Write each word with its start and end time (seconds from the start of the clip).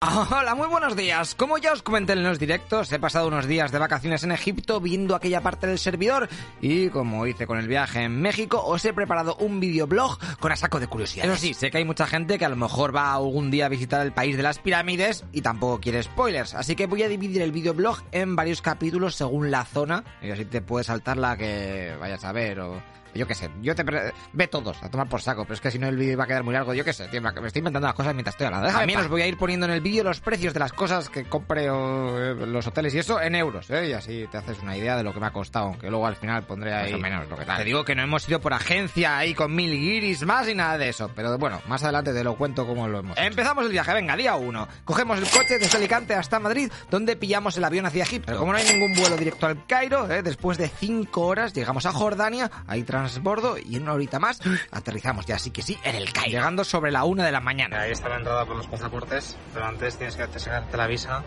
Hola, 0.30 0.54
muy 0.54 0.68
buenos 0.68 0.94
días. 0.94 1.34
Como 1.34 1.58
ya 1.58 1.72
os 1.72 1.82
comenté 1.82 2.12
en 2.12 2.22
los 2.22 2.38
directos, 2.38 2.92
he 2.92 3.00
pasado 3.00 3.26
unos 3.26 3.48
días 3.48 3.72
de 3.72 3.80
vacaciones 3.80 4.22
en 4.22 4.30
Egipto 4.30 4.80
viendo 4.80 5.16
aquella 5.16 5.40
parte 5.40 5.66
del 5.66 5.80
servidor 5.80 6.28
y 6.60 6.88
como 6.90 7.26
hice 7.26 7.48
con 7.48 7.58
el 7.58 7.66
viaje 7.66 8.04
en 8.04 8.20
México, 8.20 8.62
os 8.64 8.84
he 8.84 8.92
preparado 8.92 9.34
un 9.40 9.58
videoblog 9.58 10.16
con 10.38 10.52
a 10.52 10.56
saco 10.56 10.78
de 10.78 10.86
curiosidades. 10.86 11.32
Eso 11.32 11.40
sí, 11.40 11.52
sé 11.52 11.72
que 11.72 11.78
hay 11.78 11.84
mucha 11.84 12.06
gente 12.06 12.38
que 12.38 12.44
a 12.44 12.48
lo 12.48 12.54
mejor 12.54 12.94
va 12.94 13.12
algún 13.12 13.50
día 13.50 13.66
a 13.66 13.68
visitar 13.68 14.06
el 14.06 14.12
país 14.12 14.36
de 14.36 14.44
las 14.44 14.60
pirámides 14.60 15.24
y 15.32 15.42
tampoco 15.42 15.80
quiere 15.80 16.00
spoilers, 16.00 16.54
así 16.54 16.76
que 16.76 16.86
voy 16.86 17.02
a 17.02 17.08
dividir 17.08 17.42
el 17.42 17.50
videoblog 17.50 17.98
en 18.12 18.36
varios 18.36 18.62
capítulos 18.62 19.16
según 19.16 19.50
la 19.50 19.64
zona 19.64 20.04
y 20.22 20.30
así 20.30 20.44
te 20.44 20.62
puedes 20.62 20.86
saltar 20.86 21.16
la 21.16 21.36
que 21.36 21.96
vayas 21.98 22.24
a 22.24 22.30
ver 22.30 22.60
o 22.60 22.80
yo 23.14 23.26
qué 23.26 23.34
sé, 23.34 23.50
yo 23.60 23.74
te 23.74 23.84
ve 24.32 24.48
todos 24.48 24.82
a 24.82 24.90
tomar 24.90 25.08
por 25.08 25.20
saco, 25.20 25.44
pero 25.44 25.54
es 25.54 25.60
que 25.60 25.70
si 25.70 25.78
no 25.78 25.88
el 25.88 25.96
vídeo 25.96 26.16
va 26.16 26.24
a 26.24 26.26
quedar 26.26 26.42
muy 26.42 26.54
largo, 26.54 26.74
yo 26.74 26.84
qué 26.84 26.92
sé, 26.92 27.08
tío, 27.08 27.20
me 27.20 27.28
estoy 27.28 27.60
inventando 27.60 27.86
las 27.86 27.94
cosas 27.94 28.14
mientras 28.14 28.34
estoy 28.34 28.46
hablando. 28.46 28.68
También 28.68 29.00
os 29.00 29.08
voy 29.08 29.22
a 29.22 29.26
ir 29.26 29.36
poniendo 29.36 29.66
en 29.66 29.72
el 29.72 29.80
vídeo 29.80 30.04
los 30.04 30.20
precios 30.20 30.54
de 30.54 30.60
las 30.60 30.72
cosas 30.72 31.08
que 31.08 31.24
compré 31.24 31.70
o 31.70 32.18
eh, 32.18 32.46
los 32.46 32.66
hoteles 32.66 32.94
y 32.94 32.98
eso 32.98 33.20
en 33.20 33.34
euros, 33.34 33.70
¿eh? 33.70 33.88
Y 33.88 33.92
así 33.92 34.26
te 34.30 34.38
haces 34.38 34.58
una 34.62 34.76
idea 34.76 34.96
de 34.96 35.02
lo 35.02 35.12
que 35.12 35.20
me 35.20 35.26
ha 35.26 35.32
costado, 35.32 35.66
aunque 35.66 35.90
luego 35.90 36.06
al 36.06 36.16
final 36.16 36.42
pondré 36.44 36.74
ahí 36.74 36.92
más 36.92 37.00
o 37.00 37.02
menos 37.02 37.28
lo 37.28 37.36
que 37.36 37.44
tal. 37.44 37.58
Te 37.58 37.64
digo 37.64 37.84
que 37.84 37.94
no 37.94 38.02
hemos 38.02 38.28
ido 38.28 38.40
por 38.40 38.52
agencia 38.52 39.18
ahí 39.18 39.34
con 39.34 39.54
mil 39.54 39.72
guiris 39.72 40.24
más 40.24 40.48
y 40.48 40.54
nada 40.54 40.78
de 40.78 40.88
eso, 40.88 41.10
pero 41.14 41.36
bueno, 41.38 41.60
más 41.66 41.82
adelante 41.82 42.12
te 42.12 42.24
lo 42.24 42.36
cuento 42.36 42.66
cómo 42.66 42.88
lo 42.88 43.00
hemos. 43.00 43.18
Empezamos 43.18 43.64
el 43.64 43.72
viaje, 43.72 43.92
venga, 43.94 44.16
día 44.16 44.36
uno. 44.36 44.68
Cogemos 44.84 45.18
el 45.18 45.28
coche 45.28 45.58
desde 45.58 45.76
Alicante 45.76 46.14
hasta 46.14 46.38
Madrid, 46.38 46.70
donde 46.90 47.16
pillamos 47.16 47.56
el 47.56 47.64
avión 47.64 47.86
hacia 47.86 48.02
Egipto. 48.02 48.26
Pero 48.26 48.38
como 48.38 48.52
no 48.52 48.58
hay 48.58 48.68
ningún 48.68 48.94
vuelo 48.94 49.16
directo 49.16 49.46
al 49.46 49.66
Cairo, 49.66 50.10
¿eh? 50.10 50.22
después 50.22 50.58
de 50.58 50.68
cinco 50.68 51.26
horas 51.26 51.52
llegamos 51.52 51.86
a 51.86 51.92
Jordania, 51.92 52.50
hay 52.66 52.82
transbordo 52.98 53.56
y 53.58 53.76
en 53.76 53.82
una 53.82 53.94
horita 53.94 54.18
más 54.18 54.40
aterrizamos 54.70 55.26
ya, 55.26 55.36
así 55.36 55.50
que 55.50 55.62
sí, 55.62 55.78
en 55.84 55.94
el 55.94 56.12
Cairo. 56.12 56.38
Llegando 56.38 56.64
sobre 56.64 56.90
la 56.90 57.04
una 57.04 57.24
de 57.24 57.32
la 57.32 57.40
mañana. 57.40 57.80
Ahí 57.80 57.92
está 57.92 58.08
la 58.08 58.16
entrada 58.16 58.44
por 58.44 58.56
los 58.56 58.66
pasaportes, 58.66 59.36
pero 59.52 59.66
antes 59.66 59.96
tienes 59.96 60.16
que 60.16 60.38
sacarte 60.38 60.76
la 60.76 60.86
visa. 60.86 61.22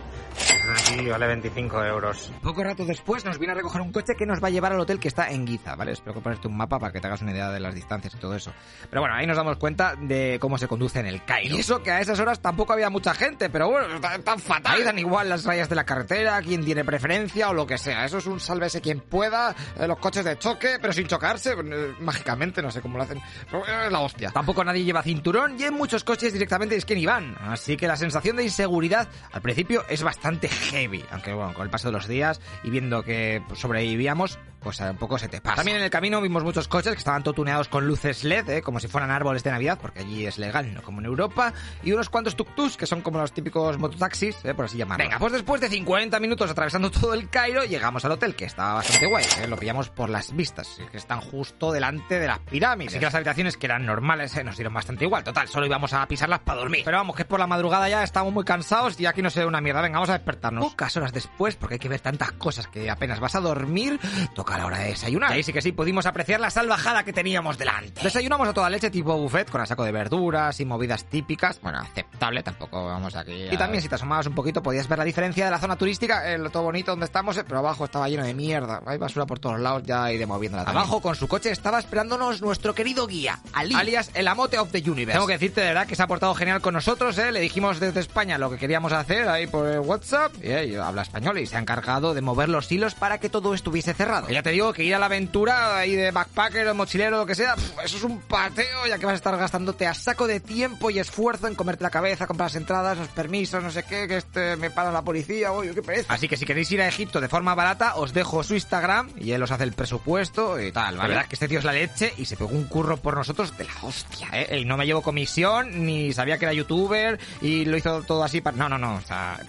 Aquí 0.77 1.07
vale 1.07 1.27
25 1.27 1.83
euros. 1.85 2.31
Poco 2.41 2.63
rato 2.63 2.85
después 2.85 3.25
nos 3.25 3.37
viene 3.37 3.53
a 3.53 3.55
recoger 3.55 3.81
un 3.81 3.91
coche 3.91 4.15
que 4.15 4.25
nos 4.25 4.41
va 4.41 4.47
a 4.47 4.51
llevar 4.51 4.73
al 4.73 4.79
hotel 4.79 4.99
que 4.99 5.07
está 5.07 5.29
en 5.31 5.47
Giza, 5.47 5.75
¿vale? 5.75 5.91
Espero 5.91 6.13
que 6.13 6.21
ponerte 6.21 6.47
un 6.47 6.57
mapa 6.57 6.79
para 6.79 6.91
que 6.91 6.99
te 6.99 7.07
hagas 7.07 7.21
una 7.21 7.31
idea 7.31 7.49
de 7.49 7.59
las 7.59 7.75
distancias 7.75 8.13
y 8.13 8.17
todo 8.17 8.35
eso. 8.35 8.53
Pero 8.89 9.01
bueno, 9.01 9.15
ahí 9.15 9.25
nos 9.25 9.37
damos 9.37 9.57
cuenta 9.57 9.95
de 9.95 10.37
cómo 10.39 10.57
se 10.57 10.67
conduce 10.67 10.99
en 10.99 11.07
el 11.07 11.23
Cairo. 11.25 11.55
Y 11.55 11.59
eso 11.59 11.81
que 11.81 11.91
a 11.91 11.99
esas 11.99 12.19
horas 12.19 12.41
tampoco 12.41 12.73
había 12.73 12.89
mucha 12.89 13.13
gente, 13.13 13.49
pero 13.49 13.69
bueno, 13.69 13.99
tan 13.99 14.39
fatal. 14.39 14.77
Ahí 14.77 14.83
dan 14.83 14.99
igual 14.99 15.29
las 15.29 15.43
rayas 15.43 15.69
de 15.69 15.75
la 15.75 15.83
carretera, 15.83 16.41
quien 16.41 16.63
tiene 16.63 16.85
preferencia 16.85 17.49
o 17.49 17.53
lo 17.53 17.65
que 17.65 17.77
sea. 17.77 18.05
Eso 18.05 18.17
es 18.19 18.27
un 18.27 18.39
sálvese 18.39 18.81
quien 18.81 18.99
pueda, 19.01 19.55
eh, 19.79 19.87
los 19.87 19.97
coches 19.99 20.23
de 20.23 20.37
choque, 20.37 20.77
pero 20.81 20.93
sin 20.93 21.07
chocarse, 21.07 21.55
mágicamente, 21.63 22.61
no 22.61 22.71
sé 22.71 22.81
cómo 22.81 22.97
lo 22.97 23.03
hacen. 23.03 23.17
Es 23.17 23.91
la 23.91 23.99
hostia. 23.99 24.31
Tampoco 24.31 24.63
nadie 24.63 24.83
lleva 24.83 25.03
cinturón 25.03 25.59
y 25.59 25.63
en 25.63 25.73
muchos 25.73 26.03
coches 26.03 26.33
directamente 26.33 26.75
es 26.75 26.85
que 26.85 26.95
ni 26.95 27.05
van. 27.05 27.35
Así 27.41 27.77
que 27.77 27.87
la 27.87 27.95
sensación 27.95 28.35
de 28.35 28.43
inseguridad 28.43 29.07
al 29.31 29.41
principio 29.41 29.83
es 29.89 30.03
bastante 30.03 30.47
heavy. 30.47 31.03
Aunque 31.11 31.33
bueno, 31.33 31.53
con 31.53 31.63
el 31.63 31.69
paso 31.69 31.89
de 31.89 31.93
los 31.93 32.07
días 32.07 32.41
y 32.63 32.69
viendo 32.69 33.03
que 33.03 33.43
sobrevivíamos, 33.53 34.39
pues 34.61 34.79
un 34.79 34.97
poco 34.97 35.17
se 35.17 35.27
te 35.27 35.41
pasa. 35.41 35.57
También 35.57 35.77
en 35.77 35.83
el 35.83 35.89
camino 35.89 36.21
vimos 36.21 36.43
muchos 36.43 36.67
coches 36.67 36.93
que 36.93 36.99
estaban 36.99 37.23
totuneados 37.23 37.67
con 37.67 37.87
luces 37.87 38.23
LED, 38.23 38.49
¿eh? 38.49 38.61
como 38.61 38.79
si 38.79 38.87
fueran 38.87 39.09
árboles 39.09 39.43
de 39.43 39.51
Navidad, 39.51 39.79
porque 39.81 40.01
allí 40.01 40.25
es 40.25 40.37
legal, 40.37 40.73
no 40.73 40.81
como 40.81 40.99
en 40.99 41.05
Europa, 41.05 41.53
y 41.83 41.91
unos 41.91 42.09
cuantos 42.09 42.37
tuk-tuks, 42.37 42.75
que 42.77 42.85
son 42.85 43.01
como 43.01 43.19
los 43.19 43.33
típicos 43.33 43.77
mototaxis, 43.77 44.37
¿eh? 44.45 44.53
por 44.53 44.65
así 44.65 44.77
llamarlos. 44.77 45.07
Venga, 45.07 45.19
pues 45.19 45.33
después 45.33 45.61
de 45.61 45.69
50 45.69 46.19
minutos 46.19 46.49
atravesando 46.51 46.91
todo 46.91 47.13
el 47.13 47.29
Cairo, 47.29 47.63
llegamos 47.63 48.05
al 48.05 48.11
hotel, 48.11 48.35
que 48.35 48.45
estaba 48.45 48.75
bastante 48.75 49.07
guay, 49.07 49.25
¿eh? 49.41 49.47
lo 49.47 49.57
pillamos 49.57 49.89
por 49.89 50.09
las 50.09 50.35
vistas, 50.35 50.79
que 50.91 50.97
están 50.97 51.21
justo 51.21 51.71
delante 51.71 52.19
de 52.19 52.27
las 52.27 52.39
pirámides. 52.39 52.93
Así 52.93 52.99
que 52.99 53.05
las 53.05 53.15
habitaciones, 53.15 53.57
que 53.57 53.65
eran 53.65 53.85
normales, 53.85 54.35
¿eh? 54.37 54.43
nos 54.43 54.57
dieron 54.57 54.73
bastante 54.73 55.05
igual, 55.05 55.23
total, 55.23 55.47
solo 55.47 55.65
íbamos 55.65 55.93
a 55.93 56.07
pisarlas 56.07 56.39
para 56.39 56.59
dormir. 56.59 56.83
Pero 56.85 56.97
vamos, 56.97 57.15
que 57.15 57.25
por 57.25 57.39
la 57.39 57.47
madrugada 57.47 57.89
ya 57.89 58.03
estamos 58.03 58.31
muy 58.31 58.43
cansados 58.43 58.99
y 58.99 59.05
aquí 59.05 59.21
no 59.21 59.29
se 59.29 59.39
ve 59.39 59.45
una 59.47 59.61
mierda, 59.61 59.81
venga, 59.81 59.95
vamos 59.95 60.09
a 60.09 60.13
despertarnos. 60.13 60.63
Pocas 60.63 60.95
horas 60.97 61.11
después, 61.11 61.55
porque 61.55 61.75
hay 61.75 61.79
que 61.79 61.89
ver 61.89 61.99
tantas 61.99 62.31
cosas 62.33 62.67
que 62.67 62.89
apenas 62.89 63.19
vas 63.19 63.35
a 63.35 63.39
dormir, 63.39 63.99
toca 64.35 64.50
la 64.57 64.65
hora 64.65 64.79
de 64.79 64.89
desayunar. 64.89 65.31
Y 65.31 65.33
ahí 65.35 65.43
sí 65.43 65.53
que 65.53 65.61
sí, 65.61 65.71
pudimos 65.71 66.05
apreciar 66.05 66.39
la 66.39 66.49
salvajada 66.49 67.03
que 67.03 67.13
teníamos 67.13 67.57
delante. 67.57 68.01
Desayunamos 68.01 68.47
a 68.47 68.53
toda 68.53 68.69
leche 68.69 68.89
tipo 68.89 69.17
buffet, 69.17 69.49
con 69.49 69.61
a 69.61 69.65
saco 69.65 69.83
de 69.83 69.91
verduras 69.91 70.59
y 70.59 70.65
movidas 70.65 71.05
típicas. 71.05 71.59
Bueno, 71.61 71.79
aceptable, 71.79 72.43
tampoco 72.43 72.85
vamos 72.85 73.15
aquí. 73.15 73.47
Y 73.51 73.57
también 73.57 73.81
si 73.81 73.89
te 73.89 73.95
asomabas 73.95 74.27
un 74.27 74.35
poquito 74.35 74.61
podías 74.63 74.87
ver 74.87 74.99
la 74.99 75.05
diferencia 75.05 75.45
de 75.45 75.51
la 75.51 75.59
zona 75.59 75.75
turística, 75.75 76.31
el 76.31 76.49
todo 76.51 76.63
bonito 76.63 76.91
donde 76.91 77.05
estamos, 77.05 77.39
pero 77.47 77.59
abajo 77.59 77.85
estaba 77.85 78.09
lleno 78.09 78.23
de 78.23 78.33
mierda. 78.33 78.81
Hay 78.85 78.97
basura 78.97 79.25
por 79.25 79.39
todos 79.39 79.59
lados 79.59 79.83
ya 79.83 80.11
y 80.11 80.17
de 80.17 80.25
moviéndola. 80.25 80.63
Abajo 80.63 81.01
con 81.01 81.15
su 81.15 81.27
coche 81.27 81.51
estaba 81.51 81.79
esperándonos 81.79 82.41
nuestro 82.41 82.73
querido 82.73 83.07
guía, 83.07 83.39
Ali, 83.53 83.75
alias 83.75 84.11
el 84.13 84.27
Amote 84.27 84.59
of 84.59 84.71
the 84.71 84.79
Universe. 84.79 85.13
Tengo 85.13 85.27
que 85.27 85.33
decirte 85.33 85.61
de 85.61 85.67
verdad 85.67 85.87
que 85.87 85.95
se 85.95 86.03
ha 86.03 86.07
portado 86.07 86.33
genial 86.35 86.61
con 86.61 86.73
nosotros, 86.73 87.17
¿eh? 87.17 87.31
Le 87.31 87.39
dijimos 87.39 87.79
desde 87.79 87.99
España 87.99 88.37
lo 88.37 88.49
que 88.49 88.57
queríamos 88.57 88.91
hacer 88.93 89.27
ahí 89.27 89.47
por 89.47 89.67
WhatsApp 89.79 90.33
y 90.41 90.47
eh, 90.47 90.79
habla 90.79 91.01
español 91.01 91.37
y 91.39 91.45
se 91.45 91.55
ha 91.55 91.59
encargado 91.59 92.13
de 92.13 92.21
mover 92.21 92.49
los 92.49 92.71
hilos 92.71 92.95
para 92.95 93.19
que 93.19 93.29
todo 93.29 93.53
estuviese 93.53 93.93
cerrado. 93.93 94.27
Ya 94.41 94.43
te 94.43 94.51
digo 94.51 94.73
que 94.73 94.83
ir 94.83 94.95
a 94.95 94.99
la 94.99 95.05
aventura 95.05 95.77
ahí 95.77 95.95
de 95.95 96.09
backpacker 96.09 96.67
o 96.67 96.73
mochilero 96.73 97.17
o 97.17 97.19
lo 97.19 97.25
que 97.27 97.35
sea, 97.35 97.55
eso 97.83 97.97
es 97.97 98.03
un 98.03 98.21
pateo 98.21 98.87
ya 98.87 98.97
que 98.97 99.05
vas 99.05 99.13
a 99.13 99.15
estar 99.15 99.37
gastándote 99.37 99.85
a 99.85 99.93
saco 99.93 100.25
de 100.25 100.39
tiempo 100.39 100.89
y 100.89 100.97
esfuerzo 100.97 101.47
en 101.47 101.53
comerte 101.53 101.83
la 101.83 101.91
cabeza, 101.91 102.25
comprar 102.25 102.47
las 102.47 102.55
entradas, 102.55 102.97
los 102.97 103.07
permisos, 103.09 103.63
no 103.63 103.69
sé 103.69 103.83
qué, 103.83 104.07
que 104.07 104.17
este 104.17 104.55
me 104.55 104.71
para 104.71 104.91
la 104.91 105.03
policía, 105.03 105.51
uy, 105.51 105.69
qué 105.75 105.83
pereza. 105.83 106.11
Así 106.11 106.27
que 106.27 106.37
si 106.37 106.45
queréis 106.45 106.71
ir 106.71 106.81
a 106.81 106.87
Egipto 106.87 107.21
de 107.21 107.29
forma 107.29 107.53
barata, 107.53 107.95
os 107.95 108.13
dejo 108.13 108.43
su 108.43 108.55
Instagram 108.55 109.11
y 109.15 109.31
él 109.31 109.43
os 109.43 109.51
hace 109.51 109.63
el 109.63 109.73
presupuesto 109.73 110.59
y 110.59 110.71
tal, 110.71 110.97
¿vale? 110.97 111.09
La 111.09 111.15
verdad 111.15 111.29
que 111.29 111.35
este 111.35 111.47
tío 111.47 111.59
es 111.59 111.65
la 111.65 111.73
leche 111.73 112.11
y 112.17 112.25
se 112.25 112.35
pegó 112.35 112.49
un 112.49 112.63
curro 112.63 112.97
por 112.97 113.15
nosotros 113.15 113.55
de 113.57 113.65
la 113.65 113.73
hostia, 113.83 114.27
¿eh? 114.33 114.59
Y 114.59 114.65
no 114.65 114.75
me 114.75 114.87
llevo 114.87 115.03
comisión, 115.03 115.85
ni 115.85 116.13
sabía 116.13 116.39
que 116.39 116.45
era 116.45 116.53
youtuber 116.53 117.19
y 117.41 117.65
lo 117.65 117.77
hizo 117.77 118.01
todo 118.01 118.23
así 118.23 118.41
para... 118.41 118.57
No, 118.57 118.67
no, 118.67 118.79
no, 118.79 118.95
o 118.95 119.01
sea, 119.01 119.39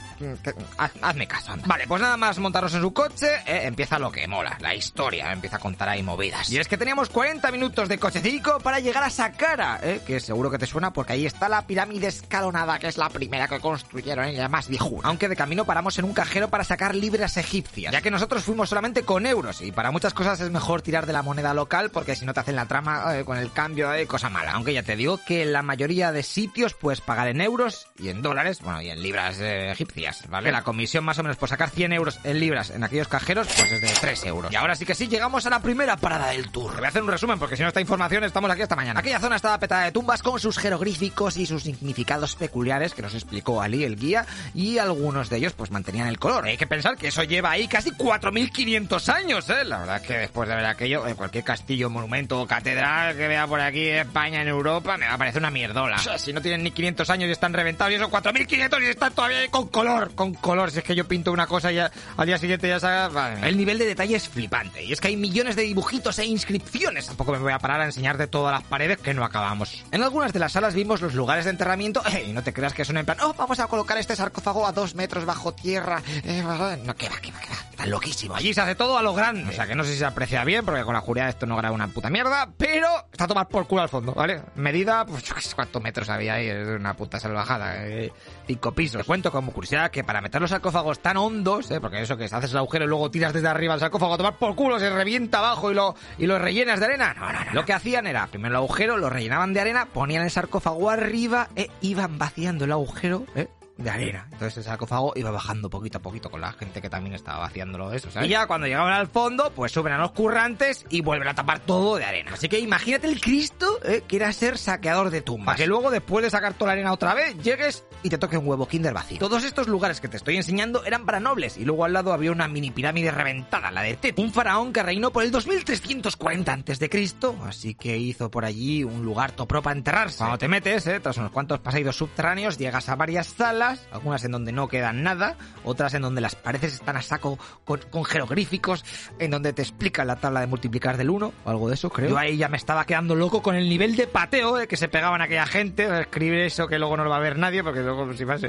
hazme 1.00 1.26
caso. 1.26 1.54
Vale, 1.64 1.86
pues 1.86 2.02
nada 2.02 2.18
más 2.18 2.38
montaros 2.38 2.74
en 2.74 2.82
su 2.82 2.92
coche, 2.92 3.28
eh, 3.46 3.62
empieza 3.64 3.98
lo 3.98 4.12
que 4.12 4.26
mola, 4.28 4.58
la 4.60 4.74
historia, 4.82 5.32
empieza 5.32 5.56
a 5.56 5.60
contar 5.60 5.88
ahí 5.88 6.02
movidas. 6.02 6.50
Y 6.50 6.58
es 6.58 6.68
que 6.68 6.76
teníamos 6.76 7.08
40 7.08 7.50
minutos 7.52 7.88
de 7.88 7.98
cochecico 7.98 8.58
para 8.60 8.80
llegar 8.80 9.04
a 9.04 9.10
Saqqara, 9.10 9.80
eh, 9.82 10.00
que 10.06 10.20
seguro 10.20 10.50
que 10.50 10.58
te 10.58 10.66
suena 10.66 10.92
porque 10.92 11.14
ahí 11.14 11.26
está 11.26 11.48
la 11.48 11.66
pirámide 11.66 12.08
escalonada, 12.08 12.78
que 12.78 12.88
es 12.88 12.98
la 12.98 13.08
primera 13.08 13.48
que 13.48 13.60
construyeron 13.60 14.28
y 14.28 14.36
la 14.36 14.48
más 14.48 14.68
viejuna. 14.68 15.08
Aunque 15.08 15.28
de 15.28 15.36
camino 15.36 15.64
paramos 15.64 15.98
en 15.98 16.04
un 16.04 16.12
cajero 16.12 16.48
para 16.48 16.64
sacar 16.64 16.94
libras 16.94 17.36
egipcias, 17.36 17.92
ya 17.92 18.00
que 18.00 18.10
nosotros 18.10 18.42
fuimos 18.44 18.68
solamente 18.68 19.02
con 19.02 19.26
euros 19.26 19.60
y 19.60 19.72
para 19.72 19.90
muchas 19.90 20.14
cosas 20.14 20.40
es 20.40 20.50
mejor 20.50 20.82
tirar 20.82 21.06
de 21.06 21.12
la 21.12 21.22
moneda 21.22 21.54
local 21.54 21.90
porque 21.90 22.16
si 22.16 22.24
no 22.24 22.34
te 22.34 22.40
hacen 22.40 22.56
la 22.56 22.66
trama 22.66 23.18
eh, 23.18 23.24
con 23.24 23.38
el 23.38 23.52
cambio, 23.52 23.92
eh, 23.94 24.06
cosa 24.06 24.28
mala. 24.28 24.52
Aunque 24.52 24.72
ya 24.72 24.82
te 24.82 24.96
digo 24.96 25.18
que 25.24 25.42
en 25.42 25.52
la 25.52 25.62
mayoría 25.62 26.12
de 26.12 26.22
sitios 26.22 26.74
puedes 26.74 27.00
pagar 27.00 27.28
en 27.28 27.40
euros 27.40 27.88
y 27.98 28.08
en 28.08 28.22
dólares, 28.22 28.60
bueno, 28.62 28.82
y 28.82 28.90
en 28.90 29.02
libras 29.02 29.38
eh, 29.40 29.70
egipcias, 29.70 30.28
¿vale? 30.28 30.52
La 30.52 30.62
comisión 30.62 31.04
más 31.04 31.18
o 31.18 31.22
menos 31.22 31.36
por 31.36 31.48
sacar 31.48 31.70
100 31.70 31.92
euros 31.92 32.18
en 32.24 32.40
libras 32.40 32.70
en 32.70 32.84
aquellos 32.84 33.08
cajeros, 33.08 33.48
pues 33.56 33.72
es 33.72 33.80
de 33.80 33.88
3 34.00 34.24
euros. 34.26 34.52
Y 34.52 34.56
ahora 34.56 34.71
sí 34.74 34.86
que 34.86 34.94
sí, 34.94 35.08
llegamos 35.08 35.46
a 35.46 35.50
la 35.50 35.60
primera 35.60 35.96
parada 35.96 36.28
del 36.28 36.50
tour. 36.50 36.76
Voy 36.76 36.84
a 36.84 36.88
hacer 36.88 37.02
un 37.02 37.08
resumen 37.08 37.38
porque 37.38 37.56
si 37.56 37.62
no 37.62 37.68
esta 37.68 37.80
información 37.80 38.24
estamos 38.24 38.50
aquí 38.50 38.62
hasta 38.62 38.76
mañana. 38.76 39.00
Aquella 39.00 39.18
zona 39.18 39.36
estaba 39.36 39.58
petada 39.58 39.84
de 39.84 39.92
tumbas 39.92 40.22
con 40.22 40.38
sus 40.40 40.58
jeroglíficos 40.58 41.36
y 41.36 41.46
sus 41.46 41.62
significados 41.62 42.36
peculiares 42.36 42.94
que 42.94 43.02
nos 43.02 43.14
explicó 43.14 43.62
Ali, 43.62 43.84
el 43.84 43.96
guía, 43.96 44.26
y 44.54 44.78
algunos 44.78 45.30
de 45.30 45.38
ellos 45.38 45.52
pues 45.52 45.70
mantenían 45.70 46.08
el 46.08 46.18
color. 46.18 46.44
Hay 46.44 46.56
que 46.56 46.66
pensar 46.66 46.96
que 46.96 47.08
eso 47.08 47.22
lleva 47.22 47.50
ahí 47.50 47.68
casi 47.68 47.90
4.500 47.90 49.08
años, 49.12 49.48
¿eh? 49.50 49.64
La 49.64 49.78
verdad 49.78 49.96
es 49.96 50.02
que 50.02 50.18
después 50.18 50.48
de 50.48 50.56
ver 50.56 50.66
aquello, 50.66 51.06
en 51.06 51.14
cualquier 51.14 51.44
castillo, 51.44 51.90
monumento 51.90 52.40
o 52.40 52.46
catedral 52.46 53.16
que 53.16 53.28
vea 53.28 53.46
por 53.46 53.60
aquí 53.60 53.88
en 53.88 53.98
España, 53.98 54.42
en 54.42 54.48
Europa, 54.48 54.96
me 54.96 55.06
va 55.06 55.14
a 55.14 55.18
parecer 55.18 55.40
una 55.40 55.50
mierdola. 55.50 55.96
O 55.96 56.00
sea, 56.00 56.18
si 56.18 56.32
no 56.32 56.40
tienen 56.40 56.62
ni 56.62 56.70
500 56.70 57.08
años 57.10 57.28
y 57.28 57.32
están 57.32 57.52
reventados, 57.52 57.92
y 57.92 57.96
eso 57.96 58.10
4.500 58.10 58.82
y 58.82 58.86
están 58.86 59.12
todavía 59.12 59.38
ahí 59.38 59.48
con 59.48 59.68
color, 59.68 60.14
con 60.14 60.34
color. 60.34 60.70
Si 60.70 60.78
es 60.78 60.84
que 60.84 60.94
yo 60.94 61.06
pinto 61.06 61.32
una 61.32 61.46
cosa 61.46 61.72
y 61.72 61.76
ya, 61.76 61.90
al 62.16 62.26
día 62.26 62.38
siguiente 62.38 62.68
ya 62.68 62.80
sabes... 62.80 63.12
Vale. 63.12 63.48
El 63.48 63.56
nivel 63.56 63.78
de 63.78 63.86
detalle 63.86 64.16
es 64.16 64.28
flipante. 64.28 64.61
Y 64.84 64.92
es 64.92 65.00
que 65.00 65.08
hay 65.08 65.16
millones 65.16 65.56
de 65.56 65.62
dibujitos 65.62 66.18
e 66.18 66.26
inscripciones. 66.26 67.06
Tampoco 67.06 67.32
me 67.32 67.38
voy 67.38 67.52
a 67.52 67.58
parar 67.58 67.80
a 67.80 67.84
enseñarte 67.86 68.26
todas 68.26 68.52
las 68.52 68.62
paredes 68.64 68.98
que 68.98 69.14
no 69.14 69.24
acabamos. 69.24 69.84
En 69.90 70.02
algunas 70.02 70.32
de 70.32 70.38
las 70.38 70.52
salas 70.52 70.74
vimos 70.74 71.00
los 71.00 71.14
lugares 71.14 71.44
de 71.44 71.50
enterramiento 71.50 72.02
y 72.26 72.32
no 72.32 72.42
te 72.42 72.52
creas 72.52 72.74
que 72.74 72.84
son 72.84 72.96
en 72.96 73.04
plan, 73.06 73.18
oh, 73.22 73.34
vamos 73.34 73.60
a 73.60 73.66
colocar 73.66 73.98
este 73.98 74.16
sarcófago 74.16 74.66
a 74.66 74.72
dos 74.72 74.94
metros 74.94 75.24
bajo 75.24 75.52
tierra. 75.52 76.02
Eh, 76.24 76.42
no, 76.84 76.94
que 76.94 77.08
va, 77.08 77.16
que 77.16 77.32
va, 77.32 77.40
que 77.40 77.48
va. 77.48 77.56
Está 77.70 77.86
loquísimo. 77.86 78.34
Allí 78.34 78.52
se 78.52 78.60
hace 78.60 78.74
todo 78.74 78.98
a 78.98 79.02
lo 79.02 79.14
grande. 79.14 79.48
O 79.48 79.52
sea 79.52 79.66
que 79.66 79.74
no 79.74 79.84
sé 79.84 79.92
si 79.92 79.98
se 79.98 80.04
aprecia 80.04 80.44
bien, 80.44 80.64
porque 80.64 80.82
con 80.82 80.92
la 80.92 81.00
oscuridad 81.00 81.28
esto 81.28 81.46
no 81.46 81.56
graba 81.56 81.74
una 81.74 81.88
puta 81.88 82.10
mierda, 82.10 82.48
pero 82.56 82.88
está 83.10 83.24
a 83.24 83.28
tomar 83.28 83.48
por 83.48 83.66
culo 83.66 83.82
al 83.82 83.88
fondo, 83.88 84.12
¿vale? 84.12 84.42
Medida, 84.56 85.04
pues 85.06 85.22
yo 85.22 85.34
qué 85.34 85.40
sé 85.40 85.54
cuántos 85.54 85.82
metros 85.82 86.08
había 86.08 86.34
ahí, 86.34 86.48
es 86.48 86.68
una 86.68 86.94
puta 86.94 87.18
salvajada. 87.18 87.86
Eh, 87.86 88.12
cinco 88.52 88.72
pisos. 88.72 89.00
Te 89.00 89.06
cuento 89.06 89.32
como 89.32 89.52
curiosidad 89.52 89.90
que 89.90 90.04
para 90.04 90.20
meter 90.20 90.40
los 90.40 90.50
sarcófagos 90.50 91.00
tan 91.00 91.16
hondos, 91.16 91.70
¿eh? 91.70 91.80
porque 91.80 92.02
eso 92.02 92.16
que 92.16 92.24
haces 92.24 92.50
el 92.52 92.58
agujero 92.58 92.84
y 92.84 92.88
luego 92.88 93.10
tiras 93.10 93.32
desde 93.32 93.48
arriba 93.48 93.74
el 93.74 93.80
sarcófago 93.80 94.14
a 94.14 94.16
tomar 94.18 94.36
por 94.36 94.54
culo, 94.54 94.78
se 94.78 94.90
revienta 94.90 95.38
abajo 95.38 95.70
y 95.70 95.74
lo, 95.74 95.94
y 96.18 96.26
lo 96.26 96.38
rellenas 96.38 96.78
de 96.78 96.86
arena. 96.86 97.14
No, 97.14 97.32
no, 97.32 97.44
no. 97.44 97.52
Lo 97.52 97.64
que 97.64 97.72
hacían 97.72 98.06
era, 98.06 98.26
primero 98.26 98.52
el 98.52 98.56
agujero, 98.56 98.98
lo 98.98 99.08
rellenaban 99.08 99.54
de 99.54 99.60
arena, 99.60 99.86
ponían 99.86 100.24
el 100.24 100.30
sarcófago 100.30 100.90
arriba 100.90 101.48
e 101.56 101.70
iban 101.80 102.18
vaciando 102.18 102.64
el 102.66 102.72
agujero, 102.72 103.24
¿eh? 103.34 103.48
De 103.82 103.90
arena. 103.90 104.26
Entonces 104.32 104.58
el 104.58 104.64
sarcófago 104.64 105.12
iba 105.16 105.30
bajando 105.30 105.68
poquito 105.70 105.98
a 105.98 106.02
poquito 106.02 106.30
con 106.30 106.40
la 106.40 106.52
gente 106.52 106.80
que 106.80 106.88
también 106.88 107.14
estaba 107.14 107.40
vaciándolo 107.40 107.92
eso, 107.92 108.10
¿sabes? 108.10 108.28
Y 108.28 108.32
ya 108.32 108.46
cuando 108.46 108.66
llegaban 108.66 108.92
al 108.92 109.08
fondo, 109.08 109.52
pues 109.54 109.72
suben 109.72 109.92
a 109.92 109.98
los 109.98 110.12
currantes 110.12 110.84
y 110.88 111.00
vuelven 111.00 111.28
a 111.28 111.34
tapar 111.34 111.60
todo 111.60 111.96
de 111.96 112.04
arena. 112.04 112.32
Así 112.34 112.48
que 112.48 112.58
imagínate 112.58 113.06
el 113.06 113.20
Cristo 113.20 113.78
¿eh? 113.84 114.02
que 114.06 114.16
era 114.16 114.32
ser 114.32 114.58
saqueador 114.58 115.10
de 115.10 115.22
tumbas. 115.22 115.46
Para 115.46 115.56
que 115.56 115.66
luego, 115.66 115.90
después 115.90 116.24
de 116.24 116.30
sacar 116.30 116.54
toda 116.54 116.68
la 116.68 116.72
arena 116.74 116.92
otra 116.92 117.14
vez, 117.14 117.36
llegues 117.42 117.84
y 118.02 118.10
te 118.10 118.18
toque 118.18 118.36
un 118.36 118.46
huevo 118.46 118.66
kinder 118.66 118.92
vacío. 118.92 119.18
Todos 119.18 119.44
estos 119.44 119.68
lugares 119.68 120.00
que 120.00 120.08
te 120.08 120.16
estoy 120.16 120.36
enseñando 120.36 120.84
eran 120.84 121.06
para 121.06 121.20
nobles 121.20 121.56
y 121.56 121.64
luego 121.64 121.84
al 121.84 121.92
lado 121.92 122.12
había 122.12 122.32
una 122.32 122.48
mini 122.48 122.70
pirámide 122.70 123.10
reventada, 123.10 123.70
la 123.70 123.82
de 123.82 123.96
Tet, 123.96 124.18
un 124.18 124.32
faraón 124.32 124.72
que 124.72 124.82
reinó 124.82 125.12
por 125.12 125.22
el 125.22 125.30
2340 125.30 126.52
a.C., 126.52 127.14
así 127.46 127.74
que 127.74 127.96
hizo 127.96 128.30
por 128.30 128.44
allí 128.44 128.84
un 128.84 129.04
lugar 129.04 129.32
topro 129.32 129.62
para 129.62 129.76
enterrarse. 129.76 130.18
Cuando 130.18 130.38
te 130.38 130.48
metes, 130.48 130.86
¿eh? 130.86 131.00
tras 131.00 131.16
unos 131.18 131.30
cuantos 131.30 131.60
pasillos 131.60 131.96
subterráneos, 131.96 132.58
llegas 132.58 132.88
a 132.88 132.96
varias 132.96 133.28
salas, 133.28 133.71
algunas 133.90 134.24
en 134.24 134.32
donde 134.32 134.52
no 134.52 134.68
queda 134.68 134.92
nada, 134.92 135.36
otras 135.64 135.94
en 135.94 136.02
donde 136.02 136.20
las 136.20 136.34
paredes 136.34 136.74
están 136.74 136.96
a 136.96 137.02
saco 137.02 137.38
con, 137.64 138.04
jeroglíficos, 138.04 138.84
en 139.18 139.30
donde 139.30 139.52
te 139.52 139.62
explican 139.62 140.06
la 140.06 140.16
tabla 140.16 140.40
de 140.40 140.46
multiplicar 140.46 140.96
del 140.96 141.10
1 141.10 141.32
o 141.44 141.50
algo 141.50 141.68
de 141.68 141.74
eso, 141.74 141.90
creo. 141.90 142.10
Yo 142.10 142.18
ahí 142.18 142.36
ya 142.36 142.48
me 142.48 142.56
estaba 142.56 142.84
quedando 142.84 143.14
loco 143.14 143.42
con 143.42 143.54
el 143.54 143.68
nivel 143.68 143.96
de 143.96 144.06
pateo 144.06 144.56
de 144.56 144.66
que 144.66 144.76
se 144.76 144.88
pegaban 144.88 145.22
aquella 145.22 145.46
gente, 145.46 146.00
escribir 146.00 146.40
eso 146.40 146.66
que 146.68 146.78
luego 146.78 146.96
no 146.96 147.04
lo 147.04 147.10
va 147.10 147.16
a 147.16 147.20
ver 147.20 147.38
nadie, 147.38 147.62
porque 147.62 147.80
luego 147.80 148.12
si 148.14 148.24
vas 148.24 148.42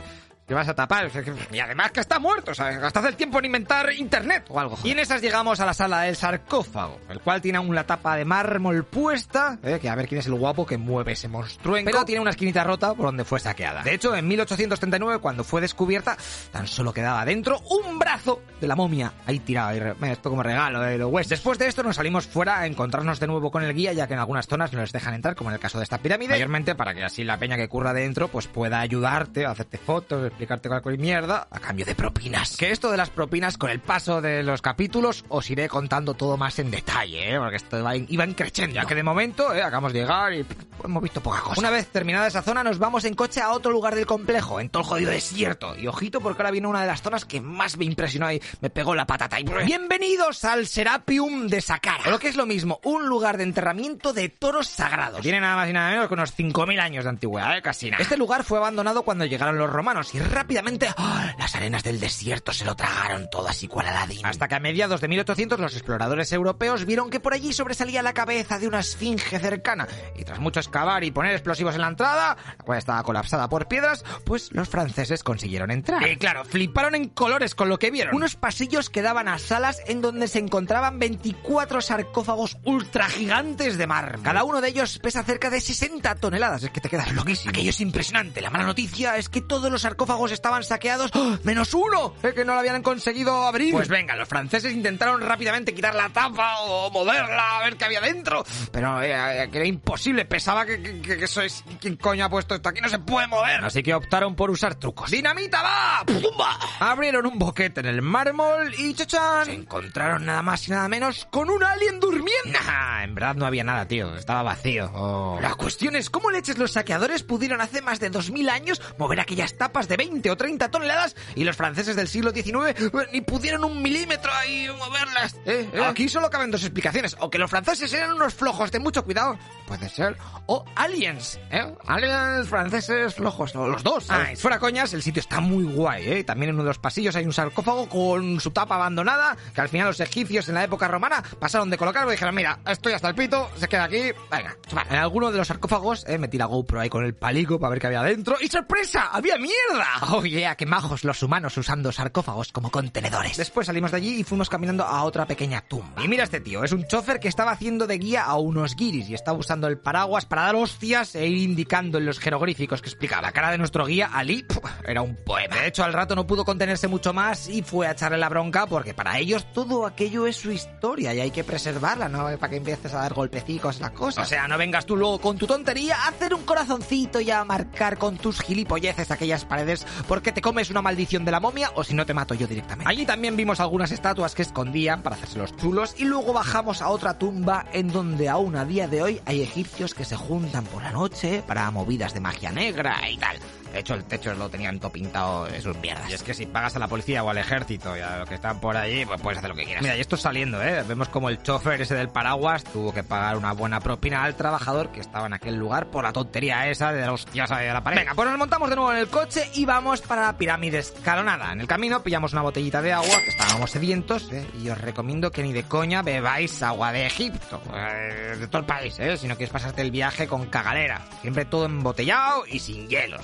te 0.45 0.53
vas 0.53 0.67
a 0.67 0.73
tapar. 0.73 1.09
Y 1.51 1.59
además 1.59 1.91
que 1.91 1.99
está 1.99 2.19
muerto, 2.19 2.53
¿sabes? 2.53 2.79
Gastad 2.79 3.05
el 3.05 3.15
tiempo 3.15 3.39
en 3.39 3.45
inventar 3.45 3.91
internet 3.93 4.45
o 4.49 4.59
algo. 4.59 4.77
Y 4.83 4.91
en 4.91 4.99
esas 4.99 5.21
llegamos 5.21 5.59
a 5.59 5.65
la 5.65 5.73
sala 5.73 6.01
del 6.01 6.15
sarcófago, 6.15 6.99
el 7.09 7.19
cual 7.21 7.41
tiene 7.41 7.57
aún 7.57 7.73
la 7.73 7.85
tapa 7.85 8.15
de 8.15 8.25
mármol 8.25 8.83
puesta, 8.83 9.57
¿eh? 9.63 9.79
que 9.81 9.89
a 9.89 9.95
ver 9.95 10.07
quién 10.07 10.19
es 10.19 10.27
el 10.27 10.35
guapo 10.35 10.65
que 10.65 10.77
mueve 10.77 11.13
ese 11.13 11.27
monstruo. 11.27 11.77
Pero 11.83 12.05
tiene 12.05 12.21
una 12.21 12.31
esquinita 12.31 12.63
rota 12.63 12.93
por 12.93 13.07
donde 13.07 13.23
fue 13.23 13.39
saqueada. 13.39 13.83
De 13.83 13.93
hecho, 13.93 14.15
en 14.15 14.27
1839, 14.27 15.19
cuando 15.19 15.43
fue 15.43 15.61
descubierta, 15.61 16.17
tan 16.51 16.67
solo 16.67 16.93
quedaba 16.93 17.25
dentro 17.25 17.59
un 17.59 17.99
brazo 17.99 18.41
de 18.59 18.67
la 18.67 18.75
momia 18.75 19.13
ahí 19.25 19.39
tirado. 19.39 19.71
Esto 19.73 20.29
como 20.29 20.43
regalo 20.43 20.81
de 20.81 20.97
los. 20.97 21.13
Después 21.27 21.57
de 21.57 21.67
esto 21.67 21.83
nos 21.83 21.95
salimos 21.95 22.27
fuera 22.27 22.59
a 22.59 22.65
encontrarnos 22.65 23.19
de 23.19 23.27
nuevo 23.27 23.51
con 23.51 23.63
el 23.63 23.73
guía, 23.73 23.93
ya 23.93 24.07
que 24.07 24.13
en 24.13 24.19
algunas 24.19 24.47
zonas 24.47 24.73
no 24.73 24.81
les 24.81 24.91
dejan 24.91 25.13
entrar, 25.13 25.35
como 25.35 25.49
en 25.49 25.55
el 25.55 25.59
caso 25.59 25.77
de 25.77 25.83
esta 25.83 25.99
pirámide. 25.99 26.33
Mayormente 26.33 26.75
para 26.75 26.93
que 26.93 27.03
así 27.03 27.23
la 27.23 27.37
peña 27.37 27.55
que 27.55 27.67
curra 27.67 27.93
dentro 27.93 28.27
pues 28.27 28.47
pueda 28.47 28.79
ayudarte, 28.79 29.45
a 29.45 29.51
hacerte 29.51 29.77
fotos, 29.77 30.32
explicarte 30.33 30.67
cualquier 30.67 30.97
mierda 30.97 31.47
a 31.49 31.59
cambio 31.59 31.85
de 31.85 31.95
propinas. 31.95 32.57
Que 32.57 32.71
esto 32.71 32.91
de 32.91 32.97
las 32.97 33.09
propinas, 33.09 33.57
con 33.57 33.69
el 33.69 33.79
paso 33.79 34.19
de 34.19 34.43
los 34.43 34.61
capítulos, 34.61 35.23
os 35.29 35.49
iré 35.49 35.69
contando 35.69 36.15
todo 36.15 36.37
más 36.37 36.57
en 36.59 36.71
detalle, 36.71 37.35
¿eh? 37.35 37.39
porque 37.39 37.57
esto 37.57 37.79
iba, 37.79 37.95
iba 37.95 38.27
creciendo. 38.35 38.75
Ya 38.75 38.85
que 38.85 38.95
de 38.95 39.03
momento, 39.03 39.53
¿eh? 39.53 39.61
acabamos 39.61 39.93
de 39.93 39.99
llegar 39.99 40.33
y 40.33 40.45
hemos 40.83 41.03
visto 41.03 41.21
poca 41.21 41.41
cosa. 41.41 41.59
Una 41.59 41.69
vez 41.69 41.87
terminada 41.87 42.27
esa 42.27 42.41
zona, 42.41 42.63
nos 42.63 42.79
vamos 42.79 43.05
en 43.05 43.13
coche 43.13 43.41
a 43.41 43.51
otro 43.51 43.71
lugar 43.71 43.95
del 43.95 44.05
complejo, 44.05 44.59
en 44.59 44.69
todo 44.69 44.81
el 44.83 44.89
jodido 44.89 45.11
desierto. 45.11 45.77
Y 45.77 45.87
ojito, 45.87 46.19
porque 46.19 46.41
ahora 46.41 46.51
viene 46.51 46.67
una 46.67 46.81
de 46.81 46.87
las 46.87 47.01
zonas 47.01 47.25
que 47.25 47.39
más 47.39 47.77
me 47.77 47.85
impresionó 47.85 48.31
y 48.31 48.41
me 48.61 48.69
pegó 48.69 48.95
la 48.95 49.05
patata. 49.05 49.39
Y 49.39 49.43
bienvenidos 49.43 50.43
al 50.45 50.65
Serapium 50.67 51.47
de 51.47 51.61
Sakara. 51.61 52.05
O 52.07 52.09
lo 52.09 52.19
que 52.19 52.29
es 52.29 52.35
lo 52.35 52.45
mismo, 52.45 52.79
un 52.83 53.07
lugar 53.07 53.37
de 53.37 53.43
enterramiento 53.43 54.13
de 54.13 54.29
toros 54.29 54.67
sagrados. 54.67 55.21
Tiene 55.21 55.39
nada 55.39 55.57
más 55.57 55.69
y 55.69 55.73
nada 55.73 55.91
menos 55.91 56.07
que 56.07 56.13
unos 56.15 56.35
5.000 56.35 56.79
años 56.79 57.03
de 57.03 57.09
antigüedad, 57.11 57.57
¿eh? 57.57 57.61
casi 57.61 57.91
nada. 57.91 58.01
Este 58.01 58.17
lugar 58.17 58.43
fue 58.43 58.57
abandonado 58.57 59.03
cuando 59.03 59.25
llegaron 59.25 59.57
los 59.57 59.69
romanos 59.69 60.13
y 60.15 60.22
rápidamente 60.31 60.87
¡ah! 60.97 61.33
las 61.37 61.55
arenas 61.55 61.83
del 61.83 61.99
desierto 61.99 62.53
se 62.53 62.65
lo 62.65 62.75
tragaron 62.75 63.29
todo 63.29 63.47
así 63.47 63.67
cual 63.67 63.87
Aladín. 63.87 64.25
Hasta 64.25 64.47
que 64.47 64.55
a 64.55 64.59
mediados 64.59 65.01
de 65.01 65.07
1800 65.07 65.59
los 65.59 65.73
exploradores 65.73 66.31
europeos 66.31 66.85
vieron 66.85 67.09
que 67.09 67.19
por 67.19 67.33
allí 67.33 67.53
sobresalía 67.53 68.01
la 68.01 68.13
cabeza 68.13 68.59
de 68.59 68.67
una 68.67 68.79
esfinge 68.79 69.39
cercana 69.39 69.87
y 70.15 70.23
tras 70.23 70.39
mucho 70.39 70.59
excavar 70.59 71.03
y 71.03 71.11
poner 71.11 71.33
explosivos 71.33 71.75
en 71.75 71.81
la 71.81 71.87
entrada, 71.87 72.37
la 72.57 72.63
cual 72.63 72.77
estaba 72.77 73.03
colapsada 73.03 73.49
por 73.49 73.67
piedras, 73.67 74.03
pues 74.25 74.51
los 74.51 74.69
franceses 74.69 75.23
consiguieron 75.23 75.71
entrar. 75.71 76.07
Y 76.07 76.17
claro, 76.17 76.45
fliparon 76.45 76.95
en 76.95 77.09
colores 77.09 77.55
con 77.55 77.69
lo 77.69 77.79
que 77.79 77.91
vieron. 77.91 78.15
Unos 78.15 78.35
pasillos 78.35 78.89
que 78.89 79.01
daban 79.01 79.27
a 79.27 79.39
salas 79.39 79.81
en 79.87 80.01
donde 80.01 80.27
se 80.27 80.39
encontraban 80.39 80.99
24 80.99 81.81
sarcófagos 81.81 82.57
ultra 82.63 83.09
gigantes 83.09 83.77
de 83.77 83.87
mar. 83.87 84.19
Cada 84.23 84.43
uno 84.43 84.61
de 84.61 84.69
ellos 84.69 84.99
pesa 84.99 85.23
cerca 85.23 85.49
de 85.49 85.61
60 85.61 86.15
toneladas. 86.15 86.63
Es 86.63 86.69
que 86.69 86.81
te 86.81 86.89
quedas 86.89 87.11
loquísimo. 87.13 87.49
Aquello 87.49 87.69
es 87.69 87.81
impresionante. 87.81 88.41
La 88.41 88.49
mala 88.49 88.65
noticia 88.65 89.17
es 89.17 89.29
que 89.29 89.41
todos 89.41 89.71
los 89.71 89.81
sarcófagos 89.81 90.12
estaban 90.31 90.63
saqueados, 90.63 91.11
¡Oh! 91.13 91.37
menos 91.43 91.73
uno, 91.73 92.13
¿eh? 92.23 92.33
que 92.33 92.45
no 92.45 92.53
lo 92.53 92.59
habían 92.59 92.81
conseguido 92.81 93.45
abrir. 93.45 93.73
Pues 93.73 93.87
venga, 93.87 94.15
los 94.15 94.27
franceses 94.27 94.73
intentaron 94.73 95.21
rápidamente 95.21 95.73
quitar 95.73 95.95
la 95.95 96.09
tapa 96.09 96.59
o 96.61 96.89
moverla 96.91 97.59
a 97.59 97.63
ver 97.63 97.77
qué 97.77 97.85
había 97.85 98.01
dentro, 98.01 98.43
pero 98.71 99.01
eh, 99.01 99.11
eh, 99.11 99.49
era 99.51 99.65
imposible, 99.65 100.25
pesaba 100.25 100.65
que, 100.65 101.01
que, 101.01 101.23
eso 101.23 101.41
es... 101.41 101.63
¿Quién 101.79 101.95
coño 101.97 102.25
ha 102.25 102.29
puesto 102.29 102.55
esto 102.55 102.69
aquí? 102.69 102.81
No 102.81 102.89
se 102.89 102.99
puede 102.99 103.27
mover. 103.27 103.63
Así 103.63 103.83
que 103.83 103.93
optaron 103.93 104.35
por 104.35 104.49
usar 104.49 104.75
trucos. 104.75 105.11
¡Dinamita 105.11 105.61
va! 105.61 106.03
¡Pumba! 106.05 106.57
Abrieron 106.79 107.25
un 107.25 107.37
boquete 107.37 107.81
en 107.81 107.87
el 107.87 108.01
mármol 108.01 108.73
y 108.77 108.93
chachán, 108.93 109.45
se 109.45 109.53
encontraron 109.53 110.25
nada 110.25 110.41
más 110.41 110.67
y 110.67 110.71
nada 110.71 110.87
menos 110.87 111.27
con 111.31 111.49
un 111.49 111.63
alien 111.63 111.99
durmiendo. 111.99 112.59
Nah, 112.65 113.03
en 113.03 113.15
verdad 113.15 113.35
no 113.35 113.45
había 113.45 113.63
nada, 113.63 113.87
tío, 113.87 114.15
estaba 114.15 114.43
vacío. 114.43 114.91
Oh. 114.93 115.39
La 115.41 115.55
cuestión 115.55 115.95
es, 115.95 116.09
¿cómo 116.09 116.31
leches 116.31 116.57
los 116.57 116.73
saqueadores 116.73 117.23
pudieron 117.23 117.61
hace 117.61 117.81
más 117.81 117.99
de 117.99 118.09
2000 118.09 118.49
años 118.49 118.81
mover 118.97 119.19
aquellas 119.19 119.57
tapas 119.57 119.87
de 119.87 119.97
20 120.03 120.31
o 120.31 120.37
30 120.37 120.69
toneladas 120.69 121.15
y 121.35 121.43
los 121.43 121.55
franceses 121.55 121.95
del 121.95 122.07
siglo 122.07 122.31
XIX 122.31 122.75
eh, 122.77 122.91
ni 123.11 123.21
pudieron 123.21 123.63
un 123.63 123.81
milímetro 123.81 124.31
ahí 124.33 124.67
moverlas. 124.77 125.35
¿eh? 125.45 125.69
¿Eh? 125.73 125.83
Aquí 125.83 126.09
solo 126.09 126.29
caben 126.29 126.51
dos 126.51 126.63
explicaciones. 126.63 127.15
O 127.19 127.29
que 127.29 127.37
los 127.37 127.49
franceses 127.49 127.93
eran 127.93 128.13
unos 128.13 128.33
flojos 128.33 128.71
de 128.71 128.79
mucho 128.79 129.03
cuidado, 129.03 129.37
puede 129.65 129.87
ser, 129.89 130.17
o 130.47 130.65
aliens. 130.75 131.39
¿eh? 131.51 131.73
Aliens 131.87 132.47
franceses 132.47 133.15
flojos, 133.15 133.55
o 133.55 133.67
los 133.67 133.83
dos. 133.83 134.07
Ah, 134.09 134.27
fuera 134.35 134.59
coñas, 134.59 134.93
el 134.93 135.01
sitio 135.01 135.21
está 135.21 135.39
muy 135.39 135.63
guay. 135.63 136.07
¿eh? 136.07 136.23
También 136.23 136.49
en 136.49 136.55
uno 136.55 136.63
de 136.63 136.69
los 136.69 136.79
pasillos 136.79 137.15
hay 137.15 137.25
un 137.25 137.33
sarcófago 137.33 137.87
con 137.87 138.39
su 138.39 138.51
tapa 138.51 138.75
abandonada, 138.75 139.37
que 139.53 139.61
al 139.61 139.69
final 139.69 139.87
los 139.87 139.99
egipcios 139.99 140.49
en 140.49 140.55
la 140.55 140.63
época 140.63 140.87
romana 140.87 141.23
pasaron 141.39 141.69
de 141.69 141.77
colocarlo 141.77 142.11
y 142.11 142.15
dijeron, 142.15 142.35
mira, 142.35 142.59
estoy 142.67 142.93
hasta 142.93 143.07
el 143.09 143.15
pito, 143.15 143.49
se 143.55 143.67
queda 143.67 143.85
aquí, 143.85 144.11
venga. 144.29 144.57
En 144.89 144.97
alguno 144.97 145.31
de 145.31 145.37
los 145.37 145.47
sarcófagos 145.47 146.05
eh, 146.07 146.17
metí 146.17 146.37
la 146.37 146.45
GoPro 146.45 146.79
ahí 146.81 146.89
con 146.89 147.05
el 147.05 147.15
palico 147.15 147.59
para 147.59 147.71
ver 147.71 147.79
qué 147.79 147.87
había 147.87 148.03
dentro. 148.03 148.35
¡Y 148.41 148.47
sorpresa! 148.47 149.09
¡Había 149.11 149.37
mierda! 149.37 149.92
Oh 150.01 150.23
yeah, 150.23 150.55
qué 150.55 150.65
majos 150.65 151.03
los 151.03 151.21
humanos 151.23 151.57
usando 151.57 151.91
sarcófagos 151.91 152.51
como 152.51 152.71
contenedores. 152.71 153.37
Después 153.37 153.67
salimos 153.67 153.91
de 153.91 153.97
allí 153.97 154.19
y 154.19 154.23
fuimos 154.23 154.49
caminando 154.49 154.83
a 154.83 155.03
otra 155.03 155.25
pequeña 155.25 155.61
tumba. 155.61 156.03
Y 156.03 156.07
mira 156.07 156.23
este 156.23 156.39
tío, 156.39 156.63
es 156.63 156.71
un 156.71 156.85
chofer 156.87 157.19
que 157.19 157.27
estaba 157.27 157.51
haciendo 157.51 157.87
de 157.87 157.97
guía 157.97 158.23
a 158.23 158.37
unos 158.37 158.75
guiris 158.75 159.09
y 159.09 159.13
estaba 159.13 159.37
usando 159.37 159.67
el 159.67 159.77
paraguas 159.77 160.25
para 160.25 160.43
dar 160.43 160.55
hostias 160.55 161.15
e 161.15 161.27
ir 161.27 161.37
indicando 161.37 161.97
en 161.97 162.05
los 162.05 162.19
jeroglíficos 162.19 162.81
que 162.81 162.89
explicaba. 162.89 163.21
La 163.21 163.31
cara 163.31 163.51
de 163.51 163.57
nuestro 163.57 163.85
guía, 163.85 164.09
Ali, 164.13 164.45
era 164.85 165.01
un 165.01 165.15
poema. 165.15 165.57
De 165.57 165.67
hecho, 165.67 165.83
al 165.83 165.93
rato 165.93 166.15
no 166.15 166.27
pudo 166.27 166.43
contenerse 166.45 166.87
mucho 166.87 167.13
más 167.13 167.47
y 167.47 167.61
fue 167.61 167.87
a 167.87 167.91
echarle 167.91 168.17
la 168.17 168.29
bronca 168.29 168.65
porque 168.65 168.93
para 168.93 169.19
ellos 169.19 169.45
todo 169.53 169.85
aquello 169.85 170.27
es 170.27 170.37
su 170.37 170.51
historia 170.51 171.13
y 171.13 171.19
hay 171.19 171.31
que 171.31 171.43
preservarla, 171.43 172.09
¿no? 172.09 172.23
Para 172.37 172.49
que 172.49 172.57
empieces 172.57 172.93
a 172.93 172.99
dar 172.99 173.13
golpecicos 173.13 173.79
las 173.79 173.91
cosas. 173.91 174.25
O 174.25 174.27
sea, 174.27 174.47
no 174.47 174.57
vengas 174.57 174.85
tú 174.85 174.95
luego 174.95 175.19
con 175.19 175.37
tu 175.37 175.47
tontería 175.47 175.95
a 175.95 176.07
hacer 176.09 176.33
un 176.33 176.43
corazoncito 176.43 177.21
y 177.21 177.31
a 177.31 177.43
marcar 177.43 177.97
con 177.97 178.17
tus 178.17 178.41
gilipolleces 178.41 179.11
aquellas 179.11 179.45
paredes 179.45 179.82
porque 180.07 180.31
te 180.31 180.41
comes 180.41 180.69
una 180.69 180.81
maldición 180.81 181.25
de 181.25 181.31
la 181.31 181.39
momia 181.39 181.71
o 181.75 181.83
si 181.83 181.93
no 181.93 182.05
te 182.05 182.13
mato 182.13 182.33
yo 182.33 182.47
directamente. 182.47 182.89
Allí 182.89 183.05
también 183.05 183.35
vimos 183.35 183.59
algunas 183.59 183.91
estatuas 183.91 184.35
que 184.35 184.41
escondían 184.41 185.01
para 185.01 185.15
hacerse 185.15 185.37
los 185.37 185.55
chulos 185.55 185.95
y 185.97 186.05
luego 186.05 186.33
bajamos 186.33 186.81
a 186.81 186.89
otra 186.89 187.17
tumba 187.17 187.65
en 187.73 187.87
donde 187.87 188.29
aún 188.29 188.55
a 188.55 188.65
día 188.65 188.87
de 188.87 189.01
hoy 189.01 189.21
hay 189.25 189.41
egipcios 189.41 189.93
que 189.93 190.05
se 190.05 190.15
juntan 190.15 190.65
por 190.65 190.83
la 190.83 190.91
noche 190.91 191.43
para 191.45 191.69
movidas 191.71 192.13
de 192.13 192.19
magia 192.19 192.51
negra 192.51 192.97
y 193.09 193.17
tal. 193.17 193.37
De 193.73 193.79
hecho, 193.79 193.95
el 193.95 194.03
techo 194.03 194.33
lo 194.35 194.49
tenían 194.49 194.79
todo 194.79 194.91
pintado 194.91 195.45
de 195.45 195.59
sus 195.59 195.75
mierdas. 195.77 196.07
Y 196.09 196.13
es 196.13 196.21
que 196.21 196.35
si 196.35 196.45
pagas 196.45 196.75
a 196.75 196.79
la 196.79 196.87
policía 196.87 197.23
o 197.23 197.29
al 197.29 197.39
ejército 197.39 197.97
y 197.97 198.01
a 198.01 198.19
los 198.19 198.29
que 198.29 198.35
están 198.35 198.59
por 198.59 198.77
allí, 198.77 199.03
pues 199.03 199.19
puedes 199.19 199.39
hacer 199.39 199.49
lo 199.49 199.55
que 199.55 199.65
quieras. 199.65 199.81
Mira, 199.81 199.97
y 199.97 199.99
esto 199.99 200.15
saliendo, 200.15 200.61
¿eh? 200.61 200.83
Vemos 200.87 201.09
como 201.09 201.29
el 201.29 201.41
chofer 201.41 201.81
ese 201.81 201.95
del 201.95 202.09
paraguas 202.09 202.63
tuvo 202.63 202.93
que 202.93 203.03
pagar 203.03 203.35
una 203.35 203.51
buena 203.53 203.79
propina 203.79 204.23
al 204.23 204.35
trabajador 204.35 204.91
que 204.91 204.99
estaba 204.99 205.25
en 205.25 205.33
aquel 205.33 205.55
lugar 205.55 205.87
por 205.87 206.03
la 206.03 206.13
tontería 206.13 206.69
esa 206.69 206.93
de 206.93 207.05
los 207.07 207.25
ya 207.33 207.45
de 207.47 207.73
la 207.73 207.83
pared. 207.83 207.97
Venga, 207.97 208.13
pues 208.13 208.29
nos 208.29 208.37
montamos 208.37 208.69
de 208.69 208.75
nuevo 208.75 208.91
en 208.91 208.99
el 208.99 209.07
coche 209.07 209.49
y 209.55 209.65
vamos 209.65 210.01
para 210.01 210.21
la 210.21 210.37
pirámide 210.37 210.77
escalonada. 210.77 211.51
En 211.51 211.61
el 211.61 211.67
camino 211.67 212.03
pillamos 212.03 212.33
una 212.33 212.43
botellita 212.43 212.81
de 212.81 212.93
agua, 212.93 213.21
que 213.23 213.29
estábamos 213.29 213.71
sedientos, 213.71 214.31
¿eh? 214.31 214.45
y 214.61 214.69
os 214.69 214.77
recomiendo 214.77 215.31
que 215.31 215.41
ni 215.41 215.51
de 215.51 215.63
coña 215.63 216.03
bebáis 216.03 216.61
agua 216.61 216.91
de 216.91 217.07
Egipto, 217.07 217.59
eh, 217.75 218.35
de 218.39 218.47
todo 218.47 218.59
el 218.59 218.65
país, 218.65 218.99
¿eh? 218.99 219.17
si 219.17 219.27
no 219.27 219.35
quieres 219.35 219.51
pasarte 219.51 219.81
el 219.81 219.91
viaje 219.91 220.27
con 220.27 220.45
cagalera. 220.45 221.01
Siempre 221.21 221.45
todo 221.45 221.65
embotellado 221.65 222.43
y 222.47 222.59
sin 222.59 222.87
hielo. 222.87 223.17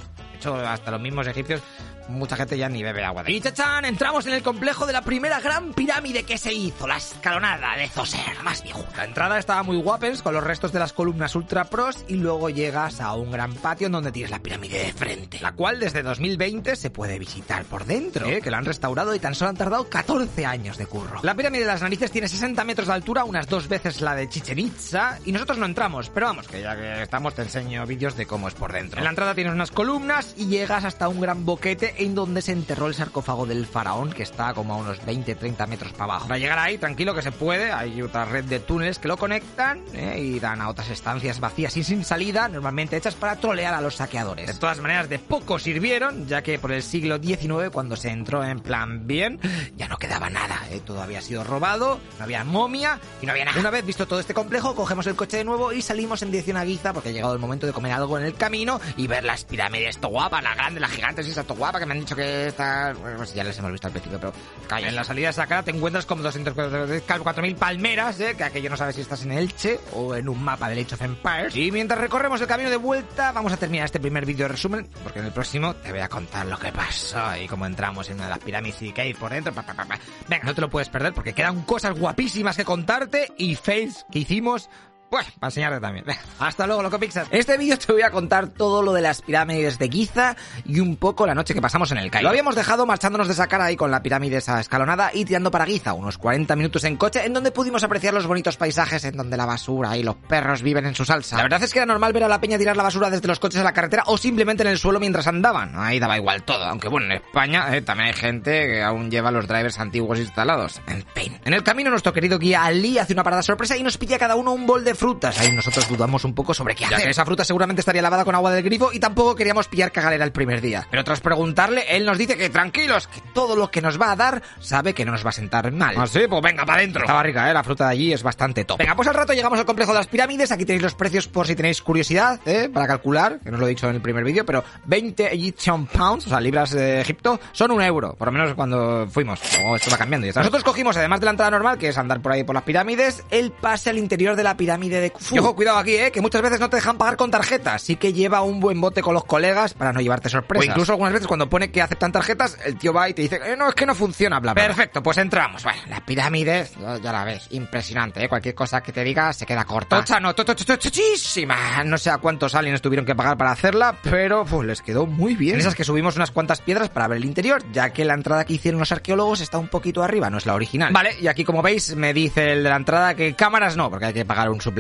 Hasta 0.46 0.92
los 0.92 1.02
mismos 1.02 1.28
egipcios 1.28 1.62
mucha 2.10 2.36
gente 2.36 2.58
ya 2.58 2.68
ni 2.70 2.84
bebe 2.84 3.04
agua 3.04 3.24
de 3.24 3.32
Y 3.32 3.42
chachán, 3.42 3.86
entramos 3.86 4.26
en 4.26 4.34
el 4.34 4.44
complejo 4.44 4.86
de 4.86 4.94
la 4.94 5.02
primera 5.02 5.40
gran 5.40 5.74
pirámide 5.74 6.24
que 6.24 6.38
se 6.38 6.54
hizo, 6.54 6.88
la 6.88 6.98
escalonada 6.98 7.78
de 7.78 7.88
Zoser, 7.88 8.44
más 8.44 8.64
viejo. 8.64 8.86
La 8.98 9.06
entrada 9.06 9.38
estaba 9.38 9.64
muy 9.64 9.78
guapens, 9.78 10.22
con 10.22 10.34
los 10.34 10.44
restos 10.44 10.72
de 10.72 10.80
las 10.80 10.94
columnas 10.94 11.36
ultra 11.36 11.66
pros, 11.66 12.04
y 12.08 12.16
luego 12.16 12.50
llegas 12.50 13.00
a 13.02 13.14
un 13.14 13.32
gran 13.32 13.54
patio 13.54 13.88
en 13.88 13.94
donde 13.94 14.12
tienes 14.12 14.32
la 14.32 14.40
pirámide 14.40 14.86
de 14.86 14.94
frente, 14.94 15.40
la 15.40 15.54
cual 15.54 15.80
desde 15.80 16.04
2020 16.04 16.76
se 16.76 16.90
puede 16.90 17.20
visitar 17.20 17.64
por 17.66 17.86
dentro, 17.86 18.28
¿eh? 18.28 18.42
que 18.42 18.52
la 18.52 18.58
han 18.58 18.66
restaurado 18.66 19.14
y 19.14 19.20
tan 19.20 19.36
solo 19.36 19.50
han 19.50 19.58
tardado 19.58 19.90
14 19.90 20.46
años 20.46 20.78
de 20.78 20.86
curro. 20.86 21.20
La 21.24 21.36
pirámide 21.36 21.62
de 21.62 21.68
las 21.68 21.82
narices 21.82 22.12
tiene 22.12 22.28
60 22.28 22.64
metros 22.64 22.88
de 22.88 22.94
altura, 22.94 23.24
unas 23.24 23.48
dos 23.48 23.68
veces 23.68 24.02
la 24.02 24.16
de 24.16 24.28
Chichen 24.28 24.60
Itza, 24.60 25.20
y 25.26 25.32
nosotros 25.32 25.58
no 25.58 25.66
entramos, 25.66 26.10
pero 26.10 26.28
vamos, 26.28 26.48
que 26.48 26.62
ya 26.62 26.76
que 26.76 27.04
estamos 27.04 27.36
te 27.36 27.44
enseño 27.44 27.86
vídeos 27.86 28.16
de 28.16 28.26
cómo 28.26 28.48
es 28.48 28.54
por 28.54 28.74
dentro. 28.74 29.00
En 29.00 29.04
la 29.04 29.12
entrada 29.12 29.36
tienes 29.36 29.54
unas 29.54 29.72
columnas 29.72 30.34
y 30.38 30.48
llegas 30.48 30.86
hasta 30.86 31.08
un 31.08 31.22
gran 31.22 31.46
boquete 31.46 31.99
en 32.00 32.16
donde 32.16 32.42
se 32.42 32.54
enterró 32.54 32.88
el 32.88 32.96
sarcófago 32.96 33.46
del 33.46 33.66
faraón, 33.66 34.12
que 34.12 34.24
está 34.24 34.54
como 34.54 34.74
a 34.74 34.78
unos 34.78 35.02
20-30 35.02 35.68
metros 35.68 35.92
para 35.92 36.06
abajo. 36.06 36.28
Para 36.28 36.40
llegar 36.40 36.58
ahí, 36.58 36.78
tranquilo 36.78 37.14
que 37.14 37.22
se 37.22 37.32
puede, 37.32 37.72
hay 37.72 38.02
otra 38.02 38.24
red 38.26 38.46
de 38.46 38.60
túneles 38.60 39.00
que 39.00 39.10
lo 39.10 39.18
conectan 39.18 39.84
¿eh? 39.94 40.18
y 40.18 40.40
dan 40.40 40.62
a 40.62 40.70
otras 40.70 40.90
estancias 40.90 41.42
vacías 41.42 41.76
y 41.76 41.84
sin 41.84 42.06
salida, 42.06 42.48
normalmente 42.48 42.96
hechas 42.96 43.16
para 43.16 43.36
trolear 43.36 43.74
a 43.74 43.82
los 43.82 43.96
saqueadores. 43.96 44.48
De 44.48 44.54
todas 44.54 44.80
maneras, 44.80 45.10
de 45.10 45.20
poco 45.20 45.60
sirvieron, 45.60 46.26
ya 46.26 46.42
que 46.42 46.58
por 46.58 46.72
el 46.72 46.84
siglo 46.84 47.20
XIX, 47.22 47.70
cuando 47.72 47.98
se 47.98 48.10
entró 48.10 48.46
en 48.46 48.62
plan 48.62 49.06
bien, 49.06 49.40
ya 49.76 49.90
no 49.90 49.98
quedaba 49.98 50.30
nada, 50.30 50.58
¿eh? 50.72 50.82
todo 50.86 51.02
había 51.02 51.22
sido 51.22 51.44
robado, 51.44 52.00
no 52.18 52.24
había 52.24 52.46
momia 52.46 53.00
y 53.22 53.26
no 53.26 53.34
había 53.34 53.44
nada. 53.44 53.60
Una 53.60 53.72
vez 53.72 53.86
visto 53.86 54.08
todo 54.08 54.22
este 54.22 54.34
complejo, 54.34 54.74
cogemos 54.74 55.06
el 55.08 55.16
coche 55.16 55.38
de 55.38 55.44
nuevo 55.44 55.74
y 55.74 55.82
salimos 55.82 56.22
en 56.22 56.32
dirección 56.32 56.56
a 56.56 56.64
Giza, 56.64 56.94
porque 56.94 57.10
ha 57.10 57.12
llegado 57.12 57.34
el 57.34 57.40
momento 57.40 57.68
de 57.68 57.74
comer 57.74 57.92
algo 57.92 58.18
en 58.18 58.24
el 58.24 58.36
camino 58.36 58.80
y 58.96 59.08
ver 59.08 59.26
las 59.26 59.44
pirámides, 59.44 59.96
esto 59.96 60.08
guapa, 60.08 60.42
la 60.42 60.56
grande, 60.56 60.80
la 60.80 60.88
gigante, 60.88 61.22
esa 61.22 61.42
esto 61.42 61.56
guapa, 61.56 61.80
que 61.80 61.89
me 61.90 61.96
han 61.96 62.02
dicho 62.02 62.16
que 62.16 62.48
está... 62.48 62.94
Bueno, 62.94 63.18
pues 63.18 63.34
ya 63.34 63.44
les 63.44 63.58
hemos 63.58 63.72
visto 63.72 63.88
al 63.88 63.94
principio, 63.94 64.20
pero... 64.20 64.32
Calla, 64.68 64.90
en 64.90 64.96
la 64.96 65.04
salida 65.04 65.28
de 65.28 65.32
esa 65.32 65.48
cara 65.48 65.64
te 65.64 65.72
encuentras 65.72 66.06
como 66.06 66.22
200, 66.22 66.54
4.000 66.54 67.56
palmeras, 67.56 68.20
¿eh? 68.20 68.36
que 68.38 68.44
aquello 68.44 68.70
no 68.70 68.78
sabes 68.78 68.96
si 68.96 69.02
estás 69.02 69.24
en 69.24 69.32
Elche 69.32 69.80
o 69.94 70.16
en 70.16 70.30
un 70.30 70.44
mapa 70.44 70.70
de 70.70 70.80
Age 70.82 70.94
of 70.94 71.02
Empires. 71.02 71.56
Y 71.56 71.72
mientras 71.72 72.00
recorremos 72.00 72.40
el 72.42 72.48
camino 72.48 72.70
de 72.70 72.78
vuelta, 72.78 73.32
vamos 73.32 73.52
a 73.52 73.58
terminar 73.58 73.86
este 73.86 74.00
primer 74.00 74.26
vídeo 74.26 74.46
de 74.46 74.50
resumen, 74.50 74.88
porque 75.04 75.20
en 75.20 75.26
el 75.26 75.32
próximo 75.32 75.76
te 75.76 75.92
voy 75.92 76.02
a 76.02 76.10
contar 76.10 76.46
lo 76.46 76.60
que 76.60 76.72
pasó 76.72 77.36
y 77.36 77.48
cómo 77.48 77.66
entramos 77.66 78.08
en 78.10 78.16
una 78.16 78.26
de 78.26 78.30
las 78.30 78.40
pirámides 78.40 78.80
y 78.84 78.92
qué 78.94 79.02
hay 79.02 79.14
por 79.16 79.32
dentro. 79.32 79.52
Pa, 79.52 79.64
pa, 79.64 79.74
pa, 79.74 80.00
Venga, 80.28 80.44
no 80.44 80.54
te 80.54 80.62
lo 80.62 80.70
puedes 80.70 80.90
perder 80.90 81.14
porque 81.14 81.34
quedan 81.34 81.64
cosas 81.64 81.98
guapísimas 81.98 82.56
que 82.56 82.66
contarte 82.66 83.32
y 83.36 83.56
fails 83.56 84.06
que 84.12 84.20
hicimos 84.20 84.70
bueno, 85.10 85.28
para 85.40 85.50
enseñarte 85.50 85.80
también. 85.80 86.06
Hasta 86.40 86.68
luego, 86.68 86.84
loco 86.84 87.00
Pixar. 87.00 87.28
Este 87.32 87.58
vídeo 87.58 87.78
te 87.78 87.92
voy 87.92 88.02
a 88.02 88.12
contar 88.12 88.50
todo 88.50 88.82
lo 88.82 88.94
de 88.94 89.02
las 89.02 89.22
pirámides 89.22 89.80
de 89.80 89.90
Giza 89.90 90.36
y 90.66 90.80
un 90.80 90.96
poco 90.98 91.26
la 91.26 91.34
noche 91.34 91.54
que 91.54 91.62
pasamos 91.62 91.92
en 91.92 91.98
el 91.98 92.12
Cairo. 92.12 92.24
Lo 92.24 92.30
habíamos 92.30 92.56
dejado 92.56 92.86
marchándonos 92.86 93.28
de 93.28 93.48
cara 93.48 93.66
ahí 93.66 93.76
con 93.76 93.90
la 93.90 94.04
pirámide 94.04 94.38
esa 94.38 94.60
escalonada 94.60 95.12
y 95.14 95.26
tirando 95.26 95.50
para 95.50 95.66
Giza, 95.66 95.94
unos 95.94 96.18
40 96.18 96.56
minutos 96.56 96.84
en 96.84 96.98
coche, 96.98 97.26
en 97.26 97.34
donde 97.34 97.52
pudimos 97.52 97.84
apreciar 97.84 98.14
los 98.14 98.28
bonitos 98.28 98.58
paisajes 98.58 99.04
en 99.06 99.16
donde 99.16 99.38
la 99.38 99.46
basura 99.46 99.98
y 99.98 100.04
los 100.04 100.16
perros 100.16 100.62
viven 100.62 100.86
en 100.86 100.96
su 100.96 101.06
salsa. 101.06 101.38
La 101.38 101.44
verdad 101.44 101.64
es 101.64 101.74
que 101.74 101.80
era 101.80 101.86
normal 101.86 102.14
ver 102.14 102.26
a 102.26 102.28
la 102.28 102.42
peña 102.42 102.58
tirar 102.58 102.78
la 102.78 102.84
basura 102.84 103.10
desde 103.10 103.28
los 103.28 103.40
coches 103.40 103.62
a 103.62 103.64
la 103.64 103.74
carretera 103.74 104.04
o 104.08 104.18
simplemente 104.18 104.64
en 104.64 104.70
el 104.70 104.78
suelo 104.78 105.00
mientras 105.00 105.28
andaban. 105.28 105.74
Ahí 105.76 106.00
daba 106.00 106.18
igual 106.18 106.44
todo, 106.44 106.66
aunque 106.66 106.90
bueno, 106.90 107.08
en 107.08 107.12
España 107.14 107.76
eh, 107.76 107.82
también 107.82 108.08
hay 108.08 108.14
gente 108.14 108.68
que 108.68 108.84
aún 108.84 109.10
lleva 109.10 109.32
los 109.32 109.48
drivers 109.48 109.80
antiguos 109.80 110.20
instalados. 110.20 110.82
En 110.88 111.04
fin. 111.16 111.40
En 111.46 111.54
el 111.54 111.64
camino 111.64 111.90
nuestro 111.90 112.14
querido 112.14 112.38
guía 112.38 112.64
Ali 112.64 112.98
hace 112.98 113.14
una 113.14 113.24
parada 113.24 113.42
sorpresa 113.42 113.78
y 113.78 113.84
nos 113.84 113.98
pide 113.98 114.16
a 114.16 114.20
cada 114.20 114.36
uno 114.36 114.52
un 114.52 114.66
bol 114.66 114.84
de 114.84 114.96
frutas. 115.00 115.40
Ahí 115.40 115.52
nosotros 115.52 115.88
dudamos 115.88 116.26
un 116.26 116.36
poco 116.36 116.54
sobre 116.54 116.76
qué 116.76 116.86
hacer. 116.86 117.00
Ya 117.00 117.04
que 117.06 117.10
esa 117.12 117.26
fruta 117.26 117.46
seguramente 117.46 117.80
estaría 117.80 118.02
lavada 118.02 118.26
con 118.26 118.36
agua 118.36 118.52
del 118.52 118.64
grifo 118.64 118.92
y 118.92 119.00
tampoco 119.00 119.34
queríamos 119.34 119.68
pillar 119.68 119.92
cagalera 119.92 120.26
el 120.26 120.32
primer 120.32 120.62
día. 120.62 120.86
Pero 120.92 121.04
tras 121.04 121.22
preguntarle, 121.22 121.86
él 121.90 122.06
nos 122.06 122.18
dice 122.18 122.36
que 122.36 122.50
tranquilos, 122.50 123.08
que 123.08 123.22
todo 123.34 123.56
lo 123.56 123.72
que 123.72 123.82
nos 123.82 124.00
va 124.00 124.12
a 124.12 124.16
dar 124.16 124.44
sabe 124.60 124.94
que 124.94 125.06
no 125.06 125.14
nos 125.14 125.26
va 125.26 125.30
a 125.30 125.34
sentar 125.34 125.72
mal. 125.72 125.96
Ah, 125.98 126.06
sí, 126.06 126.22
pues 126.30 126.42
venga, 126.42 126.66
para 126.66 126.80
adentro. 126.80 127.02
Estaba 127.02 127.24
rica, 127.24 127.50
¿eh? 127.50 127.54
La 127.54 127.64
fruta 127.64 127.86
de 127.86 127.92
allí 127.92 128.14
es 128.14 128.22
bastante 128.22 128.66
top. 128.66 128.78
Venga, 128.78 128.96
pues 128.96 129.08
al 129.08 129.14
rato 129.14 129.34
llegamos 129.34 129.58
al 129.58 129.66
complejo 129.66 129.94
de 129.94 130.00
las 130.00 130.08
pirámides. 130.08 130.52
Aquí 130.52 130.66
tenéis 130.66 130.84
los 130.84 130.96
precios 130.96 131.28
por 131.28 131.48
si 131.48 131.56
tenéis 131.56 131.82
curiosidad, 131.82 132.40
¿eh? 132.46 132.70
Para 132.72 132.88
calcular, 132.88 133.40
que 133.40 133.50
no 133.50 133.56
os 133.56 133.62
lo 133.62 133.68
he 133.68 133.70
dicho 133.70 133.88
en 133.88 133.96
el 133.96 134.02
primer 134.02 134.26
vídeo, 134.26 134.46
pero 134.46 134.64
20 134.86 135.34
Egyptian 135.34 135.86
pounds, 135.86 136.28
o 136.28 136.30
sea, 136.30 136.42
libras 136.42 136.72
de 136.72 137.00
Egipto, 137.00 137.40
son 137.54 137.72
un 137.72 137.82
euro. 137.82 138.16
Por 138.16 138.28
lo 138.28 138.32
menos 138.34 138.54
cuando 138.54 139.08
fuimos. 139.10 139.40
Luego 139.58 139.76
esto 139.78 139.92
va 139.92 139.98
cambiando 139.98 140.28
y 140.28 140.30
está. 140.30 140.42
Nosotros 140.42 140.64
cogimos, 140.64 140.98
además 140.98 141.22
de 141.22 141.26
la 141.26 141.32
entrada 141.32 141.52
normal, 141.52 141.78
que 141.78 141.88
es 141.88 141.98
andar 141.98 142.22
por 142.22 142.34
ahí 142.34 142.44
por 142.44 142.56
las 142.56 142.64
pirámides, 142.64 143.24
el 143.32 143.52
pase 143.52 143.90
al 143.90 143.98
interior 143.98 144.36
de 144.36 144.44
la 144.44 144.58
pirámide 144.58 144.89
de 144.90 145.12
Khufu. 145.12 145.36
Y 145.36 145.40
ojo, 145.40 145.56
cuidado 145.56 145.78
aquí, 145.78 145.96
¿eh? 145.96 146.12
Que 146.12 146.22
muchas 146.22 146.42
veces 146.42 146.60
no 146.60 146.70
te 146.70 146.78
dejan 146.78 146.98
pagar 146.98 147.18
con 147.18 147.32
tarjeta. 147.32 147.76
Así 147.76 147.96
que 147.96 148.14
lleva 148.14 148.42
un 148.42 148.60
buen 148.60 148.80
bote 148.82 149.02
con 149.02 149.14
los 149.14 149.26
colegas 149.26 149.74
para 149.74 149.94
no 149.94 150.02
llevarte 150.02 150.30
sorpresas. 150.30 150.68
O 150.68 150.70
incluso 150.70 150.92
algunas 150.94 151.14
veces 151.14 151.28
cuando 151.28 151.50
pone 151.50 151.72
que 151.72 151.82
aceptan 151.82 152.12
tarjetas, 152.12 152.58
el 152.66 152.78
tío 152.78 152.94
va 152.94 153.10
y 153.10 153.14
te 153.14 153.22
dice, 153.22 153.40
eh, 153.46 153.56
no, 153.58 153.70
es 153.70 153.76
que 153.76 153.86
no 153.86 153.96
funciona, 153.96 154.40
bla, 154.40 154.54
bla. 154.54 154.68
Perfecto, 154.68 155.02
pues 155.04 155.18
entramos. 155.18 155.64
Bueno, 155.64 155.80
las 155.88 156.02
pirámides, 156.02 156.74
ya, 156.80 156.98
ya 156.98 157.12
la 157.12 157.24
ves, 157.24 157.48
impresionante, 157.52 158.24
¿eh? 158.24 158.30
Cualquier 158.30 158.56
cosa 158.56 158.82
que 158.82 158.92
te 158.92 159.04
diga 159.04 159.32
se 159.34 159.46
queda 159.46 159.66
corta. 159.66 159.98
Tocha, 159.98 160.20
no, 160.20 160.34
tochísima. 160.34 161.84
No 161.84 161.98
sé 161.98 162.10
a 162.10 162.18
cuántos 162.18 162.56
aliens 162.56 162.82
tuvieron 162.82 163.06
que 163.06 163.16
pagar 163.16 163.38
para 163.38 163.52
hacerla, 163.52 163.96
pero 164.04 164.46
pues, 164.46 164.68
les 164.68 164.82
quedó 164.82 165.06
muy 165.06 165.36
bien. 165.36 165.56
En 165.56 165.62
esas 165.62 165.76
que 165.76 165.84
subimos 165.84 166.16
unas 166.16 166.32
cuantas 166.32 166.62
piedras 166.62 166.90
para 166.90 167.08
ver 167.08 167.18
el 167.18 167.26
interior, 167.26 167.64
ya 167.72 167.92
que 167.92 168.06
la 168.06 168.14
entrada 168.14 168.46
que 168.46 168.54
hicieron 168.54 168.80
los 168.80 168.92
arqueólogos 168.92 169.42
está 169.42 169.58
un 169.58 169.68
poquito 169.68 170.04
arriba, 170.04 170.30
no 170.30 170.38
es 170.38 170.46
la 170.46 170.56
original. 170.56 170.94
Vale, 170.94 171.16
y 171.20 171.28
aquí 171.28 171.44
como 171.44 171.62
veis 171.62 171.96
me 171.96 172.14
dice 172.14 172.54
el 172.54 172.64
de 172.64 172.70
la 172.70 172.76
entrada 172.76 173.16
que 173.16 173.34
cámaras 173.36 173.76
no, 173.76 173.90
porque 173.90 174.08
hay 174.08 174.14
que 174.14 174.26
pagar 174.26 174.50
un 174.50 174.62
suplemento. 174.62 174.79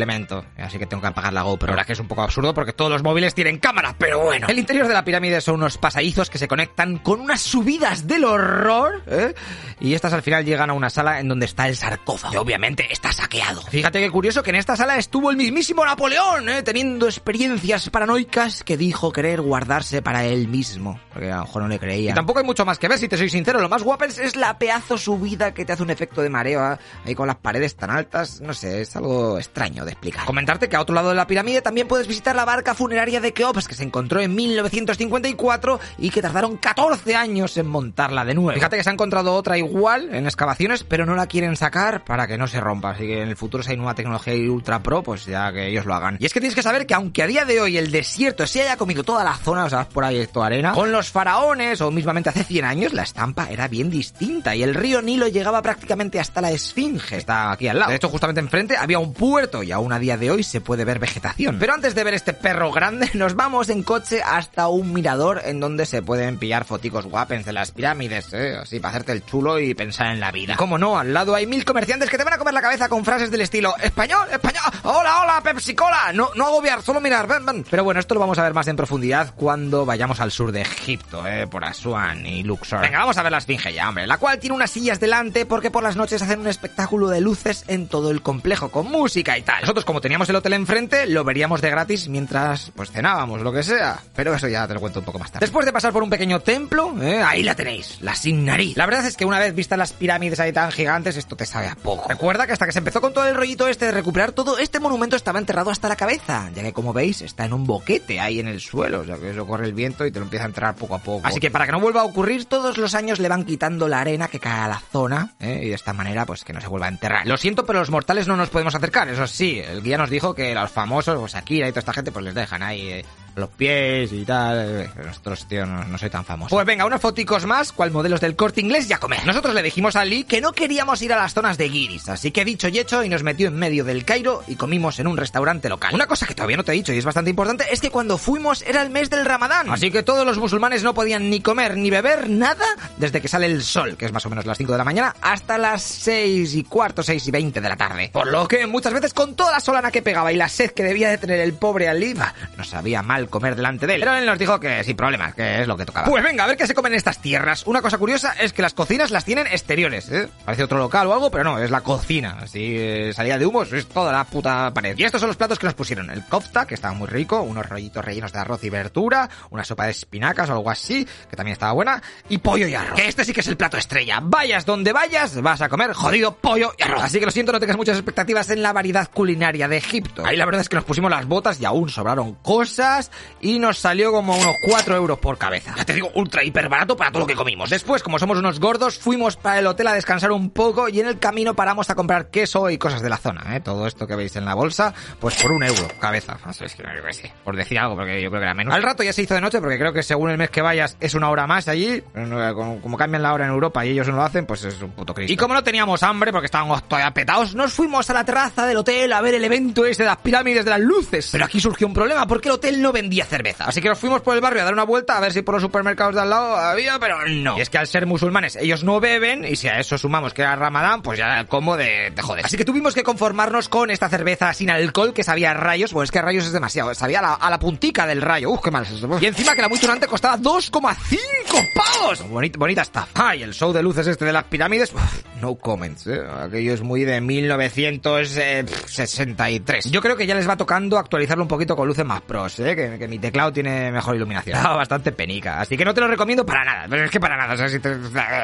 Así 0.58 0.77
que 0.77 0.86
tengo 0.86 1.01
que 1.01 1.12
pagar 1.12 1.34
la 1.34 1.41
GoPro. 1.44 1.68
La 1.68 1.74
verdad 1.74 1.88
que 1.88 1.94
es 1.94 2.00
un 2.00 2.08
poco 2.08 2.22
absurdo 2.22 2.53
porque 2.53 2.74
todos 2.74 2.91
los 2.91 3.03
móviles 3.03 3.34
tienen 3.34 3.58
cámara, 3.58 3.96
pero 3.98 4.20
bueno. 4.20 4.48
El 4.48 4.60
interior 4.60 4.88
de 4.88 4.94
la 4.94 5.03
pirámide 5.03 5.41
son 5.41 5.56
unos 5.56 5.77
pasadizos 5.77 6.29
que 6.29 6.38
se 6.38 6.48
conectan 6.48 6.98
con 6.98 7.22
unas 7.22 7.41
subidas 7.41 8.08
del 8.08 8.25
horror, 8.25 9.03
¿eh? 9.08 9.34
Y 9.79 9.94
estas 9.94 10.13
al 10.13 10.22
final 10.22 10.46
llegan 10.46 10.70
a 10.70 10.74
una 10.74 10.89
sala 10.89 11.20
en 11.20 11.27
donde 11.27 11.46
está 11.46 11.68
el 11.68 11.75
sarcófago. 11.75 12.32
Que 12.32 12.38
obviamente 12.38 12.88
está 12.91 13.12
saqueado. 13.12 13.62
Fíjate 13.62 14.00
qué 14.00 14.12
curioso 14.12 14.44
que 14.44 14.50
en 14.50 14.58
esta 14.58 14.75
sala 14.75 14.98
estuvo 14.98 15.32
el 15.32 15.38
mismísimo 15.38 15.86
Napoleón, 15.86 16.50
¿eh? 16.50 16.63
Teniendo 16.63 17.06
experiencias 17.06 17.89
paranoicas 17.89 18.63
que 18.63 18.77
dijo 18.77 19.12
querer 19.12 19.41
guardarse 19.41 20.01
para 20.01 20.25
él 20.25 20.48
mismo. 20.48 21.00
Porque 21.13 21.32
a 21.32 21.38
lo 21.38 21.44
mejor 21.44 21.62
no 21.63 21.68
le 21.68 21.79
creía. 21.79 22.12
Y 22.12 22.13
tampoco 22.13 22.39
hay 22.39 22.46
mucho 22.46 22.65
más 22.65 22.79
que 22.79 22.88
ver, 22.88 22.98
si 22.98 23.08
te 23.08 23.18
soy 23.18 23.29
sincero. 23.29 23.60
Lo 23.60 23.70
más 23.70 23.84
guapo 23.84 24.06
es 24.06 24.36
la 24.36 24.58
pedazo 24.58 24.98
subida 24.98 25.53
que 25.53 25.65
te 25.65 25.74
hace 25.74 25.84
un 25.84 25.89
efecto 25.89 26.22
de 26.22 26.29
mareo 26.29 26.74
¿eh? 26.74 26.77
ahí 27.06 27.15
con 27.15 27.27
las 27.27 27.38
paredes 27.38 27.75
tan 27.75 27.89
altas. 27.89 28.41
No 28.41 28.53
sé, 28.53 28.82
es 28.82 28.96
algo 28.96 29.38
extraño 29.38 29.86
de. 29.89 30.12
Comentarte 30.25 30.69
que 30.69 30.75
a 30.75 30.81
otro 30.81 30.96
lado 30.96 31.10
de 31.10 31.15
la 31.15 31.27
pirámide 31.27 31.62
también 31.62 31.88
puedes 31.88 32.08
visitar 32.08 32.36
la 32.36 32.46
barca 32.46 32.74
funeraria 32.74 33.19
de 33.19 33.34
Keops 33.34 33.67
que 33.67 33.75
se 33.75 33.84
encontró 33.84 34.19
en 34.19 34.34
1954 34.36 35.79
y 35.98 36.10
que 36.10 36.22
tardaron 36.22 36.58
14 36.58 37.15
años 37.15 37.58
en 37.58 37.67
montarla 37.67 38.25
de 38.25 38.34
nuevo. 38.34 38.53
Fíjate 38.53 38.77
que 38.77 38.84
se 38.84 38.89
ha 38.89 38.93
encontrado 38.93 39.34
otra 39.34 39.58
igual 39.58 40.13
en 40.13 40.25
excavaciones, 40.25 40.84
pero 40.84 41.05
no 41.05 41.15
la 41.15 41.27
quieren 41.27 41.55
sacar 41.55 42.03
para 42.03 42.27
que 42.27 42.38
no 42.38 42.48
se 42.48 42.60
rompa. 42.60 42.91
Así 42.91 43.05
que 43.08 43.22
en 43.22 43.29
el 43.29 43.38
futuro 43.38 43.63
si 43.63 43.72
hay 43.72 43.77
nueva 43.77 43.96
tecnología 43.96 44.36
y 44.36 44.48
ultra 44.48 44.81
pro, 44.81 45.03
pues 45.03 45.25
ya 45.25 45.51
que 45.51 45.67
ellos 45.67 45.86
lo 45.86 45.93
hagan. 45.93 46.17
Y 46.19 46.25
es 46.25 46.34
que 46.34 46.39
tienes 46.39 46.55
que 46.55 46.63
saber 46.63 46.86
que 46.86 46.93
aunque 46.93 47.24
a 47.24 47.27
día 47.27 47.46
de 47.46 47.60
hoy 47.62 47.77
el 47.77 47.91
desierto 47.91 48.48
se 48.48 48.62
haya 48.62 48.77
comido 48.77 49.03
toda 49.03 49.24
la 49.24 49.36
zona, 49.36 49.65
o 49.65 49.69
sea, 49.69 49.88
por 49.88 50.03
ahí 50.03 50.25
toda 50.27 50.48
arena, 50.48 50.74
con 50.74 50.91
los 50.91 51.10
faraones 51.10 51.81
o 51.81 51.91
mismamente 51.91 52.29
hace 52.29 52.43
100 52.43 52.65
años 52.65 52.93
la 52.93 53.03
estampa 53.03 53.48
era 53.50 53.67
bien 53.67 53.89
distinta 53.89 54.55
y 54.55 54.63
el 54.63 54.74
río 54.74 55.01
Nilo 55.01 55.27
llegaba 55.27 55.62
prácticamente 55.62 56.19
hasta 56.19 56.41
la 56.41 56.51
Esfinge. 56.51 57.17
Está 57.17 57.51
aquí 57.51 57.67
al 57.67 57.79
lado. 57.79 57.89
De 57.91 57.98
hecho, 57.98 58.10
justamente 58.10 58.41
enfrente 58.41 58.77
había 58.77 59.00
un 59.00 59.13
puerto 59.13 59.63
y 59.63 59.72
aún 59.79 59.93
a 59.93 60.00
día 60.00 60.17
de 60.17 60.29
hoy 60.29 60.43
se 60.43 60.62
puede 60.62 60.86
ver 60.86 61.00
vegetación. 61.00 61.57
Pero 61.59 61.74
antes 61.74 61.95
de 61.95 62.03
ver 62.03 62.13
este 62.13 62.33
perro 62.33 62.71
grande, 62.71 63.09
nos 63.15 63.36
vamos 63.36 63.69
en 63.69 63.83
coche 63.83 64.21
hasta 64.24 64.67
un 64.67 64.93
mirador 64.93 65.41
en 65.45 65.59
donde 65.59 65.86
se 65.86 66.01
pueden 66.01 66.38
pillar 66.38 66.65
foticos 66.65 67.05
guapens 67.05 67.45
de 67.45 67.53
las 67.53 67.71
pirámides, 67.71 68.33
¿eh? 68.33 68.57
así 68.62 68.79
para 68.79 68.89
hacerte 68.89 69.13
el 69.13 69.25
chulo 69.25 69.59
y 69.59 69.74
pensar 69.74 70.12
en 70.12 70.19
la 70.19 70.31
vida. 70.31 70.55
Como 70.57 70.77
no, 70.77 71.00
al 71.00 71.13
lado 71.13 71.33
hay 71.36 71.48
mil 71.48 71.65
comerciantes 71.65 72.09
que 72.09 72.17
te 72.17 72.24
van 72.24 72.33
a 72.33 72.38
comer 72.38 72.53
la 72.53 72.62
cabeza 72.62 72.89
con 72.89 73.05
frases 73.05 73.31
del 73.31 73.41
estilo 73.41 73.74
español, 73.81 74.27
español, 74.31 74.63
hola, 74.83 75.21
hola, 75.21 75.41
Pepsi 75.41 75.74
Cola, 75.74 76.12
no, 76.13 76.29
no 76.36 76.48
agobiar, 76.48 76.81
solo 76.81 77.00
mirar, 77.00 77.27
ven, 77.27 77.45
ven. 77.45 77.65
Pero 77.69 77.83
bueno, 77.83 78.00
esto 78.00 78.13
lo 78.13 78.19
vamos 78.19 78.38
a 78.38 78.43
ver 78.43 78.53
más 78.53 78.67
en 78.67 78.75
profundidad 78.75 79.33
cuando 79.36 79.86
vayamos 79.86 80.19
al 80.19 80.31
sur 80.31 80.51
de 80.51 80.62
Egipto, 80.62 81.25
¿eh? 81.25 81.48
por 81.48 81.63
Asuán 81.63 82.25
y 82.25 82.43
Luxor. 82.43 82.81
Venga, 82.81 83.00
vamos 83.00 83.17
a 83.17 83.24
ver 83.24 83.31
la 83.31 83.38
esfinge 83.38 83.74
ya, 83.74 83.88
hombre, 83.88 84.07
la 84.07 84.17
cual 84.17 84.39
tiene 84.39 84.55
unas 84.55 84.71
sillas 84.71 85.00
delante 85.00 85.45
porque 85.45 85.71
por 85.71 85.83
las 85.83 85.95
noches 85.95 86.21
hacen 86.21 86.41
un 86.41 86.48
espectáculo 86.48 87.07
de 87.07 87.21
luces 87.21 87.63
en 87.67 87.88
todo 87.88 88.12
el 88.12 88.21
complejo 88.21 88.69
con 88.69 88.88
música 88.89 89.38
y 89.38 89.41
tal. 89.41 89.59
Nosotros, 89.62 89.86
como 89.86 90.01
teníamos 90.01 90.30
el 90.30 90.36
hotel 90.36 90.54
enfrente, 90.54 91.06
lo 91.08 91.24
veríamos 91.24 91.62
de 91.62 91.70
gratis 91.70 92.08
mientras 92.08 92.72
pues 92.75 92.92
cenábamos, 92.92 93.42
lo 93.42 93.51
que 93.51 93.63
sea. 93.63 94.00
Pero 94.16 94.34
eso 94.34 94.48
ya 94.48 94.68
te 94.68 94.74
lo 94.74 94.80
cuento 94.80 95.00
un 95.00 95.06
poco 95.06 95.20
más 95.20 95.32
tarde. 95.32 95.46
Después 95.46 95.66
de 95.66 95.74
pasar 95.74 95.92
por 95.94 96.04
un 96.04 96.10
pequeño 96.10 96.39
templo, 96.39 96.96
¿eh? 97.01 97.22
ahí 97.22 97.44
la 97.44 97.56
tenéis, 97.56 97.98
la 98.01 98.16
sin 98.16 98.46
nariz. 98.46 98.78
La 98.78 98.86
verdad 98.86 99.06
es 99.06 99.18
que 99.18 99.25
una 99.25 99.39
vez 99.39 99.54
vistas 99.54 99.78
las 99.78 99.94
pirámides 99.94 100.39
ahí 100.39 100.54
tan 100.54 100.72
gigantes, 100.72 101.18
esto 101.18 101.36
te 101.36 101.46
sabe 101.46 101.68
a 101.68 101.75
poco. 101.75 102.08
Recuerda 102.10 102.48
que 102.48 102.54
hasta 102.54 102.66
que 102.66 102.72
se 102.72 102.80
empezó 102.80 103.01
con 103.01 103.13
todo 103.13 103.28
el 103.28 103.36
rollito 103.36 103.68
este 103.68 103.86
de 103.86 103.92
recuperar 103.92 104.32
todo, 104.32 104.58
este 104.58 104.80
monumento 104.80 105.16
estaba 105.16 105.39
enterrado 105.39 105.72
hasta 105.72 105.88
la 105.88 105.96
cabeza, 105.96 106.50
ya 106.54 106.63
que 106.63 106.74
como 106.74 106.94
veis 106.94 107.22
está 107.22 107.46
en 107.46 107.54
un 107.54 107.66
boquete 107.66 108.20
ahí 108.20 108.39
en 108.39 108.48
el 108.48 108.60
suelo, 108.60 109.01
o 109.01 109.06
sea 109.06 109.18
que 109.18 109.32
eso 109.32 109.46
corre 109.46 109.66
el 109.66 109.74
viento 109.74 110.06
y 110.06 110.12
te 110.12 110.20
lo 110.20 110.25
empieza 110.25 110.46
a 110.46 110.48
entrar 110.48 110.75
poco 110.75 110.96
a 110.96 111.00
poco. 111.00 111.28
Así 111.28 111.39
que 111.39 111.51
para 111.51 111.66
que 111.66 111.72
no 111.72 111.80
vuelva 111.80 112.01
a 112.01 112.06
ocurrir, 112.06 112.46
todos 112.46 112.78
los 112.78 112.96
años 112.96 113.20
le 113.20 113.30
van 113.30 113.44
quitando 113.44 113.88
la 113.88 114.01
arena 114.01 114.28
que 114.28 114.39
cae 114.39 114.62
a 114.62 114.68
la 114.68 114.80
zona, 114.92 115.36
¿eh? 115.39 115.62
y 115.63 115.70
de 115.70 115.75
esta 115.75 115.94
manera 115.94 116.25
pues 116.25 116.44
que 116.44 116.54
no 116.54 116.62
se 116.62 116.68
vuelva 116.68 116.88
a 116.88 116.89
enterrar. 116.89 117.28
Lo 117.28 117.38
siento, 117.38 117.66
pero 117.66 117.80
los 117.80 117.89
mortales 117.89 118.28
no 118.28 118.36
nos 118.36 118.50
podemos 118.50 118.75
acercar, 118.75 119.10
eso 119.10 119.28
sí, 119.28 119.49
el 119.58 119.82
guía 119.82 119.98
nos 119.98 120.12
dijo 120.12 120.36
que 120.36 120.53
los 120.53 120.70
famosos, 120.70 121.18
pues 121.20 121.34
Akira 121.34 121.68
y 121.68 121.72
toda 121.72 121.79
esta 121.79 121.94
gente, 121.94 122.12
pues 122.12 122.25
les 122.25 122.36
dejan 122.36 122.62
ahí 122.62 122.89
eh, 122.89 123.06
los 123.39 123.50
pies 123.50 124.12
y 124.13 124.25
tal. 124.25 124.81
Eh, 124.81 124.89
Nosotros, 125.05 125.48
tío, 125.48 125.65
no, 125.65 125.84
no 125.86 125.98
soy 125.98 126.10
tan 126.10 126.25
famoso. 126.25 126.55
Pues 126.55 126.65
venga, 126.65 126.86
unos 126.86 127.01
foticos 127.01 127.46
más, 127.46 127.72
cual 127.72 127.91
modelos 127.91 128.22
del 128.22 128.36
corte 128.36 128.62
inglés 128.62 128.89
y 128.89 128.93
a 128.93 128.98
comer. 128.98 129.25
Nosotros 129.25 129.53
le 129.53 129.63
dijimos 129.63 129.96
a 129.96 130.05
Lee 130.05 130.24
que 130.24 130.41
no 130.41 130.53
queríamos 130.53 131.01
ir 131.01 131.13
a 131.13 131.17
las 131.17 131.34
zonas 131.34 131.58
de 131.58 131.69
guiris, 131.69 132.10
así 132.10 132.31
que 132.31 132.46
dicho 132.46 132.67
y 132.67 132.79
hecho, 132.79 133.03
y 133.03 133.10
nos 133.10 133.24
metió 133.24 133.48
en 133.48 133.55
medio 133.55 133.84
del 133.84 134.05
Cairo 134.05 134.43
y 134.48 134.55
comimos 134.55 135.00
en 135.00 135.08
un 135.08 135.17
restaurante 135.17 135.69
local. 135.69 135.93
Una 135.93 136.08
cosa 136.08 136.25
que 136.25 136.36
todavía 136.36 136.58
no 136.58 136.63
te 136.63 136.72
he 136.72 136.75
dicho 136.75 136.93
y 136.93 136.98
es 136.98 137.05
bastante 137.05 137.29
importante 137.29 137.65
es 137.72 137.81
que 137.81 137.89
cuando 137.89 138.17
fuimos 138.17 138.62
era 138.63 138.81
el 138.81 138.89
mes 138.89 139.10
del 139.10 139.25
Ramadán, 139.25 139.69
así 139.69 139.91
que 139.91 140.03
todos 140.03 140.25
los 140.25 140.38
musulmanes 140.38 140.84
no 140.84 140.93
podían 140.93 141.29
ni 141.29 141.41
comer 141.41 141.77
ni 141.77 141.89
beber 141.89 142.29
nada 142.29 142.65
desde 142.98 143.22
que 143.22 143.27
sale 143.27 143.46
el 143.46 143.63
sol, 143.63 143.98
que 143.98 144.05
es 144.05 144.12
más 144.12 144.25
o 144.25 144.29
menos 144.29 144.46
las 144.46 144.58
5 144.58 144.72
de 144.72 144.77
la 144.77 144.84
mañana, 144.84 145.15
hasta 145.22 145.58
las 145.58 145.81
6 145.81 146.55
y 146.55 146.63
cuarto, 146.63 147.03
6 147.03 147.27
y 147.27 147.31
20 147.31 147.62
de 147.62 147.69
la 147.69 147.77
tarde. 147.77 148.10
Por 148.12 148.27
lo 148.27 148.48
que 148.48 148.67
muchas 148.67 148.93
veces 148.93 149.13
con 149.13 149.36
toda 149.36 149.51
la 149.51 149.60
solana 149.60 149.91
que 149.91 150.01
pegaba 150.01 150.31
y 150.31 150.36
la 150.36 150.50
sed 150.50 150.72
que 150.72 150.84
debía 150.84 151.10
de 151.10 151.17
tener 151.17 151.39
el 151.39 151.53
pobre 151.53 151.89
bah, 152.15 152.34
nos 152.58 152.69
sabía 152.69 153.01
mal 153.01 153.28
comer 153.29 153.55
delante 153.55 153.88
de 153.88 153.95
él. 153.95 154.00
Pero 154.01 154.15
él 154.15 154.25
nos 154.25 154.38
dijo 154.38 154.59
que 154.59 154.83
sin 154.83 154.95
problemas, 154.95 155.36
que 155.36 155.62
es 155.62 155.67
lo 155.67 155.77
que 155.77 155.86
tocaba. 155.86 156.07
Pues 156.07 156.24
venga, 156.24 156.43
a 156.43 156.48
ver 156.48 156.57
qué 156.57 156.67
se 156.67 156.74
come 156.74 156.89
en 156.89 156.95
estas 156.95 157.21
tierras. 157.21 157.65
Una 157.65 157.81
cosa 157.81 157.98
curiosa 157.98 158.33
es 158.39 158.53
que 158.53 158.62
las 158.62 158.74
cocinas 158.74 159.12
las 159.12 159.25
tienen 159.25 159.48
exteriores, 159.48 160.09
¿eh? 160.12 160.29
Parece 160.45 160.63
otro 160.63 160.77
local 160.77 161.07
o 161.07 161.13
algo, 161.13 161.31
pero 161.31 161.43
no, 161.43 161.59
es 161.59 161.71
la 161.71 161.81
cocina. 161.81 162.38
Así, 162.41 162.75
eh, 162.77 163.13
salida 163.13 163.38
de 163.38 163.45
humos, 163.45 163.71
es 163.74 163.88
toda 163.88 164.12
la 164.12 164.24
puta 164.24 164.74
pared. 164.74 164.98
Y 164.98 165.03
estos 165.03 165.21
son 165.21 165.27
los 165.27 165.38
platos 165.38 165.59
que 165.59 165.65
nos 165.65 165.74
pusieron. 165.74 166.09
El 166.09 166.25
kofta, 166.25 166.65
que 166.65 166.75
estaba 166.75 166.93
muy 166.93 167.07
rico, 167.07 167.41
unos 167.41 167.67
rollitos 167.67 168.03
rellenos 168.03 168.33
de 168.33 168.39
arroz 168.39 168.63
y 168.63 168.69
verdura, 168.69 169.29
una 169.50 169.63
sopa 169.63 169.86
de 169.86 169.91
espinacas 169.91 170.50
o 170.50 170.53
algo 170.53 170.69
así, 170.69 171.05
que 171.29 171.36
también 171.36 171.53
estaba 171.53 171.74
buena, 171.74 172.01
y 172.27 172.38
pollo 172.39 172.67
y 172.67 172.75
arroz. 172.75 173.00
Que 173.00 173.07
este 173.07 173.25
sí 173.25 173.33
que 173.33 173.41
es 173.41 173.48
el 173.48 173.57
plato 173.57 173.77
estrella. 173.77 174.19
Vayas 174.21 174.65
donde 174.65 174.93
vayas, 174.93 175.41
vas 175.41 175.62
a 175.62 175.69
comer 175.69 175.93
jodido 175.93 176.36
pollo 176.36 176.74
y 176.77 176.83
arroz. 176.83 177.03
Así 177.03 177.19
que 177.19 177.25
lo 177.25 177.31
siento, 177.31 177.51
no 177.51 177.59
tengas 177.59 177.77
muchas 177.77 177.98
expectativas 177.98 178.50
en 178.50 178.62
la 178.62 178.74
variedad 178.74 179.09
culinaria 179.12 179.67
de 179.67 179.77
Egipto. 179.77 180.25
Ahí 180.25 180.38
la 180.38 180.45
verdad 180.45 180.62
es 180.62 180.69
que 180.69 180.75
nos 180.75 180.86
pusimos 180.86 181.12
las 181.12 181.25
botas 181.25 181.59
y 181.59 181.65
aún 181.65 181.89
sobraron 181.89 182.36
cosas 182.36 183.12
y 183.41 183.59
nos 183.59 183.77
salió 183.77 184.11
como 184.11 184.35
unos 184.35 184.55
4 184.67 184.95
euros 184.95 185.19
por 185.19 185.38
cabeza. 185.38 185.73
Ya 185.77 185.85
te 185.85 185.93
digo, 185.93 186.09
ultra 186.15 186.43
hiper 186.43 186.69
barato 186.69 186.97
para 186.97 187.11
todo 187.11 187.21
lo 187.21 187.27
que 187.27 187.35
comimos. 187.35 187.69
Después, 187.69 188.03
como 188.03 188.19
somos 188.19 188.38
unos 188.38 188.59
gordos, 188.59 188.97
fuimos 188.97 189.35
para 189.38 189.59
el 189.59 189.67
hotel 189.67 189.88
a 189.88 189.93
descansar 189.93 190.31
un 190.31 190.49
poco 190.49 190.89
y 190.89 190.99
en 190.99 191.07
el 191.07 191.19
camino 191.19 191.53
paramos 191.53 191.89
a 191.89 191.95
comprar 191.95 192.29
queso 192.29 192.69
y 192.69 192.77
cosas 192.77 193.01
de 193.01 193.09
la 193.09 193.17
zona, 193.17 193.55
¿eh? 193.55 193.59
Todo 193.61 193.88
esto 193.88 194.07
que 194.07 194.15
veis 194.15 194.35
en 194.35 194.45
la 194.45 194.53
bolsa, 194.53 194.93
pues 195.19 195.41
por 195.41 195.51
un 195.51 195.63
euro 195.63 195.88
cabeza. 195.99 196.38
No 196.45 196.53
sé, 196.53 196.65
es 196.65 196.75
que 196.75 196.83
no 196.83 196.95
yo 196.95 197.03
qué 197.03 197.13
sé, 197.13 197.33
por 197.43 197.55
decir 197.55 197.79
algo, 197.79 197.95
porque 197.95 198.21
yo 198.21 198.29
creo 198.29 198.41
que 198.41 198.45
era 198.45 198.53
menos. 198.53 198.73
Al 198.73 198.83
rato 198.83 199.03
ya 199.03 199.13
se 199.13 199.21
hizo 199.21 199.33
de 199.33 199.41
noche, 199.41 199.59
porque 199.59 199.77
creo 199.77 199.93
que 199.93 200.03
según 200.03 200.29
el 200.29 200.38
mes 200.38 200.49
que 200.49 200.61
vayas 200.61 200.97
es 200.99 201.13
una 201.13 201.29
hora 201.29 201.47
más 201.47 201.67
allí. 201.67 202.01
Como, 202.13 202.81
como 202.81 202.97
cambian 202.97 203.23
la 203.23 203.33
hora 203.33 203.45
en 203.45 203.51
Europa 203.51 203.85
y 203.85 203.91
ellos 203.91 204.07
no 204.07 204.15
lo 204.15 204.23
hacen, 204.23 204.45
pues 204.45 204.63
es 204.63 204.81
un 204.81 204.91
puto 204.91 205.13
cristo. 205.13 205.31
Y 205.31 205.38
como 205.38 205.53
no 205.53 205.63
teníamos 205.63 206.03
hambre, 206.03 206.31
porque 206.31 206.45
estábamos 206.45 206.83
todavía 206.88 207.11
petados, 207.11 207.55
nos 207.55 207.73
fuimos 207.73 208.09
a 208.09 208.13
la 208.13 208.23
terraza 208.23 208.65
del 208.65 208.77
hotel 208.77 209.13
a 209.13 209.21
ver 209.21 209.35
el 209.35 209.43
evento 209.43 209.85
ese 209.85 210.03
de 210.03 210.07
las 210.07 210.17
pirámides 210.17 210.65
de 210.65 210.71
las 210.71 210.79
luces. 210.79 211.29
Pero 211.31 211.45
aquí 211.45 211.59
surgió 211.59 211.88
un 211.88 211.93
problema, 211.93 212.27
porque 212.27 212.49
el 212.49 212.55
hotel 212.55 212.81
no 212.81 212.91
vendía 213.01 213.25
cerveza. 213.25 213.65
Así 213.65 213.82
que 213.82 213.89
nos 213.89 213.98
fuimos 213.98 214.22
por 214.22 214.36
el 214.36 214.41
barrio 214.41 214.62
a 214.62 214.65
dar 214.65 214.74
una 214.74 214.84
vuelta 214.84 215.18
a 215.18 215.22
ver 215.22 215.32
si 215.32 215.41
por 215.41 215.56
los 215.56 215.63
supermercados 215.63 216.15
de 216.15 216.22
al 216.22 216.29
lado 216.29 216.56
había, 216.56 217.00
pero 217.00 217.25
no. 217.27 217.58
Y 217.58 217.62
es 217.62 217.70
que 217.70 217.77
al 217.77 217.88
ser 217.88 218.06
musulmanes, 218.06 218.58
ellos 218.58 218.84
no 218.84 219.00
beben, 219.00 219.46
y 219.46 219.56
si 219.56 219.68
a 219.68 219.79
eso 219.79 219.98
sumamos 219.98 220.34
que 220.34 220.41
era 220.41 220.56
Ramadán, 220.56 221.01
pues 221.01 221.18
ya 221.18 221.46
como 221.46 221.77
de, 221.77 222.12
de 222.13 222.22
joder. 222.22 222.46
Así 222.46 222.58
que 222.58 222.65
tuvimos 222.65 222.94
que 222.94 223.03
conformarnos 223.03 223.70
con 223.70 223.89
esta 223.89 224.10
cerveza 224.10 224.53
sin 224.53 224.70
alcohol 224.70 225.13
que 225.13 225.24
sabía 225.24 225.51
a 225.51 225.53
rayos, 225.53 225.94
pues 225.94 226.08
es 226.08 226.12
que 226.12 226.20
a 226.20 226.24
rayos 226.24 226.46
es 226.46 226.51
demasiado, 226.51 226.94
sabía 226.94 227.20
a 227.20 227.22
la, 227.22 227.34
a 227.36 227.50
la 227.50 227.60
puntica 227.60 228.06
del 228.06 228.22
rayo. 228.22 228.50
Uf, 228.50 228.62
qué 228.62 228.72
mal. 228.72 228.86
Y 229.22 229.25
encima 229.25 229.56
que 229.56 229.62
la 229.62 229.70
muy 229.70 229.79
tunante 229.79 230.08
costaba 230.08 230.38
2,5 230.38 231.74
pavos. 231.74 232.29
Bonita, 232.29 232.58
bonita. 232.58 232.84
Ah, 233.15 233.36
y 233.36 233.44
el 233.44 233.53
show 233.53 233.74
de 233.74 233.84
luces 233.84 234.08
este 234.08 234.25
de 234.25 234.34
las 234.34 234.46
pirámides, 234.46 234.91
uf, 234.94 235.24
no 235.41 235.56
comments, 235.56 236.08
¿eh? 236.08 236.22
Aquello 236.41 236.74
es 236.74 236.82
muy 236.82 237.03
de 237.03 237.22
1963. 237.22 239.91
Yo 239.91 240.01
creo 240.01 240.18
que 240.18 240.25
ya 240.25 240.34
les 240.36 240.48
va 240.48 240.56
tocando 240.58 240.98
actualizarlo 240.98 241.44
un 241.44 241.48
poquito 241.48 241.75
con 241.75 241.88
luces 241.88 242.06
más 242.06 242.22
pros, 242.22 242.60
¿eh? 242.60 242.75
Que, 242.75 242.88
que 242.98 243.08
mi 243.08 243.19
teclado 243.19 243.51
tiene 243.51 243.91
mejor 243.91 244.15
iluminación. 244.15 244.62
Bastante 244.63 245.12
penica, 245.12 245.60
así 245.60 245.77
que 245.77 245.86
no 245.86 245.93
te 245.93 246.01
lo 246.01 246.08
recomiendo 246.08 246.46
para 246.46 246.63
nada. 246.63 246.86
Pero 246.89 247.03
es 247.03 247.12
que 247.12 247.19
para 247.19 247.38
nada. 247.38 247.55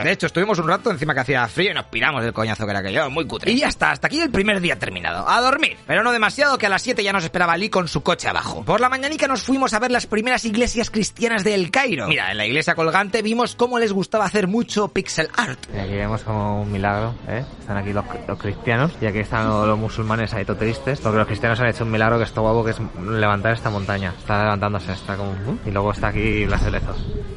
De 0.04 0.12
hecho, 0.12 0.28
estuvimos 0.28 0.60
un 0.60 0.68
rato 0.68 0.92
encima 0.92 1.14
que 1.14 1.22
hacía 1.22 1.48
frío 1.48 1.72
y 1.72 1.74
nos 1.74 1.86
piramos 1.86 2.24
del 2.24 2.34
coñazo 2.34 2.66
que 2.66 2.72
era 2.72 2.80
aquello. 2.80 3.10
Muy 3.10 3.26
cutre. 3.26 3.52
Y 3.52 3.60
ya 3.60 3.68
está, 3.68 3.92
hasta 3.92 4.08
aquí 4.08 4.20
el 4.20 4.32
primer 4.32 4.60
día 4.60 4.78
terminado. 4.78 5.28
A 5.28 5.42
dormir. 5.42 5.78
Pero 5.88 6.04
no 6.04 6.12
demasiado, 6.12 6.58
que 6.58 6.66
a 6.66 6.70
las 6.70 6.82
7 6.82 7.04
ya 7.04 7.14
nos 7.14 7.24
esperaba 7.24 7.58
Lee 7.58 7.70
con 7.70 7.88
su 7.88 8.04
coche 8.04 8.28
abajo. 8.28 8.64
Por 8.64 8.82
la 8.82 8.90
mañanica 8.90 9.28
nos 9.28 9.44
fuimos 9.44 9.74
a 9.74 9.80
ver 9.80 9.92
las 9.92 10.08
primeras 10.08 10.46
iglesias 10.46 10.90
cristianas 10.90 11.44
del 11.44 11.72
Cairo. 11.72 12.08
Mira, 12.08 12.32
en 12.32 12.38
la 12.38 12.46
iglesia 12.46 12.76
colgante 12.76 13.22
vimos 13.22 13.56
cómo 13.56 13.80
les 13.80 13.94
gustaba 13.94 14.26
hacer 14.26 14.48
mucho 14.48 14.90
pixel 14.90 15.30
art. 15.38 15.60
Y 15.74 15.80
aquí 15.80 15.94
vemos 15.94 16.22
como 16.24 16.62
un 16.62 16.72
milagro, 16.72 17.16
¿eh? 17.28 17.44
Están 17.60 17.78
aquí 17.78 17.94
los, 17.94 18.06
cristianos 18.38 18.92
y 19.02 19.06
aquí 19.06 19.20
están 19.20 19.48
los, 19.48 19.68
los 19.68 19.78
musulmanes 19.78 20.34
ahí 20.34 20.46
todo 20.46 20.58
tristes, 20.58 21.00
porque 21.00 21.18
los 21.18 21.28
cristianos 21.28 21.60
han 21.60 21.68
hecho 21.68 21.84
un 21.84 21.92
milagro 21.92 22.18
que 22.18 22.24
está 22.24 22.42
guapo, 22.42 22.64
que 22.64 22.72
es 22.72 22.78
levantar 23.02 23.54
esta 23.54 23.70
montaña. 23.70 24.14
Está 24.18 24.35
levantándose, 24.44 24.94
está 24.94 25.16
como... 25.16 25.32
uh, 25.32 25.60
y 25.66 25.72
luego 25.72 25.92
está 25.92 26.08
aquí 26.08 26.46
Blas 26.46 26.64
de. 26.64 27.35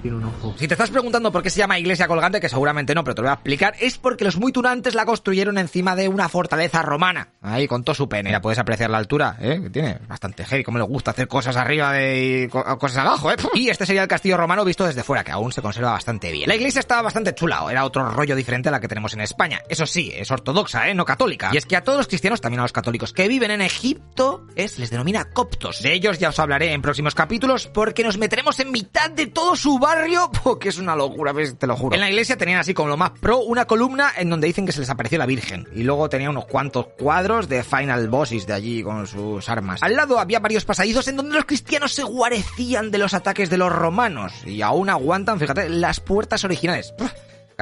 Tiene 0.00 0.16
un 0.18 0.24
ojo. 0.24 0.54
Si 0.58 0.66
te 0.68 0.74
estás 0.74 0.90
preguntando 0.90 1.30
por 1.32 1.42
qué 1.42 1.50
se 1.50 1.58
llama 1.58 1.78
iglesia 1.78 2.08
colgante, 2.08 2.40
que 2.40 2.48
seguramente 2.48 2.94
no, 2.94 3.04
pero 3.04 3.14
te 3.14 3.22
lo 3.22 3.26
voy 3.28 3.32
a 3.32 3.34
explicar, 3.34 3.74
es 3.80 3.98
porque 3.98 4.24
los 4.24 4.36
muy 4.36 4.52
tunantes 4.52 4.94
la 4.94 5.04
construyeron 5.04 5.58
encima 5.58 5.94
de 5.96 6.08
una 6.08 6.28
fortaleza 6.28 6.82
romana. 6.82 7.28
Ahí, 7.42 7.66
con 7.68 7.84
todo 7.84 7.94
su 7.94 8.08
pene. 8.08 8.30
Ya 8.30 8.40
puedes 8.40 8.58
apreciar 8.58 8.90
la 8.90 8.98
altura, 8.98 9.36
¿eh? 9.40 9.60
Que 9.62 9.70
tiene 9.70 9.98
bastante 10.08 10.44
heavy, 10.44 10.64
como 10.64 10.78
le 10.78 10.84
gusta 10.84 11.10
hacer 11.12 11.28
cosas 11.28 11.56
arriba 11.56 11.92
de... 11.92 12.44
y 12.44 12.48
co- 12.48 12.64
cosas 12.78 12.98
abajo, 12.98 13.30
¿eh? 13.30 13.36
Y 13.54 13.68
este 13.68 13.86
sería 13.86 14.02
el 14.02 14.08
castillo 14.08 14.36
romano 14.36 14.64
visto 14.64 14.84
desde 14.86 15.02
fuera, 15.02 15.24
que 15.24 15.32
aún 15.32 15.52
se 15.52 15.62
conserva 15.62 15.92
bastante 15.92 16.32
bien. 16.32 16.48
La 16.48 16.54
iglesia 16.56 16.80
estaba 16.80 17.02
bastante 17.02 17.34
chula, 17.34 17.64
era 17.70 17.84
otro 17.84 18.08
rollo 18.10 18.34
diferente 18.36 18.68
a 18.68 18.72
la 18.72 18.80
que 18.80 18.88
tenemos 18.88 19.12
en 19.14 19.20
España. 19.20 19.60
Eso 19.68 19.86
sí, 19.86 20.12
es 20.14 20.30
ortodoxa, 20.30 20.88
¿eh? 20.88 20.94
No 20.94 21.04
católica. 21.04 21.50
Y 21.52 21.56
es 21.56 21.66
que 21.66 21.76
a 21.76 21.82
todos 21.82 21.98
los 21.98 22.08
cristianos, 22.08 22.40
también 22.40 22.60
a 22.60 22.64
los 22.64 22.72
católicos 22.72 23.12
que 23.12 23.28
viven 23.28 23.50
en 23.50 23.60
Egipto, 23.60 24.46
es, 24.56 24.78
les 24.78 24.90
denomina 24.90 25.24
coptos. 25.32 25.82
De 25.82 25.92
ellos 25.92 26.18
ya 26.18 26.28
os 26.30 26.38
hablaré 26.38 26.72
en 26.72 26.82
próximos 26.82 27.14
capítulos, 27.14 27.66
porque 27.66 28.02
nos 28.04 28.18
meteremos 28.18 28.58
en 28.60 28.70
mitad 28.70 29.10
de 29.10 29.26
todo 29.26 29.56
su 29.56 29.78
barrio, 29.82 30.30
que 30.60 30.70
es 30.70 30.78
una 30.78 30.96
locura, 30.96 31.34
te 31.58 31.66
lo 31.66 31.76
juro. 31.76 31.94
En 31.94 32.00
la 32.00 32.08
iglesia 32.08 32.38
tenían 32.38 32.60
así 32.60 32.72
como 32.72 32.88
lo 32.88 32.96
más 32.96 33.10
pro 33.10 33.40
una 33.40 33.66
columna 33.66 34.12
en 34.16 34.30
donde 34.30 34.46
dicen 34.46 34.64
que 34.64 34.72
se 34.72 34.80
les 34.80 34.88
apareció 34.88 35.18
la 35.18 35.26
Virgen. 35.26 35.68
Y 35.74 35.82
luego 35.82 36.08
tenía 36.08 36.30
unos 36.30 36.46
cuantos 36.46 36.86
cuadros 36.98 37.48
de 37.48 37.62
Final 37.62 38.08
Bosses 38.08 38.46
de 38.46 38.54
allí 38.54 38.82
con 38.82 39.06
sus 39.06 39.48
armas. 39.48 39.82
Al 39.82 39.96
lado 39.96 40.18
había 40.18 40.38
varios 40.38 40.64
pasadizos 40.64 41.08
en 41.08 41.16
donde 41.16 41.34
los 41.34 41.44
cristianos 41.44 41.92
se 41.92 42.04
guarecían 42.04 42.90
de 42.90 42.98
los 42.98 43.12
ataques 43.12 43.50
de 43.50 43.58
los 43.58 43.72
romanos. 43.72 44.32
Y 44.46 44.62
aún 44.62 44.88
aguantan, 44.88 45.38
fíjate, 45.38 45.68
las 45.68 46.00
puertas 46.00 46.44
originales. 46.44 46.94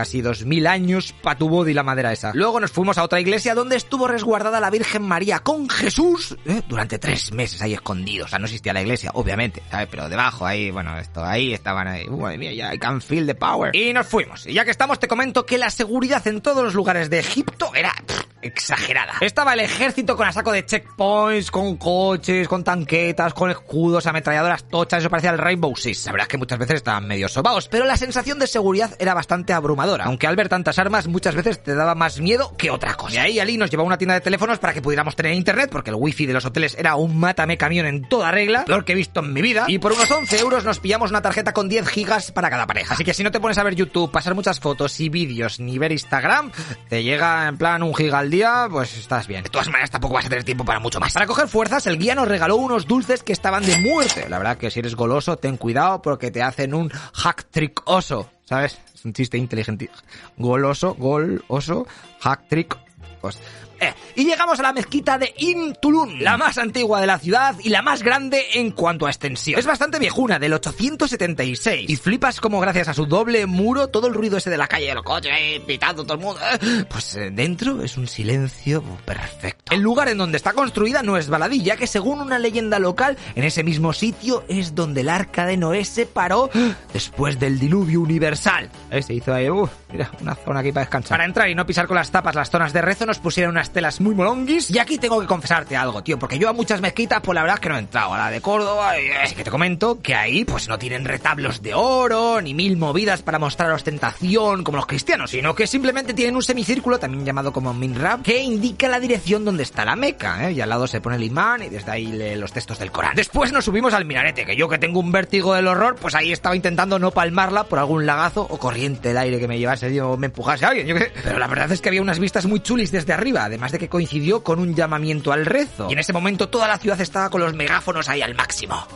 Casi 0.00 0.22
dos 0.22 0.46
mil 0.46 0.66
años 0.66 1.12
pa' 1.12 1.36
tu 1.36 1.50
body 1.50 1.74
la 1.74 1.82
madera 1.82 2.10
esa. 2.10 2.30
Luego 2.32 2.58
nos 2.58 2.70
fuimos 2.70 2.96
a 2.96 3.04
otra 3.04 3.20
iglesia 3.20 3.54
donde 3.54 3.76
estuvo 3.76 4.08
resguardada 4.08 4.58
la 4.58 4.70
Virgen 4.70 5.02
María 5.02 5.40
con 5.40 5.68
Jesús 5.68 6.38
¿eh? 6.46 6.62
durante 6.68 6.98
tres 6.98 7.34
meses 7.34 7.60
ahí 7.60 7.74
escondidos. 7.74 8.28
O 8.28 8.30
sea, 8.30 8.38
no 8.38 8.46
existía 8.46 8.72
la 8.72 8.80
iglesia, 8.80 9.10
obviamente, 9.12 9.62
¿sabes? 9.70 9.88
Pero 9.90 10.08
debajo, 10.08 10.46
ahí, 10.46 10.70
bueno, 10.70 10.98
esto, 10.98 11.22
ahí 11.22 11.52
estaban 11.52 11.86
ahí. 11.86 12.08
Uh, 12.08 12.16
madre 12.16 12.38
mía, 12.38 12.54
ya, 12.54 12.74
I 12.74 12.78
can 12.78 13.02
feel 13.02 13.26
the 13.26 13.34
power. 13.34 13.76
Y 13.76 13.92
nos 13.92 14.06
fuimos. 14.06 14.46
Y 14.46 14.54
ya 14.54 14.64
que 14.64 14.70
estamos, 14.70 14.98
te 14.98 15.06
comento 15.06 15.44
que 15.44 15.58
la 15.58 15.68
seguridad 15.68 16.26
en 16.26 16.40
todos 16.40 16.64
los 16.64 16.72
lugares 16.72 17.10
de 17.10 17.18
Egipto 17.18 17.70
era 17.74 17.94
exagerada. 18.40 19.14
Estaba 19.20 19.52
el 19.52 19.60
ejército 19.60 20.16
con 20.16 20.26
a 20.26 20.32
saco 20.32 20.50
de 20.50 20.64
checkpoints, 20.64 21.50
con 21.50 21.76
coches, 21.76 22.48
con 22.48 22.64
tanquetas, 22.64 23.34
con 23.34 23.50
escudos, 23.50 24.06
ametralladoras 24.06 24.66
tochas. 24.66 25.00
Eso 25.00 25.10
parecía 25.10 25.28
el 25.28 25.36
Rainbow 25.36 25.76
Six. 25.76 26.06
La 26.06 26.12
verdad 26.12 26.24
es 26.24 26.28
que 26.28 26.38
muchas 26.38 26.58
veces 26.58 26.76
estaban 26.76 27.06
medio 27.06 27.28
sobaos, 27.28 27.68
pero 27.68 27.84
la 27.84 27.98
sensación 27.98 28.38
de 28.38 28.46
seguridad 28.46 28.96
era 28.98 29.12
bastante 29.12 29.52
abrumadora. 29.52 29.89
Aunque 30.02 30.26
al 30.26 30.36
ver 30.36 30.48
tantas 30.48 30.78
armas, 30.78 31.08
muchas 31.08 31.34
veces 31.34 31.62
te 31.62 31.74
daba 31.74 31.94
más 31.94 32.20
miedo 32.20 32.54
que 32.56 32.70
otra 32.70 32.94
cosa. 32.94 33.14
Y 33.14 33.18
ahí 33.18 33.38
Ali 33.40 33.56
nos 33.56 33.70
llevó 33.70 33.82
a 33.82 33.86
una 33.86 33.98
tienda 33.98 34.14
de 34.14 34.20
teléfonos 34.20 34.58
para 34.58 34.72
que 34.72 34.82
pudiéramos 34.82 35.16
tener 35.16 35.32
internet, 35.34 35.70
porque 35.72 35.90
el 35.90 35.96
wifi 35.96 36.26
de 36.26 36.32
los 36.32 36.44
hoteles 36.44 36.76
era 36.78 36.96
un 36.96 37.18
mátame 37.18 37.56
camión 37.56 37.86
en 37.86 38.08
toda 38.08 38.30
regla, 38.30 38.64
peor 38.64 38.84
que 38.84 38.92
he 38.92 38.96
visto 38.96 39.20
en 39.20 39.32
mi 39.32 39.42
vida. 39.42 39.64
Y 39.68 39.78
por 39.78 39.92
unos 39.92 40.10
11 40.10 40.38
euros 40.38 40.64
nos 40.64 40.78
pillamos 40.78 41.10
una 41.10 41.22
tarjeta 41.22 41.52
con 41.52 41.68
10 41.68 41.88
gigas 41.88 42.32
para 42.32 42.50
cada 42.50 42.66
pareja. 42.66 42.94
Así 42.94 43.04
que 43.04 43.14
si 43.14 43.22
no 43.24 43.30
te 43.30 43.40
pones 43.40 43.58
a 43.58 43.62
ver 43.62 43.74
YouTube, 43.74 44.10
pasar 44.10 44.34
muchas 44.34 44.60
fotos 44.60 44.98
y 45.00 45.08
vídeos, 45.08 45.60
ni 45.60 45.78
ver 45.78 45.92
Instagram, 45.92 46.52
te 46.88 47.02
llega 47.02 47.48
en 47.48 47.56
plan 47.56 47.82
un 47.82 47.94
giga 47.94 48.18
al 48.18 48.30
día, 48.30 48.68
pues 48.70 48.96
estás 48.96 49.26
bien. 49.26 49.42
De 49.42 49.50
todas 49.50 49.68
maneras, 49.68 49.90
tampoco 49.90 50.14
vas 50.14 50.26
a 50.26 50.28
tener 50.28 50.44
tiempo 50.44 50.64
para 50.64 50.80
mucho 50.80 51.00
más. 51.00 51.12
Para 51.12 51.26
coger 51.26 51.48
fuerzas, 51.48 51.86
el 51.86 51.98
guía 51.98 52.14
nos 52.14 52.28
regaló 52.28 52.56
unos 52.56 52.86
dulces 52.86 53.22
que 53.22 53.32
estaban 53.32 53.64
de 53.64 53.78
muerte. 53.78 54.26
La 54.28 54.38
verdad 54.38 54.56
que 54.56 54.70
si 54.70 54.80
eres 54.80 54.94
goloso, 54.94 55.36
ten 55.36 55.56
cuidado 55.56 56.02
porque 56.02 56.30
te 56.30 56.42
hacen 56.42 56.74
un 56.74 56.90
hack 56.90 57.46
trick 57.50 57.82
oso. 57.84 58.28
¿Sabes? 58.50 58.80
Es 58.92 59.04
un 59.04 59.12
chiste 59.12 59.38
inteligente. 59.38 59.88
Goloso, 60.36 60.96
gol, 60.96 61.44
oso, 61.46 61.86
hack 62.18 62.48
trick 62.48 62.76
Pues, 63.20 63.38
eh, 63.80 63.94
y 64.14 64.24
llegamos 64.24 64.58
a 64.58 64.62
la 64.62 64.72
mezquita 64.72 65.18
de 65.18 65.32
Intulun, 65.38 66.22
la 66.22 66.36
más 66.36 66.58
antigua 66.58 67.00
de 67.00 67.06
la 67.06 67.18
ciudad 67.18 67.56
y 67.62 67.70
la 67.70 67.82
más 67.82 68.02
grande 68.02 68.44
en 68.54 68.72
cuanto 68.72 69.06
a 69.06 69.10
extensión. 69.10 69.58
Es 69.58 69.66
bastante 69.66 69.98
viejuna, 69.98 70.38
del 70.38 70.52
876. 70.52 71.88
Y 71.88 71.96
flipas 71.96 72.40
como 72.40 72.60
gracias 72.60 72.88
a 72.88 72.94
su 72.94 73.06
doble 73.06 73.46
muro, 73.46 73.88
todo 73.88 74.08
el 74.08 74.14
ruido 74.14 74.36
ese 74.36 74.50
de 74.50 74.58
la 74.58 74.68
calle, 74.68 74.94
los 74.94 75.02
coches, 75.02 75.32
eh, 75.38 75.62
pitando 75.66 76.04
todo 76.04 76.14
el 76.14 76.20
mundo, 76.20 76.40
eh, 76.60 76.84
pues 76.88 77.18
dentro 77.32 77.82
es 77.82 77.96
un 77.96 78.06
silencio 78.06 78.82
perfecto. 79.04 79.74
El 79.74 79.80
lugar 79.80 80.08
en 80.08 80.18
donde 80.18 80.36
está 80.36 80.52
construida 80.52 81.02
no 81.02 81.16
es 81.16 81.28
baladí, 81.28 81.62
ya 81.62 81.76
que 81.76 81.86
según 81.86 82.20
una 82.20 82.38
leyenda 82.38 82.78
local, 82.78 83.16
en 83.34 83.44
ese 83.44 83.64
mismo 83.64 83.92
sitio 83.92 84.44
es 84.48 84.74
donde 84.74 85.00
el 85.00 85.08
arca 85.08 85.46
de 85.46 85.56
Noé 85.56 85.84
se 85.84 86.06
paró 86.06 86.50
después 86.92 87.38
del 87.38 87.58
diluvio 87.58 88.00
universal. 88.00 88.68
Se 89.00 89.14
hizo 89.14 89.32
ahí, 89.32 89.48
uh, 89.48 89.68
mira, 89.92 90.10
una 90.20 90.34
zona 90.34 90.60
aquí 90.60 90.72
para 90.72 90.84
descansar. 90.84 91.16
Para 91.16 91.24
entrar 91.24 91.48
y 91.48 91.54
no 91.54 91.64
pisar 91.66 91.86
con 91.86 91.96
las 91.96 92.10
tapas 92.10 92.34
las 92.34 92.50
zonas 92.50 92.72
de 92.72 92.82
rezo, 92.82 93.06
nos 93.06 93.18
pusieron 93.18 93.52
unas 93.52 93.69
telas 93.70 94.00
muy 94.00 94.14
molonguis. 94.14 94.70
Y 94.70 94.78
aquí 94.78 94.98
tengo 94.98 95.20
que 95.20 95.26
confesarte 95.26 95.76
algo, 95.76 96.02
tío, 96.02 96.18
porque 96.18 96.38
yo 96.38 96.48
a 96.48 96.52
muchas 96.52 96.80
mezquitas, 96.80 97.20
pues 97.22 97.34
la 97.34 97.42
verdad 97.42 97.56
es 97.56 97.60
que 97.60 97.68
no 97.68 97.76
he 97.76 97.80
entrado. 97.80 98.14
A 98.14 98.18
la 98.18 98.30
de 98.30 98.40
Córdoba, 98.40 98.92
así 99.22 99.34
que 99.34 99.44
te 99.44 99.50
comento 99.50 100.00
que 100.00 100.14
ahí, 100.14 100.44
pues 100.44 100.68
no 100.68 100.78
tienen 100.78 101.04
retablos 101.04 101.62
de 101.62 101.74
oro, 101.74 102.40
ni 102.40 102.54
mil 102.54 102.76
movidas 102.76 103.22
para 103.22 103.38
mostrar 103.38 103.70
ostentación 103.70 104.64
como 104.64 104.76
los 104.76 104.86
cristianos, 104.86 105.30
sino 105.30 105.54
que 105.54 105.66
simplemente 105.66 106.14
tienen 106.14 106.36
un 106.36 106.42
semicírculo, 106.42 106.98
también 106.98 107.24
llamado 107.24 107.52
como 107.52 107.72
minrab, 107.74 108.22
que 108.22 108.42
indica 108.42 108.88
la 108.88 109.00
dirección 109.00 109.44
donde 109.44 109.62
está 109.62 109.84
la 109.84 109.96
Meca, 109.96 110.48
¿eh? 110.48 110.52
Y 110.52 110.60
al 110.60 110.68
lado 110.68 110.86
se 110.86 111.00
pone 111.00 111.16
el 111.16 111.22
imán 111.22 111.62
y 111.62 111.68
desde 111.68 111.90
ahí 111.90 112.06
lee 112.06 112.36
los 112.36 112.52
textos 112.52 112.78
del 112.78 112.90
Corán. 112.90 113.14
Después 113.14 113.52
nos 113.52 113.64
subimos 113.64 113.94
al 113.94 114.04
minarete, 114.04 114.44
que 114.44 114.56
yo 114.56 114.68
que 114.68 114.78
tengo 114.78 115.00
un 115.00 115.12
vértigo 115.12 115.54
del 115.54 115.66
horror, 115.66 115.96
pues 115.96 116.14
ahí 116.14 116.32
estaba 116.32 116.56
intentando 116.56 116.98
no 116.98 117.10
palmarla 117.10 117.64
por 117.64 117.78
algún 117.78 118.06
lagazo 118.06 118.46
o 118.48 118.58
corriente 118.58 119.08
del 119.08 119.18
aire 119.18 119.38
que 119.38 119.48
me 119.48 119.58
llevase 119.58 120.00
o 120.00 120.16
me 120.16 120.26
empujase 120.26 120.64
alguien, 120.64 120.86
yo 120.86 120.94
qué 120.94 121.02
sé. 121.02 121.12
Pero 121.22 121.38
la 121.38 121.46
verdad 121.46 121.70
es 121.72 121.80
que 121.80 121.88
había 121.88 122.02
unas 122.02 122.18
vistas 122.18 122.46
muy 122.46 122.60
chulis 122.60 122.92
desde 122.92 123.12
arriba, 123.12 123.48
además 123.60 123.72
de 123.72 123.78
que 123.78 123.88
coincidió 123.90 124.42
con 124.42 124.58
un 124.58 124.74
llamamiento 124.74 125.32
al 125.32 125.44
rezo. 125.44 125.88
Y 125.90 125.92
en 125.92 125.98
ese 125.98 126.14
momento 126.14 126.48
toda 126.48 126.66
la 126.66 126.78
ciudad 126.78 126.98
estaba 126.98 127.28
con 127.28 127.42
los 127.42 127.52
megáfonos 127.52 128.08
ahí 128.08 128.22
al 128.22 128.34
máximo. 128.34 128.86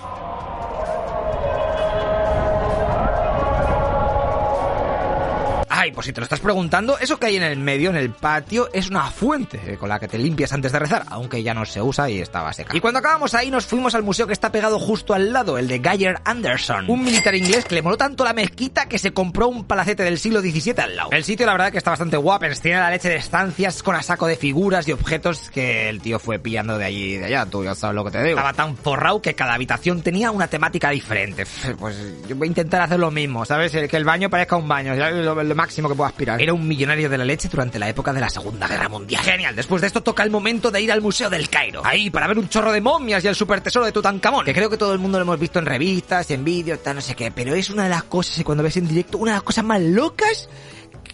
Ay, 5.77 5.91
pues 5.91 6.07
si 6.07 6.13
te 6.13 6.21
lo 6.21 6.25
estás 6.25 6.39
preguntando, 6.39 6.99
eso 7.01 7.19
que 7.19 7.27
hay 7.27 7.37
en 7.37 7.43
el 7.43 7.59
medio, 7.59 7.91
en 7.91 7.97
el 7.97 8.11
patio, 8.11 8.69
es 8.73 8.91
una 8.91 9.11
fuente 9.11 9.77
con 9.77 9.89
la 9.89 9.99
que 9.99 10.07
te 10.07 10.19
limpias 10.19 10.53
antes 10.53 10.71
de 10.71 10.79
rezar, 10.79 11.05
aunque 11.09 11.43
ya 11.43 11.53
no 11.53 11.65
se 11.65 11.83
usa 11.83 12.09
y 12.09 12.21
estaba 12.21 12.53
seca. 12.53 12.77
Y 12.77 12.81
cuando 12.81 13.01
acabamos 13.01 13.35
ahí 13.35 13.51
nos 13.51 13.67
fuimos 13.67 13.97
al 13.97 14.05
museo 14.05 14.29
que 14.29 14.33
está 14.33 14.53
pegado 14.53 14.79
justo 14.79 15.15
al 15.15 15.33
lado, 15.33 15.59
el 15.59 15.67
de 15.67 15.81
Geyer 15.81 16.21
Anderson, 16.25 16.89
un 16.89 17.03
militar 17.03 17.35
inglés 17.35 17.65
que 17.65 17.75
le 17.75 17.83
moló 17.83 17.97
tanto 17.97 18.23
la 18.25 18.33
mezquita 18.33 18.87
que 18.87 19.01
se 19.01 19.13
compró 19.13 19.49
un 19.49 19.65
palacete 19.65 20.05
del 20.05 20.21
siglo 20.21 20.41
XVII 20.41 20.75
al 20.79 20.95
lado. 20.95 21.09
El 21.11 21.25
sitio 21.25 21.45
la 21.45 21.53
verdad 21.53 21.73
que 21.73 21.79
está 21.79 21.91
bastante 21.91 22.17
guapo, 22.19 22.47
tiene 22.63 22.79
la 22.79 22.91
leche 22.91 23.09
de 23.09 23.17
estancias 23.17 23.83
con 23.83 23.97
a 23.97 24.03
saco 24.03 24.29
de 24.29 24.37
figuras 24.37 24.87
y 24.87 24.93
objetos 24.93 25.51
que 25.51 25.89
el 25.89 26.01
tío 26.01 26.21
fue 26.21 26.39
pillando 26.39 26.79
de 26.79 26.85
allí 26.85 27.15
y 27.15 27.17
de 27.17 27.25
allá, 27.25 27.47
tú 27.47 27.65
ya 27.65 27.75
sabes 27.75 27.97
lo 27.97 28.05
que 28.05 28.13
te 28.13 28.23
digo. 28.23 28.39
Estaba 28.39 28.53
tan 28.53 28.77
forrado 28.77 29.21
que 29.21 29.35
cada 29.35 29.55
habitación 29.55 30.03
tenía 30.03 30.31
una 30.31 30.47
temática 30.47 30.91
diferente. 30.91 31.45
Pues 31.79 31.97
yo 32.29 32.37
voy 32.37 32.47
a 32.47 32.49
intentar 32.49 32.83
hacer 32.83 33.01
lo 33.01 33.11
mismo, 33.11 33.45
¿sabes? 33.45 33.73
Que 33.73 33.97
el 33.97 34.05
baño 34.05 34.31
parezca 34.31 34.57
un 34.57 34.69
baño, 34.69 34.97
¿sabes? 34.97 35.25
Lo, 35.25 35.43
lo 35.43 35.55
máximo 35.65 35.89
que 35.89 35.95
puedo 35.95 36.07
aspirar. 36.07 36.43
Era 36.43 36.53
un 36.53 36.69
millonario 36.69 37.09
de 37.09 37.17
la 37.17 37.25
leche 37.25 37.49
durante 37.49 37.79
la 37.79 37.89
época 37.89 38.13
de 38.13 38.21
la 38.21 38.29
Segunda 38.29 38.69
Guerra 38.69 38.91
Mundial. 38.91 39.23
Genial, 39.25 39.57
después 39.57 39.81
de 39.81 39.87
esto 39.87 40.03
toca 40.03 40.23
el 40.23 40.31
momento 40.31 40.71
de 40.71 40.83
ir 40.83 40.93
al 40.93 41.01
Museo 41.01 41.31
del 41.31 41.49
Cairo. 41.49 41.81
Ahí, 41.85 42.11
para 42.11 42.27
ver 42.27 42.39
un 42.39 42.51
chorro 42.51 42.71
de 42.71 42.83
momias 42.83 43.25
y 43.25 43.29
el 43.29 43.35
super 43.35 43.63
tesoro 43.63 43.87
de 43.87 43.93
Tutankamón. 43.93 44.45
Que 44.45 44.53
creo 44.53 44.69
que 44.69 44.77
todo 44.77 44.93
el 44.93 44.99
mundo 44.99 45.19
lo 45.19 45.23
hemos 45.23 45.39
visto 45.39 45.59
en 45.59 45.65
revistas, 45.65 46.31
en 46.31 46.45
vídeos, 46.45 46.83
tal, 46.83 46.97
no 46.97 47.01
sé 47.01 47.15
qué. 47.15 47.31
Pero 47.31 47.55
es 47.55 47.71
una 47.71 47.85
de 47.85 47.89
las 47.89 48.05
cosas, 48.05 48.39
y 48.39 48.45
cuando 48.45 48.63
ves 48.63 48.77
en 48.77 48.87
directo, 48.87 49.17
una 49.17 49.33
de 49.33 49.37
las 49.37 49.43
cosas 49.43 49.65
más 49.65 49.81
locas 49.81 50.51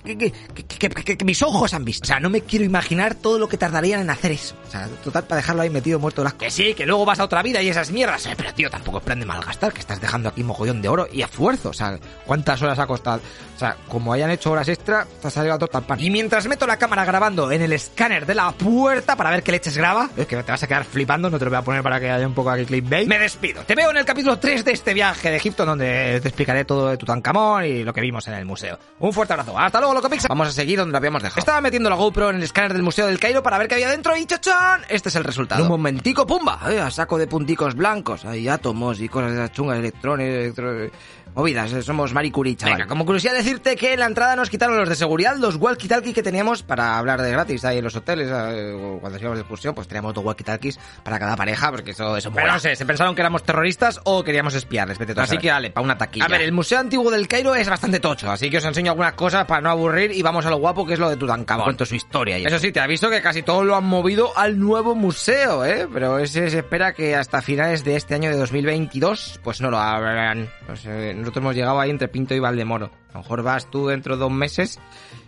que, 0.04 1.24
mis 1.24 1.42
ojos 1.42 1.74
han 1.74 1.84
visto. 1.84 2.04
O 2.04 2.06
sea, 2.06 2.20
no 2.20 2.30
me 2.30 2.42
quiero 2.42 2.64
imaginar 2.64 3.14
todo 3.14 3.38
lo 3.38 3.48
que 3.48 3.56
tardarían 3.56 4.00
en 4.00 4.10
hacer 4.10 4.32
eso. 4.32 4.54
O 4.66 4.70
sea, 4.70 4.88
total, 5.02 5.24
para 5.24 5.40
dejarlo 5.40 5.62
ahí 5.62 5.70
metido 5.70 5.98
muerto 5.98 6.24
las 6.24 6.34
Que 6.34 6.50
sí, 6.50 6.74
que 6.74 6.86
luego 6.86 7.04
vas 7.04 7.20
a 7.20 7.24
otra 7.24 7.42
vida 7.42 7.62
y 7.62 7.68
esas 7.68 7.90
mierdas. 7.90 8.26
Eh, 8.26 8.34
pero 8.36 8.52
tío, 8.54 8.70
tampoco 8.70 8.98
es 8.98 9.04
plan 9.04 9.20
de 9.20 9.26
malgastar, 9.26 9.72
que 9.72 9.80
estás 9.80 10.00
dejando 10.00 10.28
aquí 10.28 10.42
mogollón 10.42 10.82
de 10.82 10.88
oro 10.88 11.06
y 11.12 11.22
esfuerzo. 11.22 11.70
O 11.70 11.74
sea, 11.74 11.98
¿cuántas 12.26 12.60
horas 12.62 12.78
ha 12.78 12.86
costado? 12.86 13.20
O 13.56 13.58
sea, 13.58 13.76
como 13.88 14.12
hayan 14.12 14.30
hecho 14.30 14.50
horas 14.50 14.68
extra, 14.68 15.06
te 15.20 15.28
ha 15.28 15.30
salido 15.30 15.54
a 15.54 15.58
todo 15.58 15.82
pan. 15.82 16.00
Y 16.00 16.10
mientras 16.10 16.46
meto 16.46 16.66
la 16.66 16.78
cámara 16.78 17.04
grabando 17.04 17.52
en 17.52 17.62
el 17.62 17.72
escáner 17.72 18.24
de 18.24 18.34
la 18.34 18.52
puerta 18.52 19.16
para 19.16 19.30
ver 19.30 19.42
qué 19.42 19.52
leches 19.52 19.76
graba, 19.76 20.08
es 20.16 20.26
que 20.26 20.42
te 20.42 20.50
vas 20.50 20.62
a 20.62 20.66
quedar 20.66 20.84
flipando, 20.84 21.28
no 21.28 21.38
te 21.38 21.44
lo 21.44 21.50
voy 21.50 21.58
a 21.58 21.62
poner 21.62 21.82
para 21.82 22.00
que 22.00 22.10
haya 22.10 22.26
un 22.26 22.34
poco 22.34 22.50
aquí 22.50 22.64
clickbait. 22.64 23.06
Me 23.06 23.18
despido. 23.18 23.62
Te 23.64 23.74
veo 23.74 23.90
en 23.90 23.98
el 23.98 24.04
capítulo 24.04 24.38
3 24.38 24.64
de 24.64 24.72
este 24.72 24.94
viaje 24.94 25.30
de 25.30 25.36
Egipto, 25.36 25.66
donde 25.66 26.20
te 26.22 26.28
explicaré 26.28 26.64
todo 26.64 26.88
de 26.88 26.96
Tutankamón 26.96 27.64
y 27.64 27.84
lo 27.84 27.92
que 27.92 28.00
vimos 28.00 28.26
en 28.28 28.34
el 28.34 28.46
museo. 28.46 28.78
Un 28.98 29.12
fuerte 29.12 29.34
abrazo. 29.34 29.58
Hasta 29.58 29.78
luego, 29.78 29.89
loco 29.94 30.08
Pixar. 30.08 30.28
Vamos 30.28 30.48
a 30.48 30.52
seguir 30.52 30.78
donde 30.78 30.92
lo 30.92 30.98
habíamos 30.98 31.22
dejado. 31.22 31.38
Estaba 31.38 31.60
metiendo 31.60 31.90
la 31.90 31.96
GoPro 31.96 32.30
en 32.30 32.36
el 32.36 32.42
escáner 32.42 32.72
del 32.72 32.82
Museo 32.82 33.06
del 33.06 33.18
Cairo 33.18 33.42
para 33.42 33.58
ver 33.58 33.68
qué 33.68 33.74
había 33.74 33.90
dentro 33.90 34.16
y 34.16 34.26
¡chachán! 34.26 34.82
Este 34.88 35.08
es 35.08 35.16
el 35.16 35.24
resultado. 35.24 35.62
un 35.62 35.68
momentico, 35.68 36.26
¡pumba! 36.26 36.60
Eh, 36.68 36.80
a 36.80 36.90
saco 36.90 37.18
de 37.18 37.26
punticos 37.26 37.74
blancos. 37.74 38.24
Hay 38.24 38.48
átomos 38.48 39.00
y 39.00 39.08
cosas 39.08 39.32
de 39.32 39.36
esas 39.36 39.52
chungas, 39.52 39.78
electrones, 39.78 40.44
electrones 40.44 40.90
movidas, 41.34 41.72
eh, 41.72 41.82
somos 41.82 42.12
Marie 42.12 42.32
Curie, 42.32 42.56
chaval. 42.56 42.74
Venga, 42.74 42.86
como 42.88 43.04
curiosidad 43.04 43.34
decirte 43.34 43.76
que 43.76 43.94
en 43.94 44.00
la 44.00 44.06
entrada 44.06 44.36
nos 44.36 44.50
quitaron 44.50 44.76
los 44.76 44.88
de 44.88 44.96
seguridad, 44.96 45.36
los 45.36 45.58
walkie-talkie 45.58 46.12
que 46.12 46.22
teníamos 46.22 46.62
para 46.62 46.98
hablar 46.98 47.22
de 47.22 47.30
gratis 47.30 47.64
ahí 47.64 47.78
en 47.78 47.84
los 47.84 47.96
hoteles, 47.96 48.28
eh, 48.30 48.98
cuando 49.00 49.18
íbamos 49.18 49.38
de 49.38 49.42
excursión, 49.42 49.74
pues 49.74 49.88
teníamos 49.88 50.14
dos 50.14 50.24
walkie-talkies 50.24 50.78
para 51.02 51.18
cada 51.18 51.36
pareja, 51.36 51.70
porque 51.70 51.92
eso, 51.92 52.16
eso 52.16 52.30
Pero 52.32 52.52
no 52.52 52.58
sé, 52.58 52.76
se 52.76 52.86
pensaron 52.86 53.14
que 53.14 53.22
éramos 53.22 53.42
terroristas 53.42 54.00
o 54.04 54.22
queríamos 54.22 54.54
espiarles, 54.54 54.98
vete 54.98 55.18
Así 55.20 55.38
que 55.38 55.48
dale, 55.48 55.70
pa' 55.70 55.80
una 55.80 55.98
taquilla. 55.98 56.24
A 56.24 56.28
ver, 56.28 56.42
el 56.42 56.52
Museo 56.52 56.78
Antiguo 56.78 57.10
del 57.10 57.28
Cairo 57.28 57.54
es 57.54 57.68
bastante 57.68 58.00
tocho, 58.00 58.30
así 58.30 58.50
que 58.50 58.58
os 58.58 58.64
enseño 58.64 58.92
algunas 58.92 59.14
cosas 59.14 59.44
para 59.46 59.60
no 59.60 59.70
aburrir 59.70 60.12
y 60.12 60.22
vamos 60.22 60.46
a 60.46 60.50
lo 60.50 60.56
guapo 60.56 60.86
que 60.86 60.94
es 60.94 60.98
lo 60.98 61.08
de 61.08 61.16
Tutankamón. 61.16 61.64
Cuento 61.64 61.86
su 61.86 61.94
historia 61.94 62.38
y 62.38 62.44
eso. 62.44 62.58
sí, 62.58 62.72
te 62.72 62.80
aviso 62.80 63.10
que 63.10 63.20
casi 63.20 63.42
todo 63.42 63.64
lo 63.64 63.76
han 63.76 63.84
movido 63.84 64.36
al 64.36 64.58
nuevo 64.58 64.94
museo, 64.94 65.64
¿eh? 65.64 65.88
Pero 65.92 66.18
ese 66.18 66.50
se 66.50 66.58
espera 66.58 66.92
que 66.92 67.14
hasta 67.14 67.42
finales 67.42 67.84
de 67.84 67.96
este 67.96 68.14
año 68.14 68.30
de 68.30 68.36
2022, 68.36 69.40
pues 69.42 69.60
no 69.60 69.70
lo 69.70 69.78
abran. 69.78 70.48
Pues, 70.66 70.84
eh, 70.86 71.19
nosotros 71.20 71.42
hemos 71.42 71.54
llegado 71.54 71.80
ahí 71.80 71.90
entre 71.90 72.08
Pinto 72.08 72.34
y 72.34 72.38
Valdemoro. 72.38 72.90
A 73.10 73.14
lo 73.14 73.20
mejor 73.20 73.42
vas 73.42 73.70
tú 73.70 73.88
dentro 73.88 74.16
de 74.16 74.20
dos 74.20 74.32
meses 74.32 74.78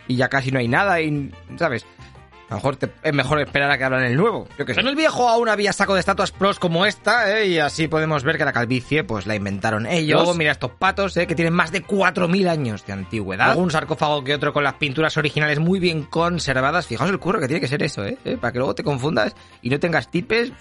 y 0.09 0.17
ya 0.17 0.29
casi 0.29 0.51
no 0.51 0.59
hay 0.59 0.69
nada 0.69 1.01
y, 1.01 1.31
¿sabes? 1.57 1.87
A 2.53 2.57
lo 2.57 2.59
mejor 2.59 2.77
te, 2.77 2.91
es 3.03 3.15
mejor 3.15 3.41
esperar 3.41 3.71
a 3.71 3.79
que 3.79 3.85
abran 3.85 4.05
el 4.05 4.15
nuevo. 4.15 4.47
Yo 4.59 4.67
que 4.67 4.75
sé. 4.75 4.81
En 4.81 4.87
el 4.87 4.95
viejo 4.95 5.27
aún 5.27 5.49
había 5.49 5.73
saco 5.73 5.95
de 5.95 6.01
estatuas 6.01 6.33
pros 6.33 6.59
como 6.59 6.85
esta, 6.85 7.39
¿eh? 7.39 7.47
y 7.47 7.59
así 7.59 7.89
podemos 7.89 8.25
ver 8.25 8.37
que 8.37 8.45
la 8.45 8.53
calvicie 8.53 9.05
pues 9.05 9.27
la 9.27 9.35
inventaron 9.35 9.87
ellos. 9.87 10.21
Luego 10.21 10.35
mira 10.35 10.53
estos 10.53 10.73
patos, 10.73 11.17
¿eh? 11.17 11.27
que 11.27 11.35
tienen 11.35 11.55
más 11.55 11.73
de 11.73 11.83
4.000 11.83 12.51
años 12.51 12.85
de 12.85 12.93
antigüedad. 12.93 13.53
Algún 13.53 13.71
sarcófago 13.71 14.23
que 14.23 14.35
otro 14.35 14.53
con 14.53 14.65
las 14.65 14.75
pinturas 14.75 15.17
originales 15.17 15.61
muy 15.61 15.81
bien 15.81 16.03
conservadas. 16.03 16.87
Fijaos 16.87 17.09
el 17.09 17.19
curro 17.19 17.41
que 17.41 17.47
tiene 17.47 17.61
que 17.63 17.69
ser 17.69 17.83
eso, 17.83 18.05
¿eh? 18.05 18.19
¿Eh? 18.23 18.37
Para 18.39 18.53
que 18.53 18.59
luego 18.59 18.75
te 18.75 18.85
confundas 18.85 19.35
y 19.63 19.71
no 19.71 19.81
tengas 19.81 20.11
tipes... 20.11 20.53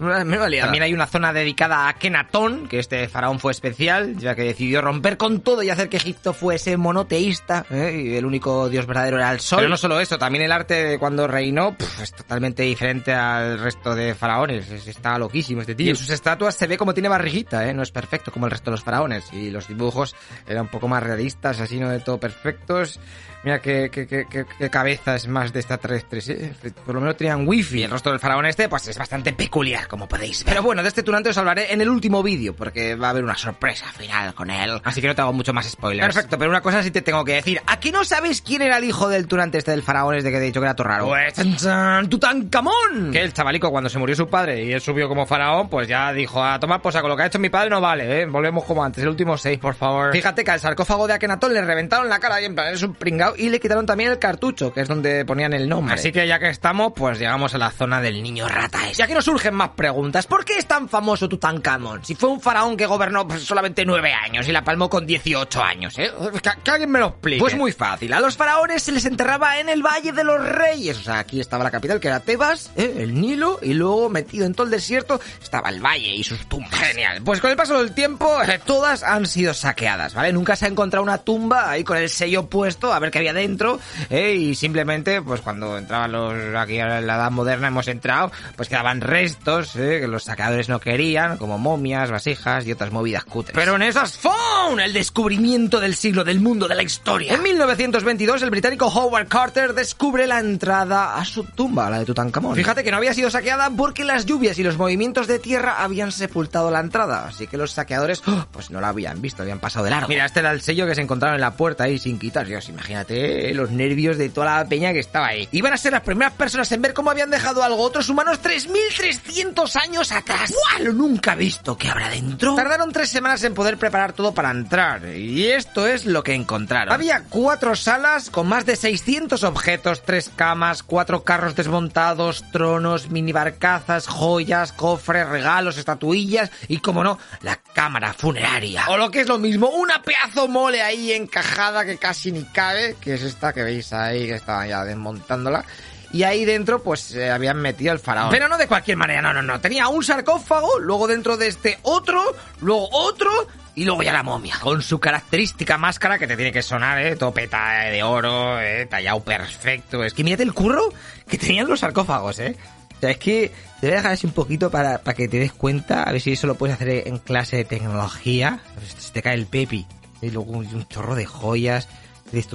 También 0.00 0.82
hay 0.82 0.94
una 0.94 1.06
zona 1.06 1.32
dedicada 1.32 1.88
a 1.88 1.92
Kenatón, 1.94 2.68
que 2.68 2.78
este 2.78 3.06
faraón 3.08 3.38
fue 3.38 3.52
especial, 3.52 4.16
ya 4.16 4.34
que 4.34 4.42
decidió 4.42 4.80
romper 4.80 5.16
con 5.16 5.40
todo 5.40 5.62
y 5.62 5.70
hacer 5.70 5.88
que 5.88 5.98
Egipto 5.98 6.32
fuese 6.32 6.76
monoteísta, 6.76 7.66
¿eh? 7.70 8.02
y 8.04 8.16
el 8.16 8.24
único 8.24 8.68
dios 8.68 8.86
verdadero 8.86 9.18
era 9.18 9.30
el 9.30 9.40
sol. 9.40 9.58
Pero 9.58 9.68
no 9.68 9.76
solo 9.76 10.00
eso, 10.00 10.18
también 10.18 10.44
el 10.44 10.52
arte 10.52 10.74
de 10.74 10.98
cuando 10.98 11.26
reinó 11.26 11.76
pff, 11.76 12.00
es 12.00 12.12
totalmente 12.12 12.62
diferente 12.62 13.12
al 13.12 13.58
resto 13.58 13.94
de 13.94 14.14
faraones. 14.14 14.70
Es, 14.70 14.86
está 14.86 15.18
loquísimo 15.18 15.60
este 15.60 15.74
tío. 15.74 15.86
Y 15.86 15.90
en 15.90 15.96
sus 15.96 16.10
estatuas 16.10 16.54
se 16.54 16.66
ve 16.66 16.78
como 16.78 16.94
tiene 16.94 17.08
barriguita, 17.08 17.68
¿eh? 17.68 17.74
no 17.74 17.82
es 17.82 17.90
perfecto 17.90 18.32
como 18.32 18.46
el 18.46 18.52
resto 18.52 18.70
de 18.70 18.76
los 18.76 18.84
faraones. 18.84 19.30
Y 19.32 19.50
los 19.50 19.68
dibujos 19.68 20.16
eran 20.46 20.62
un 20.62 20.68
poco 20.68 20.88
más 20.88 21.02
realistas, 21.02 21.60
así 21.60 21.78
no 21.78 21.90
de 21.90 22.00
todo 22.00 22.18
perfectos. 22.18 22.98
Mira 23.42 23.58
qué, 23.60 23.88
qué, 23.90 24.06
qué, 24.06 24.26
qué 24.26 24.70
cabeza 24.70 25.14
es 25.14 25.26
más 25.26 25.52
de 25.52 25.60
extraterrestres, 25.60 26.28
¿eh? 26.28 26.52
Por 26.84 26.94
lo 26.94 27.00
menos 27.00 27.16
tenían 27.16 27.48
wifi. 27.48 27.82
El 27.84 27.90
rostro 27.90 28.12
del 28.12 28.20
faraón 28.20 28.44
este, 28.44 28.68
pues 28.68 28.86
es 28.88 28.98
bastante 28.98 29.32
peculiar, 29.32 29.88
como 29.88 30.06
podéis 30.06 30.44
ver. 30.44 30.52
Pero 30.52 30.62
bueno, 30.62 30.82
de 30.82 30.88
este 30.88 31.02
tunante 31.02 31.30
os 31.30 31.38
hablaré 31.38 31.72
en 31.72 31.80
el 31.80 31.88
último 31.88 32.22
vídeo, 32.22 32.54
porque 32.54 32.96
va 32.96 33.06
a 33.08 33.10
haber 33.10 33.24
una 33.24 33.36
sorpresa 33.36 33.86
final 33.92 34.34
con 34.34 34.50
él. 34.50 34.80
Así 34.84 35.00
que 35.00 35.06
no 35.06 35.14
te 35.14 35.22
hago 35.22 35.32
mucho 35.32 35.54
más 35.54 35.66
spoilers. 35.66 36.14
Perfecto, 36.14 36.36
pero 36.38 36.50
una 36.50 36.60
cosa 36.60 36.82
sí 36.82 36.90
te 36.90 37.00
tengo 37.00 37.24
que 37.24 37.34
decir. 37.34 37.62
¿A 37.66 37.80
qué 37.80 37.90
no 37.92 38.04
sabes 38.04 38.42
quién 38.42 38.60
era 38.60 38.76
el 38.76 38.84
hijo 38.84 39.08
del 39.08 39.26
tunante 39.26 39.56
este 39.56 39.70
del 39.70 39.82
faraón 39.82 40.16
este 40.16 40.30
que 40.30 40.36
te 40.36 40.42
he 40.42 40.46
dicho 40.46 40.60
que 40.60 40.66
era 40.66 40.76
todo 40.76 40.88
raro? 40.88 41.06
Pues, 41.06 41.32
chan, 41.32 41.56
chan, 41.56 42.08
Tutankamón. 42.08 43.10
Que 43.12 43.22
el 43.22 43.32
chavalico 43.32 43.70
cuando 43.70 43.88
se 43.88 43.98
murió 43.98 44.14
su 44.14 44.28
padre 44.28 44.64
y 44.64 44.72
él 44.72 44.80
subió 44.80 45.08
como 45.08 45.24
faraón, 45.26 45.68
pues 45.70 45.88
ya 45.88 46.12
dijo, 46.12 46.44
a 46.44 46.60
tomar 46.60 46.82
posa, 46.82 47.00
con 47.00 47.08
lo 47.08 47.16
que 47.16 47.22
ha 47.22 47.26
hecho 47.26 47.38
mi 47.38 47.48
padre 47.48 47.70
no 47.70 47.80
vale, 47.80 48.20
¿eh? 48.20 48.26
Volvemos 48.26 48.64
como 48.64 48.84
antes, 48.84 49.02
el 49.02 49.08
último 49.08 49.38
seis, 49.38 49.58
por 49.58 49.74
favor. 49.74 50.12
Fíjate 50.12 50.44
que 50.44 50.50
al 50.50 50.60
sarcófago 50.60 51.06
de 51.06 51.14
Akenatón 51.14 51.54
le 51.54 51.62
reventaron 51.62 52.08
la 52.08 52.18
cara 52.18 52.40
y 52.42 52.44
en 52.44 52.54
plan, 52.54 52.74
es 52.74 52.82
un 52.82 52.94
y 53.36 53.48
le 53.48 53.60
quitaron 53.60 53.86
también 53.86 54.10
el 54.10 54.18
cartucho, 54.18 54.72
que 54.72 54.80
es 54.80 54.88
donde 54.88 55.24
ponían 55.24 55.52
el 55.52 55.68
nombre. 55.68 55.94
Así 55.94 56.12
que 56.12 56.26
ya 56.26 56.38
que 56.38 56.48
estamos, 56.48 56.92
pues 56.94 57.18
llegamos 57.18 57.54
a 57.54 57.58
la 57.58 57.70
zona 57.70 58.00
del 58.00 58.22
niño 58.22 58.48
rata. 58.48 58.78
Y 58.96 59.02
aquí 59.02 59.14
nos 59.14 59.24
surgen 59.24 59.54
más 59.54 59.70
preguntas. 59.70 60.26
¿Por 60.26 60.44
qué 60.44 60.54
es 60.58 60.66
tan 60.66 60.88
famoso 60.88 61.28
Tutankamón? 61.28 62.04
Si 62.04 62.14
fue 62.14 62.30
un 62.30 62.40
faraón 62.40 62.76
que 62.76 62.86
gobernó 62.86 63.26
pues, 63.26 63.42
solamente 63.42 63.84
nueve 63.84 64.12
años 64.12 64.48
y 64.48 64.52
la 64.52 64.64
palmó 64.64 64.88
con 64.88 65.06
18 65.06 65.62
años, 65.62 65.98
¿eh? 65.98 66.10
Que, 66.32 66.50
que 66.62 66.70
alguien 66.70 66.90
me 66.90 66.98
lo 66.98 67.08
explique. 67.08 67.40
Pues 67.40 67.56
muy 67.56 67.72
fácil. 67.72 68.12
A 68.12 68.20
los 68.20 68.36
faraones 68.36 68.82
se 68.82 68.92
les 68.92 69.04
enterraba 69.04 69.58
en 69.58 69.68
el 69.68 69.82
Valle 69.82 70.12
de 70.12 70.24
los 70.24 70.44
Reyes. 70.44 70.98
O 70.98 71.02
sea, 71.02 71.20
aquí 71.20 71.40
estaba 71.40 71.64
la 71.64 71.70
capital, 71.70 72.00
que 72.00 72.08
era 72.08 72.20
Tebas, 72.20 72.72
¿eh? 72.76 72.94
el 72.98 73.20
Nilo, 73.20 73.58
y 73.62 73.74
luego 73.74 74.08
metido 74.08 74.46
en 74.46 74.54
todo 74.54 74.64
el 74.64 74.70
desierto 74.70 75.20
estaba 75.42 75.68
el 75.68 75.80
valle 75.80 76.14
y 76.14 76.24
sus 76.24 76.46
tumbas. 76.48 76.74
Genial. 76.74 77.22
Pues 77.24 77.40
con 77.40 77.50
el 77.50 77.56
paso 77.56 77.78
del 77.78 77.94
tiempo, 77.94 78.42
eh, 78.42 78.60
todas 78.64 79.02
han 79.02 79.26
sido 79.26 79.54
saqueadas, 79.54 80.14
¿vale? 80.14 80.32
Nunca 80.32 80.56
se 80.56 80.66
ha 80.66 80.68
encontrado 80.68 81.02
una 81.02 81.18
tumba 81.18 81.70
ahí 81.70 81.84
con 81.84 81.96
el 81.96 82.08
sello 82.08 82.48
puesto 82.48 82.92
a 82.92 82.98
ver 82.98 83.10
qué 83.10 83.19
había 83.20 83.32
dentro, 83.32 83.78
¿eh? 84.08 84.34
Y 84.34 84.54
simplemente, 84.54 85.22
pues 85.22 85.40
cuando 85.40 85.78
entraban 85.78 86.12
los 86.12 86.34
aquí 86.56 86.78
a 86.80 87.00
la 87.00 87.14
edad 87.16 87.30
moderna 87.30 87.68
hemos 87.68 87.88
entrado, 87.88 88.32
pues 88.56 88.68
quedaban 88.68 89.00
restos, 89.00 89.76
¿eh? 89.76 89.98
Que 90.00 90.08
los 90.08 90.24
saqueadores 90.24 90.68
no 90.68 90.80
querían, 90.80 91.36
como 91.36 91.58
momias, 91.58 92.10
vasijas 92.10 92.66
y 92.66 92.72
otras 92.72 92.92
movidas 92.92 93.24
cutres. 93.24 93.54
Pero 93.54 93.76
en 93.76 93.82
esas 93.82 94.16
¡FON! 94.18 94.80
El 94.80 94.92
descubrimiento 94.92 95.80
del 95.80 95.94
siglo, 95.94 96.24
del 96.24 96.40
mundo, 96.40 96.68
de 96.68 96.74
la 96.74 96.82
historia. 96.82 97.34
En 97.34 97.42
1922, 97.42 98.42
el 98.42 98.50
británico 98.50 98.86
Howard 98.86 99.28
Carter 99.28 99.74
descubre 99.74 100.26
la 100.26 100.40
entrada 100.40 101.16
a 101.16 101.24
su 101.24 101.44
tumba, 101.44 101.90
la 101.90 101.98
de 101.98 102.04
Tutankamón. 102.04 102.56
Fíjate 102.56 102.82
que 102.82 102.90
no 102.90 102.96
había 102.96 103.14
sido 103.14 103.30
saqueada 103.30 103.70
porque 103.70 104.04
las 104.04 104.26
lluvias 104.26 104.58
y 104.58 104.62
los 104.62 104.76
movimientos 104.76 105.26
de 105.26 105.38
tierra 105.38 105.82
habían 105.82 106.12
sepultado 106.12 106.70
la 106.70 106.80
entrada, 106.80 107.26
así 107.26 107.46
que 107.46 107.56
los 107.56 107.72
saqueadores 107.72 108.22
¡oh! 108.26 108.46
pues 108.50 108.70
no 108.70 108.80
la 108.80 108.88
habían 108.88 109.20
visto, 109.20 109.42
habían 109.42 109.60
pasado 109.60 109.84
de 109.84 109.90
largo. 109.90 110.08
Mira, 110.08 110.24
este 110.26 110.40
era 110.40 110.52
el 110.52 110.60
sello 110.60 110.86
que 110.86 110.94
se 110.94 111.02
encontraron 111.02 111.34
en 111.34 111.40
la 111.40 111.52
puerta 111.52 111.84
ahí 111.84 111.98
sin 111.98 112.18
quitar. 112.18 112.46
Dios, 112.46 112.68
imagínate 112.68 113.09
eh, 113.10 113.52
los 113.54 113.70
nervios 113.70 114.18
de 114.18 114.28
toda 114.28 114.58
la 114.58 114.68
peña 114.68 114.92
que 114.92 115.00
estaba 115.00 115.28
ahí. 115.28 115.48
Iban 115.52 115.72
a 115.72 115.76
ser 115.76 115.92
las 115.92 116.02
primeras 116.02 116.34
personas 116.34 116.70
en 116.72 116.82
ver 116.82 116.94
cómo 116.94 117.10
habían 117.10 117.30
dejado 117.30 117.62
algo 117.62 117.82
otros 117.82 118.08
humanos 118.08 118.40
3.300 118.42 119.76
años 119.76 120.12
atrás. 120.12 120.52
¡Guau! 120.52 120.86
Lo 120.86 120.92
nunca 120.92 121.34
visto. 121.34 121.76
¿Qué 121.76 121.88
habrá 121.88 122.08
dentro? 122.08 122.54
Tardaron 122.54 122.92
tres 122.92 123.10
semanas 123.10 123.42
en 123.44 123.54
poder 123.54 123.76
preparar 123.76 124.12
todo 124.12 124.32
para 124.32 124.50
entrar. 124.50 125.06
Y 125.16 125.48
esto 125.48 125.86
es 125.86 126.06
lo 126.06 126.22
que 126.22 126.34
encontraron. 126.34 126.92
Había 126.92 127.24
cuatro 127.28 127.76
salas 127.76 128.30
con 128.30 128.48
más 128.48 128.66
de 128.66 128.76
600 128.76 129.42
objetos, 129.44 130.02
tres 130.02 130.30
camas, 130.34 130.82
cuatro 130.82 131.24
carros 131.24 131.54
desmontados, 131.54 132.44
tronos, 132.52 133.10
mini 133.10 133.32
barcazas, 133.32 134.06
joyas, 134.06 134.72
cofres, 134.72 135.28
regalos, 135.28 135.78
estatuillas 135.78 136.50
y, 136.68 136.78
como 136.78 137.04
no, 137.04 137.18
la 137.42 137.56
cámara 137.56 138.12
funeraria. 138.12 138.86
O 138.88 138.96
lo 138.96 139.10
que 139.10 139.20
es 139.20 139.28
lo 139.28 139.38
mismo, 139.38 139.68
una 139.68 140.02
pedazo 140.02 140.48
mole 140.48 140.82
ahí 140.82 141.12
encajada 141.12 141.84
que 141.84 141.98
casi 141.98 142.32
ni 142.32 142.44
cabe, 142.44 142.96
que 143.00 143.14
es 143.14 143.22
esta 143.22 143.52
que 143.52 143.62
veis 143.62 143.92
ahí, 143.92 144.26
que 144.26 144.34
estaba 144.34 144.66
ya 144.66 144.84
desmontándola 144.84 145.64
y 146.12 146.24
ahí 146.24 146.44
dentro 146.44 146.82
pues 146.82 147.14
eh, 147.14 147.30
habían 147.30 147.58
metido 147.58 147.92
el 147.92 147.98
faraón. 147.98 148.30
Pero 148.30 148.48
no 148.48 148.58
de 148.58 148.66
cualquier 148.66 148.96
manera, 148.96 149.22
no, 149.22 149.32
no, 149.32 149.42
no. 149.42 149.60
Tenía 149.60 149.88
un 149.88 150.02
sarcófago, 150.02 150.78
luego 150.78 151.06
dentro 151.06 151.36
de 151.36 151.48
este 151.48 151.78
otro, 151.82 152.22
luego 152.60 152.88
otro 152.90 153.30
y 153.74 153.84
luego 153.84 154.02
ya 154.02 154.12
la 154.12 154.22
momia. 154.22 154.56
Con 154.60 154.82
su 154.82 154.98
característica 154.98 155.78
máscara 155.78 156.18
que 156.18 156.26
te 156.26 156.36
tiene 156.36 156.52
que 156.52 156.62
sonar, 156.62 157.00
eh, 157.00 157.16
topeta 157.16 157.84
de 157.84 158.02
oro, 158.02 158.60
eh, 158.60 158.86
tallado 158.86 159.22
perfecto. 159.22 160.02
Es 160.02 160.14
que 160.14 160.24
mírate 160.24 160.42
el 160.42 160.52
curro 160.52 160.92
que 161.28 161.38
tenían 161.38 161.68
los 161.68 161.80
sarcófagos, 161.80 162.40
eh. 162.40 162.56
O 162.96 163.00
sea, 163.00 163.10
es 163.10 163.18
que 163.18 163.50
te 163.80 163.86
voy 163.86 163.94
a 163.94 163.96
dejar 163.96 164.12
así 164.12 164.26
un 164.26 164.34
poquito 164.34 164.70
para, 164.70 164.98
para 164.98 165.16
que 165.16 165.26
te 165.26 165.38
des 165.38 165.52
cuenta, 165.52 166.02
a 166.02 166.12
ver 166.12 166.20
si 166.20 166.32
eso 166.32 166.46
lo 166.46 166.56
puedes 166.56 166.74
hacer 166.74 167.08
en 167.08 167.18
clase 167.18 167.56
de 167.56 167.64
tecnología. 167.64 168.60
Se 168.98 169.12
te 169.12 169.22
cae 169.22 169.34
el 169.34 169.46
pepi. 169.46 169.86
Y 170.20 170.30
luego 170.30 170.50
un 170.50 170.86
chorro 170.88 171.14
de 171.14 171.24
joyas 171.24 171.88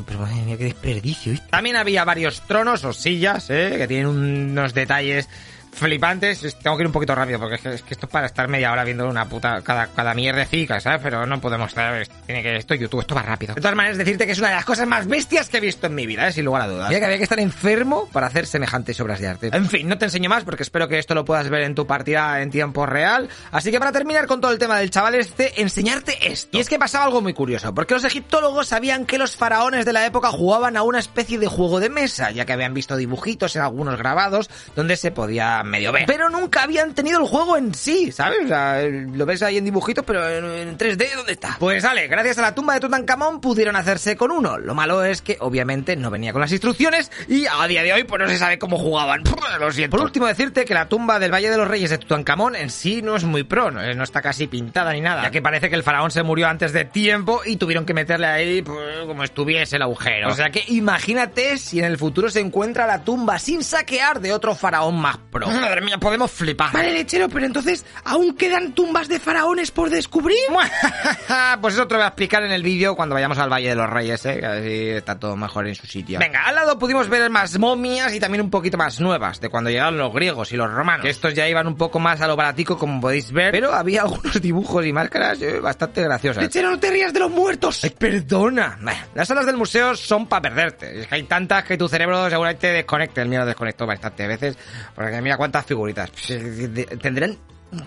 pero 0.06 0.20
madre 0.20 0.42
mía, 0.46 0.58
qué 0.58 0.66
desperdicio. 0.66 1.34
También 1.50 1.76
había 1.76 2.04
varios 2.04 2.42
tronos 2.42 2.84
o 2.86 2.94
sillas, 2.94 3.50
¿eh? 3.50 3.76
que 3.78 3.88
tienen 3.88 4.08
unos 4.08 4.74
detalles 4.74 5.28
flipantes. 5.76 6.42
Tengo 6.62 6.78
que 6.78 6.84
ir 6.84 6.88
un 6.88 6.94
poquito 6.94 7.14
rápido 7.14 7.40
porque 7.40 7.56
es 7.56 7.62
que, 7.62 7.70
es 7.70 7.82
que 7.84 7.94
esto 7.94 8.06
es 8.06 8.12
para 8.12 8.26
estar 8.26 8.48
media 8.48 8.72
hora 8.72 8.84
viendo 8.84 9.08
una 9.08 9.28
puta 9.28 9.62
cada, 9.62 9.88
cada 9.88 10.14
mierdecica, 10.14 10.80
¿sabes? 10.80 11.02
Pero 11.04 11.26
no 11.26 11.40
podemos 11.40 11.70
estar. 11.70 12.08
Tiene 12.26 12.42
que 12.42 12.56
esto 12.56 12.74
es 12.74 12.80
YouTube, 12.80 13.02
esto 13.02 13.16
va 13.16 13.22
rápido. 13.22 13.54
De 13.54 13.62
todas 13.62 13.76
maneras, 13.76 13.98
decirte 13.98 14.26
que 14.26 14.32
es 14.32 14.40
una 14.40 14.50
de 14.50 14.56
las 14.56 14.66
cosas 14.66 14.88
más 14.88 15.08
bestias 15.08 15.50
que 15.50 15.58
he 15.58 15.62
visto 15.62 15.88
en 15.88 15.96
mi 15.96 16.06
vida, 16.06 16.28
¿eh? 16.28 16.32
sin 16.32 16.46
lugar 16.46 16.64
a 16.64 16.68
dudas. 16.68 16.90
Mira 16.90 17.00
que 17.00 17.06
había 17.06 17.18
que 17.18 17.24
estar 17.24 17.40
enfermo 17.40 18.10
para 18.12 18.28
hacer 18.28 18.48
semejantes 18.48 19.00
obras 19.00 19.20
de 19.20 19.28
arte. 19.28 19.50
En 19.54 19.70
fin, 19.70 19.88
no 19.88 19.98
te 19.98 20.06
enseño 20.06 20.30
más 20.30 20.44
porque 20.44 20.64
espero 20.64 20.88
que 20.88 20.98
esto 20.98 21.14
lo 21.14 21.26
puedas 21.26 21.50
ver 21.50 21.64
en 21.64 21.76
tu 21.76 21.86
partida 21.86 22.42
en 22.42 22.50
tiempo 22.50 22.86
real. 22.86 23.30
Así 23.52 23.72
que 23.72 23.80
para 23.80 23.92
terminar 23.92 24.28
con 24.28 24.42
todo 24.42 24.52
el 24.52 24.60
tema 24.60 24.80
del 24.80 24.90
chaval 24.90 25.16
este, 25.16 25.62
enseñarte 25.62 26.32
esto. 26.32 26.58
Y 26.58 26.62
es 26.62 26.70
que 26.70 26.80
pasaba 26.80 27.06
algo 27.06 27.22
muy 27.22 27.34
curioso, 27.34 27.74
porque 27.74 27.94
los 27.94 28.04
egiptólogos 28.04 28.68
sabían 28.68 29.06
que 29.06 29.18
los 29.18 29.36
faraones 29.36 29.86
de 29.86 29.94
la 29.94 30.06
época 30.06 30.30
jugaban 30.30 30.78
a 30.78 30.84
una 30.84 31.00
especie 31.00 31.38
de 31.40 31.48
juego 31.48 31.80
de 31.80 31.90
mesa, 31.90 32.32
ya 32.32 32.46
que 32.46 32.54
habían 32.54 32.74
visto 32.74 32.96
dibujitos 32.96 33.56
en 33.56 33.62
algunos 33.62 33.98
grabados 33.98 34.50
donde 34.76 34.98
se 34.98 35.12
podía 35.12 35.64
medio 35.66 35.92
ver. 35.92 36.06
Pero 36.08 36.30
nunca 36.30 36.64
habían 36.64 36.94
tenido 36.94 37.20
el 37.20 37.28
juego 37.28 37.58
en 37.58 37.74
sí, 37.74 38.12
¿sabes? 38.12 38.46
O 38.46 38.48
sea, 38.48 38.82
lo 38.84 39.26
ves 39.26 39.44
ahí 39.44 39.58
en 39.58 39.66
dibujitos, 39.66 40.06
pero 40.06 40.28
en, 40.28 40.46
en 40.46 40.78
3D, 40.78 41.16
¿dónde 41.16 41.34
está? 41.34 41.58
Pues 41.60 41.84
vale, 41.84 42.08
gracias 42.08 42.38
a 42.38 42.42
la 42.42 42.56
tumba 42.56 42.74
de 42.74 42.80
Tutankamón 42.80 43.42
pudieron 43.42 43.76
hacerse 43.76 44.16
con 44.16 44.32
uno. 44.32 44.58
Lo 44.58 44.74
malo 44.74 45.04
es 45.04 45.22
que 45.22 45.38
obviamente 45.40 45.96
no 45.96 46.10
venía 46.10 46.32
con 46.32 46.42
las 46.42 46.52
instrucciones 46.52 47.12
y 47.28 47.46
a 47.46 47.66
día 47.68 47.84
de 47.84 47.94
hoy 47.94 48.04
pues 48.04 48.22
no 48.22 48.28
se 48.28 48.38
sabe 48.38 48.60
cómo 48.60 48.78
jugaban. 48.78 49.24
Lo 49.60 49.72
siento. 49.72 49.96
Por 49.98 50.06
último 50.06 50.26
decirte 50.26 50.66
que 50.66 50.74
la 50.74 50.90
tumba 50.90 51.20
del 51.20 51.34
Valle 51.34 51.50
de 51.50 51.58
los 51.58 51.68
Reyes 51.68 51.90
de 51.90 51.98
Tutankamón 51.98 52.56
en 52.56 52.70
sí 52.70 53.02
no 53.02 53.16
es 53.16 53.24
muy 53.24 53.44
pro, 53.44 53.72
no, 53.72 53.82
no 53.94 54.04
está 54.04 54.22
casi 54.22 54.48
pintada 54.48 54.92
ni 54.94 55.02
nada, 55.02 55.24
ya 55.24 55.32
que 55.32 55.42
parece 55.42 55.70
que 55.70 55.76
el 55.76 55.84
faraón 55.84 56.12
se 56.12 56.24
murió 56.24 56.48
antes 56.48 56.74
de 56.74 56.86
tiempo 56.86 57.42
y 57.46 57.58
tuvieron 57.58 57.86
que 57.86 57.94
meterle 57.94 58.28
ahí 58.28 58.62
pues, 58.62 59.00
como 59.06 59.24
estuviese 59.24 59.78
el 59.78 59.82
agujero. 59.84 60.30
O 60.30 60.34
sea 60.34 60.50
que 60.50 60.64
imagínate 60.68 61.58
si 61.58 61.80
en 61.80 61.86
el 61.86 61.98
futuro 61.98 62.30
se 62.30 62.40
encuentra 62.40 62.86
la 62.86 63.04
tumba 63.04 63.40
sin 63.40 63.64
saquear 63.64 64.20
de 64.20 64.34
otro 64.34 64.56
faraón 64.56 64.96
más 65.00 65.18
pro. 65.18 65.48
Madre 65.62 65.82
mía, 65.82 65.98
podemos 65.98 66.32
flipar. 66.32 66.72
Vale, 66.72 66.94
lechero, 66.94 67.30
pero 67.30 67.46
entonces, 67.46 67.86
¿aún 68.04 68.36
quedan 68.36 68.74
tumbas 68.74 69.08
de 69.08 69.20
faraones 69.20 69.72
por 69.72 69.90
descubrir? 69.90 70.38
pues 71.62 71.74
eso 71.74 71.88
te 71.88 71.94
lo 71.94 72.00
voy 72.00 72.06
a 72.06 72.08
explicar 72.08 72.44
en 72.44 72.52
el 72.52 72.64
vídeo 72.64 72.96
cuando 72.96 73.16
vayamos 73.16 73.38
al 73.38 73.52
Valle 73.52 73.70
de 73.70 73.76
los 73.76 73.90
Reyes, 73.90 74.26
¿eh? 74.26 74.40
Que 74.40 74.46
así 74.46 74.90
está 74.90 75.20
todo 75.20 75.36
mejor 75.36 75.68
en 75.68 75.76
su 75.76 75.88
sitio. 75.88 76.20
Venga, 76.20 76.44
al 76.44 76.56
lado 76.56 76.78
pudimos 76.78 77.10
ver 77.10 77.30
más 77.30 77.58
momias 77.58 78.14
y 78.14 78.20
también 78.20 78.44
un 78.44 78.50
poquito 78.50 78.78
más 78.78 79.00
nuevas, 79.00 79.40
de 79.40 79.50
cuando 79.50 79.70
llegaron 79.70 79.98
los 79.98 80.14
griegos 80.14 80.52
y 80.52 80.58
los 80.58 80.72
romanos. 80.72 81.04
Que 81.04 81.10
estos 81.10 81.34
ya 81.34 81.48
iban 81.48 81.68
un 81.68 81.76
poco 81.76 82.00
más 82.00 82.22
a 82.22 82.28
lo 82.28 82.36
baratico, 82.36 82.78
como 82.78 83.02
podéis 83.02 83.32
ver, 83.32 83.52
pero 83.52 83.74
había 83.74 84.02
algunos 84.04 84.42
dibujos 84.42 84.86
y 84.86 84.94
máscaras 84.94 85.42
eh, 85.42 85.60
bastante 85.60 86.04
graciosas. 86.04 86.44
Lechero, 86.44 86.72
no 86.72 86.80
te 86.80 86.92
rías 86.92 87.14
de 87.14 87.20
los 87.20 87.32
muertos. 87.32 87.84
Ay, 87.84 87.92
perdona. 87.92 88.78
Las 89.14 89.28
salas 89.28 89.46
del 89.46 89.58
museo 89.58 89.96
son 89.96 90.28
para 90.28 90.42
perderte. 90.42 91.02
Es 91.02 91.08
que 91.08 91.16
hay 91.16 91.24
tantas 91.24 91.64
que 91.64 91.78
tu 91.78 91.88
cerebro 91.88 92.30
seguramente 92.30 92.68
desconecte. 92.68 93.22
El 93.22 93.30
mío 93.30 93.40
lo 93.40 93.46
desconectó 93.46 93.86
bastantes 93.86 94.28
veces. 94.28 94.58
Porque 94.94 95.22
mira 95.22 95.38
cuántas 95.46 95.66
figuritas. 95.66 96.10
Tendrán 97.02 97.38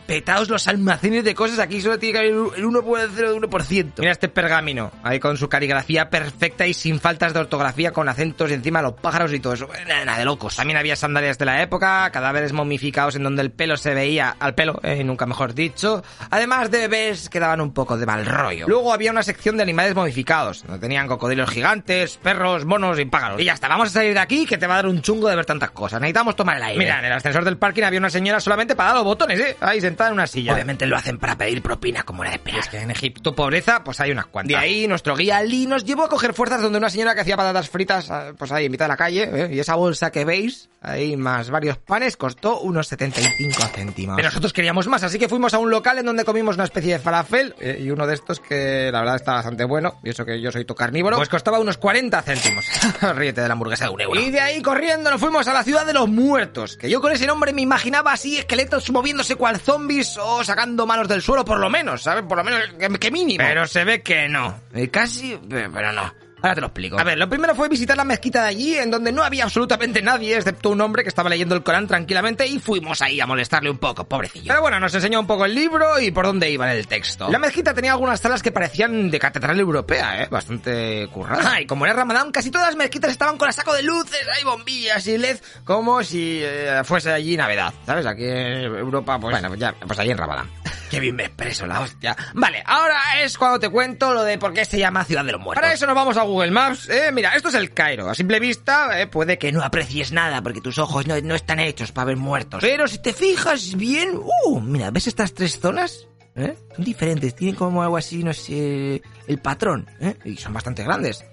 petados 0.07 0.49
los 0.49 0.69
almacenes 0.69 1.25
de 1.25 1.35
cosas. 1.35 1.59
Aquí 1.59 1.81
solo 1.81 1.99
tiene 1.99 2.12
que 2.12 2.19
haber 2.19 2.31
el 2.31 2.64
1% 2.64 3.09
de 3.09 3.35
1%. 3.35 3.93
Mira 3.99 4.12
este 4.12 4.29
pergamino, 4.29 4.91
ahí 5.03 5.19
con 5.21 5.37
su 5.37 5.49
caligrafía 5.49 6.11
perfecta 6.11 6.67
y 6.67 6.75
sin 6.75 7.01
faltas 7.01 7.35
de 7.35 7.41
ortografía, 7.41 7.93
con 7.93 8.09
acentos 8.09 8.51
encima 8.51 8.81
de 8.81 8.85
los 8.85 8.95
pájaros 8.95 9.33
y 9.33 9.41
todo 9.41 9.55
eso. 9.55 9.69
Nada 9.87 10.19
de 10.19 10.25
locos. 10.25 10.57
También 10.57 10.79
había 10.79 10.97
sandalias 10.97 11.38
de 11.38 11.45
la 11.45 11.62
época, 11.62 12.11
cadáveres 12.11 12.53
momificados 12.53 13.17
en 13.17 13.23
donde 13.23 13.43
el 13.43 13.51
pelo 13.51 13.77
se 13.77 13.95
veía 13.95 14.37
al 14.38 14.55
pelo, 14.55 14.81
eh, 14.83 15.05
nunca 15.05 15.27
mejor 15.27 15.55
dicho. 15.55 16.03
Además 16.31 16.71
de 16.71 16.88
bebés 16.88 17.29
que 17.29 17.41
daban 17.41 17.61
un 17.61 17.73
poco 17.73 17.97
de 17.97 18.07
mal 18.07 18.27
rollo. 18.27 18.67
Luego 18.69 18.93
había 18.93 19.11
una 19.11 19.23
sección 19.23 19.57
de 19.57 19.62
animales 19.62 19.95
momificados, 19.95 20.64
donde 20.64 20.81
tenían 20.81 21.07
cocodrilos 21.07 21.51
gigantes, 21.51 22.19
perros, 22.19 22.64
monos 22.64 22.99
y 22.99 23.05
pájaros. 23.05 23.41
Y 23.41 23.45
ya 23.45 23.55
está, 23.55 23.69
vamos 23.69 23.88
a 23.88 23.93
salir 23.93 24.14
de 24.14 24.21
aquí 24.21 24.47
que 24.47 24.59
te 24.59 24.67
va 24.67 24.75
a 24.75 24.77
dar 24.77 24.87
un 24.87 25.03
chungo 25.03 25.29
de 25.29 25.37
ver 25.37 25.47
tantas 25.47 25.71
cosas. 25.71 26.01
Necesitamos 26.01 26.37
tomar 26.37 26.57
el 26.57 26.62
aire. 26.62 26.79
Mira, 26.79 26.99
en 26.99 27.07
el 27.07 27.12
ascensor 27.12 27.45
del 27.45 27.57
parking 27.57 27.83
había 27.83 27.99
una 27.99 28.11
señora 28.11 28.41
solamente 28.41 28.75
para 28.75 28.88
dar 28.88 28.97
los 28.97 29.05
botones, 29.05 29.41
eh. 29.41 29.57
Ahí 29.69 29.81
sentada 29.81 30.11
en 30.11 30.15
una 30.15 30.27
silla. 30.27 30.55
Obviamente 30.55 30.87
lo 30.87 30.97
hacen 30.97 31.19
para 31.19 31.37
pedir 31.37 31.63
propina, 31.63 32.03
como 32.03 32.23
era 32.23 32.31
de 32.31 32.37
esperar. 32.37 32.61
Es 32.61 32.69
que 32.69 32.79
en 32.79 32.91
Egipto, 32.91 33.35
pobreza, 33.35 33.85
pues 33.85 34.01
hay 34.01 34.11
unas 34.11 34.27
cuantas. 34.27 34.49
De 34.49 34.57
ahí, 34.57 34.89
nuestro 34.89 35.15
guía 35.15 35.43
Lee 35.43 35.67
nos 35.67 35.85
llevó 35.85 36.05
a 36.05 36.09
coger 36.09 36.33
fuerzas 36.33 36.63
donde 36.63 36.79
una 36.79 36.91
señora 36.91 37.15
que 37.15 37.21
hacía 37.21 37.37
patatas 37.37 37.69
fritas, 37.69 38.11
ah, 38.11 38.33
pues 38.37 38.51
ahí 38.53 38.67
en 38.67 38.73
mitad 38.73 38.87
de 38.87 38.89
la 38.89 38.97
calle, 38.97 39.29
¿eh? 39.31 39.51
y 39.53 39.59
esa 39.59 39.75
bolsa 39.75 40.11
que 40.11 40.25
veis, 40.25 40.69
ahí 40.81 41.17
más 41.17 41.51
varios 41.51 41.79
panes, 41.79 42.17
costó 42.17 42.61
unos 42.61 42.89
75 42.89 43.63
céntimos. 43.75 44.17
Pero 44.17 44.29
nosotros 44.29 44.53
queríamos 44.53 44.87
más, 44.89 45.03
así 45.03 45.19
que 45.19 45.29
fuimos 45.29 45.53
a 45.55 45.59
un 45.59 45.71
local 45.71 45.99
en 45.99 46.07
donde 46.07 46.25
comimos 46.25 46.57
una 46.57 46.65
especie 46.65 46.95
de 46.95 46.99
falafel, 46.99 47.55
eh, 47.61 47.79
y 47.81 47.91
uno 47.91 48.07
de 48.07 48.15
estos 48.15 48.41
que 48.41 48.91
la 48.93 49.01
verdad 49.01 49.17
está 49.17 49.35
bastante 49.35 49.65
bueno, 49.65 50.01
y 50.03 50.11
eso 50.11 50.25
que 50.25 50.41
yo 50.41 50.51
soy 50.51 50.65
to 50.65 50.75
carnívoro, 50.75 51.17
pues 51.17 51.29
costaba 51.29 51.59
unos 51.59 51.77
40 51.79 52.23
céntimos. 52.23 52.67
Ríete 53.15 53.43
de 53.43 53.49
la 53.49 53.53
hamburguesa 53.53 53.85
de 53.85 53.91
un 53.91 54.01
euro. 54.01 54.21
Y 54.21 54.31
de 54.31 54.41
ahí 54.41 54.63
corriendo 54.63 55.11
nos 55.11 55.21
fuimos 55.21 55.47
a 55.49 55.53
la 55.53 55.63
ciudad 55.63 55.85
de 55.85 55.93
los 55.93 56.09
muertos, 56.09 56.77
que 56.77 56.89
yo 56.89 57.01
con 57.01 57.13
ese 57.13 57.27
nombre 57.27 57.53
me 57.53 57.63
imaginaba 57.63 58.13
así 58.13 58.39
esqueletos 58.39 58.91
moviéndose 58.91 59.37
cual 59.37 59.58
zombies 59.59 60.16
o 60.18 60.42
sacando 60.44 60.87
manos 60.87 61.09
del 61.09 61.23
suelo 61.23 61.44
por 61.44 61.59
lo 61.59 61.71
menos, 61.71 62.03
¿sabes? 62.03 62.25
Por 62.25 62.38
lo 62.38 62.44
menos 62.44 62.61
que, 62.79 62.88
que 62.99 63.11
mínimo. 63.11 63.44
Pero 63.44 63.66
se 63.66 63.85
ve 63.85 64.03
que 64.03 64.29
no. 64.29 64.61
Eh, 64.75 64.88
casi, 64.88 65.38
pero 65.49 65.92
no. 65.92 66.12
Ahora 66.42 66.55
te 66.55 66.61
lo 66.61 66.66
explico. 66.68 66.98
A 66.98 67.05
ver, 67.05 67.18
lo 67.18 67.29
primero 67.29 67.55
fue 67.55 67.68
visitar 67.68 67.96
la 67.96 68.05
mezquita 68.05 68.42
de 68.42 68.48
allí, 68.48 68.77
en 68.77 68.90
donde 68.90 69.12
no 69.12 69.22
había 69.22 69.44
absolutamente 69.44 70.03
nadie, 70.03 70.37
excepto 70.37 70.70
un 70.70 70.81
hombre 70.81 71.03
que 71.03 71.09
estaba 71.09 71.29
leyendo 71.29 71.55
el 71.55 71.62
Corán 71.62 71.87
tranquilamente, 71.87 72.46
y 72.46 72.59
fuimos 72.59 73.03
ahí 73.03 73.20
a 73.20 73.27
molestarle 73.27 73.70
un 73.70 73.79
poco, 73.79 74.05
pobrecillo. 74.05 74.46
Pero 74.48 74.61
bueno, 74.61 74.79
nos 74.81 74.94
enseñó 74.94 75.20
un 75.20 75.27
poco 75.27 75.44
el 75.44 75.55
libro 75.55 75.98
y 76.01 76.11
por 76.11 76.27
dónde 76.27 76.51
iba 76.51 76.70
en 76.70 76.77
el 76.77 76.87
texto. 76.87 77.29
La 77.31 77.38
mezquita 77.38 77.74
tenía 77.74 77.92
algunas 77.92 78.20
salas 78.20 78.42
que 78.42 78.53
parecían 78.53 79.11
de 79.11 79.18
catedral 79.18 79.59
europea, 79.59 80.22
¿eh? 80.22 80.29
Bastante 80.31 81.09
currada. 81.12 81.61
y 81.61 81.66
como 81.66 81.85
era 81.87 81.94
Ramadán, 81.94 82.31
casi 82.31 82.51
todas 82.51 82.68
las 82.68 82.77
mezquitas 82.77 83.11
estaban 83.11 83.37
con 83.37 83.46
la 83.46 83.53
saco 83.53 83.74
de 83.74 83.83
luces, 83.83 84.27
hay 84.37 84.44
bombillas 84.44 85.07
y 85.07 85.18
LED, 85.18 85.38
como 85.64 86.03
si 86.03 86.40
eh, 86.42 86.83
fuese 86.85 87.12
allí 87.12 87.37
Navidad, 87.37 87.72
¿sabes? 87.87 88.07
Aquí 88.07 88.24
en 88.24 88.64
Europa, 88.64 89.18
pues 89.18 89.40
bueno, 89.40 89.55
ya, 89.55 89.72
pues 89.72 89.98
allí 89.98 90.11
en 90.11 90.18
Ramadán. 90.18 90.51
Qué 90.90 91.01
bien 91.01 91.16
me 91.16 91.24
expreso, 91.24 91.66
la 91.66 91.81
hostia. 91.81 92.16
Vale, 92.33 92.62
ahora 92.64 92.98
es 93.20 93.37
cuando 93.37 93.61
te 93.61 93.68
cuento 93.68 94.14
lo 94.14 94.24
de 94.24 94.38
por 94.38 94.55
qué 94.55 94.64
se 94.64 94.79
llama 94.79 95.05
Ciudad 95.05 95.24
de 95.24 95.33
los 95.33 95.40
Muertos. 95.40 95.61
Para 95.61 95.74
eso 95.74 95.87
nos 95.87 95.94
vamos 95.94 96.16
a 96.16 96.22
Google 96.29 96.51
Maps. 96.51 96.88
Eh, 96.88 97.11
mira, 97.12 97.35
esto 97.35 97.49
es 97.49 97.55
el 97.55 97.73
Cairo. 97.73 98.09
A 98.09 98.14
simple 98.14 98.38
vista, 98.41 99.01
eh, 99.01 99.07
puede 99.07 99.38
que 99.38 99.51
no 99.53 99.62
aprecies 99.62 100.12
nada 100.12 100.43
porque 100.43 100.61
tus 100.61 100.79
ojos 100.79 101.07
no, 101.07 101.21
no 101.21 101.35
están 101.35 101.59
hechos 101.59 101.93
para 101.93 102.07
ver 102.07 102.17
muertos. 102.17 102.61
Pero 102.61 102.87
si 102.87 102.99
te 102.99 103.12
fijas 103.12 103.75
bien, 103.77 104.17
uh, 104.47 104.61
mira, 104.61 104.91
¿ves 104.91 105.07
estas 105.07 105.35
tres 105.35 105.59
zonas? 105.59 106.07
¿Eh? 106.37 106.57
Son 106.77 106.85
diferentes, 106.85 107.35
tienen 107.35 107.57
como 107.57 107.83
algo 107.83 107.97
así, 107.97 108.23
no 108.23 108.33
sé, 108.33 109.03
el 109.27 109.38
patrón, 109.43 109.91
¿eh? 110.01 110.14
Y 110.25 110.37
son 110.37 110.53
bastante 110.53 110.85
grandes. 110.85 111.25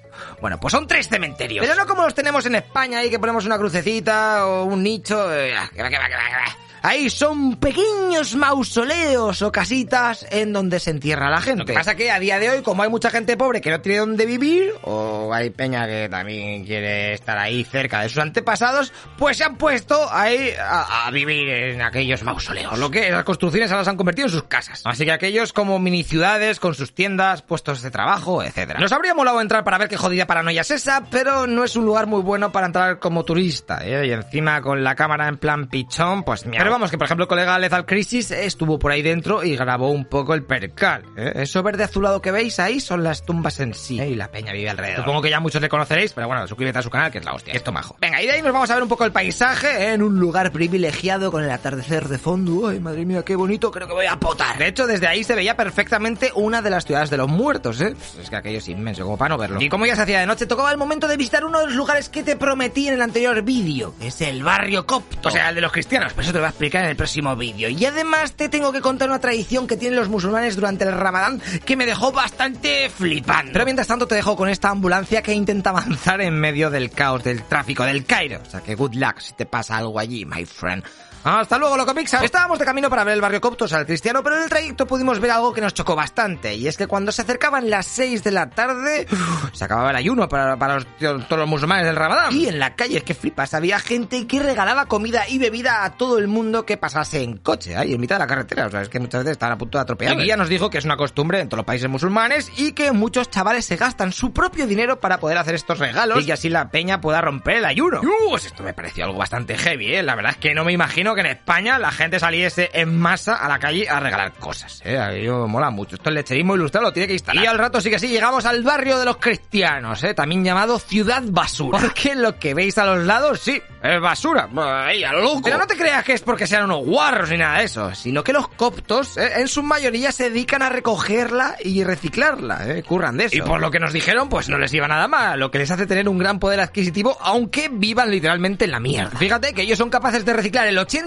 Bueno, 0.42 0.60
pues 0.60 0.72
son 0.72 0.88
tres 0.88 1.08
cementerios. 1.08 1.64
Pero 1.66 1.80
no 1.80 1.86
como 1.86 2.04
los 2.04 2.16
tenemos 2.16 2.46
en 2.46 2.56
España 2.56 3.00
ahí 3.00 3.10
que 3.10 3.20
ponemos 3.20 3.46
una 3.46 3.58
crucecita 3.58 4.48
o 4.48 4.64
un 4.64 4.82
nicho. 4.82 5.32
eh, 5.32 5.54
que 5.76 5.84
va, 5.84 5.90
que 5.90 5.98
va, 5.98 6.08
que 6.08 6.16
va. 6.16 6.65
Ahí 6.86 7.10
son 7.10 7.56
pequeños 7.56 8.36
mausoleos 8.36 9.42
o 9.42 9.52
casitas 9.52 10.24
en 10.30 10.54
donde 10.54 10.80
se 10.80 10.92
entierra 10.92 11.32
la 11.32 11.42
gente. 11.42 11.62
Lo 11.62 11.66
que 11.66 11.74
pasa 11.74 11.96
que 11.96 12.12
a 12.12 12.20
día 12.20 12.38
de 12.38 12.52
hoy, 12.52 12.62
como 12.62 12.84
hay 12.84 12.90
mucha 12.90 13.10
gente 13.10 13.36
pobre 13.36 13.60
que 13.60 13.72
no 13.72 13.82
tiene 13.82 13.98
dónde 13.98 14.28
vivir, 14.28 14.72
o 14.84 15.34
hay 15.34 15.50
peña 15.50 15.88
que 15.88 16.08
también 16.10 16.64
quiere 16.64 17.14
estar 17.14 17.40
ahí 17.40 17.64
cerca 17.64 18.02
de 18.02 18.10
sus 18.10 18.20
antepasados, 18.20 18.94
pues 19.18 19.38
se 19.38 19.46
han 19.46 19.56
puesto 19.56 19.98
ahí 20.12 20.52
a, 20.60 21.08
a 21.08 21.10
vivir 21.10 21.50
en 21.50 21.82
aquellos 21.82 22.22
mausoleos. 22.22 22.78
Lo 22.78 22.92
que 22.92 23.10
las 23.10 23.24
construcciones 23.24 23.72
ahora 23.72 23.84
se 23.84 23.90
han 23.90 23.98
convertido 23.98 24.28
en 24.28 24.34
sus 24.34 24.44
casas. 24.44 24.84
Así 24.86 25.06
que 25.06 25.12
aquellos 25.12 25.54
como 25.54 25.80
mini 25.80 26.04
ciudades 26.04 26.60
con 26.60 26.76
sus 26.76 26.94
tiendas, 26.94 27.42
puestos 27.42 27.82
de 27.82 27.90
trabajo, 27.90 28.44
etcétera. 28.44 28.80
Nos 28.80 28.92
habría 28.92 29.16
molado 29.16 29.42
entrar 29.42 29.64
para 29.64 29.80
ver 29.80 29.90
qué 29.90 29.98
jodida 29.98 30.28
paranoia 30.28 30.62
es 30.62 30.70
esa, 30.70 31.04
pero 31.10 31.48
no 31.48 31.64
es 31.64 31.76
un 31.76 31.86
lugar 31.86 32.06
muy 32.06 32.22
bueno 32.22 32.52
para 32.52 32.68
entrar 32.68 33.00
como 33.00 33.26
turista, 33.26 33.80
¿eh? 33.84 34.06
Y 34.06 34.12
encima 34.12 34.62
con 34.62 34.84
la 34.84 34.94
cámara 34.94 35.28
en 35.28 35.38
plan 35.38 35.66
pichón, 35.66 36.24
pues 36.24 36.46
mira. 36.46 36.75
Pero 36.76 36.82
vamos, 36.82 36.92
que 36.92 36.98
por 36.98 37.06
ejemplo 37.06 37.24
el 37.24 37.30
colega 37.30 37.58
Lethal 37.58 37.86
Crisis 37.86 38.32
estuvo 38.32 38.78
por 38.78 38.92
ahí 38.92 39.02
dentro 39.02 39.46
y 39.46 39.56
grabó 39.56 39.92
un 39.92 40.04
poco 40.04 40.34
el 40.34 40.44
percal. 40.44 41.06
¿eh? 41.16 41.32
Eso 41.36 41.64
verde 41.64 41.86
azulado 41.86 42.22
que 42.22 42.32
veis 42.32 42.60
ahí 42.60 42.82
son 42.82 43.02
las 43.02 43.26
tumbas 43.26 43.62
en 43.62 43.74
sí. 43.74 43.98
¿eh? 43.98 44.10
Y 44.10 44.16
la 44.16 44.30
peña 44.30 44.52
vive 44.52 44.70
alrededor. 44.70 44.98
Supongo 44.98 45.22
que 45.22 45.30
ya 45.30 45.40
muchos 45.40 45.62
le 45.62 45.70
conoceréis, 45.70 46.12
pero 46.12 46.28
bueno, 46.28 46.46
suscríbete 46.46 46.80
a 46.80 46.82
su 46.82 46.90
canal 46.90 47.14
que 47.14 47.20
es 47.20 47.24
la 47.24 47.32
hostia. 47.32 47.54
Esto 47.54 47.72
majo. 47.72 47.96
Venga, 48.02 48.22
y 48.22 48.26
de 48.26 48.34
ahí 48.34 48.42
nos 48.42 48.52
vamos 48.52 48.70
a 48.70 48.74
ver 48.74 48.84
un 48.84 48.90
poco 48.90 49.06
el 49.06 49.14
paisaje 49.14 49.86
¿eh? 49.86 49.94
en 49.94 50.04
un 50.04 50.20
lugar 50.20 50.52
privilegiado 50.52 51.32
con 51.32 51.46
el 51.46 51.50
atardecer 51.50 52.10
de 52.10 52.18
fondo. 52.18 52.68
Ay, 52.68 52.82
madre 52.82 53.06
mía, 53.06 53.24
qué 53.24 53.38
bonito, 53.38 53.72
creo 53.72 53.88
que 53.88 53.94
voy 53.94 54.08
a 54.08 54.20
potar. 54.20 54.58
De 54.58 54.68
hecho, 54.68 54.86
desde 54.86 55.08
ahí 55.08 55.24
se 55.24 55.34
veía 55.34 55.56
perfectamente 55.56 56.32
una 56.36 56.62
de 56.62 56.72
las 56.72 56.84
ciudades 56.84 57.10
de 57.10 57.16
los 57.16 57.30
muertos, 57.30 57.80
¿eh? 57.80 57.96
Pues 57.98 58.18
es 58.22 58.30
que 58.30 58.36
aquello 58.36 58.58
es 58.58 58.68
inmenso, 58.68 59.06
como 59.06 59.18
para 59.18 59.30
no 59.30 59.38
verlo. 59.38 59.62
Y 59.62 59.70
como 59.70 59.86
ya 59.86 59.96
se 59.96 60.02
hacía 60.02 60.20
de 60.20 60.26
noche, 60.26 60.46
tocaba 60.46 60.72
el 60.72 60.78
momento 60.78 61.08
de 61.08 61.16
visitar 61.16 61.46
uno 61.46 61.62
de 61.62 61.68
los 61.68 61.76
lugares 61.76 62.10
que 62.10 62.22
te 62.22 62.36
prometí 62.36 62.90
en 62.90 62.96
el 62.96 63.02
anterior 63.02 63.42
vídeo. 63.44 63.96
Es 64.02 64.20
el 64.20 64.44
barrio 64.44 64.86
copto. 64.86 65.30
O 65.30 65.32
sea, 65.32 65.48
el 65.48 65.56
de 65.56 65.62
los 65.62 65.72
cristianos. 65.72 66.12
Pues 66.14 66.28
eso 66.28 66.34
te 66.34 66.40
lo 66.40 66.42
voy 66.42 66.48
a 66.48 66.50
explicar 66.50 66.65
en 66.74 66.86
el 66.86 66.96
próximo 66.96 67.36
vídeo. 67.36 67.70
Y 67.70 67.86
además 67.86 68.34
te 68.34 68.50
tengo 68.50 68.72
que 68.72 68.82
contar 68.82 69.10
una 69.10 69.20
tradición 69.20 69.68
que 69.68 69.78
tienen 69.78 69.98
los 69.98 70.10
musulmanes 70.10 70.56
durante 70.56 70.86
el 70.86 70.92
ramadán 70.92 71.42
que 71.66 71.76
me 71.76 71.86
dejó 71.86 72.12
bastante 72.12 72.90
flipando. 72.90 73.54
Pero 73.54 73.66
mientras 73.66 73.88
tanto 73.88 74.08
te 74.08 74.16
dejo 74.16 74.36
con 74.36 74.50
esta 74.50 74.70
ambulancia 74.70 75.22
que 75.22 75.34
intenta 75.34 75.70
avanzar 75.70 76.22
en 76.22 76.40
medio 76.40 76.70
del 76.70 76.90
caos 76.92 77.24
del 77.24 77.44
tráfico 77.44 77.84
del 77.84 78.06
Cairo. 78.06 78.42
O 78.46 78.50
sea 78.50 78.62
que 78.62 78.76
good 78.76 78.96
luck 78.96 79.20
si 79.20 79.34
te 79.34 79.46
pasa 79.46 79.78
algo 79.78 80.00
allí, 80.00 80.26
my 80.26 80.46
friend. 80.46 80.84
Hasta 81.26 81.58
luego, 81.58 81.76
Loco 81.76 81.96
Pixar. 81.96 82.24
Estábamos 82.24 82.60
de 82.60 82.66
camino 82.66 82.88
para 82.88 83.04
ver 83.04 83.16
el 83.16 83.22
barrio 83.22 83.42
copto, 83.42 83.66
o 83.66 83.68
sea, 83.68 83.80
el 83.80 83.88
cristiano, 83.88 84.22
pero 84.22 84.38
en 84.38 84.44
el 84.44 84.50
trayecto 84.50 84.86
pudimos 84.86 85.20
ver 85.20 85.32
algo 85.32 85.54
que 85.54 85.60
nos 85.60 85.74
chocó 85.74 85.96
bastante. 85.96 86.54
Y 86.54 86.68
es 86.68 86.78
que 86.78 86.86
cuando 86.86 87.12
se 87.12 87.24
acercaban 87.24 87.68
las 87.68 87.88
6 87.88 88.24
de 88.24 88.30
la 88.30 88.52
tarde, 88.52 89.08
se 89.52 89.66
acababa 89.66 89.90
el 89.90 89.96
ayuno 89.96 90.30
para, 90.30 90.56
para 90.56 90.76
los, 90.76 90.86
todos 91.00 91.40
los 91.40 91.50
musulmanes 91.50 91.88
del 91.88 91.96
Ramadán. 91.96 92.32
Y 92.32 92.48
en 92.48 92.60
la 92.60 92.76
calle, 92.76 93.02
que 93.02 93.16
flipas, 93.16 93.56
había 93.56 93.80
gente 93.80 94.28
que 94.28 94.40
regalaba 94.40 94.86
comida 94.86 95.28
y 95.28 95.40
bebida 95.40 95.84
a 95.84 95.98
todo 95.98 96.20
el 96.20 96.28
mundo 96.28 96.64
que 96.64 96.78
pasase 96.78 97.24
en 97.24 97.38
coche, 97.38 97.76
ahí 97.76 97.96
en 97.96 98.02
mitad 98.02 98.18
de 98.18 98.20
la 98.20 98.28
carretera. 98.28 98.68
O 98.68 98.70
sea, 98.70 98.84
es 98.84 98.90
que 98.90 99.00
muchas 99.00 99.22
veces 99.22 99.32
estaban 99.32 99.54
a 99.54 99.58
punto 99.58 99.80
de 99.80 99.82
atropellar. 99.82 100.20
Y 100.20 100.28
ya 100.28 100.38
nos 100.38 100.48
dijo 100.48 100.70
que 100.70 100.78
es 100.78 100.86
una 100.86 100.96
costumbre 100.96 101.40
en 101.40 101.50
todos 101.50 101.58
los 101.58 101.66
países 101.66 101.90
musulmanes 101.90 102.52
y 102.56 102.74
que 102.74 102.92
muchos 102.92 103.32
chavales 103.32 103.66
se 103.66 103.78
gastan 103.78 104.12
su 104.12 104.32
propio 104.32 104.68
dinero 104.68 105.00
para 105.00 105.20
poder 105.20 105.40
hacer 105.40 105.56
estos 105.56 105.80
regalos 105.80 106.22
y 106.22 106.28
que 106.28 106.34
así 106.34 106.50
la 106.50 106.70
peña 106.70 107.02
pueda 107.02 107.20
romper 107.20 107.58
el 107.58 107.66
ayuno. 107.66 108.02
Uh, 108.02 108.30
pues 108.30 108.46
esto 108.46 108.62
me 108.62 108.76
pareció 108.76 109.06
algo 109.06 109.18
bastante 109.18 109.58
heavy, 109.58 109.96
¿eh? 109.96 110.04
La 110.04 110.14
verdad 110.14 110.34
es 110.34 110.38
que 110.38 110.54
no 110.54 110.64
me 110.64 110.72
imagino 110.72 111.15
que 111.16 111.22
en 111.22 111.28
España 111.28 111.80
la 111.80 111.92
gente 111.92 112.20
saliese 112.20 112.70
en 112.74 112.98
masa 112.98 113.36
a 113.36 113.48
la 113.48 113.60
calle 113.60 113.88
a 113.90 114.00
regalar 114.00 114.34
cosas, 114.34 114.82
¿eh? 114.84 114.98
Me 114.98 115.48
mola 115.48 115.70
mucho. 115.70 115.96
Esto 115.96 116.10
el 116.10 116.16
lecherismo 116.16 116.56
ilustrado 116.56 116.88
lo 116.88 116.94
tiene 116.94 117.08
que 117.08 117.14
instalar. 117.14 117.44
Y 117.44 117.48
al 117.48 117.58
rato 117.58 117.82
sí 117.82 117.90
que 117.90 118.00
sí, 118.00 118.08
llegamos 118.08 118.46
al 118.46 118.64
barrio 118.64 119.00
de 119.00 119.06
los 119.06 119.18
cristianos, 119.18 120.04
¿eh? 120.04 120.14
También 120.14 120.44
llamado 120.44 120.80
Ciudad 120.80 121.24
Basura. 121.26 121.80
Porque 121.80 122.16
lo 122.16 122.38
que 122.38 122.54
veis 122.54 122.78
a 122.78 122.86
los 122.86 123.06
lados, 123.06 123.40
sí, 123.40 123.62
es 123.82 124.02
basura. 124.02 124.50
Ahí, 124.86 125.04
a 125.04 125.12
lo 125.14 125.22
loco. 125.22 125.42
Pero 125.44 125.58
no 125.58 125.68
te 125.68 125.78
creas 125.78 126.04
que 126.04 126.14
es 126.14 126.22
porque 126.22 126.48
sean 126.48 126.66
unos 126.66 126.86
guarros 126.86 127.30
ni 127.30 127.38
nada 127.38 127.60
de 127.60 127.66
eso, 127.66 127.94
sino 127.96 128.24
que 128.24 128.34
los 128.34 128.48
coptos, 128.50 129.18
¿eh? 129.18 129.34
en 129.38 129.48
su 129.48 129.64
mayoría, 129.64 130.12
se 130.12 130.30
dedican 130.30 130.62
a 130.62 130.70
recogerla 130.70 131.56
y 131.64 131.84
reciclarla, 131.84 132.68
¿eh? 132.68 132.84
Curran 132.84 133.18
de 133.18 133.26
eso. 133.26 133.38
Y 133.38 133.42
por 133.42 133.60
lo 133.60 133.72
que 133.72 133.80
nos 133.80 133.94
dijeron, 133.94 134.30
pues 134.30 134.50
no 134.50 134.58
les 134.58 134.74
iba 134.74 134.88
nada 134.88 135.08
mal, 135.08 135.40
lo 135.40 135.52
que 135.52 135.60
les 135.60 135.72
hace 135.72 135.86
tener 135.86 136.10
un 136.10 136.18
gran 136.18 136.40
poder 136.40 136.60
adquisitivo, 136.60 137.18
aunque 137.22 137.70
vivan 137.72 138.12
literalmente 138.12 138.66
en 138.66 138.72
la 138.72 138.80
mierda. 138.80 139.18
Fíjate 139.18 139.54
que 139.54 139.62
ellos 139.64 139.78
son 139.78 139.90
capaces 139.90 140.26
de 140.26 140.34
reciclar 140.34 140.68
el 140.68 140.78
80% 140.78 141.05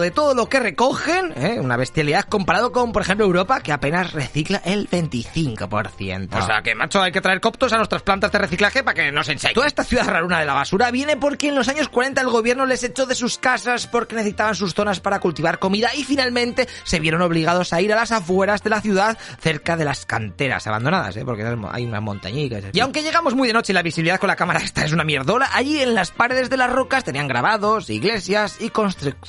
de 0.00 0.10
todo 0.10 0.34
lo 0.34 0.48
que 0.48 0.60
recogen, 0.60 1.32
¿eh? 1.36 1.58
una 1.60 1.76
bestialidad 1.76 2.24
comparado 2.24 2.72
con, 2.72 2.92
por 2.92 3.02
ejemplo, 3.02 3.26
Europa, 3.26 3.60
que 3.60 3.72
apenas 3.72 4.12
recicla 4.12 4.60
el 4.64 4.88
25%. 4.88 6.28
O 6.32 6.46
sea 6.46 6.62
que, 6.62 6.74
macho, 6.74 7.00
hay 7.00 7.12
que 7.12 7.20
traer 7.20 7.40
coptos 7.40 7.72
a 7.72 7.76
nuestras 7.76 8.02
plantas 8.02 8.30
de 8.30 8.38
reciclaje 8.38 8.82
para 8.82 8.94
que 8.94 9.12
nos 9.12 9.28
enseñen. 9.28 9.54
Toda 9.54 9.66
esta 9.66 9.84
ciudad 9.84 10.06
raruna 10.06 10.40
de 10.40 10.46
la 10.46 10.54
basura 10.54 10.90
viene 10.90 11.16
porque 11.16 11.48
en 11.48 11.54
los 11.54 11.68
años 11.68 11.88
40 11.88 12.20
el 12.20 12.28
gobierno 12.28 12.66
les 12.66 12.82
echó 12.84 13.06
de 13.06 13.14
sus 13.14 13.38
casas 13.38 13.86
porque 13.86 14.14
necesitaban 14.14 14.54
sus 14.54 14.74
zonas 14.74 15.00
para 15.00 15.20
cultivar 15.20 15.58
comida 15.58 15.90
y 15.94 16.04
finalmente 16.04 16.68
se 16.84 17.00
vieron 17.00 17.22
obligados 17.22 17.72
a 17.72 17.80
ir 17.80 17.92
a 17.92 17.96
las 17.96 18.12
afueras 18.12 18.62
de 18.62 18.70
la 18.70 18.80
ciudad, 18.80 19.18
cerca 19.40 19.76
de 19.76 19.84
las 19.84 20.06
canteras 20.06 20.66
abandonadas, 20.66 21.16
¿eh? 21.16 21.24
porque 21.24 21.44
hay 21.70 21.84
unas 21.84 22.02
montañitas. 22.02 22.64
Y 22.72 22.80
aunque 22.80 23.02
llegamos 23.02 23.34
muy 23.34 23.48
de 23.48 23.54
noche 23.54 23.72
y 23.72 23.74
la 23.74 23.82
visibilidad 23.82 24.20
con 24.20 24.28
la 24.28 24.36
cámara 24.36 24.60
esta 24.64 24.84
es 24.84 24.92
una 24.92 25.04
mierdola, 25.04 25.48
allí 25.52 25.80
en 25.80 25.94
las 25.94 26.10
paredes 26.10 26.50
de 26.50 26.56
las 26.56 26.70
rocas 26.70 27.04
tenían 27.04 27.28
grabados, 27.28 27.88
iglesias 27.90 28.58
y 28.60 28.70
construcciones 28.70 29.19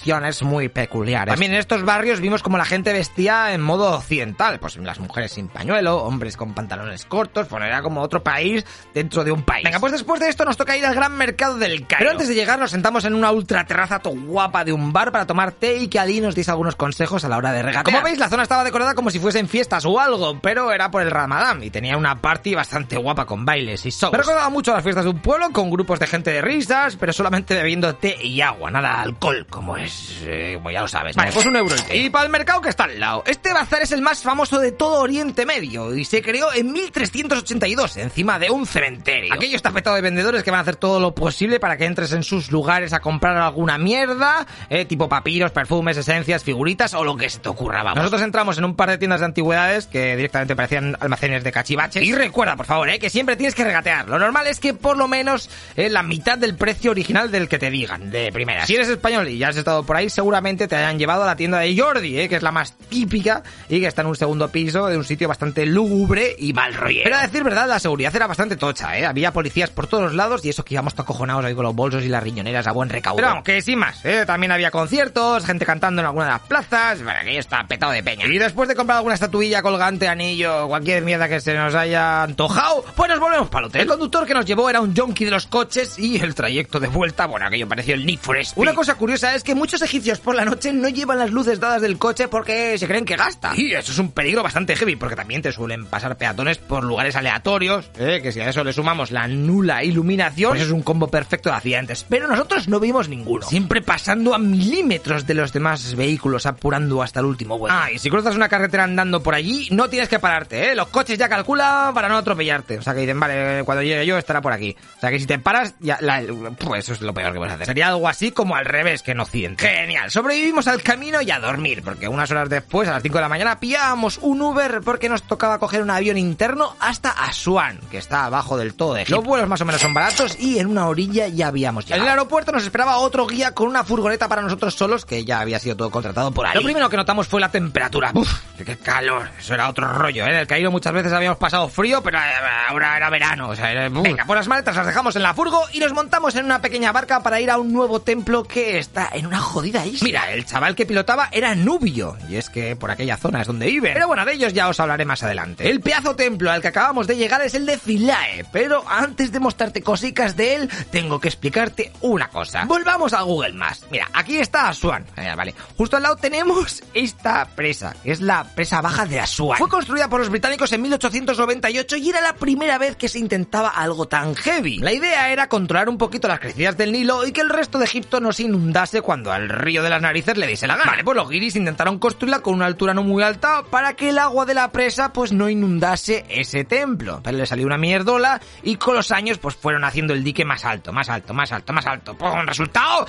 muy 0.41 0.69
peculiares. 0.69 1.33
También 1.33 1.53
en 1.53 1.59
estos 1.59 1.83
barrios 1.83 2.19
vimos 2.19 2.43
como 2.43 2.57
la 2.57 2.65
gente 2.65 2.93
vestía 2.93 3.53
en 3.53 3.61
modo 3.61 3.95
occidental, 3.95 4.59
pues 4.59 4.77
las 4.77 4.99
mujeres 4.99 5.33
sin 5.33 5.47
pañuelo, 5.47 5.97
hombres 5.97 6.37
con 6.37 6.53
pantalones 6.53 7.05
cortos, 7.05 7.49
bueno, 7.49 7.65
era 7.65 7.81
como 7.81 8.01
otro 8.01 8.23
país 8.23 8.65
dentro 8.93 9.23
de 9.23 9.31
un 9.31 9.43
país. 9.43 9.63
Venga, 9.63 9.79
pues 9.79 9.91
después 9.91 10.19
de 10.19 10.29
esto 10.29 10.45
nos 10.45 10.57
toca 10.57 10.77
ir 10.77 10.85
al 10.85 10.95
gran 10.95 11.17
mercado 11.17 11.57
del 11.57 11.87
Cairo. 11.87 11.99
Pero 11.99 12.11
antes 12.11 12.27
de 12.27 12.35
llegar 12.35 12.59
nos 12.59 12.71
sentamos 12.71 13.05
en 13.05 13.13
una 13.13 13.31
ultra 13.31 13.65
terraza 13.65 13.99
to 13.99 14.11
guapa 14.11 14.63
de 14.63 14.73
un 14.73 14.93
bar 14.93 15.11
para 15.11 15.25
tomar 15.25 15.51
té 15.51 15.77
y 15.77 15.87
que 15.87 15.99
Ali 15.99 16.21
nos 16.21 16.35
diese 16.35 16.51
algunos 16.51 16.75
consejos 16.75 17.23
a 17.25 17.29
la 17.29 17.37
hora 17.37 17.51
de 17.51 17.61
regatear. 17.61 17.83
Como 17.83 18.01
veis, 18.01 18.19
la 18.19 18.29
zona 18.29 18.43
estaba 18.43 18.63
decorada 18.63 18.95
como 18.95 19.09
si 19.11 19.19
fuesen 19.19 19.47
fiestas 19.47 19.85
o 19.85 19.99
algo, 19.99 20.39
pero 20.39 20.71
era 20.71 20.89
por 20.89 21.01
el 21.01 21.11
Ramadán 21.11 21.63
y 21.63 21.69
tenía 21.69 21.97
una 21.97 22.21
party 22.21 22.55
bastante 22.55 22.97
guapa 22.97 23.25
con 23.25 23.45
bailes 23.45 23.85
y 23.85 23.89
shows. 23.89 24.11
Me 24.11 24.17
recordaba 24.17 24.49
mucho 24.49 24.71
a 24.71 24.75
las 24.75 24.83
fiestas 24.83 25.03
de 25.03 25.11
un 25.11 25.19
pueblo 25.19 25.49
con 25.51 25.69
grupos 25.69 25.99
de 25.99 26.07
gente 26.07 26.31
de 26.31 26.41
risas, 26.41 26.95
pero 26.95 27.13
solamente 27.13 27.55
bebiendo 27.55 27.95
té 27.95 28.17
y 28.21 28.41
agua, 28.41 28.71
nada 28.71 29.01
alcohol, 29.01 29.45
como 29.49 29.70
es, 29.77 30.21
eh, 30.25 30.53
como 30.55 30.71
ya 30.71 30.81
lo 30.81 30.87
sabes. 30.87 31.15
Vale, 31.15 31.31
pues 31.31 31.45
un 31.45 31.55
euro. 31.55 31.75
Y 31.93 32.09
para 32.09 32.25
el 32.25 32.31
mercado 32.31 32.61
que 32.61 32.69
está 32.69 32.85
al 32.85 32.99
lado. 32.99 33.23
Este 33.25 33.53
bazar 33.53 33.81
es 33.81 33.91
el 33.91 34.01
más 34.01 34.21
famoso 34.21 34.59
de 34.59 34.71
todo 34.71 35.01
Oriente 35.01 35.45
Medio 35.45 35.95
y 35.95 36.05
se 36.05 36.21
creó 36.21 36.53
en 36.53 36.71
1382 36.71 37.97
encima 37.97 38.39
de 38.39 38.49
un 38.49 38.65
cementerio. 38.65 39.33
Aquello 39.33 39.55
está 39.55 39.71
petado 39.71 39.95
de 39.95 40.01
vendedores 40.01 40.43
que 40.43 40.51
van 40.51 40.59
a 40.59 40.61
hacer 40.61 40.75
todo 40.75 40.99
lo 40.99 41.13
posible 41.13 41.59
para 41.59 41.77
que 41.77 41.85
entres 41.85 42.11
en 42.13 42.23
sus 42.23 42.51
lugares 42.51 42.93
a 42.93 42.99
comprar 42.99 43.37
alguna 43.37 43.77
mierda, 43.77 44.45
eh, 44.69 44.85
tipo 44.85 45.09
papiros, 45.09 45.51
perfumes, 45.51 45.97
esencias, 45.97 46.43
figuritas 46.43 46.93
o 46.93 47.03
lo 47.03 47.15
que 47.15 47.29
se 47.29 47.39
te 47.39 47.49
ocurra, 47.49 47.83
vamos. 47.83 47.97
Nosotros 47.97 48.21
entramos 48.21 48.57
en 48.57 48.65
un 48.65 48.75
par 48.75 48.89
de 48.89 48.97
tiendas 48.97 49.19
de 49.19 49.27
antigüedades 49.27 49.87
que 49.87 50.15
directamente 50.15 50.55
parecían 50.55 50.97
almacenes 50.99 51.43
de 51.43 51.51
cachivaches. 51.51 52.03
Y 52.03 52.13
recuerda, 52.13 52.55
por 52.55 52.65
favor, 52.65 52.89
eh, 52.89 52.99
que 52.99 53.09
siempre 53.09 53.35
tienes 53.35 53.55
que 53.55 53.63
regatear. 53.63 54.07
Lo 54.09 54.19
normal 54.19 54.47
es 54.47 54.59
que 54.59 54.73
por 54.73 54.97
lo 54.97 55.07
menos 55.07 55.49
eh, 55.75 55.89
la 55.89 56.03
mitad 56.03 56.37
del 56.37 56.55
precio 56.55 56.91
original 56.91 57.31
del 57.31 57.47
que 57.47 57.59
te 57.59 57.69
digan, 57.69 58.11
de 58.11 58.31
primera. 58.31 58.65
Si 58.65 58.75
eres 58.75 58.89
español 58.89 59.27
y 59.27 59.37
ya 59.37 59.49
has 59.49 59.55
estado 59.61 59.83
por 59.83 59.95
ahí, 59.95 60.09
seguramente 60.09 60.67
te 60.67 60.75
hayan 60.75 60.99
llevado 60.99 61.23
a 61.23 61.25
la 61.25 61.35
tienda 61.35 61.59
de 61.59 61.77
Jordi, 61.77 62.19
¿eh? 62.19 62.29
que 62.29 62.35
es 62.35 62.43
la 62.43 62.51
más 62.51 62.73
típica 62.89 63.43
y 63.69 63.79
que 63.79 63.87
está 63.87 64.01
en 64.01 64.07
un 64.07 64.15
segundo 64.15 64.49
piso 64.49 64.87
de 64.87 64.97
un 64.97 65.03
sitio 65.03 65.27
bastante 65.27 65.65
lúgubre 65.65 66.35
y 66.37 66.53
mal 66.53 66.73
rollo. 66.73 67.01
Pero 67.03 67.15
a 67.15 67.21
decir 67.21 67.43
verdad, 67.43 67.67
la 67.67 67.79
seguridad 67.79 68.15
era 68.15 68.27
bastante 68.27 68.55
tocha, 68.55 68.97
¿eh? 68.97 69.05
Había 69.05 69.31
policías 69.31 69.69
por 69.69 69.87
todos 69.87 70.13
lados 70.13 70.43
y 70.45 70.49
eso 70.49 70.63
que 70.63 70.73
íbamos 70.73 70.93
acojonados 70.97 71.45
ahí 71.45 71.55
con 71.55 71.63
los 71.63 71.75
bolsos 71.75 72.03
y 72.03 72.07
las 72.07 72.23
riñoneras 72.23 72.67
a 72.67 72.71
buen 72.71 72.89
recaudo. 72.89 73.17
Pero 73.17 73.29
aunque 73.29 73.61
sin 73.61 73.79
más, 73.79 74.03
¿eh? 74.05 74.25
También 74.25 74.51
había 74.51 74.71
conciertos, 74.71 75.45
gente 75.45 75.65
cantando 75.65 76.01
en 76.01 76.05
alguna 76.05 76.25
de 76.25 76.31
las 76.31 76.41
plazas, 76.41 77.03
bueno, 77.03 77.19
aquello 77.19 77.39
está 77.39 77.65
petado 77.67 77.91
de 77.91 78.03
peña. 78.03 78.25
Y 78.27 78.37
después 78.37 78.67
de 78.67 78.75
comprar 78.75 78.97
alguna 78.97 79.15
estatuilla, 79.15 79.61
colgante, 79.61 80.07
anillo, 80.07 80.67
cualquier 80.67 81.03
mierda 81.03 81.27
que 81.27 81.39
se 81.39 81.53
nos 81.53 81.75
haya 81.75 82.23
antojado, 82.23 82.83
pues 82.95 83.09
nos 83.09 83.19
volvemos 83.19 83.49
para 83.49 83.65
el 83.65 83.69
hotel. 83.69 83.81
El 83.81 83.87
conductor 83.87 84.25
que 84.25 84.33
nos 84.33 84.45
llevó 84.45 84.69
era 84.69 84.81
un 84.81 84.95
junkie 84.95 85.25
de 85.25 85.31
los 85.31 85.47
coches 85.47 85.97
y 85.97 86.17
el 86.17 86.35
trayecto 86.35 86.79
de 86.79 86.87
vuelta, 86.87 87.25
bueno, 87.25 87.47
aquello 87.47 87.67
pareció 87.67 87.95
el 87.95 88.05
Need 88.05 88.19
for 88.19 88.37
Speed. 88.37 88.61
Una 88.61 88.73
cosa 88.73 88.95
curiosa 88.95 89.35
es 89.35 89.43
que 89.43 89.50
muchos 89.55 89.81
egipcios 89.81 90.19
por 90.19 90.35
la 90.35 90.45
noche 90.45 90.73
no 90.73 90.89
llevan 90.89 91.19
las 91.19 91.31
luces 91.31 91.59
dadas 91.59 91.81
del 91.81 91.97
coche 91.97 92.27
porque 92.27 92.77
se 92.77 92.87
creen 92.87 93.05
que 93.05 93.15
gasta. 93.15 93.53
Y 93.55 93.73
eso 93.73 93.91
es 93.91 93.99
un 93.99 94.11
peligro 94.11 94.43
bastante 94.43 94.75
heavy 94.75 94.95
porque 94.95 95.15
también 95.15 95.41
te 95.41 95.51
suelen 95.51 95.85
pasar 95.85 96.17
peatones 96.17 96.57
por 96.57 96.83
lugares 96.83 97.15
aleatorios, 97.15 97.89
¿eh? 97.97 98.19
que 98.21 98.31
si 98.31 98.39
a 98.41 98.49
eso 98.49 98.63
le 98.63 98.73
sumamos 98.73 99.11
la 99.11 99.27
nula 99.27 99.83
iluminación, 99.83 100.51
pues 100.51 100.61
es 100.63 100.71
un 100.71 100.81
combo 100.83 101.07
perfecto 101.07 101.49
de 101.49 101.55
accidentes. 101.55 102.05
Pero 102.09 102.27
nosotros 102.27 102.67
no 102.67 102.79
vimos 102.79 103.07
ninguno. 103.09 103.45
Siempre 103.47 103.81
pasando 103.81 104.33
a 104.33 104.39
milímetros 104.39 105.25
de 105.27 105.33
los 105.33 105.53
demás 105.53 105.95
vehículos, 105.95 106.45
apurando 106.45 107.01
hasta 107.01 107.19
el 107.19 107.25
último 107.25 107.57
vuelo. 107.57 107.75
Ah, 107.77 107.91
y 107.91 107.99
si 107.99 108.09
cruzas 108.09 108.35
una 108.35 108.49
carretera 108.49 108.83
andando 108.83 109.21
por 109.23 109.35
allí, 109.35 109.67
no 109.71 109.89
tienes 109.89 110.09
que 110.09 110.19
pararte, 110.19 110.71
¿eh? 110.71 110.75
Los 110.75 110.87
coches 110.89 111.17
ya 111.17 111.27
calculan 111.29 111.93
para 111.93 112.07
no 112.09 112.17
atropellarte. 112.17 112.77
O 112.77 112.81
sea 112.81 112.93
que 112.93 113.01
dicen, 113.01 113.19
vale, 113.19 113.63
cuando 113.63 113.81
llegue 113.83 114.05
yo 114.05 114.17
estará 114.17 114.41
por 114.41 114.53
aquí. 114.53 114.75
O 114.97 114.99
sea 114.99 115.09
que 115.09 115.19
si 115.19 115.25
te 115.25 115.39
paras, 115.39 115.75
ya, 115.79 115.97
la- 116.01 116.21
pues 116.57 116.83
eso 116.85 116.93
es 116.93 117.01
lo 117.01 117.13
peor 117.13 117.33
que 117.33 117.39
puedes 117.39 117.53
hacer. 117.53 117.65
Sería 117.65 117.87
algo 117.89 118.07
así 118.07 118.31
como 118.31 118.55
al 118.55 118.65
revés 118.65 119.03
que 119.03 119.11
en 119.11 119.19
Genial. 119.57 120.11
Sobrevivimos 120.11 120.67
al 120.67 120.81
camino 120.81 121.21
y 121.21 121.31
a 121.31 121.39
dormir, 121.39 121.81
porque 121.83 122.07
unas 122.07 122.29
horas 122.31 122.49
después, 122.49 122.87
a 122.87 122.93
las 122.93 123.03
5 123.03 123.17
de 123.17 123.21
la 123.21 123.29
mañana, 123.29 123.59
pillábamos 123.59 124.19
un 124.21 124.41
Uber 124.41 124.81
porque 124.83 125.09
nos 125.09 125.23
tocaba 125.23 125.59
coger 125.59 125.81
un 125.81 125.89
avión 125.89 126.17
interno 126.17 126.75
hasta 126.79 127.11
Asuán, 127.11 127.79
que 127.89 127.97
está 127.97 128.25
abajo 128.25 128.57
del 128.57 128.73
todo 128.73 128.93
de 128.93 129.03
Egipto. 129.03 129.17
Los 129.17 129.25
vuelos 129.25 129.47
más 129.47 129.61
o 129.61 129.65
menos 129.65 129.81
son 129.81 129.93
baratos 129.93 130.37
y 130.39 130.59
en 130.59 130.67
una 130.67 130.87
orilla 130.87 131.27
ya 131.27 131.47
habíamos 131.47 131.85
llegado. 131.85 132.01
En 132.01 132.07
el 132.07 132.11
aeropuerto 132.11 132.51
nos 132.51 132.63
esperaba 132.63 132.97
otro 132.97 133.27
guía 133.27 133.53
con 133.53 133.67
una 133.67 133.83
furgoneta 133.83 134.27
para 134.27 134.41
nosotros 134.41 134.75
solos, 134.75 135.05
que 135.05 135.25
ya 135.25 135.39
había 135.39 135.59
sido 135.59 135.75
todo 135.75 135.89
contratado 135.89 136.31
por 136.31 136.45
ahí. 136.45 136.55
Lo 136.55 136.63
primero 136.63 136.89
que 136.89 136.97
notamos 136.97 137.27
fue 137.27 137.41
la 137.41 137.49
temperatura. 137.49 138.11
Uf, 138.13 138.31
qué 138.57 138.77
calor. 138.77 139.29
Eso 139.39 139.53
era 139.53 139.69
otro 139.69 139.87
rollo, 139.93 140.25
¿eh? 140.25 140.31
En 140.31 140.37
el 140.37 140.47
Cairo 140.47 140.71
muchas 140.71 140.93
veces 140.93 141.11
habíamos 141.13 141.37
pasado 141.37 141.67
frío, 141.67 142.01
pero 142.01 142.17
eh, 142.17 142.21
ahora 142.69 142.97
era 142.97 143.09
verano. 143.09 143.49
O 143.49 143.55
sea, 143.55 143.71
era-. 143.71 143.89
Venga, 143.89 144.25
pues 144.25 144.37
las 144.37 144.47
maletas 144.47 144.75
las 144.75 144.85
dejamos 144.85 145.15
en 145.15 145.23
la 145.23 145.33
furgo 145.33 145.63
y 145.73 145.79
nos 145.79 145.93
montamos 145.93 146.35
en 146.35 146.45
una 146.45 146.61
pequeña 146.61 146.91
barca 146.91 147.21
para 147.21 147.39
ir 147.39 147.49
a 147.49 147.57
un 147.57 147.71
nuevo 147.73 148.01
templo 148.01 148.43
que 148.43 148.77
está 148.77 149.09
en 149.13 149.25
una 149.31 149.39
jodida 149.39 149.85
isla. 149.85 150.03
Mira, 150.03 150.33
el 150.33 150.45
chaval 150.45 150.75
que 150.75 150.85
pilotaba 150.85 151.29
era 151.31 151.55
Nubio, 151.55 152.17
y 152.29 152.35
es 152.35 152.49
que 152.49 152.75
por 152.75 152.91
aquella 152.91 153.15
zona 153.15 153.39
es 153.39 153.47
donde 153.47 153.65
viven. 153.65 153.93
Pero 153.93 154.07
bueno, 154.07 154.25
de 154.25 154.33
ellos 154.33 154.51
ya 154.51 154.67
os 154.67 154.77
hablaré 154.81 155.05
más 155.05 155.23
adelante. 155.23 155.69
El 155.69 155.79
pedazo 155.79 156.17
templo 156.17 156.51
al 156.51 156.61
que 156.61 156.67
acabamos 156.67 157.07
de 157.07 157.15
llegar 157.15 157.41
es 157.41 157.53
el 157.53 157.65
de 157.65 157.77
Philae, 157.77 158.45
pero 158.51 158.83
antes 158.89 159.31
de 159.31 159.39
mostrarte 159.39 159.81
cositas 159.81 160.35
de 160.35 160.55
él, 160.55 160.69
tengo 160.91 161.21
que 161.21 161.29
explicarte 161.29 161.93
una 162.01 162.27
cosa. 162.27 162.65
Volvamos 162.65 163.13
a 163.13 163.21
Google 163.21 163.53
Maps. 163.53 163.85
Mira, 163.89 164.09
aquí 164.11 164.37
está 164.37 164.67
Asuán. 164.67 165.05
Eh, 165.15 165.33
vale. 165.37 165.55
Justo 165.77 165.95
al 165.95 166.03
lado 166.03 166.17
tenemos 166.17 166.83
esta 166.93 167.45
presa, 167.45 167.95
que 168.03 168.11
es 168.11 168.19
la 168.19 168.43
presa 168.43 168.81
baja 168.81 169.05
de 169.05 169.21
Asuán. 169.21 169.57
Fue 169.57 169.69
construida 169.69 170.09
por 170.09 170.19
los 170.19 170.29
británicos 170.29 170.73
en 170.73 170.81
1898 170.81 171.95
y 171.95 172.09
era 172.09 172.19
la 172.19 172.33
primera 172.33 172.77
vez 172.77 172.97
que 172.97 173.07
se 173.07 173.19
intentaba 173.19 173.69
algo 173.69 174.09
tan 174.09 174.35
heavy. 174.35 174.79
La 174.79 174.91
idea 174.91 175.31
era 175.31 175.47
controlar 175.47 175.87
un 175.87 175.97
poquito 175.97 176.27
las 176.27 176.41
crecidas 176.41 176.75
del 176.75 176.91
Nilo 176.91 177.25
y 177.25 177.31
que 177.31 177.39
el 177.39 177.49
resto 177.49 177.79
de 177.79 177.85
Egipto 177.85 178.19
no 178.19 178.33
se 178.33 178.43
inundase 178.43 179.01
cuando 179.01 179.20
al 179.29 179.49
río 179.49 179.83
de 179.83 179.89
las 179.89 180.01
narices 180.01 180.37
le 180.37 180.47
diese 180.47 180.67
la 180.67 180.77
gana. 180.77 180.91
Vale, 180.91 181.03
pues 181.03 181.17
los 181.17 181.29
guiris 181.29 181.55
intentaron 181.55 181.99
construirla 181.99 182.39
con 182.39 182.53
una 182.53 182.65
altura 182.65 182.93
no 182.93 183.03
muy 183.03 183.21
alta 183.23 183.63
para 183.69 183.93
que 183.93 184.09
el 184.09 184.17
agua 184.17 184.45
de 184.45 184.53
la 184.53 184.71
presa 184.71 185.11
pues 185.11 185.33
no 185.33 185.49
inundase 185.49 186.25
ese 186.29 186.63
templo. 186.63 187.19
Pero 187.23 187.37
le 187.37 187.45
salió 187.45 187.65
una 187.65 187.77
mierdola 187.77 188.39
y 188.63 188.77
con 188.77 188.95
los 188.95 189.11
años 189.11 189.37
pues 189.37 189.55
fueron 189.55 189.83
haciendo 189.83 190.13
el 190.13 190.23
dique 190.23 190.45
más 190.45 190.63
alto, 190.63 190.93
más 190.93 191.09
alto, 191.09 191.33
más 191.33 191.51
alto, 191.51 191.73
más 191.73 191.85
alto. 191.85 192.17
¡Pum! 192.17 192.45
resultado, 192.45 193.05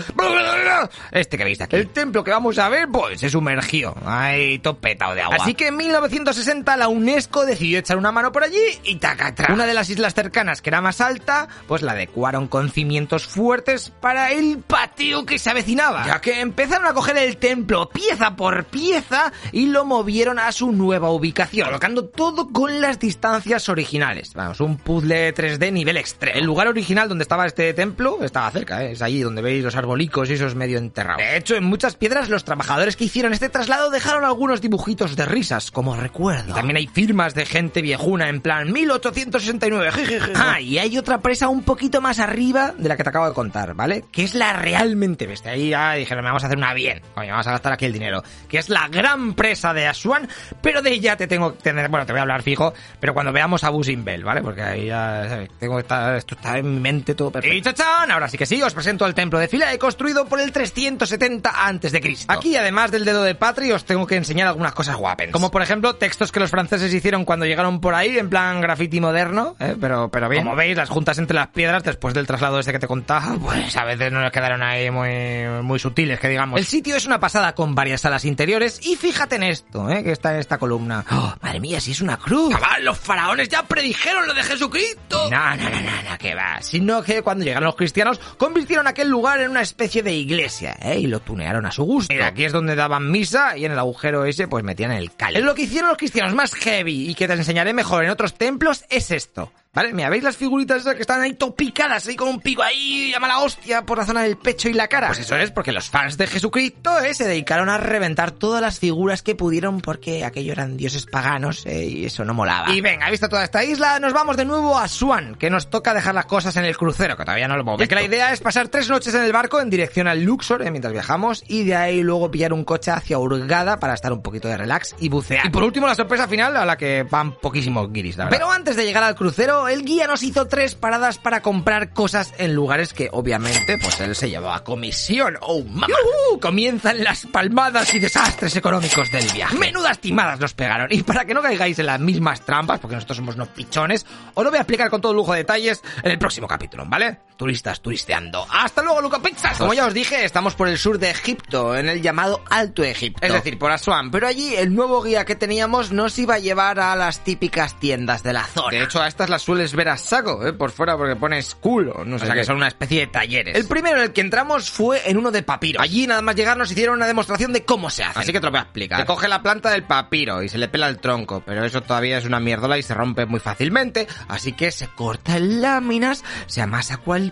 este 1.10 1.38
que 1.38 1.44
veis 1.44 1.60
aquí. 1.60 1.76
El 1.76 1.88
templo 1.88 2.24
que 2.24 2.30
vamos 2.30 2.58
a 2.58 2.68
ver 2.68 2.88
pues 2.88 3.20
se 3.20 3.30
sumergió. 3.30 3.94
Ahí 4.04 4.58
todo 4.58 4.78
petado 4.78 5.14
de 5.14 5.22
agua. 5.22 5.36
Así 5.40 5.54
que 5.54 5.68
en 5.68 5.76
1960 5.76 6.76
la 6.76 6.88
UNESCO 6.88 7.44
decidió 7.46 7.78
echar 7.78 7.96
una 7.96 8.12
mano 8.12 8.32
por 8.32 8.44
allí 8.44 8.60
y 8.84 8.96
tacatra. 8.96 9.52
Una 9.52 9.66
de 9.66 9.74
las 9.74 9.90
islas 9.90 10.14
cercanas 10.14 10.62
que 10.62 10.70
era 10.70 10.80
más 10.80 11.00
alta, 11.00 11.48
pues 11.66 11.82
la 11.82 11.92
adecuaron 11.92 12.48
con 12.48 12.70
cimientos 12.70 13.26
fuertes 13.26 13.92
para 14.00 14.32
el 14.32 14.58
patio 14.58 15.24
que 15.26 15.38
se 15.38 15.50
avecinaba. 15.50 16.01
Ya 16.06 16.20
que 16.20 16.40
empezaron 16.40 16.86
a 16.86 16.94
coger 16.94 17.16
el 17.18 17.36
templo 17.36 17.88
pieza 17.88 18.36
por 18.36 18.64
pieza 18.64 19.32
y 19.52 19.66
lo 19.66 19.84
movieron 19.84 20.38
a 20.38 20.52
su 20.52 20.72
nueva 20.72 21.10
ubicación, 21.10 21.66
colocando 21.66 22.06
todo 22.06 22.48
con 22.48 22.80
las 22.80 22.98
distancias 22.98 23.68
originales. 23.68 24.34
Vamos, 24.34 24.60
un 24.60 24.76
puzzle 24.76 25.34
3D 25.34 25.72
nivel 25.72 25.96
extremo. 25.96 26.38
El 26.38 26.44
lugar 26.44 26.68
original 26.68 27.08
donde 27.08 27.22
estaba 27.22 27.46
este 27.46 27.72
templo 27.74 28.18
estaba 28.22 28.50
cerca, 28.50 28.84
¿eh? 28.84 28.92
es 28.92 29.02
allí 29.02 29.20
donde 29.20 29.42
veis 29.42 29.64
los 29.64 29.76
arbolicos 29.76 30.30
y 30.30 30.34
esos 30.34 30.54
medio 30.54 30.78
enterrados. 30.78 31.22
De 31.22 31.36
hecho, 31.36 31.54
en 31.54 31.64
muchas 31.64 31.96
piedras 31.96 32.28
los 32.28 32.44
trabajadores 32.44 32.96
que 32.96 33.04
hicieron 33.04 33.32
este 33.32 33.48
traslado 33.48 33.90
dejaron 33.90 34.24
algunos 34.24 34.60
dibujitos 34.60 35.16
de 35.16 35.26
risas 35.26 35.70
como 35.70 35.96
recuerdo. 35.96 36.50
Y 36.50 36.54
también 36.54 36.76
hay 36.76 36.86
firmas 36.86 37.34
de 37.34 37.46
gente 37.46 37.82
viejuna 37.82 38.28
en 38.28 38.40
plan 38.40 38.72
1869. 38.72 39.92
jijiji. 39.92 40.32
Ah, 40.34 40.60
y 40.60 40.78
hay 40.78 40.98
otra 40.98 41.20
presa 41.20 41.48
un 41.48 41.62
poquito 41.62 42.00
más 42.00 42.18
arriba 42.18 42.72
de 42.76 42.88
la 42.88 42.96
que 42.96 43.04
te 43.04 43.08
acabo 43.08 43.28
de 43.28 43.34
contar, 43.34 43.74
¿vale? 43.74 44.04
Que 44.10 44.24
es 44.24 44.34
la 44.34 44.52
realmente 44.52 45.26
bestia. 45.26 45.52
Ahí 45.52 45.72
ya 45.92 45.98
dijeron, 45.98 46.24
vamos 46.24 46.42
a 46.42 46.46
hacer 46.46 46.58
una 46.58 46.74
bien. 46.74 47.02
Coño, 47.14 47.30
vamos 47.30 47.46
a 47.46 47.52
gastar 47.52 47.72
aquí 47.72 47.86
el 47.86 47.92
dinero. 47.92 48.22
Que 48.48 48.58
es 48.58 48.68
la 48.68 48.88
gran 48.88 49.34
presa 49.34 49.72
de 49.72 49.86
Asuán, 49.86 50.28
pero 50.60 50.82
de 50.82 50.92
ella 50.92 51.16
te 51.16 51.26
tengo 51.26 51.54
que 51.54 51.62
tener, 51.62 51.88
bueno, 51.88 52.06
te 52.06 52.12
voy 52.12 52.18
a 52.18 52.22
hablar 52.22 52.42
fijo, 52.42 52.72
pero 53.00 53.14
cuando 53.14 53.32
veamos 53.32 53.64
a 53.64 53.70
Busimbel, 53.70 54.24
¿vale? 54.24 54.42
Porque 54.42 54.62
ahí 54.62 54.86
ya, 54.86 55.26
¿sabes? 55.28 55.50
Tengo 55.58 55.76
que 55.76 55.82
estar, 55.82 56.16
esto 56.16 56.34
está 56.34 56.58
en 56.58 56.74
mi 56.74 56.80
mente 56.80 57.14
todo 57.14 57.30
perfecto. 57.30 57.56
Y 57.56 57.62
chachán, 57.62 58.10
ahora 58.10 58.28
sí 58.28 58.38
que 58.38 58.46
sí, 58.46 58.60
os 58.62 58.74
presento 58.74 59.06
el 59.06 59.14
templo 59.14 59.38
de 59.38 59.48
Philae 59.48 59.78
construido 59.78 60.26
por 60.26 60.40
el 60.40 60.52
370 60.52 61.66
antes 61.66 61.92
de 61.92 62.00
Cristo. 62.00 62.32
Aquí, 62.32 62.56
además 62.56 62.90
del 62.90 63.04
dedo 63.04 63.22
de 63.22 63.34
Patri, 63.34 63.72
os 63.72 63.84
tengo 63.84 64.06
que 64.06 64.16
enseñar 64.16 64.48
algunas 64.48 64.72
cosas 64.72 64.96
guapas. 64.96 65.28
Como 65.30 65.50
por 65.50 65.62
ejemplo, 65.62 65.94
textos 65.96 66.32
que 66.32 66.40
los 66.40 66.50
franceses 66.50 66.92
hicieron 66.92 67.24
cuando 67.24 67.46
llegaron 67.46 67.80
por 67.80 67.94
ahí, 67.94 68.18
en 68.18 68.30
plan 68.30 68.60
graffiti 68.60 69.00
moderno, 69.00 69.56
¿eh? 69.60 69.76
pero, 69.80 70.08
pero 70.10 70.28
bien. 70.28 70.44
Como 70.44 70.56
veis, 70.56 70.76
las 70.76 70.88
juntas 70.88 71.18
entre 71.18 71.34
las 71.34 71.48
piedras, 71.48 71.82
después 71.82 72.14
del 72.14 72.26
traslado 72.26 72.58
ese 72.58 72.72
que 72.72 72.78
te 72.78 72.86
contaba, 72.86 73.36
pues 73.42 73.76
a 73.76 73.84
veces 73.84 74.12
no 74.12 74.20
nos 74.20 74.30
quedaron 74.30 74.62
ahí 74.62 74.90
muy, 74.90 75.62
muy 75.62 75.71
sutiles, 75.78 76.18
que 76.20 76.28
digamos. 76.28 76.58
El 76.58 76.66
sitio 76.66 76.96
es 76.96 77.06
una 77.06 77.20
pasada 77.20 77.54
con 77.54 77.74
varias 77.74 78.02
salas 78.02 78.24
interiores 78.24 78.80
y 78.86 78.96
fíjate 78.96 79.36
en 79.36 79.44
esto, 79.44 79.90
¿eh? 79.90 80.02
que 80.02 80.12
está 80.12 80.34
en 80.34 80.40
esta 80.40 80.58
columna. 80.58 81.04
¡Oh, 81.10 81.34
madre 81.40 81.60
mía, 81.60 81.80
si 81.80 81.92
es 81.92 82.00
una 82.00 82.16
cruz. 82.16 82.54
Cabal, 82.54 82.84
los 82.84 82.98
faraones 82.98 83.48
ya 83.48 83.62
predijeron 83.62 84.26
lo 84.26 84.34
de 84.34 84.42
Jesucristo. 84.42 85.30
No, 85.30 85.56
no, 85.56 85.62
no, 85.62 85.80
no, 85.80 86.10
no, 86.10 86.18
que 86.18 86.34
va. 86.34 86.60
Sino 86.62 87.02
que 87.02 87.22
cuando 87.22 87.44
llegaron 87.44 87.66
los 87.66 87.76
cristianos, 87.76 88.18
convirtieron 88.36 88.86
aquel 88.86 89.08
lugar 89.08 89.40
en 89.40 89.50
una 89.50 89.62
especie 89.62 90.02
de 90.02 90.12
iglesia, 90.12 90.76
¿eh? 90.80 90.98
Y 90.98 91.06
lo 91.06 91.20
tunearon 91.20 91.66
a 91.66 91.70
su 91.70 91.84
gusto. 91.84 92.12
Mira, 92.12 92.28
aquí 92.28 92.44
es 92.44 92.52
donde 92.52 92.74
daban 92.74 93.10
misa 93.10 93.56
y 93.56 93.64
en 93.64 93.72
el 93.72 93.78
agujero 93.78 94.24
ese 94.24 94.48
pues 94.48 94.64
metían 94.64 94.92
el 94.92 95.14
cal. 95.14 95.34
Lo 95.42 95.54
que 95.54 95.62
hicieron 95.62 95.88
los 95.88 95.98
cristianos 95.98 96.34
más 96.34 96.54
heavy 96.54 97.10
y 97.10 97.14
que 97.14 97.26
te 97.26 97.34
enseñaré 97.34 97.72
mejor 97.72 98.04
en 98.04 98.10
otros 98.10 98.34
templos 98.34 98.84
es 98.90 99.10
esto. 99.10 99.52
¿Vale? 99.74 99.94
Mira, 99.94 100.10
¿veis 100.10 100.22
las 100.22 100.36
figuritas 100.36 100.82
esas 100.82 100.96
que 100.96 101.00
están 101.00 101.22
ahí 101.22 101.32
topicadas, 101.32 102.06
ahí 102.06 102.14
con 102.14 102.28
un 102.28 102.40
pico 102.40 102.62
ahí, 102.62 103.14
a 103.14 103.20
mala 103.20 103.38
hostia, 103.38 103.86
por 103.86 103.96
la 103.96 104.04
zona 104.04 104.20
del 104.20 104.36
pecho 104.36 104.68
y 104.68 104.74
la 104.74 104.86
cara? 104.86 105.06
Pues 105.06 105.20
eso 105.20 105.34
es 105.34 105.50
porque 105.50 105.72
los 105.72 105.88
fans 105.88 106.18
de 106.18 106.26
Jesucristo, 106.26 107.00
¿eh? 107.00 107.14
Se 107.14 107.26
dedicaron 107.26 107.70
a 107.70 107.78
reventar 107.78 108.32
todas 108.32 108.60
las 108.60 108.78
figuras 108.78 109.22
que 109.22 109.34
pudieron 109.34 109.80
porque 109.80 110.26
aquello 110.26 110.52
eran 110.52 110.76
dioses 110.76 111.06
paganos, 111.06 111.64
¿eh? 111.64 111.86
Y 111.86 112.04
eso 112.04 112.22
no 112.22 112.34
molaba. 112.34 112.70
Y 112.70 112.82
venga, 112.82 113.08
visto 113.08 113.30
toda 113.30 113.44
esta 113.44 113.64
isla, 113.64 113.98
nos 113.98 114.12
vamos 114.12 114.36
de 114.36 114.44
nuevo 114.44 114.78
a 114.78 114.86
Swan, 114.88 115.36
que 115.36 115.48
nos 115.48 115.70
toca 115.70 115.94
dejar 115.94 116.14
las 116.14 116.26
cosas 116.26 116.54
en 116.56 116.66
el 116.66 116.76
crucero, 116.76 117.16
que 117.16 117.24
todavía 117.24 117.48
no 117.48 117.54
lo 117.54 117.62
hemos 117.62 117.78
visto. 117.78 117.88
Que 117.88 117.94
la 117.94 118.02
idea 118.02 118.30
es 118.30 118.40
pasar 118.40 118.68
tres 118.68 118.90
noches 118.90 119.14
en 119.14 119.22
el 119.22 119.32
barco 119.32 119.58
en 119.58 119.70
dirección 119.70 120.06
al 120.06 120.22
Luxor, 120.22 120.60
¿eh? 120.60 120.70
Mientras 120.70 120.92
viajamos, 120.92 121.44
y 121.48 121.64
de 121.64 121.76
ahí 121.76 122.02
luego 122.02 122.30
pillar 122.30 122.52
un 122.52 122.64
coche 122.64 122.90
hacia 122.90 123.18
Hurgada 123.18 123.78
para 123.78 123.94
estar 123.94 124.12
un 124.12 124.20
poquito 124.20 124.48
de 124.48 124.58
relax 124.58 124.94
y 124.98 125.08
bucear. 125.08 125.46
Y 125.46 125.48
por 125.48 125.62
último, 125.62 125.86
la 125.86 125.94
sorpresa 125.94 126.28
final, 126.28 126.58
a 126.58 126.66
la 126.66 126.76
que 126.76 127.04
van 127.04 127.32
poquísimos 127.40 127.90
guiris, 127.90 128.18
la 128.18 128.24
verdad. 128.24 128.38
Pero 128.38 128.50
antes 128.50 128.76
de 128.76 128.84
llegar 128.84 129.02
al 129.02 129.14
crucero, 129.14 129.61
el 129.68 129.84
guía 129.84 130.06
nos 130.06 130.22
hizo 130.22 130.46
tres 130.46 130.74
paradas 130.74 131.18
para 131.18 131.42
comprar 131.42 131.92
cosas 131.92 132.32
en 132.38 132.54
lugares 132.54 132.92
que, 132.92 133.08
obviamente, 133.12 133.78
pues 133.78 134.00
él 134.00 134.14
se 134.14 134.30
llevaba 134.30 134.56
a 134.56 134.64
comisión. 134.64 135.36
¡Oh, 135.40 135.62
mamá! 135.62 135.94
Comienzan 136.40 137.02
las 137.02 137.26
palmadas 137.26 137.94
y 137.94 137.98
desastres 137.98 138.56
económicos 138.56 139.10
del 139.10 139.30
viaje. 139.32 139.56
Menudas 139.56 139.98
timadas 139.98 140.40
nos 140.40 140.54
pegaron. 140.54 140.88
Y 140.90 141.02
para 141.02 141.24
que 141.24 141.34
no 141.34 141.42
caigáis 141.42 141.78
en 141.78 141.86
las 141.86 142.00
mismas 142.00 142.40
trampas, 142.42 142.80
porque 142.80 142.96
nosotros 142.96 143.16
somos 143.18 143.34
unos 143.36 143.48
pichones, 143.48 144.06
os 144.34 144.44
lo 144.44 144.50
voy 144.50 144.58
a 144.58 144.62
explicar 144.62 144.90
con 144.90 145.00
todo 145.00 145.12
lujo 145.14 145.32
de 145.32 145.38
detalles 145.38 145.82
en 146.02 146.10
el 146.10 146.18
próximo 146.18 146.46
capítulo, 146.48 146.84
¿vale? 146.86 147.18
Turistas 147.42 147.82
turisteando. 147.82 148.46
¡Hasta 148.48 148.82
luego, 148.82 149.00
Luca 149.00 149.18
Pizzas! 149.18 149.58
Como 149.58 149.74
ya 149.74 149.84
os 149.84 149.92
dije, 149.92 150.24
estamos 150.24 150.54
por 150.54 150.68
el 150.68 150.78
sur 150.78 151.00
de 151.00 151.10
Egipto, 151.10 151.74
en 151.76 151.88
el 151.88 152.00
llamado 152.00 152.40
Alto 152.48 152.84
Egipto. 152.84 153.26
Es 153.26 153.32
decir, 153.32 153.58
por 153.58 153.72
Asuán. 153.72 154.12
Pero 154.12 154.28
allí 154.28 154.54
el 154.54 154.72
nuevo 154.72 155.02
guía 155.02 155.24
que 155.24 155.34
teníamos 155.34 155.90
nos 155.90 156.16
iba 156.20 156.34
a 156.34 156.38
llevar 156.38 156.78
a 156.78 156.94
las 156.94 157.24
típicas 157.24 157.80
tiendas 157.80 158.22
de 158.22 158.32
la 158.32 158.44
zona. 158.44 158.70
De 158.70 158.84
hecho, 158.84 159.02
a 159.02 159.08
estas 159.08 159.28
las 159.28 159.42
sueles 159.42 159.74
ver 159.74 159.88
a 159.88 159.96
saco, 159.96 160.46
¿eh? 160.46 160.52
Por 160.52 160.70
fuera, 160.70 160.96
porque 160.96 161.16
pones 161.16 161.56
culo. 161.56 162.04
No 162.04 162.16
sé 162.16 162.22
o 162.22 162.26
sea, 162.28 162.36
que 162.36 162.44
son 162.44 162.58
una 162.58 162.68
especie 162.68 163.00
de 163.00 163.06
talleres. 163.08 163.56
El 163.56 163.66
primero 163.66 163.96
en 163.96 164.04
el 164.04 164.12
que 164.12 164.20
entramos 164.20 164.70
fue 164.70 165.10
en 165.10 165.18
uno 165.18 165.32
de 165.32 165.42
papiro. 165.42 165.80
Allí, 165.80 166.06
nada 166.06 166.22
más 166.22 166.36
llegar, 166.36 166.56
nos 166.56 166.70
hicieron 166.70 166.94
una 166.94 167.08
demostración 167.08 167.52
de 167.52 167.64
cómo 167.64 167.90
se 167.90 168.04
hace. 168.04 168.20
Así 168.20 168.32
que 168.32 168.38
te 168.38 168.46
lo 168.46 168.52
voy 168.52 168.60
a 168.60 168.62
explicar. 168.62 169.00
Se 169.00 169.06
coge 169.06 169.26
la 169.26 169.42
planta 169.42 169.68
del 169.70 169.82
papiro 169.82 170.44
y 170.44 170.48
se 170.48 170.58
le 170.58 170.68
pela 170.68 170.86
el 170.86 170.98
tronco, 170.98 171.42
pero 171.44 171.64
eso 171.64 171.82
todavía 171.82 172.18
es 172.18 172.24
una 172.24 172.38
mierdola 172.38 172.78
y 172.78 172.84
se 172.84 172.94
rompe 172.94 173.26
muy 173.26 173.40
fácilmente. 173.40 174.06
Así 174.28 174.52
que 174.52 174.70
se 174.70 174.86
corta 174.86 175.36
en 175.38 175.60
láminas, 175.60 176.22
se 176.46 176.62
amasa 176.62 176.98
cual 176.98 177.31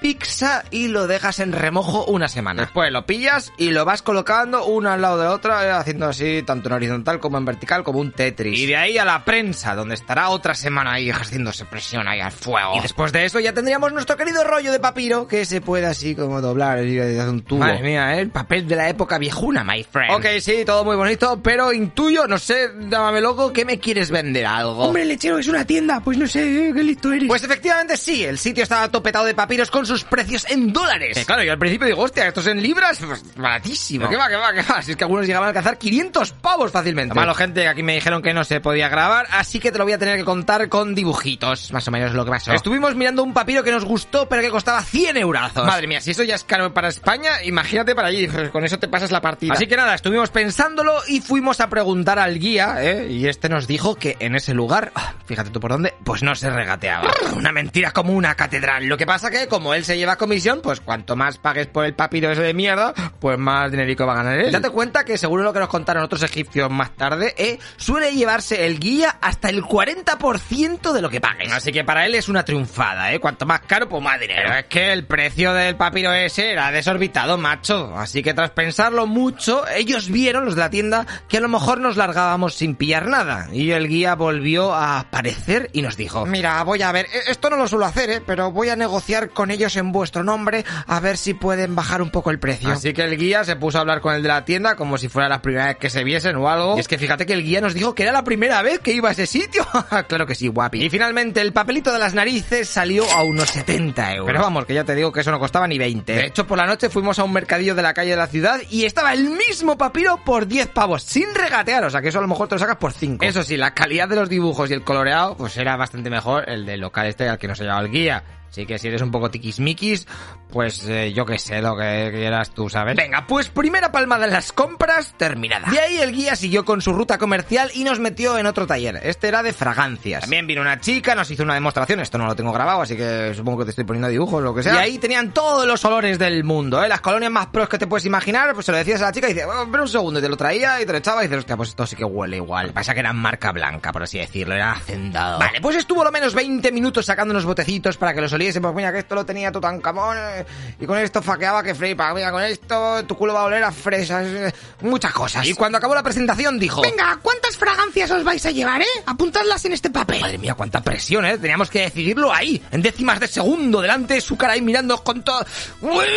pizza 0.00 0.64
y 0.70 0.88
lo 0.88 1.06
dejas 1.06 1.40
en 1.40 1.52
remojo 1.52 2.04
una 2.06 2.28
semana. 2.28 2.62
Después 2.62 2.90
lo 2.92 3.06
pillas 3.06 3.52
y 3.56 3.70
lo 3.70 3.84
vas 3.84 4.02
colocando 4.02 4.64
una 4.64 4.94
al 4.94 5.02
lado 5.02 5.18
de 5.18 5.24
la 5.24 5.32
otra, 5.32 5.66
eh, 5.66 5.70
haciendo 5.70 6.06
así 6.06 6.42
tanto 6.42 6.68
en 6.68 6.74
horizontal 6.74 7.20
como 7.20 7.38
en 7.38 7.44
vertical, 7.44 7.84
como 7.84 8.00
un 8.00 8.12
Tetris. 8.12 8.58
Y 8.58 8.66
de 8.66 8.76
ahí 8.76 8.98
a 8.98 9.04
la 9.04 9.24
prensa, 9.24 9.74
donde 9.74 9.94
estará 9.94 10.30
otra 10.30 10.54
semana 10.54 10.92
ahí 10.92 11.10
ejerciéndose 11.10 11.64
presión 11.64 12.08
ahí 12.08 12.20
al 12.20 12.32
fuego. 12.32 12.76
Y 12.76 12.80
después 12.80 13.12
de 13.12 13.24
eso 13.24 13.40
ya 13.40 13.52
tendríamos 13.52 13.92
nuestro 13.92 14.16
querido 14.16 14.44
rollo 14.44 14.72
de 14.72 14.80
papiro 14.80 15.26
que 15.26 15.44
se 15.44 15.60
puede 15.60 15.86
así 15.86 16.14
como 16.14 16.40
doblar 16.40 16.84
y 16.84 16.98
hacer 16.98 17.28
un 17.28 17.42
tubo. 17.42 17.60
Madre 17.60 17.82
mía, 17.82 18.16
¿eh? 18.16 18.20
el 18.20 18.30
papel 18.30 18.66
de 18.66 18.76
la 18.76 18.88
época 18.88 19.18
viejuna, 19.18 19.64
my 19.64 19.84
friend. 19.84 20.14
Ok, 20.14 20.26
sí, 20.40 20.64
todo 20.64 20.84
muy 20.84 20.96
bonito, 20.96 21.40
pero 21.42 21.72
intuyo, 21.72 22.26
no 22.26 22.38
sé, 22.38 22.70
llámame 22.88 23.20
loco, 23.20 23.52
¿qué 23.52 23.64
me 23.64 23.78
quieres 23.78 24.10
vender 24.10 24.46
algo? 24.46 24.84
Hombre, 24.84 25.04
lechero, 25.04 25.38
es 25.38 25.48
una 25.48 25.64
tienda, 25.64 26.00
pues 26.00 26.16
no 26.18 26.26
sé, 26.26 26.68
¿eh? 26.68 26.72
qué 26.74 26.82
listo 26.82 27.12
eres. 27.12 27.28
Pues 27.28 27.42
efectivamente 27.44 27.96
sí, 27.96 28.24
el 28.24 28.38
sitio 28.38 28.62
estaba 28.62 28.88
topetado 28.88 29.24
de 29.24 29.34
papiros 29.34 29.70
con 29.70 29.86
sus 29.90 30.04
precios 30.04 30.46
en 30.48 30.72
dólares. 30.72 31.16
Eh, 31.16 31.24
claro, 31.24 31.42
yo 31.42 31.50
al 31.50 31.58
principio 31.58 31.86
digo, 31.88 32.00
hostia, 32.02 32.28
estos 32.28 32.46
en 32.46 32.62
libras, 32.62 33.00
pues, 33.04 33.24
baratísimo. 33.34 34.08
¿Qué 34.08 34.16
va, 34.16 34.28
qué 34.28 34.36
va, 34.36 34.52
qué 34.52 34.62
va? 34.62 34.80
Si 34.82 34.92
es 34.92 34.96
que 34.96 35.02
algunos 35.02 35.26
llegaban 35.26 35.46
a 35.46 35.48
alcanzar 35.48 35.78
500 35.78 36.32
pavos 36.34 36.70
fácilmente. 36.70 37.12
Malo, 37.12 37.34
gente, 37.34 37.66
aquí 37.66 37.82
me 37.82 37.94
dijeron 37.94 38.22
que 38.22 38.32
no 38.32 38.44
se 38.44 38.60
podía 38.60 38.88
grabar, 38.88 39.26
así 39.32 39.58
que 39.58 39.72
te 39.72 39.78
lo 39.78 39.84
voy 39.84 39.94
a 39.94 39.98
tener 39.98 40.16
que 40.16 40.24
contar 40.24 40.68
con 40.68 40.94
dibujitos. 40.94 41.72
Más 41.72 41.86
o 41.88 41.90
menos 41.90 42.12
lo 42.14 42.24
que 42.24 42.30
pasó. 42.30 42.52
Estuvimos 42.52 42.94
mirando 42.94 43.24
un 43.24 43.34
papiro 43.34 43.64
que 43.64 43.72
nos 43.72 43.84
gustó, 43.84 44.28
pero 44.28 44.42
que 44.42 44.50
costaba 44.50 44.82
100 44.82 45.16
euros. 45.16 45.56
Madre 45.56 45.88
mía, 45.88 46.00
si 46.00 46.12
eso 46.12 46.22
ya 46.22 46.36
es 46.36 46.44
caro 46.44 46.72
para 46.72 46.88
España, 46.88 47.42
imagínate 47.42 47.94
para 47.96 48.08
allí. 48.08 48.28
Pues, 48.28 48.50
con 48.50 48.64
eso 48.64 48.78
te 48.78 48.86
pasas 48.86 49.10
la 49.10 49.20
partida. 49.20 49.54
Así 49.54 49.66
que 49.66 49.76
nada, 49.76 49.94
estuvimos 49.94 50.30
pensándolo 50.30 51.00
y 51.08 51.20
fuimos 51.20 51.60
a 51.60 51.68
preguntar 51.68 52.20
al 52.20 52.38
guía, 52.38 52.76
¿eh? 52.78 53.08
Y 53.10 53.26
este 53.26 53.48
nos 53.48 53.66
dijo 53.66 53.96
que 53.96 54.16
en 54.20 54.36
ese 54.36 54.54
lugar, 54.54 54.92
ah, 54.94 55.14
fíjate 55.26 55.50
tú 55.50 55.58
por 55.58 55.72
dónde, 55.72 55.94
pues 56.04 56.22
no 56.22 56.34
se 56.34 56.48
regateaba. 56.50 57.10
Una 57.34 57.52
mentira 57.52 57.90
como 57.90 58.12
una 58.12 58.34
catedral. 58.34 58.86
Lo 58.86 58.96
que 58.96 59.06
pasa 59.06 59.30
que, 59.30 59.48
como 59.48 59.74
él 59.74 59.79
se 59.84 59.96
lleva 59.96 60.16
comisión, 60.16 60.60
pues 60.62 60.80
cuanto 60.80 61.16
más 61.16 61.38
pagues 61.38 61.66
por 61.66 61.84
el 61.84 61.94
papiro 61.94 62.30
ese 62.30 62.42
de 62.42 62.54
mierda, 62.54 62.92
pues 63.18 63.38
más 63.38 63.70
dinerico 63.70 64.06
va 64.06 64.14
a 64.14 64.16
ganar 64.16 64.38
él. 64.38 64.52
Date 64.52 64.70
cuenta 64.70 65.04
que 65.04 65.18
seguro 65.18 65.42
lo 65.42 65.52
que 65.52 65.58
nos 65.58 65.68
contaron 65.68 66.02
otros 66.02 66.22
egipcios 66.22 66.70
más 66.70 66.96
tarde, 66.96 67.34
¿eh? 67.36 67.58
Suele 67.76 68.12
llevarse 68.12 68.66
el 68.66 68.78
guía 68.78 69.18
hasta 69.20 69.48
el 69.48 69.62
40% 69.62 70.92
de 70.92 71.02
lo 71.02 71.10
que 71.10 71.20
pagues. 71.20 71.52
Así 71.52 71.72
que 71.72 71.84
para 71.84 72.06
él 72.06 72.14
es 72.14 72.28
una 72.28 72.44
triunfada, 72.44 73.12
¿eh? 73.12 73.20
Cuanto 73.20 73.46
más 73.46 73.60
caro, 73.60 73.88
pues 73.88 74.02
más 74.02 74.20
dinero. 74.20 74.54
es 74.54 74.64
que 74.66 74.92
el 74.92 75.06
precio 75.06 75.52
del 75.52 75.76
papiro 75.76 76.12
ese 76.12 76.52
era 76.52 76.70
desorbitado, 76.70 77.38
macho. 77.38 77.94
Así 77.96 78.22
que 78.22 78.34
tras 78.34 78.50
pensarlo 78.50 79.06
mucho, 79.06 79.66
ellos 79.68 80.10
vieron, 80.10 80.44
los 80.44 80.54
de 80.54 80.60
la 80.60 80.70
tienda, 80.70 81.06
que 81.28 81.38
a 81.38 81.40
lo 81.40 81.48
mejor 81.48 81.80
nos 81.80 81.96
largábamos 81.96 82.54
sin 82.54 82.74
pillar 82.74 83.06
nada. 83.06 83.48
Y 83.52 83.70
el 83.70 83.88
guía 83.88 84.14
volvió 84.14 84.74
a 84.74 85.00
aparecer 85.00 85.70
y 85.72 85.82
nos 85.82 85.96
dijo, 85.96 86.26
mira, 86.26 86.62
voy 86.64 86.82
a 86.82 86.92
ver, 86.92 87.06
e-, 87.06 87.30
esto 87.30 87.50
no 87.50 87.56
lo 87.56 87.68
suelo 87.68 87.86
hacer, 87.86 88.10
¿eh? 88.10 88.22
Pero 88.24 88.50
voy 88.50 88.68
a 88.68 88.76
negociar 88.76 89.30
con 89.30 89.50
ellos 89.50 89.69
en 89.76 89.92
vuestro 89.92 90.24
nombre 90.24 90.64
a 90.86 91.00
ver 91.00 91.16
si 91.16 91.34
pueden 91.34 91.74
bajar 91.74 92.02
un 92.02 92.10
poco 92.10 92.30
el 92.30 92.38
precio. 92.38 92.70
Así 92.70 92.92
que 92.92 93.02
el 93.02 93.16
guía 93.16 93.44
se 93.44 93.56
puso 93.56 93.78
a 93.78 93.80
hablar 93.82 94.00
con 94.00 94.14
el 94.14 94.22
de 94.22 94.28
la 94.28 94.44
tienda 94.44 94.76
como 94.76 94.98
si 94.98 95.08
fuera 95.08 95.28
la 95.28 95.42
primera 95.42 95.66
vez 95.66 95.76
que 95.76 95.90
se 95.90 96.04
viesen 96.04 96.36
o 96.36 96.48
algo. 96.48 96.76
Y 96.76 96.80
es 96.80 96.88
que 96.88 96.98
fíjate 96.98 97.26
que 97.26 97.32
el 97.32 97.42
guía 97.42 97.60
nos 97.60 97.74
dijo 97.74 97.94
que 97.94 98.02
era 98.02 98.12
la 98.12 98.24
primera 98.24 98.62
vez 98.62 98.80
que 98.80 98.92
iba 98.92 99.08
a 99.08 99.12
ese 99.12 99.26
sitio. 99.26 99.66
claro 100.08 100.26
que 100.26 100.34
sí, 100.34 100.48
guapi. 100.48 100.82
Y 100.82 100.90
finalmente 100.90 101.40
el 101.40 101.52
papelito 101.52 101.92
de 101.92 101.98
las 101.98 102.14
narices 102.14 102.68
salió 102.68 103.04
a 103.10 103.22
unos 103.22 103.50
70 103.50 104.14
euros. 104.14 104.26
Pero 104.26 104.40
vamos, 104.40 104.64
que 104.64 104.74
ya 104.74 104.84
te 104.84 104.94
digo 104.94 105.12
que 105.12 105.20
eso 105.20 105.30
no 105.30 105.38
costaba 105.38 105.66
ni 105.66 105.78
20. 105.78 106.12
De 106.12 106.26
hecho, 106.26 106.46
por 106.46 106.58
la 106.58 106.66
noche 106.66 106.88
fuimos 106.90 107.18
a 107.18 107.24
un 107.24 107.32
mercadillo 107.32 107.74
de 107.74 107.82
la 107.82 107.94
calle 107.94 108.10
de 108.10 108.16
la 108.16 108.26
ciudad 108.26 108.60
y 108.70 108.84
estaba 108.84 109.12
el 109.12 109.30
mismo 109.30 109.76
papiro 109.76 110.20
por 110.24 110.46
10 110.46 110.68
pavos, 110.68 111.02
sin 111.02 111.34
regatear. 111.34 111.84
O 111.84 111.90
sea 111.90 112.00
que 112.00 112.08
eso 112.08 112.18
a 112.18 112.22
lo 112.22 112.28
mejor 112.28 112.48
te 112.48 112.54
lo 112.54 112.58
sacas 112.58 112.76
por 112.76 112.92
5. 112.92 113.24
Eso 113.24 113.42
sí, 113.42 113.56
la 113.56 113.74
calidad 113.74 114.08
de 114.08 114.16
los 114.16 114.28
dibujos 114.28 114.70
y 114.70 114.74
el 114.74 114.82
coloreado, 114.82 115.36
pues 115.36 115.56
era 115.56 115.76
bastante 115.76 116.10
mejor 116.10 116.48
el 116.48 116.66
del 116.66 116.80
local 116.80 117.06
este 117.06 117.28
al 117.28 117.38
que 117.38 117.48
nos 117.48 117.60
ha 117.60 117.64
llevado 117.64 117.86
el 117.86 117.90
guía. 117.90 118.22
Así 118.50 118.66
que 118.66 118.78
si 118.78 118.88
eres 118.88 119.00
un 119.00 119.12
poco 119.12 119.30
tiquismiquis, 119.30 120.06
pues 120.50 120.84
eh, 120.88 121.12
yo 121.12 121.24
que 121.24 121.38
sé, 121.38 121.62
lo 121.62 121.76
que 121.76 122.10
quieras 122.12 122.50
tú, 122.50 122.68
¿sabes? 122.68 122.96
Venga, 122.96 123.24
pues 123.26 123.48
primera 123.48 123.92
palmada 123.92 124.26
en 124.26 124.32
las 124.32 124.52
compras 124.52 125.14
terminada. 125.16 125.70
De 125.70 125.78
ahí 125.78 125.98
el 125.98 126.12
guía 126.12 126.34
siguió 126.34 126.64
con 126.64 126.82
su 126.82 126.92
ruta 126.92 127.16
comercial 127.16 127.70
y 127.74 127.84
nos 127.84 128.00
metió 128.00 128.36
en 128.38 128.46
otro 128.46 128.66
taller. 128.66 129.00
Este 129.04 129.28
era 129.28 129.44
de 129.44 129.52
fragancias. 129.52 130.22
También 130.22 130.48
vino 130.48 130.62
una 130.62 130.80
chica, 130.80 131.14
nos 131.14 131.30
hizo 131.30 131.44
una 131.44 131.54
demostración. 131.54 132.00
Esto 132.00 132.18
no 132.18 132.26
lo 132.26 132.34
tengo 132.34 132.52
grabado, 132.52 132.82
así 132.82 132.96
que 132.96 133.32
supongo 133.34 133.58
que 133.58 133.64
te 133.66 133.70
estoy 133.70 133.84
poniendo 133.84 134.08
dibujos 134.08 134.40
o 134.40 134.40
lo 134.40 134.52
que 134.52 134.64
sea. 134.64 134.74
Y 134.74 134.78
ahí 134.78 134.98
tenían 134.98 135.32
todos 135.32 135.64
los 135.64 135.84
olores 135.84 136.18
del 136.18 136.42
mundo, 136.42 136.82
¿eh? 136.82 136.88
Las 136.88 137.00
colonias 137.00 137.30
más 137.30 137.46
pros 137.46 137.68
que 137.68 137.78
te 137.78 137.86
puedes 137.86 138.04
imaginar, 138.06 138.52
pues 138.54 138.66
se 138.66 138.72
lo 138.72 138.78
decías 138.78 139.00
a 139.02 139.06
la 139.06 139.12
chica 139.12 139.30
y 139.30 139.34
dice, 139.34 139.46
oh, 139.46 139.68
pero 139.70 139.84
un 139.84 139.88
segundo, 139.88 140.18
y 140.18 140.22
te 140.22 140.28
lo 140.28 140.36
traía 140.36 140.82
y 140.82 140.86
te 140.86 140.92
lo 140.92 140.98
echaba 140.98 141.22
y 141.22 141.28
dices, 141.28 141.38
hostia, 141.38 141.56
pues 141.56 141.68
esto 141.68 141.86
sí 141.86 141.94
que 141.94 142.04
huele 142.04 142.38
igual. 142.38 142.72
Pasa 142.72 142.94
que 142.94 143.00
era 143.00 143.12
marca 143.12 143.52
blanca, 143.52 143.92
por 143.92 144.02
así 144.02 144.18
decirlo, 144.18 144.56
era 144.56 144.72
hacendado. 144.72 145.38
Vale, 145.38 145.60
pues 145.60 145.76
estuvo 145.76 146.02
lo 146.02 146.10
menos 146.10 146.34
20 146.34 146.72
minutos 146.72 147.06
sacando 147.06 147.30
unos 147.32 147.44
botecitos 147.44 147.96
para 147.96 148.12
que 148.12 148.20
los 148.20 148.32
oliesen, 148.40 148.62
pues 148.62 148.74
mira 148.74 148.92
que 148.92 148.98
esto 148.98 149.14
lo 149.14 149.24
tenía 149.24 149.52
Tutankamón 149.52 150.16
eh, 150.18 150.46
y 150.80 150.86
con 150.86 150.98
esto 150.98 151.22
faqueaba 151.22 151.62
que 151.62 151.74
flipa. 151.74 152.12
Mira, 152.14 152.30
con 152.32 152.42
esto 152.42 153.04
tu 153.04 153.16
culo 153.16 153.34
va 153.34 153.42
a 153.42 153.44
oler 153.44 153.62
a 153.62 153.70
fresas, 153.70 154.26
eh, 154.26 154.52
muchas 154.80 155.12
cosas. 155.12 155.46
Y 155.46 155.54
cuando 155.54 155.78
acabó 155.78 155.94
la 155.94 156.02
presentación 156.02 156.58
dijo... 156.58 156.80
Venga, 156.80 157.18
¿cuántas 157.22 157.56
fragancias 157.56 158.10
os 158.10 158.24
vais 158.24 158.44
a 158.46 158.50
llevar, 158.50 158.80
eh? 158.80 158.86
Apuntadlas 159.06 159.64
en 159.66 159.72
este 159.72 159.90
papel. 159.90 160.20
Madre 160.20 160.38
mía, 160.38 160.54
cuánta 160.54 160.80
presión, 160.80 161.24
eh. 161.26 161.38
Teníamos 161.38 161.70
que 161.70 161.80
decidirlo 161.80 162.32
ahí, 162.32 162.62
en 162.70 162.82
décimas 162.82 163.20
de 163.20 163.28
segundo, 163.28 163.80
delante 163.80 164.14
de 164.14 164.20
su 164.20 164.36
cara 164.36 164.56
y 164.56 164.62
mirando 164.62 165.02
con 165.04 165.22
todo... 165.22 165.44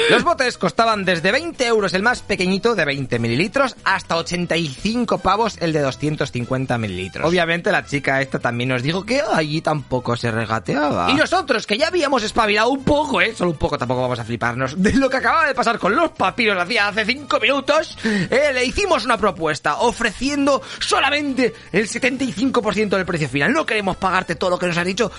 Los 0.09 0.24
botes 0.24 0.57
costaban 0.57 1.03
desde 1.05 1.32
20 1.32 1.65
euros 1.65 1.93
el 1.93 2.03
más 2.03 2.21
pequeñito 2.21 2.76
de 2.76 2.86
20 2.86 3.19
mililitros 3.19 3.76
hasta 3.84 4.15
85 4.17 5.17
pavos 5.17 5.57
el 5.59 5.74
de 5.74 5.82
250 5.82 6.78
mililitros. 6.78 7.28
Obviamente 7.28 7.71
la 7.71 7.86
chica 7.86 8.21
esta 8.21 8.39
también 8.39 8.69
nos 8.69 8.84
dijo 8.84 9.05
que 9.05 9.21
allí 9.21 9.61
tampoco 9.61 10.15
se 10.15 10.32
regateaba. 10.32 11.09
Y 11.11 11.15
nosotros, 11.15 11.65
que 11.65 11.78
ya 11.78 11.88
habíamos 11.88 12.12
espabilado 12.22 12.70
un 12.70 12.84
poco, 12.84 13.20
¿eh? 13.20 13.34
Solo 13.34 13.49
un 13.51 13.57
poco, 13.57 13.78
tampoco 13.78 14.01
vamos 14.01 14.20
a 14.20 14.24
fliparnos. 14.24 14.82
De 14.82 14.93
lo 14.93 15.09
que 15.09 15.18
acababa 15.18 15.47
de 15.47 15.55
pasar 15.55 15.80
con 15.80 15.95
los 15.95 16.11
papiros 16.11 16.61
hacía 16.61 16.89
hace 16.89 17.05
5 17.05 17.39
minutos, 17.39 17.97
eh, 18.03 18.51
le 18.53 18.64
hicimos 18.66 19.05
una 19.05 19.18
propuesta 19.18 19.78
ofreciendo 19.78 20.61
solamente 20.80 21.53
el 21.72 21.88
75% 21.88 22.89
del 22.89 23.05
precio 23.05 23.30
final. 23.30 23.51
No 23.51 23.66
queremos 23.66 23.97
pagarte 23.97 24.36
todo 24.36 24.51
lo 24.51 24.59
que 24.59 24.68
nos 24.68 24.78
has 24.78 24.86
dicho. 24.86 25.11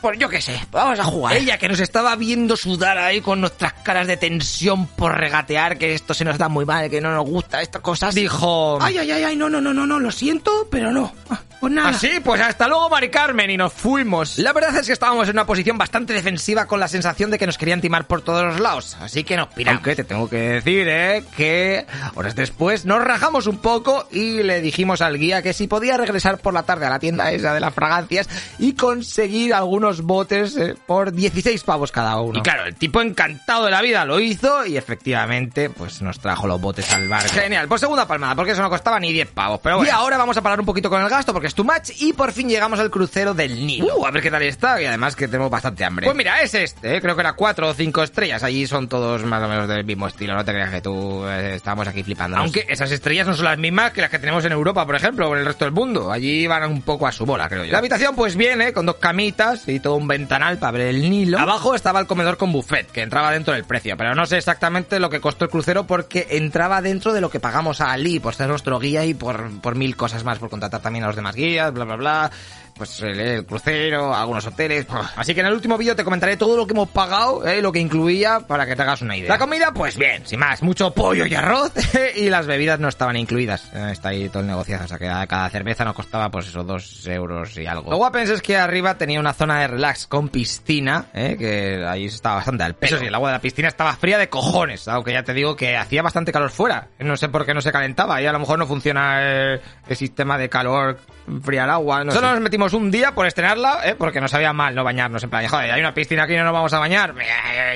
Pues 0.00 0.18
yo 0.18 0.28
qué 0.28 0.40
sé, 0.40 0.58
vamos 0.70 0.98
a 0.98 1.04
jugar. 1.04 1.36
Ella 1.36 1.58
que 1.58 1.68
nos 1.68 1.80
estaba 1.80 2.14
viendo 2.16 2.56
sudar 2.56 2.98
ahí 2.98 3.20
con 3.20 3.40
nuestras 3.40 3.72
caras 3.72 4.06
de 4.06 4.16
tensión 4.16 4.86
por 4.86 5.16
regatear, 5.18 5.76
que 5.76 5.94
esto 5.94 6.14
se 6.14 6.24
nos 6.24 6.38
da 6.38 6.48
muy 6.48 6.64
mal, 6.64 6.88
que 6.88 7.00
no 7.00 7.12
nos 7.12 7.26
gusta 7.26 7.60
estas 7.62 7.82
cosas, 7.82 8.14
dijo... 8.14 8.78
Ay, 8.80 8.98
ay, 8.98 9.10
ay, 9.10 9.24
ay, 9.24 9.36
no, 9.36 9.48
no, 9.48 9.60
no, 9.60 9.74
no, 9.74 9.86
no, 9.86 9.98
lo 9.98 10.12
siento, 10.12 10.68
pero 10.70 10.92
no. 10.92 11.12
Ah, 11.30 11.40
Pues 11.60 11.72
nada. 11.72 11.88
Así, 11.88 12.20
pues 12.22 12.40
hasta 12.40 12.68
luego, 12.68 12.88
Mari 12.88 13.10
Carmen, 13.10 13.50
y 13.50 13.56
nos 13.56 13.72
fuimos. 13.72 14.38
La 14.38 14.52
verdad 14.52 14.76
es 14.76 14.86
que 14.86 14.92
estábamos 14.92 15.26
en 15.28 15.34
una 15.34 15.46
posición 15.46 15.76
bastante 15.78 16.12
defensiva 16.12 16.66
con 16.66 16.78
la 16.78 16.86
sensación 16.86 17.30
de 17.32 17.38
que 17.38 17.46
nos 17.46 17.58
querían 17.58 17.80
timar 17.80 18.06
por 18.06 18.22
todos 18.22 18.44
los 18.44 18.60
lados. 18.60 18.96
Así 19.00 19.24
que 19.24 19.36
nos 19.36 19.48
piramos. 19.48 19.78
Aunque 19.78 19.96
te 19.96 20.04
tengo 20.04 20.28
que 20.28 20.36
decir, 20.36 20.86
eh, 20.88 21.24
que 21.36 21.86
horas 22.14 22.36
después 22.36 22.84
nos 22.84 23.02
rajamos 23.02 23.46
un 23.48 23.58
poco 23.58 24.06
y 24.12 24.42
le 24.44 24.60
dijimos 24.60 25.00
al 25.00 25.18
guía 25.18 25.42
que 25.42 25.52
si 25.52 25.66
podía 25.66 25.96
regresar 25.96 26.38
por 26.38 26.54
la 26.54 26.62
tarde 26.62 26.86
a 26.86 26.90
la 26.90 27.00
tienda 27.00 27.32
esa 27.32 27.52
de 27.52 27.60
las 27.60 27.74
fragancias 27.74 28.28
y 28.58 28.74
conseguir 28.74 29.54
algunos 29.54 29.87
botes 30.02 30.56
eh, 30.56 30.74
por 30.86 31.12
16 31.12 31.62
pavos 31.64 31.92
cada 31.92 32.20
uno. 32.20 32.38
Y 32.38 32.42
claro, 32.42 32.64
el 32.64 32.74
tipo 32.74 33.00
encantado 33.00 33.64
de 33.64 33.70
la 33.70 33.82
vida 33.82 34.04
lo 34.04 34.20
hizo 34.20 34.66
y 34.66 34.76
efectivamente, 34.76 35.70
pues 35.70 36.02
nos 36.02 36.18
trajo 36.20 36.46
los 36.46 36.60
botes 36.60 36.92
al 36.92 37.08
bar. 37.08 37.28
Genial, 37.28 37.68
pues 37.68 37.80
segunda 37.80 38.06
palmada, 38.06 38.34
porque 38.34 38.52
eso 38.52 38.62
no 38.62 38.70
costaba 38.70 39.00
ni 39.00 39.12
10 39.12 39.28
pavos. 39.30 39.60
Pero 39.62 39.76
bueno. 39.76 39.90
Y 39.90 39.94
ahora 39.94 40.16
vamos 40.18 40.36
a 40.36 40.42
parar 40.42 40.60
un 40.60 40.66
poquito 40.66 40.90
con 40.90 41.02
el 41.02 41.08
gasto 41.08 41.32
porque 41.32 41.48
es 41.48 41.54
too 41.54 41.64
much 41.64 41.90
y 41.98 42.12
por 42.12 42.32
fin 42.32 42.48
llegamos 42.48 42.78
al 42.80 42.90
crucero 42.90 43.34
del 43.34 43.66
Nilo. 43.66 43.96
Uh, 43.96 44.06
a 44.06 44.10
ver 44.10 44.22
qué 44.22 44.30
tal 44.30 44.42
está 44.42 44.80
y 44.80 44.84
además 44.84 45.16
que 45.16 45.26
tenemos 45.26 45.50
bastante 45.50 45.84
hambre. 45.84 46.04
Pues 46.06 46.16
mira, 46.16 46.40
es 46.42 46.54
este, 46.54 46.96
eh, 46.96 47.00
creo 47.00 47.14
que 47.14 47.20
era 47.20 47.32
4 47.32 47.68
o 47.68 47.74
5 47.74 48.02
estrellas. 48.02 48.42
Allí 48.42 48.66
son 48.66 48.88
todos 48.88 49.24
más 49.24 49.42
o 49.42 49.48
menos 49.48 49.68
del 49.68 49.84
mismo 49.84 50.06
estilo, 50.06 50.34
no 50.34 50.44
te 50.44 50.52
creas 50.52 50.70
que 50.70 50.80
tú 50.80 51.26
eh, 51.26 51.54
estamos 51.56 51.86
aquí 51.88 52.02
flipando. 52.02 52.36
Aunque 52.36 52.66
esas 52.68 52.90
estrellas 52.90 53.26
no 53.26 53.34
son 53.34 53.44
las 53.44 53.58
mismas 53.58 53.92
que 53.92 54.00
las 54.00 54.10
que 54.10 54.18
tenemos 54.18 54.44
en 54.44 54.52
Europa, 54.52 54.84
por 54.86 54.96
ejemplo, 54.96 55.28
o 55.28 55.34
en 55.34 55.40
el 55.40 55.46
resto 55.46 55.64
del 55.64 55.72
mundo. 55.72 56.12
Allí 56.12 56.46
van 56.46 56.70
un 56.70 56.82
poco 56.82 57.06
a 57.06 57.12
su 57.12 57.24
bola, 57.24 57.48
creo 57.48 57.64
yo. 57.64 57.72
La 57.72 57.78
habitación 57.78 58.14
pues 58.14 58.36
viene 58.36 58.72
con 58.72 58.86
dos 58.86 58.96
camitas 58.96 59.68
y 59.68 59.77
todo 59.80 59.96
un 59.96 60.08
ventanal 60.08 60.58
para 60.58 60.72
ver 60.72 60.88
el 60.88 61.10
Nilo. 61.10 61.38
Abajo 61.38 61.74
estaba 61.74 62.00
el 62.00 62.06
comedor 62.06 62.36
con 62.36 62.52
buffet, 62.52 62.90
que 62.90 63.02
entraba 63.02 63.30
dentro 63.30 63.54
del 63.54 63.64
precio, 63.64 63.96
pero 63.96 64.14
no 64.14 64.26
sé 64.26 64.38
exactamente 64.38 65.00
lo 65.00 65.10
que 65.10 65.20
costó 65.20 65.44
el 65.44 65.50
crucero 65.50 65.86
porque 65.86 66.26
entraba 66.30 66.82
dentro 66.82 67.12
de 67.12 67.20
lo 67.20 67.30
que 67.30 67.40
pagamos 67.40 67.80
a 67.80 67.92
Ali 67.92 68.20
por 68.20 68.34
ser 68.34 68.48
nuestro 68.48 68.78
guía 68.78 69.04
y 69.04 69.14
por, 69.14 69.60
por 69.60 69.74
mil 69.74 69.96
cosas 69.96 70.24
más, 70.24 70.38
por 70.38 70.50
contratar 70.50 70.80
también 70.80 71.04
a 71.04 71.08
los 71.08 71.16
demás 71.16 71.34
guías, 71.34 71.72
bla, 71.72 71.84
bla, 71.84 71.96
bla. 71.96 72.30
Pues 72.78 73.00
el, 73.02 73.18
el 73.18 73.44
crucero, 73.44 74.14
algunos 74.14 74.46
hoteles. 74.46 74.86
Así 75.16 75.34
que 75.34 75.40
en 75.40 75.46
el 75.46 75.52
último 75.52 75.76
vídeo 75.76 75.96
te 75.96 76.04
comentaré 76.04 76.36
todo 76.36 76.56
lo 76.56 76.66
que 76.66 76.72
hemos 76.72 76.88
pagado, 76.88 77.46
eh, 77.46 77.60
lo 77.60 77.72
que 77.72 77.80
incluía, 77.80 78.40
para 78.40 78.64
que 78.64 78.76
te 78.76 78.82
hagas 78.82 79.02
una 79.02 79.16
idea. 79.16 79.28
La 79.28 79.38
comida, 79.38 79.72
pues 79.72 79.98
bien, 79.98 80.26
sin 80.26 80.40
más, 80.40 80.62
mucho 80.62 80.92
pollo 80.92 81.26
y 81.26 81.34
arroz, 81.34 81.72
y 82.16 82.30
las 82.30 82.46
bebidas 82.46 82.78
no 82.80 82.88
estaban 82.88 83.16
incluidas. 83.16 83.70
Eh, 83.74 83.88
está 83.92 84.10
ahí 84.10 84.28
todo 84.28 84.40
el 84.40 84.46
negocio, 84.46 84.78
o 84.82 84.86
sea 84.86 84.98
que 84.98 85.06
cada 85.28 85.50
cerveza 85.50 85.84
nos 85.84 85.94
costaba 85.94 86.30
pues 86.30 86.46
eso, 86.48 86.62
dos 86.62 87.06
euros 87.06 87.56
y 87.58 87.66
algo. 87.66 87.90
Lo 87.90 87.96
guapo 87.96 88.18
es 88.18 88.40
que 88.40 88.56
arriba 88.56 88.96
tenía 88.96 89.20
una 89.20 89.32
zona 89.32 89.60
de 89.60 89.68
relax 89.68 90.06
con 90.06 90.28
piscina, 90.28 91.06
eh, 91.12 91.36
que 91.38 91.84
ahí 91.86 92.06
estaba 92.06 92.36
bastante 92.36 92.64
al 92.64 92.74
peso. 92.74 92.94
Eso 92.94 93.02
sí, 93.02 93.08
el 93.08 93.14
agua 93.14 93.30
de 93.30 93.36
la 93.36 93.40
piscina 93.40 93.68
estaba 93.68 93.94
fría 93.96 94.18
de 94.18 94.28
cojones, 94.28 94.86
aunque 94.88 95.12
ya 95.12 95.22
te 95.22 95.34
digo 95.34 95.56
que 95.56 95.76
hacía 95.76 96.02
bastante 96.02 96.32
calor 96.32 96.50
fuera. 96.50 96.88
No 96.98 97.16
sé 97.16 97.28
por 97.28 97.44
qué 97.44 97.54
no 97.54 97.60
se 97.60 97.72
calentaba, 97.72 98.22
y 98.22 98.26
a 98.26 98.32
lo 98.32 98.38
mejor 98.38 98.58
no 98.58 98.66
funciona 98.66 99.22
el, 99.22 99.60
el 99.88 99.96
sistema 99.96 100.38
de 100.38 100.48
calor 100.48 100.98
fría 101.42 101.64
el 101.64 101.70
agua. 101.70 102.04
No 102.04 102.12
Solo 102.12 102.30
nos 102.32 102.40
metimos 102.40 102.72
un 102.72 102.90
día 102.90 103.14
por 103.14 103.26
estrenarla, 103.26 103.80
¿eh? 103.84 103.94
porque 103.96 104.20
nos 104.20 104.30
sabía 104.30 104.52
mal 104.52 104.74
no 104.74 104.84
bañarnos. 104.84 105.22
En 105.22 105.30
plan, 105.30 105.46
joder, 105.46 105.70
hay 105.72 105.80
una 105.80 105.94
piscina 105.94 106.24
aquí 106.24 106.34
y 106.34 106.36
no 106.36 106.44
nos 106.44 106.52
vamos 106.52 106.72
a 106.72 106.78
bañar. 106.78 107.14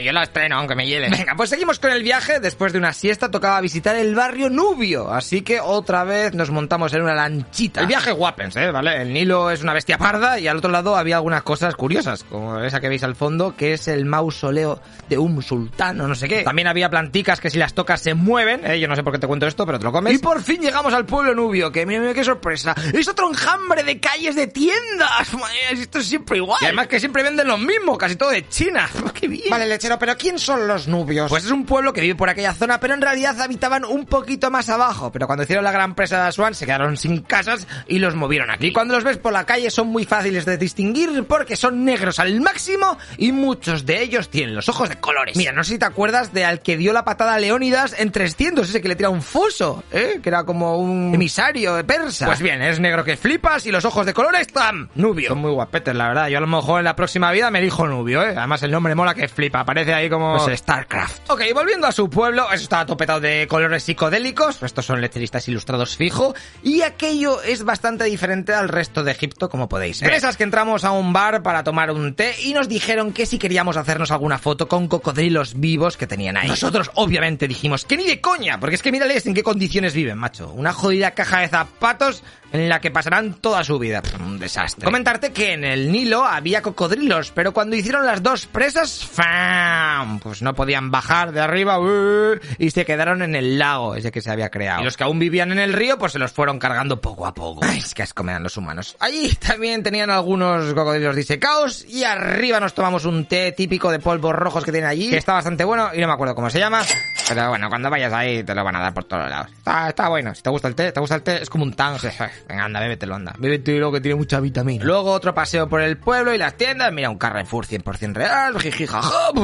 Yo 0.03 0.13
la 0.13 0.23
estreno, 0.23 0.59
aunque 0.59 0.75
me 0.75 0.87
hiele. 0.87 1.09
Venga, 1.11 1.35
pues 1.37 1.51
seguimos 1.51 1.79
con 1.79 1.91
el 1.91 2.03
viaje. 2.03 2.41
Después 2.41 2.73
de 2.73 2.79
una 2.79 2.93
siesta 2.93 3.31
tocaba 3.31 3.61
visitar 3.61 3.97
el 3.97 4.15
barrio 4.15 4.51
Nubio. 4.51 5.13
Así 5.13 5.43
que 5.43 5.61
otra 5.61 6.05
vez 6.05 6.35
nos 6.35 6.51
montamos 6.51 6.93
en 6.95 7.03
una 7.03 7.15
lanchita. 7.15 7.81
El 7.81 7.87
viaje 7.87 8.13
guapens, 8.13 8.57
¿eh? 8.57 8.71
¿Vale? 8.71 9.03
El 9.03 9.13
Nilo 9.13 9.51
es 9.51 9.63
una 9.63 9.73
bestia 9.73 9.99
parda 9.99 10.39
y 10.39 10.49
al 10.49 10.57
otro 10.57 10.71
lado 10.71 10.97
había 10.97 11.17
algunas 11.17 11.43
cosas 11.43 11.75
curiosas, 11.75 12.25
como 12.25 12.59
esa 12.61 12.81
que 12.81 12.89
veis 12.89 13.05
al 13.05 13.15
fondo, 13.15 13.55
que 13.57 13.75
es 13.75 13.89
el 13.89 14.05
mausoleo 14.05 14.81
de 15.09 15.19
un 15.19 15.43
sultán 15.43 16.01
o 16.01 16.09
no 16.09 16.15
sé 16.15 16.29
qué. 16.29 16.43
También 16.43 16.69
había 16.69 16.91
planticas 16.91 17.41
que 17.41 17.51
si 17.51 17.59
las 17.59 17.75
tocas 17.75 18.01
se 18.01 18.15
mueven, 18.15 18.65
¿eh? 18.65 18.81
Yo 18.81 18.89
no 18.89 18.97
sé 18.97 19.03
por 19.03 19.13
qué 19.13 19.19
te 19.19 19.27
cuento 19.27 19.47
esto, 19.47 19.67
pero 19.67 19.79
te 19.79 19.85
lo 19.85 19.93
comes. 19.93 20.15
Y 20.15 20.19
por 20.19 20.43
fin 20.43 20.61
llegamos 20.61 20.95
al 20.95 21.07
pueblo 21.07 21.35
Nubio, 21.35 21.71
que 21.71 21.87
mira, 21.87 22.01
mira 22.01 22.15
qué 22.15 22.25
sorpresa. 22.25 22.75
Es 22.93 23.09
otro 23.09 23.29
enjambre 23.43 23.83
de 23.83 23.99
calles 23.99 24.35
de 24.35 24.47
tiendas. 24.47 25.35
Madre, 25.35 25.57
esto 25.73 25.99
es 25.99 26.07
siempre 26.07 26.39
igual. 26.39 26.59
Y 26.63 26.67
además 26.67 26.87
que 26.87 27.01
siempre 27.01 27.23
venden 27.23 27.49
lo 27.49 27.59
mismo, 27.59 27.99
casi 27.99 28.17
todo 28.17 28.31
de 28.31 28.49
China. 28.49 28.89
¡Qué 29.15 29.29
bien! 29.29 29.51
Vale, 29.51 29.67
lechero, 29.67 29.99
pero 29.99 30.17
¿quién 30.17 30.39
son 30.39 30.69
los 30.69 30.89
nubios? 30.89 31.29
Pues 31.29 31.45
es 31.45 31.51
un 31.51 31.65
pueblo 31.65 31.93
que 31.93 32.01
vive 32.01 32.15
por 32.15 32.29
aquella 32.29 32.55
zona, 32.55 32.79
pero 32.79 32.95
en 32.95 33.01
realidad 33.01 33.41
habitaban 33.41 33.85
un 33.85 34.07
poquito 34.07 34.51
más 34.51 34.69
abajo. 34.69 35.11
Pero 35.13 35.27
cuando 35.27 35.43
hicieron 35.43 35.65
la 35.65 35.73
gran 35.73 35.95
presa 35.95 36.23
de 36.23 36.29
Asuán 36.29 36.55
se 36.55 36.67
quedaron 36.67 36.97
sin 36.97 37.23
casas 37.23 37.67
y 37.89 37.99
los 37.99 38.15
movieron 38.15 38.51
aquí. 38.51 38.69
Y 38.69 38.73
cuando 38.73 38.95
los 38.95 39.05
ves 39.05 39.19
por 39.19 39.33
la 39.33 39.45
calle 39.45 39.71
son 39.71 39.89
muy 39.89 40.05
fáciles 40.05 40.45
de 40.45 40.57
distinguir 40.57 41.25
porque 41.25 41.57
son 41.57 41.85
negros 41.85 42.19
al 42.19 42.41
máximo 42.41 42.99
y 43.19 43.33
muchos 43.33 43.85
de 43.87 44.03
ellos 44.03 44.29
tienen 44.29 44.55
los 44.55 44.69
ojos 44.69 44.89
de 44.89 44.97
colores. 44.97 45.37
Mira, 45.37 45.53
no 45.53 45.65
sé 45.65 45.75
si 45.75 45.79
te 45.79 45.85
acuerdas 45.85 46.33
de 46.33 46.45
al 46.45 46.63
que 46.63 46.77
dio 46.77 46.93
la 46.93 47.05
patada 47.05 47.35
a 47.35 47.39
Leónidas 47.39 47.95
en 47.99 48.13
300, 48.13 48.69
ese 48.69 48.81
que 48.81 48.89
le 48.89 48.97
tira 48.97 49.11
un 49.11 49.23
foso, 49.23 49.83
¿eh? 49.91 50.21
Que 50.23 50.29
era 50.29 50.45
como 50.45 50.79
un 50.79 51.15
emisario 51.15 51.75
de 51.75 51.85
persa. 51.85 52.27
Pues 52.27 52.41
bien, 52.41 52.63
es 52.63 52.79
negro 52.81 53.05
que 53.05 53.17
flipas 53.33 53.65
y 53.65 53.73
los 53.73 53.87
ojos 53.87 54.05
de 54.05 54.13
colores, 54.13 54.47
¡tam! 54.49 54.89
Nubio. 54.95 55.31
Son 55.31 55.39
muy 55.39 55.53
guapetes, 55.53 55.95
la 55.95 56.09
verdad. 56.09 56.29
Yo 56.29 56.37
a 56.37 56.41
lo 56.43 56.47
mejor 56.47 56.81
en 56.81 56.85
la 56.85 56.95
próxima 56.95 57.33
vida 57.33 57.51
me 57.51 57.61
elijo 57.61 57.89
Nubio, 57.89 58.23
¿eh? 58.23 58.35
Además 58.37 58.63
el 58.63 58.71
nombre 58.71 58.95
mola 58.95 59.15
que 59.15 59.27
flipa. 59.27 59.61
Aparece 59.61 59.95
ahí 59.95 60.11
como... 60.11 60.37
Pues 60.37 60.59
StarCraft. 60.59 61.31
Ok, 61.31 61.41
volviendo 61.55 61.87
a 61.87 61.93
su 61.93 62.11
pueblo, 62.11 62.45
eso 62.53 62.65
estaba 62.65 62.85
topetado 62.85 63.21
de 63.21 63.47
colores 63.49 63.85
psicodélicos. 63.85 64.63
Estos 64.63 64.85
son 64.85 65.01
lecheristas 65.01 65.49
ilustrados 65.49 65.97
fijo. 65.97 66.35
Y 66.63 66.83
aquello 66.83 67.41
es 67.41 67.65
bastante 67.65 68.05
diferente 68.05 68.53
al 68.53 68.69
resto 68.69 69.03
de 69.03 69.13
Egipto, 69.13 69.49
como 69.49 69.67
podéis 69.67 70.03
ver. 70.03 70.13
Esas 70.13 70.37
que 70.37 70.45
entramos 70.45 70.85
a 70.85 70.91
un 70.91 71.15
bar 71.15 71.43
para 71.43 71.65
tomar 71.65 71.91
un 71.91 72.15
té 72.15 72.35
y 72.43 72.53
nos 72.53 72.69
dijeron 72.69 73.15
que 73.15 73.25
si 73.25 73.39
queríamos 73.39 73.79
hacernos 73.79 74.11
alguna 74.11 74.37
foto 74.37 74.69
con 74.69 74.89
cocodrilos 74.89 75.59
vivos 75.59 75.97
que 75.97 76.07
tenían 76.07 76.37
ahí. 76.37 76.49
Nosotros 76.49 76.91
obviamente 76.97 77.49
dijimos 77.49 77.87
que 77.87 77.97
ni 77.97 78.05
de 78.05 78.21
coña, 78.21 78.61
porque 78.61 78.75
es 78.75 78.83
que 78.83 78.93
mírales 78.93 79.25
en 79.25 79.33
qué 79.33 79.43
condiciones 79.43 79.95
viven, 79.95 80.19
macho. 80.19 80.51
Una 80.51 80.75
jodida 80.75 81.13
caja 81.13 81.41
de 81.41 81.49
zapatos 81.49 82.23
en 82.53 82.69
la 82.69 82.81
que 82.81 82.91
pasarán 82.91 83.22
toda 83.35 83.65
su 83.65 83.79
vida. 83.79 84.03
Pff, 84.03 84.21
un 84.21 84.39
desastre. 84.39 84.85
Comentarte 84.85 85.33
que 85.33 85.53
en 85.53 85.65
el 85.65 85.93
Nilo 85.93 86.25
había 86.25 86.63
cocodrilos, 86.63 87.31
pero 87.33 87.53
cuando 87.53 87.77
hicieron 87.77 88.05
las 88.05 88.23
dos 88.23 88.47
presas, 88.47 89.05
¡fam! 89.05 90.19
pues 90.21 90.43
no 90.43 90.55
podían 90.55 90.91
bajar 90.91 91.33
de 91.33 91.41
arriba 91.41 91.79
uh, 91.79 92.39
y 92.59 92.71
se 92.71 92.85
quedaron 92.85 93.23
en 93.23 93.35
el 93.35 93.59
lago 93.59 93.95
ese 93.95 94.11
que 94.11 94.21
se 94.21 94.31
había 94.31 94.51
creado. 94.51 94.83
Y 94.83 94.85
los 94.85 94.97
que 94.97 95.05
aún 95.05 95.19
vivían 95.19 95.53
en 95.53 95.59
el 95.59 95.73
río, 95.73 95.99
pues 95.99 96.13
se 96.13 96.19
los 96.19 96.33
fueron 96.33 96.59
cargando 96.59 97.01
poco 97.01 97.27
a 97.27 97.35
poco. 97.35 97.61
Ay, 97.63 97.79
es 97.79 97.95
que 97.95 98.03
asco 98.03 98.23
me 98.23 98.33
dan 98.33 98.43
los 98.43 98.57
humanos. 98.57 98.97
Allí 99.01 99.35
también 99.35 99.83
tenían 99.83 100.11
algunos 100.11 100.73
cocodrilos 100.75 101.17
disecados 101.17 101.85
y 101.85 102.05
arriba 102.05 102.61
nos 102.61 102.75
tomamos 102.75 103.05
un 103.05 103.27
té 103.27 103.53
típico 103.53 103.91
de 103.91 103.99
polvos 103.99 104.35
rojos 104.35 104.65
que 104.65 104.73
tienen 104.73 104.91
allí, 104.91 105.11
que 105.11 105.19
está 105.19 105.35
bastante 105.35 105.65
bueno 105.65 105.91
y 105.95 106.01
no 106.01 106.07
me 106.07 106.13
acuerdo 106.15 106.35
cómo 106.35 106.51
se 106.51 106.59
llama. 106.59 106.83
Pero 107.29 107.49
bueno, 107.49 107.69
cuando 107.69 107.91
vayas 107.91 108.13
ahí 108.13 108.43
te 108.43 108.55
lo 108.55 108.65
van 108.65 108.77
a 108.77 108.81
dar 108.81 108.95
por 108.95 109.05
todos 109.05 109.29
lados. 109.29 109.51
Está, 109.53 109.89
está 109.89 110.09
bueno. 110.09 110.35
Si 110.35 110.43
te 110.43 110.51
gusta 110.51 110.69
el 110.69 110.75
té, 110.75 110.93
te 110.93 111.01
gusta 111.01 111.15
el 111.17 111.23
té, 111.23 111.43
es 111.43 111.51
como 111.51 111.65
un 111.65 111.75
tange. 111.75 112.13
Venga, 112.49 112.65
anda, 112.65 112.81
bébetelo, 113.03 113.15
anda. 113.15 113.35
Bébetelo 113.39 113.93
que 113.93 114.01
tiene 114.01 114.17
mucha 114.17 114.41
vitamina. 114.41 114.85
Luego 114.85 115.13
otro 115.13 115.35
paseo 115.35 115.69
por 115.69 115.81
el 115.81 115.97
pueblo 115.99 116.35
y 116.35 116.39
las 116.39 116.57
tiendas. 116.57 116.93
Mira, 116.93 117.11
un 117.11 117.19
Carrefour 117.19 117.67
100% 117.67 118.15
real. 118.15 118.59
Jiji, 118.59 118.87
jaja. 118.87 119.11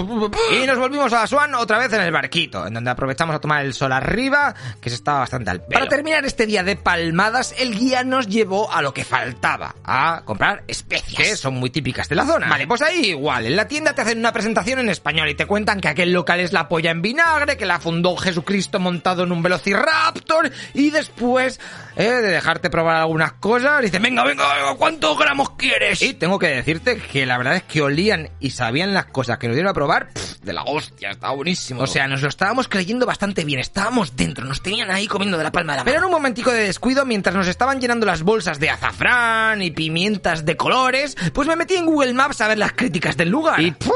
Y 0.52 0.66
nos 0.66 0.78
volvimos 0.78 1.12
a 1.12 1.22
Asuán 1.22 1.54
otra 1.54 1.78
vez 1.78 1.92
en 1.92 2.00
el 2.00 2.12
barquito, 2.12 2.66
en 2.66 2.74
donde 2.74 2.90
aprovechamos 2.90 3.34
a 3.34 3.40
tomar 3.40 3.64
el 3.64 3.74
sol 3.74 3.92
arriba, 3.92 4.54
que 4.80 4.88
se 4.88 4.96
estaba 4.96 5.20
bastante 5.20 5.50
al 5.50 5.60
pelo. 5.60 5.80
Para 5.80 5.88
terminar 5.88 6.24
este 6.24 6.46
día 6.46 6.62
de 6.62 6.76
palmadas, 6.76 7.54
el 7.58 7.76
guía 7.76 8.04
nos 8.04 8.28
llevó 8.28 8.70
a 8.70 8.82
lo 8.82 8.94
que 8.94 9.04
faltaba, 9.04 9.74
a 9.84 10.22
comprar 10.24 10.64
especias, 10.66 11.16
que 11.16 11.36
son 11.36 11.54
muy 11.54 11.70
típicas 11.70 12.08
de 12.08 12.16
la 12.16 12.24
zona. 12.24 12.48
Vale, 12.48 12.66
pues 12.66 12.82
ahí 12.82 13.10
igual, 13.10 13.46
en 13.46 13.56
la 13.56 13.68
tienda 13.68 13.94
te 13.94 14.02
hacen 14.02 14.18
una 14.18 14.32
presentación 14.32 14.78
en 14.80 14.88
español 14.88 15.28
y 15.28 15.34
te 15.34 15.46
cuentan 15.46 15.80
que 15.80 15.88
aquel 15.88 16.12
local 16.12 16.40
es 16.40 16.52
la 16.52 16.68
polla 16.68 16.90
en 16.90 17.02
vinagre, 17.02 17.56
que 17.56 17.66
la 17.66 17.80
fundó 17.80 18.16
Jesucristo 18.16 18.80
montado 18.80 19.24
en 19.24 19.32
un 19.32 19.42
velociraptor 19.42 20.50
y 20.74 20.90
después 20.90 21.60
eh, 21.96 22.04
de 22.04 22.28
dejarte 22.28 22.70
probar 22.70 22.96
algunas 22.96 23.32
cosas, 23.34 23.47
dicen, 23.82 24.02
venga, 24.02 24.24
venga, 24.24 24.44
¿cuántos 24.76 25.18
gramos 25.18 25.50
quieres? 25.50 26.02
Y 26.02 26.14
tengo 26.14 26.38
que 26.38 26.48
decirte 26.48 26.98
que 26.98 27.24
la 27.24 27.38
verdad 27.38 27.56
es 27.56 27.62
que 27.62 27.80
olían 27.80 28.30
y 28.40 28.50
sabían 28.50 28.92
las 28.92 29.06
cosas 29.06 29.38
que 29.38 29.48
nos 29.48 29.56
dieron 29.56 29.70
a 29.70 29.74
probar 29.74 30.08
pff, 30.12 30.40
de 30.42 30.52
la 30.52 30.62
hostia, 30.64 31.10
estaba 31.10 31.34
buenísimo. 31.34 31.82
O 31.82 31.86
sea, 31.86 32.06
nos 32.08 32.22
lo 32.22 32.28
estábamos 32.28 32.68
creyendo 32.68 33.06
bastante 33.06 33.44
bien, 33.44 33.60
estábamos 33.60 34.16
dentro, 34.16 34.44
nos 34.44 34.62
tenían 34.62 34.90
ahí 34.90 35.06
comiendo 35.06 35.38
de 35.38 35.44
la 35.44 35.52
palma 35.52 35.72
de 35.72 35.78
la 35.78 35.84
mano. 35.84 35.92
Pero 35.92 35.98
en 36.00 36.04
un 36.06 36.12
momentico 36.12 36.50
de 36.52 36.64
descuido, 36.64 37.04
mientras 37.04 37.34
nos 37.34 37.48
estaban 37.48 37.80
llenando 37.80 38.06
las 38.06 38.22
bolsas 38.22 38.58
de 38.58 38.70
azafrán 38.70 39.62
y 39.62 39.70
pimientas 39.70 40.44
de 40.44 40.56
colores, 40.56 41.16
pues 41.32 41.48
me 41.48 41.56
metí 41.56 41.74
en 41.76 41.86
Google 41.86 42.14
Maps 42.14 42.40
a 42.40 42.48
ver 42.48 42.58
las 42.58 42.72
críticas 42.72 43.16
del 43.16 43.30
lugar. 43.30 43.60
Y 43.60 43.70
¡puf! 43.70 43.94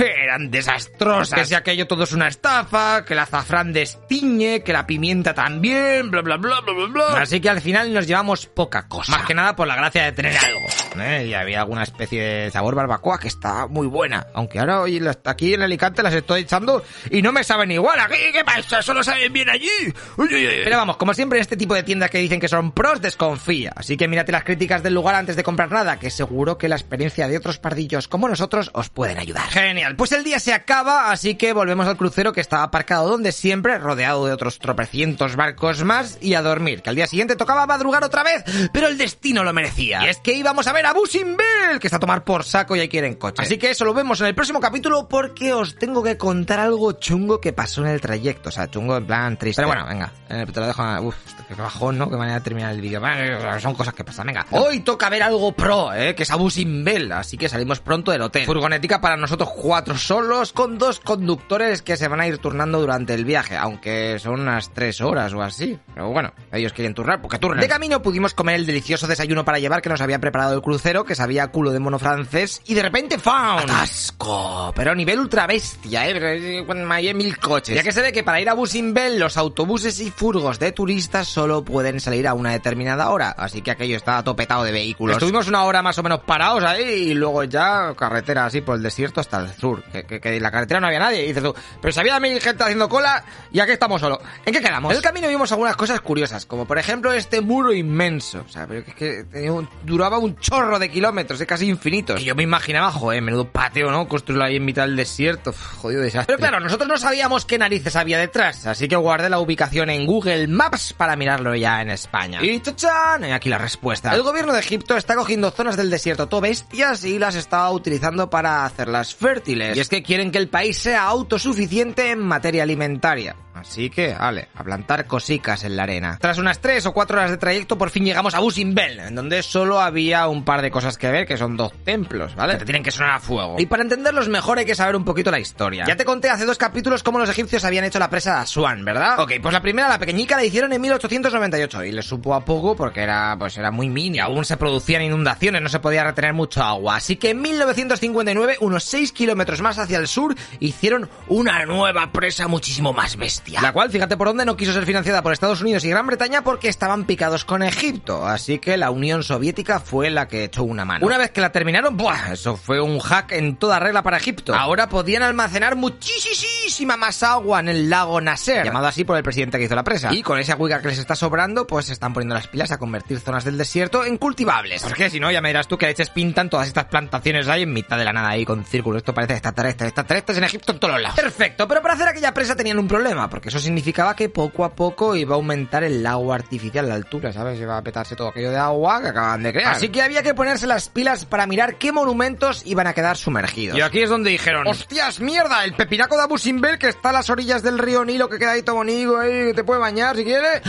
eran 0.00 0.50
desastrosas. 0.50 1.38
Que 1.38 1.44
si 1.46 1.54
aquello 1.54 1.86
todo 1.86 2.04
es 2.04 2.12
una 2.12 2.28
estafa, 2.28 3.04
que 3.04 3.14
el 3.14 3.20
azafrán 3.20 3.72
destiñe, 3.72 4.62
que 4.62 4.72
la 4.72 4.86
pimienta 4.86 5.34
también, 5.34 6.10
bla 6.10 6.22
bla 6.22 6.36
bla 6.36 6.60
bla 6.60 6.72
bla 6.74 6.86
bla. 6.86 7.20
Así 7.20 7.40
que 7.40 7.48
al 7.48 7.60
final 7.60 7.92
nos 7.92 8.06
llevamos 8.06 8.46
poca 8.46 8.73
cosa. 8.82 9.10
Más 9.12 9.24
que 9.24 9.34
nada 9.34 9.56
por 9.56 9.66
la 9.66 9.76
gracia 9.76 10.04
de 10.04 10.12
tener 10.12 10.36
algo. 10.36 10.66
Y 10.96 11.34
había 11.34 11.60
alguna 11.60 11.82
especie 11.82 12.22
de 12.22 12.50
sabor 12.50 12.74
barbacoa 12.74 13.18
que 13.18 13.28
está 13.28 13.66
muy 13.66 13.86
buena. 13.86 14.26
Aunque 14.34 14.58
ahora 14.58 14.80
hoy 14.80 15.02
aquí 15.24 15.54
en 15.54 15.62
Alicante 15.62 16.02
las 16.02 16.14
estoy 16.14 16.42
echando 16.42 16.82
y 17.10 17.22
no 17.22 17.32
me 17.32 17.44
saben 17.44 17.70
igual. 17.70 17.98
Aquí, 18.00 18.16
¿qué 18.32 18.44
pasa? 18.44 18.82
Solo 18.82 19.02
saben 19.02 19.32
bien 19.32 19.48
allí. 19.48 19.68
Pero 20.16 20.76
vamos, 20.76 20.96
como 20.96 21.14
siempre 21.14 21.38
en 21.38 21.42
este 21.42 21.56
tipo 21.56 21.74
de 21.74 21.82
tiendas 21.82 22.10
que 22.10 22.18
dicen 22.18 22.40
que 22.40 22.48
son 22.48 22.72
pros, 22.72 23.00
desconfía. 23.00 23.72
Así 23.76 23.96
que 23.96 24.08
mírate 24.08 24.32
las 24.32 24.44
críticas 24.44 24.82
del 24.82 24.94
lugar 24.94 25.14
antes 25.14 25.36
de 25.36 25.42
comprar 25.42 25.70
nada, 25.70 25.98
que 25.98 26.10
seguro 26.10 26.58
que 26.58 26.68
la 26.68 26.76
experiencia 26.76 27.28
de 27.28 27.36
otros 27.36 27.58
pardillos 27.58 28.08
como 28.08 28.28
nosotros 28.28 28.70
os 28.74 28.88
pueden 28.88 29.18
ayudar. 29.18 29.48
Genial. 29.50 29.96
Pues 29.96 30.12
el 30.12 30.24
día 30.24 30.38
se 30.38 30.52
acaba, 30.52 31.10
así 31.10 31.34
que 31.34 31.52
volvemos 31.52 31.86
al 31.86 31.96
crucero 31.96 32.32
que 32.32 32.40
estaba 32.40 32.64
aparcado 32.64 33.08
donde 33.08 33.32
siempre, 33.32 33.78
rodeado 33.78 34.26
de 34.26 34.32
otros 34.32 34.58
tropecientos 34.58 35.36
barcos 35.36 35.84
más, 35.84 36.18
y 36.20 36.34
a 36.34 36.42
dormir, 36.42 36.82
que 36.82 36.90
al 36.90 36.96
día 36.96 37.06
siguiente 37.06 37.36
tocaba 37.36 37.66
madrugar 37.66 38.04
otra 38.04 38.22
vez, 38.22 38.44
pero 38.72 38.88
el 38.88 38.98
destino 38.98 39.44
lo 39.44 39.52
merecía. 39.52 40.04
Y 40.04 40.08
es 40.08 40.18
que 40.18 40.32
íbamos 40.32 40.66
a 40.66 40.72
ver 40.72 40.83
a 40.86 40.92
Busimbel, 40.92 41.78
que 41.80 41.86
está 41.86 41.96
a 41.96 42.00
tomar 42.00 42.24
por 42.24 42.44
saco 42.44 42.76
y 42.76 42.80
hay 42.80 42.88
que 42.88 42.98
ir 42.98 43.04
en 43.04 43.14
coche. 43.14 43.42
Así 43.42 43.58
que 43.58 43.70
eso 43.70 43.84
lo 43.84 43.94
vemos 43.94 44.20
en 44.20 44.26
el 44.28 44.34
próximo 44.34 44.60
capítulo 44.60 45.08
porque 45.08 45.52
os 45.52 45.76
tengo 45.76 46.02
que 46.02 46.16
contar 46.16 46.60
algo 46.60 46.92
chungo 46.92 47.40
que 47.40 47.52
pasó 47.52 47.82
en 47.82 47.88
el 47.88 48.00
trayecto. 48.00 48.48
O 48.48 48.52
sea, 48.52 48.70
chungo 48.70 48.96
en 48.96 49.06
plan 49.06 49.36
triste. 49.38 49.60
Pero 49.62 49.68
bueno, 49.68 49.86
venga, 49.86 50.12
eh, 50.28 50.46
te 50.52 50.60
lo 50.60 50.66
dejo. 50.66 50.82
a- 50.82 51.00
Uf, 51.00 51.16
qué 51.48 51.54
bajón, 51.54 51.98
¿no? 51.98 52.08
Qué 52.10 52.16
manera 52.16 52.38
de 52.38 52.44
terminar 52.44 52.72
el 52.72 52.80
vídeo. 52.80 53.00
Bueno, 53.00 53.60
Son 53.60 53.74
cosas 53.74 53.94
que 53.94 54.04
pasan, 54.04 54.26
venga. 54.26 54.46
Hoy 54.50 54.80
toca 54.80 55.08
ver 55.08 55.22
algo 55.22 55.52
pro, 55.52 55.92
¿eh? 55.94 56.14
Que 56.14 56.22
es 56.24 56.30
a. 56.30 57.12
Así 57.12 57.36
que 57.36 57.48
salimos 57.48 57.80
pronto 57.80 58.10
del 58.10 58.22
hotel. 58.22 58.44
Furgonética 58.46 59.00
para 59.00 59.16
nosotros 59.16 59.50
cuatro 59.56 59.96
solos 59.96 60.52
con 60.52 60.78
dos 60.78 61.00
conductores 61.00 61.82
que 61.82 61.96
se 61.96 62.08
van 62.08 62.20
a 62.20 62.26
ir 62.26 62.38
turnando 62.38 62.80
durante 62.80 63.14
el 63.14 63.24
viaje. 63.24 63.56
Aunque 63.56 64.18
son 64.18 64.40
unas 64.40 64.72
tres 64.72 65.00
horas 65.00 65.32
o 65.32 65.42
así. 65.42 65.78
Pero 65.94 66.10
bueno, 66.10 66.32
ellos 66.52 66.72
quieren 66.72 66.94
turnar 66.94 67.20
porque 67.22 67.38
turnan. 67.38 67.60
De 67.60 67.68
camino 67.68 68.02
pudimos 68.02 68.34
comer 68.34 68.56
el 68.56 68.66
delicioso 68.66 69.06
desayuno 69.06 69.44
para 69.44 69.58
llevar 69.58 69.80
que 69.82 69.88
nos 69.88 70.00
había 70.00 70.18
preparado 70.18 70.54
el 70.54 70.60
crucero, 70.62 70.73
que 71.04 71.14
sabía 71.14 71.48
culo 71.48 71.72
de 71.72 71.78
mono 71.80 71.98
francés. 71.98 72.60
Y 72.66 72.74
de 72.74 72.82
repente, 72.82 73.18
¡found! 73.18 73.70
¡Atasco! 73.70 74.72
Pero 74.74 74.92
a 74.92 74.94
nivel 74.94 75.18
ultra 75.20 75.46
bestia, 75.46 76.08
¿eh? 76.08 76.62
Cuando 76.66 76.92
hay 76.92 77.12
mil 77.14 77.38
coches. 77.38 77.74
Ya 77.74 77.82
que 77.82 77.92
se 77.92 78.02
ve 78.02 78.12
que 78.12 78.22
para 78.22 78.40
ir 78.40 78.48
a 78.48 78.54
Busimbel, 78.54 79.18
los 79.18 79.36
autobuses 79.36 80.00
y 80.00 80.10
furgos 80.10 80.58
de 80.58 80.72
turistas 80.72 81.28
solo 81.28 81.64
pueden 81.64 82.00
salir 82.00 82.26
a 82.28 82.34
una 82.34 82.52
determinada 82.52 83.10
hora. 83.10 83.30
Así 83.30 83.62
que 83.62 83.70
aquello 83.70 83.96
está 83.96 84.22
topetado 84.24 84.64
de 84.64 84.72
vehículos. 84.72 85.16
Estuvimos 85.16 85.48
una 85.48 85.64
hora 85.64 85.82
más 85.82 85.98
o 85.98 86.02
menos 86.02 86.20
parados 86.20 86.64
ahí 86.64 86.82
y 87.10 87.14
luego 87.14 87.44
ya 87.44 87.94
carretera 87.96 88.46
así 88.46 88.60
por 88.60 88.76
el 88.76 88.82
desierto 88.82 89.20
hasta 89.20 89.40
el 89.40 89.52
sur. 89.54 89.82
Que, 89.84 90.04
que, 90.04 90.20
que 90.20 90.36
en 90.36 90.42
la 90.42 90.50
carretera 90.50 90.80
no 90.80 90.86
había 90.86 90.98
nadie. 90.98 91.24
Y 91.24 91.28
dices 91.28 91.42
tú, 91.42 91.54
pero 91.80 91.92
si 91.92 92.00
había 92.00 92.18
mil 92.20 92.40
gente 92.40 92.62
haciendo 92.62 92.88
cola 92.88 93.24
y 93.52 93.60
aquí 93.60 93.72
estamos 93.72 94.00
solo. 94.00 94.20
¿En 94.44 94.52
qué 94.52 94.60
quedamos? 94.60 94.90
En 94.92 94.96
el 94.96 95.02
camino 95.02 95.28
vimos 95.28 95.50
algunas 95.52 95.76
cosas 95.76 96.00
curiosas, 96.00 96.46
como 96.46 96.66
por 96.66 96.78
ejemplo 96.78 97.12
este 97.12 97.40
muro 97.40 97.72
inmenso. 97.72 98.44
O 98.46 98.50
sea, 98.50 98.66
pero 98.66 98.84
que, 98.84 98.94
que 98.94 99.24
tenía 99.24 99.52
un- 99.52 99.68
duraba 99.82 100.18
un 100.18 100.36
chorro 100.38 100.63
chorro 100.64 100.78
de 100.78 100.90
kilómetros, 100.90 101.40
es 101.40 101.46
casi 101.46 101.68
infinitos. 101.68 102.20
Y 102.20 102.24
yo 102.24 102.34
me 102.34 102.42
imaginaba, 102.42 102.90
joder, 102.90 103.20
menudo 103.22 103.48
patio, 103.48 103.90
¿no? 103.90 104.08
Construirlo 104.08 104.44
ahí 104.44 104.56
en 104.56 104.64
mitad 104.64 104.86
del 104.86 104.96
desierto. 104.96 105.50
Uf, 105.50 105.76
jodido 105.76 106.00
desastre. 106.00 106.36
Pero 106.36 106.38
claro, 106.38 106.60
nosotros 106.60 106.88
no 106.88 106.96
sabíamos 106.96 107.44
qué 107.44 107.58
narices 107.58 107.96
había 107.96 108.18
detrás, 108.18 108.66
así 108.66 108.88
que 108.88 108.96
guardé 108.96 109.28
la 109.28 109.38
ubicación 109.38 109.90
en 109.90 110.06
Google 110.06 110.48
Maps 110.48 110.94
para 110.94 111.16
mirarlo 111.16 111.54
ya 111.54 111.82
en 111.82 111.90
España. 111.90 112.40
Y. 112.42 112.62
Y 112.64 113.30
aquí 113.30 113.48
la 113.48 113.58
respuesta. 113.58 114.14
El 114.14 114.22
gobierno 114.22 114.52
de 114.52 114.60
Egipto 114.60 114.96
está 114.96 115.14
cogiendo 115.14 115.50
zonas 115.50 115.76
del 115.76 115.90
desierto 115.90 116.28
todo 116.28 116.40
bestias 116.40 117.04
y 117.04 117.18
las 117.18 117.34
está 117.34 117.70
utilizando 117.70 118.30
para 118.30 118.64
hacerlas 118.64 119.14
fértiles. 119.14 119.76
Y 119.76 119.80
es 119.80 119.88
que 119.88 120.02
quieren 120.02 120.30
que 120.30 120.38
el 120.38 120.48
país 120.48 120.78
sea 120.78 121.04
autosuficiente 121.04 122.10
en 122.10 122.20
materia 122.20 122.62
alimentaria. 122.62 123.36
Así 123.54 123.88
que, 123.88 124.14
vale, 124.14 124.48
a 124.54 124.64
plantar 124.64 125.06
cosicas 125.06 125.64
en 125.64 125.76
la 125.76 125.84
arena. 125.84 126.18
Tras 126.20 126.38
unas 126.38 126.60
3 126.60 126.86
o 126.86 126.92
4 126.92 127.16
horas 127.16 127.30
de 127.30 127.36
trayecto, 127.36 127.78
por 127.78 127.90
fin 127.90 128.04
llegamos 128.04 128.34
a 128.34 128.40
Busimbel, 128.40 128.98
en 128.98 129.14
donde 129.14 129.42
solo 129.42 129.80
había 129.80 130.26
un 130.26 130.44
par 130.44 130.53
de 130.62 130.70
cosas 130.70 130.98
que 130.98 131.10
ver, 131.10 131.26
que 131.26 131.36
son 131.36 131.56
dos 131.56 131.72
templos, 131.84 132.34
¿vale? 132.34 132.54
Que 132.54 132.60
te 132.60 132.64
tienen 132.64 132.82
que 132.82 132.90
sonar 132.90 133.16
a 133.16 133.20
fuego. 133.20 133.56
Y 133.58 133.66
para 133.66 133.82
entenderlos 133.82 134.28
mejor 134.28 134.58
hay 134.58 134.64
que 134.64 134.74
saber 134.74 134.96
un 134.96 135.04
poquito 135.04 135.30
la 135.30 135.38
historia. 135.38 135.84
Ya 135.86 135.96
te 135.96 136.04
conté 136.04 136.30
hace 136.30 136.44
dos 136.44 136.58
capítulos 136.58 137.02
cómo 137.02 137.18
los 137.18 137.28
egipcios 137.28 137.64
habían 137.64 137.84
hecho 137.84 137.98
la 137.98 138.10
presa 138.10 138.34
de 138.34 138.40
Asuán, 138.40 138.84
¿verdad? 138.84 139.18
Ok, 139.20 139.32
pues 139.42 139.52
la 139.52 139.60
primera, 139.60 139.88
la 139.88 139.98
pequeñica, 139.98 140.36
la 140.36 140.44
hicieron 140.44 140.72
en 140.72 140.80
1898 140.80 141.84
y 141.84 141.92
les 141.92 142.06
supo 142.06 142.34
a 142.34 142.44
poco 142.44 142.76
porque 142.76 143.02
era, 143.02 143.36
pues 143.38 143.56
era 143.58 143.70
muy 143.70 143.88
mini. 143.88 144.18
Aún 144.18 144.44
se 144.44 144.56
producían 144.56 145.02
inundaciones, 145.02 145.62
no 145.62 145.68
se 145.68 145.80
podía 145.80 146.04
retener 146.04 146.32
mucho 146.32 146.62
agua. 146.62 146.96
Así 146.96 147.16
que 147.16 147.30
en 147.30 147.42
1959, 147.42 148.56
unos 148.60 148.84
6 148.84 149.12
kilómetros 149.12 149.60
más 149.60 149.78
hacia 149.78 149.98
el 149.98 150.08
sur, 150.08 150.34
hicieron 150.60 151.08
una 151.28 151.64
nueva 151.66 152.12
presa 152.12 152.48
muchísimo 152.48 152.92
más 152.92 153.16
bestia. 153.16 153.60
La 153.60 153.72
cual, 153.72 153.90
fíjate 153.90 154.16
por 154.16 154.28
dónde, 154.28 154.44
no 154.44 154.56
quiso 154.56 154.72
ser 154.72 154.86
financiada 154.86 155.22
por 155.22 155.32
Estados 155.32 155.60
Unidos 155.60 155.84
y 155.84 155.90
Gran 155.90 156.06
Bretaña 156.06 156.42
porque 156.42 156.68
estaban 156.68 157.04
picados 157.04 157.44
con 157.44 157.62
Egipto. 157.62 158.26
Así 158.26 158.58
que 158.58 158.76
la 158.76 158.90
Unión 158.90 159.22
Soviética 159.22 159.80
fue 159.80 160.10
la 160.10 160.28
que 160.28 160.33
echó 160.42 160.64
una 160.64 160.84
mano. 160.84 161.06
Una 161.06 161.16
vez 161.16 161.30
que 161.30 161.40
la 161.40 161.52
terminaron, 161.52 161.96
¡buah! 161.96 162.32
Eso 162.32 162.56
fue 162.56 162.80
un 162.80 162.98
hack 162.98 163.30
en 163.30 163.54
toda 163.54 163.78
regla 163.78 164.02
para 164.02 164.16
Egipto. 164.16 164.52
Ahora 164.52 164.88
podían 164.88 165.22
almacenar 165.22 165.76
muchísima 165.76 166.96
más 166.96 167.22
agua 167.22 167.60
en 167.60 167.68
el 167.68 167.88
lago 167.88 168.20
Nasser, 168.20 168.64
llamado 168.64 168.86
así 168.86 169.04
por 169.04 169.16
el 169.16 169.22
presidente 169.22 169.58
que 169.58 169.64
hizo 169.64 169.76
la 169.76 169.84
presa. 169.84 170.12
Y 170.12 170.22
con 170.22 170.38
esa 170.38 170.56
huiga 170.56 170.80
que 170.80 170.88
les 170.88 170.98
está 170.98 171.14
sobrando, 171.14 171.66
pues 171.66 171.86
se 171.86 171.92
están 171.92 172.12
poniendo 172.12 172.34
las 172.34 172.48
pilas 172.48 172.72
a 172.72 172.78
convertir 172.78 173.20
zonas 173.20 173.44
del 173.44 173.56
desierto 173.56 174.04
en 174.04 174.18
cultivables. 174.18 174.82
Porque 174.82 175.10
si 175.10 175.20
no, 175.20 175.30
ya 175.30 175.40
me 175.40 175.50
dirás 175.50 175.68
tú 175.68 175.78
que 175.78 175.86
leches 175.86 176.10
pintan 176.10 176.50
todas 176.50 176.66
estas 176.66 176.86
plantaciones 176.86 177.48
ahí 177.48 177.62
en 177.62 177.72
mitad 177.72 177.98
de 177.98 178.04
la 178.04 178.12
nada 178.12 178.30
ahí 178.30 178.44
con 178.44 178.64
círculos. 178.64 178.98
Esto 178.98 179.14
parece 179.14 179.34
extraterrestre, 179.34 179.88
extraterrestres 179.88 180.38
en 180.38 180.44
Egipto 180.44 180.72
en 180.72 180.80
todos 180.80 180.94
los 180.94 181.02
lados. 181.02 181.20
Perfecto, 181.20 181.68
pero 181.68 181.82
para 181.82 181.94
hacer 181.94 182.08
aquella 182.08 182.34
presa 182.34 182.56
tenían 182.56 182.78
un 182.78 182.88
problema, 182.88 183.28
porque 183.30 183.48
eso 183.48 183.58
significaba 183.58 184.16
que 184.16 184.28
poco 184.28 184.64
a 184.64 184.74
poco 184.74 185.14
iba 185.14 185.34
a 185.34 185.36
aumentar 185.36 185.84
el 185.84 186.04
agua 186.06 186.36
artificial, 186.36 186.88
la 186.88 186.94
altura, 186.94 187.32
¿sabes? 187.32 187.60
Iba 187.60 187.78
a 187.78 187.82
petarse 187.82 188.16
todo 188.16 188.28
aquello 188.28 188.50
de 188.50 188.58
agua 188.58 189.00
que 189.02 189.08
acaban 189.08 189.42
de 189.42 189.52
crear. 189.52 189.74
Así 189.74 189.88
que 189.88 190.02
había 190.02 190.22
que 190.24 190.34
ponerse 190.34 190.66
las 190.66 190.88
pilas 190.88 191.24
para 191.24 191.46
mirar 191.46 191.76
qué 191.76 191.92
monumentos 191.92 192.62
iban 192.64 192.86
a 192.86 192.94
quedar 192.94 193.16
sumergidos. 193.16 193.78
Y 193.78 193.80
aquí 193.80 194.00
es 194.00 194.10
donde 194.10 194.30
dijeron, 194.30 194.66
hostias, 194.66 195.20
mierda, 195.20 195.64
el 195.64 195.74
pepinaco 195.74 196.16
de 196.16 196.22
Abu 196.22 196.38
Simbel 196.38 196.78
que 196.78 196.88
está 196.88 197.10
a 197.10 197.12
las 197.12 197.30
orillas 197.30 197.62
del 197.62 197.78
río 197.78 198.04
Nilo 198.04 198.28
que 198.28 198.38
queda 198.38 198.52
ahí 198.52 198.62
todo 198.62 198.76
bonito, 198.76 199.18
ahí, 199.18 199.30
que 199.30 199.54
te 199.54 199.64
puede 199.64 199.80
bañar 199.80 200.16
si 200.16 200.24
quieres, 200.24 200.62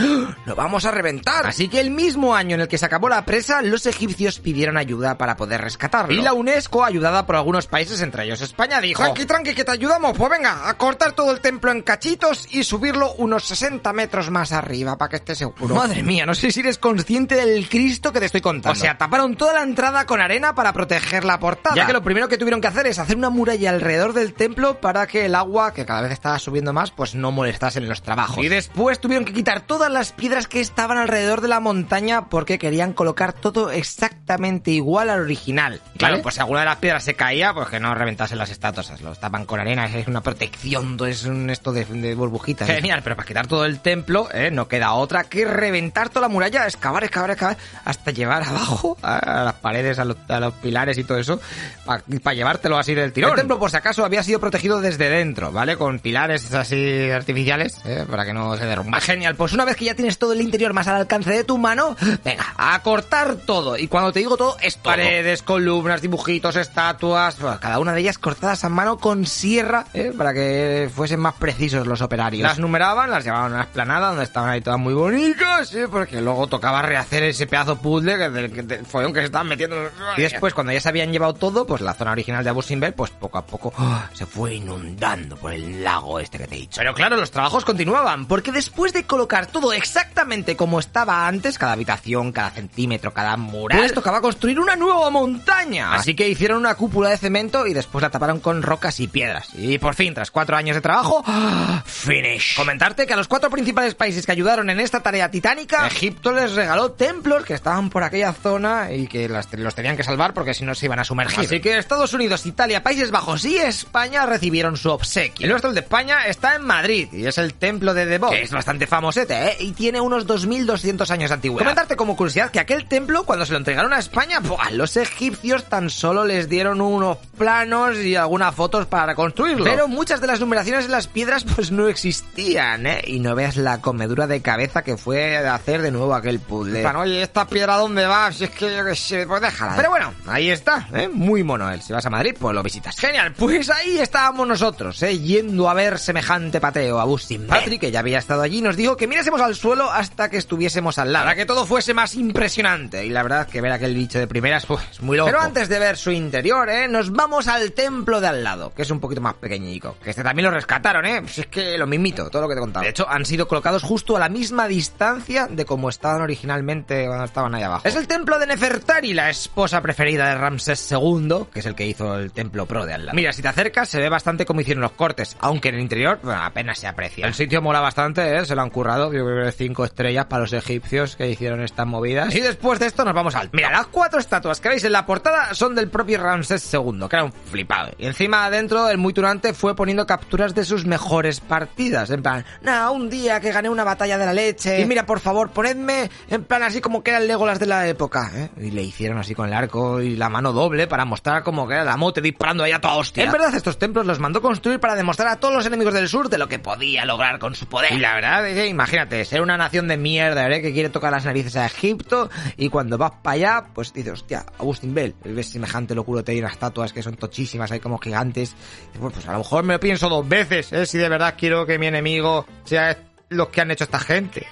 lo 0.44 0.54
vamos 0.54 0.84
a 0.84 0.90
reventar. 0.90 1.46
Así 1.46 1.68
que 1.68 1.80
el 1.80 1.90
mismo 1.90 2.34
año 2.34 2.54
en 2.54 2.60
el 2.60 2.68
que 2.68 2.78
se 2.78 2.86
acabó 2.86 3.08
la 3.08 3.24
presa, 3.24 3.62
los 3.62 3.86
egipcios 3.86 4.38
pidieron 4.38 4.76
ayuda 4.76 5.18
para 5.18 5.36
poder 5.36 5.60
rescatarlo. 5.60 6.14
Y 6.14 6.22
la 6.22 6.32
UNESCO, 6.32 6.84
ayudada 6.84 7.26
por 7.26 7.36
algunos 7.36 7.66
países, 7.66 8.00
entre 8.00 8.24
ellos 8.24 8.40
España, 8.40 8.80
dijo, 8.80 9.02
tranqui, 9.02 9.26
tranqui, 9.26 9.54
que 9.54 9.64
te 9.64 9.72
ayudamos, 9.72 10.16
pues 10.16 10.30
venga, 10.30 10.68
a 10.68 10.74
cortar 10.76 11.12
todo 11.12 11.32
el 11.32 11.40
templo 11.40 11.70
en 11.72 11.82
cachitos 11.82 12.46
y 12.50 12.62
subirlo 12.62 13.14
unos 13.14 13.44
60 13.44 13.92
metros 13.92 14.30
más 14.30 14.52
arriba 14.52 14.96
para 14.98 15.08
que 15.08 15.16
esté 15.16 15.34
seguro. 15.34 15.74
Madre 15.74 16.02
mía, 16.02 16.26
no 16.26 16.34
sé 16.34 16.50
si 16.50 16.60
eres 16.60 16.78
consciente 16.78 17.34
del 17.36 17.68
Cristo 17.68 18.12
que 18.12 18.20
te 18.20 18.26
estoy 18.26 18.40
contando. 18.40 18.78
O 18.78 18.80
sea, 18.80 18.96
taparon 18.98 19.36
toda 19.46 19.60
la 19.60 19.62
entrada 19.62 20.06
con 20.06 20.20
arena 20.20 20.56
para 20.56 20.72
proteger 20.72 21.24
la 21.24 21.38
portada. 21.38 21.76
Ya 21.76 21.86
que 21.86 21.92
lo 21.92 22.02
primero 22.02 22.26
que 22.26 22.36
tuvieron 22.36 22.60
que 22.60 22.66
hacer 22.66 22.88
es 22.88 22.98
hacer 22.98 23.16
una 23.16 23.30
muralla 23.30 23.70
alrededor 23.70 24.12
del 24.12 24.34
templo 24.34 24.80
para 24.80 25.06
que 25.06 25.26
el 25.26 25.36
agua, 25.36 25.72
que 25.72 25.86
cada 25.86 26.00
vez 26.00 26.10
estaba 26.10 26.36
subiendo 26.40 26.72
más, 26.72 26.90
pues 26.90 27.14
no 27.14 27.30
molestase 27.30 27.78
en 27.78 27.88
los 27.88 28.02
trabajos. 28.02 28.44
Y 28.44 28.48
después 28.48 28.98
tuvieron 28.98 29.24
que 29.24 29.32
quitar 29.32 29.60
todas 29.60 29.88
las 29.88 30.10
piedras 30.10 30.48
que 30.48 30.60
estaban 30.60 30.98
alrededor 30.98 31.42
de 31.42 31.46
la 31.46 31.60
montaña 31.60 32.28
porque 32.28 32.58
querían 32.58 32.92
colocar 32.92 33.34
todo 33.34 33.70
exactamente 33.70 34.72
igual 34.72 35.10
al 35.10 35.20
original. 35.20 35.80
Claro, 35.96 36.20
pues 36.22 36.34
si 36.34 36.40
alguna 36.40 36.60
de 36.60 36.66
las 36.66 36.78
piedras 36.78 37.04
se 37.04 37.14
caía, 37.14 37.54
pues 37.54 37.68
que 37.68 37.78
no 37.78 37.94
reventasen 37.94 38.38
las 38.38 38.50
estatuas. 38.50 39.00
Los 39.00 39.20
tapan 39.20 39.44
con 39.44 39.60
arena, 39.60 39.86
es 39.86 40.08
una 40.08 40.22
protección, 40.22 40.98
es 41.06 41.24
un 41.24 41.50
esto 41.50 41.70
de, 41.70 41.84
de 41.84 42.16
burbujitas 42.16 42.68
pero 43.04 43.14
para 43.14 43.24
quitar 43.24 43.46
todo 43.46 43.64
el 43.64 43.78
templo, 43.78 44.28
¿eh? 44.32 44.50
no 44.50 44.66
queda 44.66 44.94
otra 44.94 45.22
que 45.22 45.44
reventar 45.44 46.08
toda 46.08 46.22
la 46.22 46.28
muralla, 46.28 46.64
excavar, 46.64 47.04
excavar, 47.04 47.30
excavar, 47.30 47.56
hasta 47.84 48.10
llevar 48.10 48.42
abajo 48.42 48.96
a 49.02 49.35
las 49.44 49.54
paredes, 49.54 49.98
a 49.98 50.04
los, 50.04 50.16
pilares 50.62 50.98
y 50.98 51.04
todo 51.04 51.18
eso, 51.18 51.40
para 51.84 52.34
llevártelo 52.34 52.78
así 52.78 52.94
del 52.94 53.12
tirón. 53.12 53.30
El 53.30 53.36
templo, 53.36 53.58
por 53.58 53.70
si 53.70 53.76
acaso, 53.76 54.04
había 54.04 54.22
sido 54.22 54.40
protegido 54.40 54.80
desde 54.80 55.08
dentro, 55.08 55.52
¿vale? 55.52 55.76
Con 55.76 55.98
pilares 55.98 56.52
así 56.52 57.10
artificiales, 57.10 57.76
¿eh? 57.84 58.04
para 58.08 58.24
que 58.24 58.32
no 58.32 58.56
se 58.56 58.66
derrumba. 58.66 59.00
Genial, 59.00 59.34
pues 59.36 59.52
una 59.52 59.64
vez 59.64 59.76
que 59.76 59.84
ya 59.84 59.94
tienes 59.94 60.18
todo 60.18 60.32
el 60.32 60.40
interior 60.40 60.72
más 60.72 60.88
al 60.88 60.96
alcance 60.96 61.30
de 61.30 61.44
tu 61.44 61.58
mano, 61.58 61.96
venga, 62.24 62.54
a 62.56 62.80
cortar 62.82 63.36
todo. 63.36 63.76
Y 63.76 63.88
cuando 63.88 64.12
te 64.12 64.20
digo 64.20 64.36
todo, 64.36 64.56
es 64.60 64.76
Paredes, 64.76 65.42
columnas, 65.42 66.02
dibujitos, 66.02 66.56
estatuas, 66.56 67.36
cada 67.60 67.78
una 67.78 67.92
de 67.92 68.00
ellas 68.00 68.18
cortadas 68.18 68.64
a 68.64 68.68
mano 68.68 68.98
con 68.98 69.26
sierra, 69.26 69.86
¿eh? 69.94 70.12
para 70.16 70.32
que 70.32 70.90
fuesen 70.94 71.20
más 71.20 71.34
precisos 71.34 71.86
los 71.86 72.00
operarios. 72.02 72.42
Las 72.42 72.58
las 72.58 73.24
llevaban 73.24 73.52
a 73.52 73.54
una 73.54 73.64
esplanada 73.64 74.08
donde 74.08 74.24
estaban 74.24 74.50
ahí 74.50 74.60
todas 74.60 74.78
muy 74.78 74.94
bonitas, 74.94 75.68
¿sí? 75.68 75.80
porque 75.90 76.20
luego 76.20 76.46
tocaba 76.46 76.82
rehacer 76.82 77.22
ese 77.24 77.46
pedazo 77.46 77.76
puzzle 77.76 78.16
que, 78.16 78.50
que, 78.50 78.66
que 78.66 79.12
que 79.12 79.25
se 79.26 79.28
estaban 79.28 79.48
metiendo. 79.48 79.76
Y 80.16 80.22
después, 80.22 80.54
cuando 80.54 80.72
ya 80.72 80.80
se 80.80 80.88
habían 80.88 81.12
llevado 81.12 81.34
todo, 81.34 81.66
pues 81.66 81.80
la 81.80 81.94
zona 81.94 82.12
original 82.12 82.44
de 82.44 82.50
Abu 82.50 82.62
Simbel, 82.62 82.94
pues 82.94 83.10
poco 83.10 83.38
a 83.38 83.46
poco 83.46 83.72
¡ah! 83.76 84.08
se 84.12 84.26
fue 84.26 84.54
inundando 84.54 85.36
por 85.36 85.52
el 85.52 85.82
lago 85.82 86.20
este 86.20 86.38
que 86.38 86.46
te 86.46 86.54
he 86.54 86.58
dicho. 86.60 86.78
Pero 86.78 86.94
claro, 86.94 87.16
los 87.16 87.30
trabajos 87.30 87.64
continuaban, 87.64 88.26
porque 88.26 88.52
después 88.52 88.92
de 88.92 89.04
colocar 89.04 89.46
todo 89.46 89.72
exactamente 89.72 90.56
como 90.56 90.78
estaba 90.78 91.26
antes, 91.26 91.58
cada 91.58 91.72
habitación, 91.72 92.32
cada 92.32 92.50
centímetro, 92.50 93.12
cada 93.12 93.36
mural, 93.36 93.78
pues 93.78 93.92
tocaba 93.92 94.20
construir 94.20 94.60
una 94.60 94.76
nueva 94.76 95.10
montaña. 95.10 95.94
Así 95.94 96.14
que 96.14 96.28
hicieron 96.28 96.58
una 96.58 96.74
cúpula 96.74 97.10
de 97.10 97.18
cemento 97.18 97.66
y 97.66 97.74
después 97.74 98.02
la 98.02 98.10
taparon 98.10 98.40
con 98.40 98.62
rocas 98.62 99.00
y 99.00 99.08
piedras. 99.08 99.48
Y 99.54 99.78
por 99.78 99.94
fin, 99.94 100.14
tras 100.14 100.30
cuatro 100.30 100.56
años 100.56 100.76
de 100.76 100.82
trabajo, 100.82 101.22
¡ah! 101.26 101.82
finish 101.84 102.56
comentarte 102.56 103.06
que 103.06 103.12
a 103.12 103.16
los 103.16 103.28
cuatro 103.28 103.50
principales 103.50 103.94
países 103.94 104.26
que 104.26 104.32
ayudaron 104.32 104.70
en 104.70 104.80
esta 104.80 105.00
tarea 105.00 105.30
titánica, 105.30 105.86
Egipto 105.86 106.32
les 106.32 106.54
regaló 106.54 106.92
templos 106.92 107.44
que 107.44 107.54
estaban 107.54 107.90
por 107.90 108.02
aquella 108.02 108.32
zona 108.32 108.92
y 108.92 109.06
que 109.06 109.15
los 109.28 109.74
tenían 109.74 109.96
que 109.96 110.02
salvar 110.02 110.34
porque 110.34 110.54
si 110.54 110.64
no 110.64 110.74
se 110.74 110.86
iban 110.86 110.98
a 110.98 111.04
sumergir. 111.04 111.44
Así 111.44 111.60
que 111.60 111.78
Estados 111.78 112.12
Unidos, 112.12 112.46
Italia, 112.46 112.82
Países 112.82 113.10
Bajos 113.10 113.44
y 113.44 113.56
España 113.58 114.26
recibieron 114.26 114.76
su 114.76 114.90
obsequio. 114.90 115.44
El 115.44 115.50
nuestro, 115.50 115.70
el 115.70 115.74
de 115.74 115.80
España, 115.80 116.26
está 116.26 116.56
en 116.56 116.62
Madrid 116.62 117.08
y 117.12 117.26
es 117.26 117.38
el 117.38 117.54
templo 117.54 117.94
de 117.94 118.06
que 118.30 118.42
es 118.42 118.50
bastante 118.50 118.86
famosete, 118.86 119.48
¿eh? 119.48 119.56
Y 119.60 119.72
tiene 119.72 120.00
unos 120.00 120.26
2200 120.26 121.10
años 121.10 121.30
de 121.30 121.34
antigüedad. 121.34 121.64
Comentarte 121.64 121.96
como 121.96 122.16
curiosidad 122.16 122.50
que 122.50 122.60
aquel 122.60 122.86
templo, 122.86 123.24
cuando 123.24 123.44
se 123.44 123.52
lo 123.52 123.58
entregaron 123.58 123.92
a 123.92 123.98
España, 123.98 124.40
¡buah! 124.40 124.70
los 124.70 124.96
egipcios 124.96 125.64
tan 125.64 125.90
solo 125.90 126.24
les 126.24 126.48
dieron 126.48 126.80
unos 126.80 127.18
planos 127.36 127.96
y 127.98 128.16
algunas 128.16 128.54
fotos 128.54 128.86
para 128.86 129.14
construirlo. 129.14 129.64
Pero 129.64 129.88
muchas 129.88 130.20
de 130.20 130.26
las 130.26 130.40
numeraciones 130.40 130.86
de 130.86 130.92
las 130.92 131.08
piedras 131.08 131.44
pues 131.44 131.70
no 131.70 131.88
existían. 131.88 132.86
¿eh? 132.86 133.02
Y 133.06 133.20
no 133.20 133.34
veas 133.34 133.56
la 133.56 133.80
comedura 133.80 134.26
de 134.26 134.40
cabeza 134.40 134.82
que 134.82 134.96
fue 134.96 135.16
de 135.16 135.48
hacer 135.48 135.82
de 135.82 135.90
nuevo 135.90 136.14
aquel 136.14 136.40
puzzle. 136.40 136.82
Bueno, 136.82 137.00
oye, 137.00 137.22
¿esta 137.22 137.46
piedra 137.46 137.76
dónde 137.76 138.06
va? 138.06 138.32
Si 138.32 138.44
es 138.44 138.50
que 138.50 138.74
yo 138.74 138.84
que 138.84 138.94
sé, 139.06 139.26
pues 139.26 139.40
déjala. 139.40 139.76
Pero 139.76 139.90
bueno, 139.90 140.12
ahí 140.26 140.50
está, 140.50 140.88
¿eh? 140.92 141.08
Muy 141.08 141.42
mono 141.42 141.70
él. 141.70 141.80
Si 141.80 141.92
vas 141.92 142.04
a 142.04 142.10
Madrid, 142.10 142.34
pues 142.38 142.54
lo 142.54 142.62
visitas. 142.62 142.98
Genial, 142.98 143.32
pues 143.32 143.70
ahí 143.70 143.98
estábamos 143.98 144.46
nosotros, 144.46 145.02
¿eh? 145.02 145.18
Yendo 145.18 145.70
a 145.70 145.74
ver 145.74 145.98
semejante 145.98 146.60
pateo 146.60 147.00
a 147.00 147.04
Bustin. 147.04 147.46
Patrick, 147.46 147.80
que 147.80 147.90
ya 147.90 148.00
había 148.00 148.18
estado 148.18 148.42
allí, 148.42 148.60
nos 148.60 148.76
dijo 148.76 148.96
que 148.96 149.06
mirásemos 149.06 149.40
al 149.40 149.54
suelo 149.54 149.90
hasta 149.90 150.28
que 150.28 150.36
estuviésemos 150.36 150.98
al 150.98 151.12
lado. 151.12 151.24
Para 151.24 151.36
que 151.36 151.46
todo 151.46 151.66
fuese 151.66 151.94
más 151.94 152.14
impresionante. 152.14 153.06
Y 153.06 153.10
la 153.10 153.22
verdad 153.22 153.46
que 153.46 153.60
ver 153.60 153.72
aquel 153.72 153.94
bicho 153.94 154.18
de 154.18 154.26
primeras, 154.26 154.66
pues, 154.66 155.00
muy 155.00 155.16
loco. 155.16 155.30
Pero 155.30 155.40
antes 155.40 155.68
de 155.68 155.78
ver 155.78 155.96
su 155.96 156.10
interior, 156.10 156.68
¿eh? 156.68 156.88
Nos 156.88 157.12
vamos 157.12 157.48
al 157.48 157.72
templo 157.72 158.20
de 158.20 158.28
al 158.28 158.42
lado, 158.44 158.72
que 158.74 158.82
es 158.82 158.90
un 158.90 159.00
poquito 159.00 159.20
más 159.20 159.34
pequeñico. 159.34 159.96
Que 160.02 160.10
este 160.10 160.22
también 160.22 160.44
lo 160.44 160.50
rescataron, 160.50 161.06
¿eh? 161.06 161.22
Si 161.28 161.42
es 161.42 161.46
que 161.46 161.78
lo 161.78 161.86
mismito, 161.86 162.28
todo 162.30 162.42
lo 162.42 162.48
que 162.48 162.54
te 162.54 162.60
he 162.60 162.62
contado. 162.62 162.84
De 162.84 162.90
hecho, 162.90 163.08
han 163.08 163.24
sido 163.24 163.46
colocados 163.46 163.82
justo 163.82 164.16
a 164.16 164.20
la 164.20 164.28
misma 164.28 164.68
distancia 164.68 165.46
de 165.48 165.64
como 165.64 165.88
estaban 165.88 166.22
originalmente 166.22 167.06
cuando 167.06 167.24
estaban 167.24 167.54
ahí 167.54 167.62
abajo. 167.62 167.86
Es 167.86 167.94
el 167.94 168.06
templo 168.06 168.38
de 168.38 168.46
Nefertari, 168.46 168.95
la 169.02 169.28
esposa 169.28 169.82
preferida 169.82 170.30
de 170.30 170.36
Ramsés 170.36 170.90
II, 170.90 171.48
que 171.52 171.60
es 171.60 171.66
el 171.66 171.74
que 171.74 171.86
hizo 171.86 172.18
el 172.18 172.32
templo 172.32 172.64
pro 172.64 172.86
de 172.86 172.94
al 172.94 173.04
lado. 173.04 173.14
Mira, 173.14 173.30
si 173.32 173.42
te 173.42 173.48
acercas 173.48 173.90
se 173.90 174.00
ve 174.00 174.08
bastante 174.08 174.46
como 174.46 174.62
hicieron 174.62 174.80
los 174.80 174.92
cortes. 174.92 175.36
aunque 175.40 175.68
en 175.68 175.74
el 175.74 175.82
interior 175.82 176.18
bueno, 176.22 176.42
apenas 176.42 176.78
se 176.78 176.86
aprecia. 176.86 177.26
El 177.26 177.34
sitio 177.34 177.60
mola 177.60 177.80
bastante, 177.80 178.38
¿eh? 178.38 178.46
se 178.46 178.54
lo 178.54 178.62
han 178.62 178.70
currado, 178.70 179.12
yo 179.12 179.24
creo 179.24 179.44
que 179.44 179.52
cinco 179.52 179.84
estrellas 179.84 180.24
para 180.26 180.42
los 180.42 180.52
egipcios 180.54 181.14
que 181.14 181.28
hicieron 181.28 181.62
estas 181.62 181.86
movidas. 181.86 182.34
Y 182.34 182.40
después 182.40 182.78
de 182.78 182.86
esto 182.86 183.04
nos 183.04 183.14
vamos 183.14 183.34
al... 183.34 183.50
Mira, 183.52 183.70
las 183.70 183.86
cuatro 183.88 184.18
estatuas 184.18 184.60
que 184.60 184.70
veis 184.70 184.84
en 184.84 184.92
la 184.92 185.04
portada 185.04 185.52
son 185.52 185.74
del 185.74 185.90
propio 185.90 186.18
Ramsés 186.18 186.72
II, 186.72 187.06
que 187.08 187.16
era 187.16 187.24
un 187.24 187.32
flipado. 187.32 187.92
Y 187.98 188.06
encima 188.06 188.46
adentro 188.46 188.88
el 188.88 188.96
muy 188.96 189.12
turante 189.12 189.52
fue 189.52 189.76
poniendo 189.76 190.06
capturas 190.06 190.54
de 190.54 190.64
sus 190.64 190.86
mejores 190.86 191.40
partidas, 191.40 192.10
en 192.10 192.22
plan, 192.22 192.44
nah, 192.62 192.90
un 192.90 193.10
día 193.10 193.40
que 193.40 193.52
gané 193.52 193.68
una 193.68 193.84
batalla 193.84 194.16
de 194.16 194.26
la 194.26 194.32
leche, 194.32 194.80
y 194.80 194.86
mira, 194.86 195.04
por 195.04 195.20
favor, 195.20 195.50
ponedme 195.50 196.10
en 196.28 196.44
plan 196.44 196.62
así 196.62 196.80
como 196.80 197.02
que 197.02 197.10
eran 197.10 197.26
Legolas 197.26 197.58
de 197.58 197.66
la 197.66 197.86
época, 197.86 198.30
¿eh? 198.34 198.50
Y 198.58 198.70
le 198.76 198.82
hicieron 198.82 199.18
así 199.18 199.34
con 199.34 199.48
el 199.48 199.54
arco 199.54 200.00
y 200.00 200.14
la 200.16 200.28
mano 200.28 200.52
doble 200.52 200.86
para 200.86 201.04
mostrar 201.04 201.42
como 201.42 201.66
que 201.66 201.74
era 201.74 201.84
la 201.84 201.96
mote 201.96 202.20
disparando 202.20 202.62
ahí 202.62 202.72
a 202.72 202.80
toda 202.80 202.94
hostia. 202.94 203.24
En 203.24 203.32
verdad 203.32 203.54
estos 203.54 203.78
templos 203.78 204.06
los 204.06 204.20
mandó 204.20 204.40
construir 204.40 204.78
para 204.78 204.94
demostrar 204.94 205.28
a 205.28 205.36
todos 205.40 205.54
los 205.54 205.66
enemigos 205.66 205.94
del 205.94 206.08
sur 206.08 206.28
de 206.28 206.38
lo 206.38 206.46
que 206.46 206.58
podía 206.58 207.04
lograr 207.04 207.38
con 207.38 207.54
su 207.54 207.66
poder. 207.66 207.92
Y 207.92 207.98
la 207.98 208.14
verdad 208.14 208.46
es 208.46 208.54
que 208.54 208.66
imagínate, 208.66 209.24
ser 209.24 209.40
una 209.40 209.56
nación 209.56 209.88
de 209.88 209.96
mierda, 209.96 210.48
¿eh? 210.50 210.62
Que 210.62 210.72
quiere 210.72 210.90
tocar 210.90 211.10
las 211.10 211.24
narices 211.24 211.56
a 211.56 211.66
Egipto 211.66 212.30
y 212.56 212.68
cuando 212.68 212.98
vas 212.98 213.12
para 213.22 213.34
allá, 213.34 213.64
pues 213.74 213.92
dices, 213.92 214.12
hostia, 214.12 214.44
Agustín 214.58 214.94
Bell, 214.94 215.14
ves 215.24 215.48
semejante 215.50 215.94
locurote 215.94 216.34
y 216.34 216.38
unas 216.38 216.52
estatuas 216.52 216.92
que 216.92 217.02
son 217.02 217.16
tochísimas, 217.16 217.72
hay 217.72 217.80
como 217.80 217.98
gigantes. 217.98 218.54
Y, 218.94 218.98
pues, 218.98 219.14
pues 219.14 219.26
a 219.26 219.32
lo 219.32 219.38
mejor 219.38 219.64
me 219.64 219.74
lo 219.74 219.80
pienso 219.80 220.08
dos 220.08 220.28
veces, 220.28 220.72
¿eh? 220.72 220.86
Si 220.86 220.98
de 220.98 221.08
verdad 221.08 221.34
quiero 221.36 221.66
que 221.66 221.78
mi 221.78 221.86
enemigo 221.86 222.46
sea 222.64 222.96
los 223.30 223.48
que 223.48 223.62
han 223.62 223.70
hecho 223.70 223.84
esta 223.84 223.98
gente. 223.98 224.46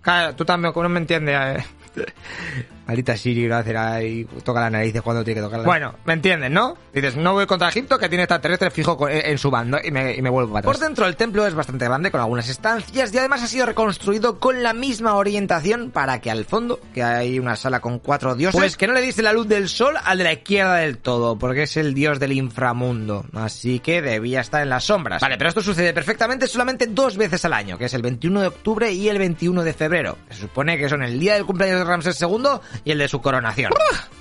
Claro, 0.00 0.36
tú 0.36 0.44
también, 0.44 0.72
¿cómo 0.72 0.84
no 0.84 0.90
me 0.90 1.00
entiendes? 1.00 1.34
eh? 1.36 1.64
Maldita 2.86 3.16
Siri, 3.16 3.44
gracias, 3.46 3.76
ahí 3.76 4.24
toca 4.44 4.60
la 4.60 4.70
nariz 4.70 4.94
cuando 5.02 5.24
tiene 5.24 5.40
que 5.40 5.44
tocarla. 5.44 5.64
Bueno, 5.64 5.94
¿me 6.04 6.12
entiendes, 6.12 6.50
no? 6.50 6.76
Dices, 6.92 7.16
no 7.16 7.32
voy 7.32 7.46
contra 7.46 7.68
Egipto, 7.68 7.98
que 7.98 8.08
tiene 8.08 8.24
extraterrestre 8.24 8.70
fijo 8.70 8.96
co- 8.96 9.08
en 9.08 9.38
su 9.38 9.50
bando, 9.50 9.78
y 9.82 9.90
me, 9.90 10.14
y 10.14 10.22
me 10.22 10.28
vuelvo 10.30 10.52
para 10.52 10.60
atrás. 10.60 10.76
Por 10.78 10.86
dentro 10.86 11.06
el 11.06 11.16
templo 11.16 11.46
es 11.46 11.54
bastante 11.54 11.84
grande, 11.86 12.10
con 12.10 12.20
algunas 12.20 12.48
estancias, 12.48 13.12
y 13.14 13.18
además 13.18 13.42
ha 13.42 13.46
sido 13.46 13.66
reconstruido 13.66 14.38
con 14.38 14.62
la 14.62 14.72
misma 14.74 15.14
orientación 15.16 15.90
para 15.90 16.20
que 16.20 16.30
al 16.30 16.44
fondo, 16.44 16.78
que 16.92 17.02
hay 17.02 17.38
una 17.38 17.56
sala 17.56 17.80
con 17.80 17.98
cuatro 17.98 18.34
dioses, 18.34 18.58
pues 18.60 18.76
que 18.76 18.86
no 18.86 18.92
le 18.92 19.00
dice 19.00 19.22
la 19.22 19.32
luz 19.32 19.48
del 19.48 19.68
sol 19.68 19.94
al 20.04 20.18
de 20.18 20.24
la 20.24 20.32
izquierda 20.34 20.76
del 20.76 20.98
todo, 20.98 21.38
porque 21.38 21.62
es 21.62 21.76
el 21.76 21.94
dios 21.94 22.20
del 22.20 22.32
inframundo. 22.32 23.24
Así 23.34 23.80
que 23.80 24.02
debía 24.02 24.40
estar 24.40 24.62
en 24.62 24.68
las 24.68 24.84
sombras. 24.84 25.20
Vale, 25.20 25.36
pero 25.38 25.48
esto 25.48 25.60
sucede 25.62 25.92
perfectamente 25.92 26.46
solamente 26.46 26.86
dos 26.86 27.16
veces 27.16 27.44
al 27.44 27.52
año, 27.52 27.78
que 27.78 27.86
es 27.86 27.94
el 27.94 28.02
21 28.02 28.40
de 28.42 28.46
octubre 28.48 28.92
y 28.92 29.08
el 29.08 29.18
21 29.18 29.62
de 29.62 29.72
febrero. 29.72 30.16
Se 30.30 30.40
supone 30.42 30.78
que 30.78 30.88
son 30.88 31.02
el 31.02 31.18
día 31.18 31.34
del 31.34 31.44
cumpleaños 31.46 31.78
de 31.78 31.84
Ramsés 31.84 32.20
II 32.20 32.44
y 32.84 32.90
el 32.90 32.98
de 32.98 33.08
su 33.08 33.20
coronación. 33.20 33.72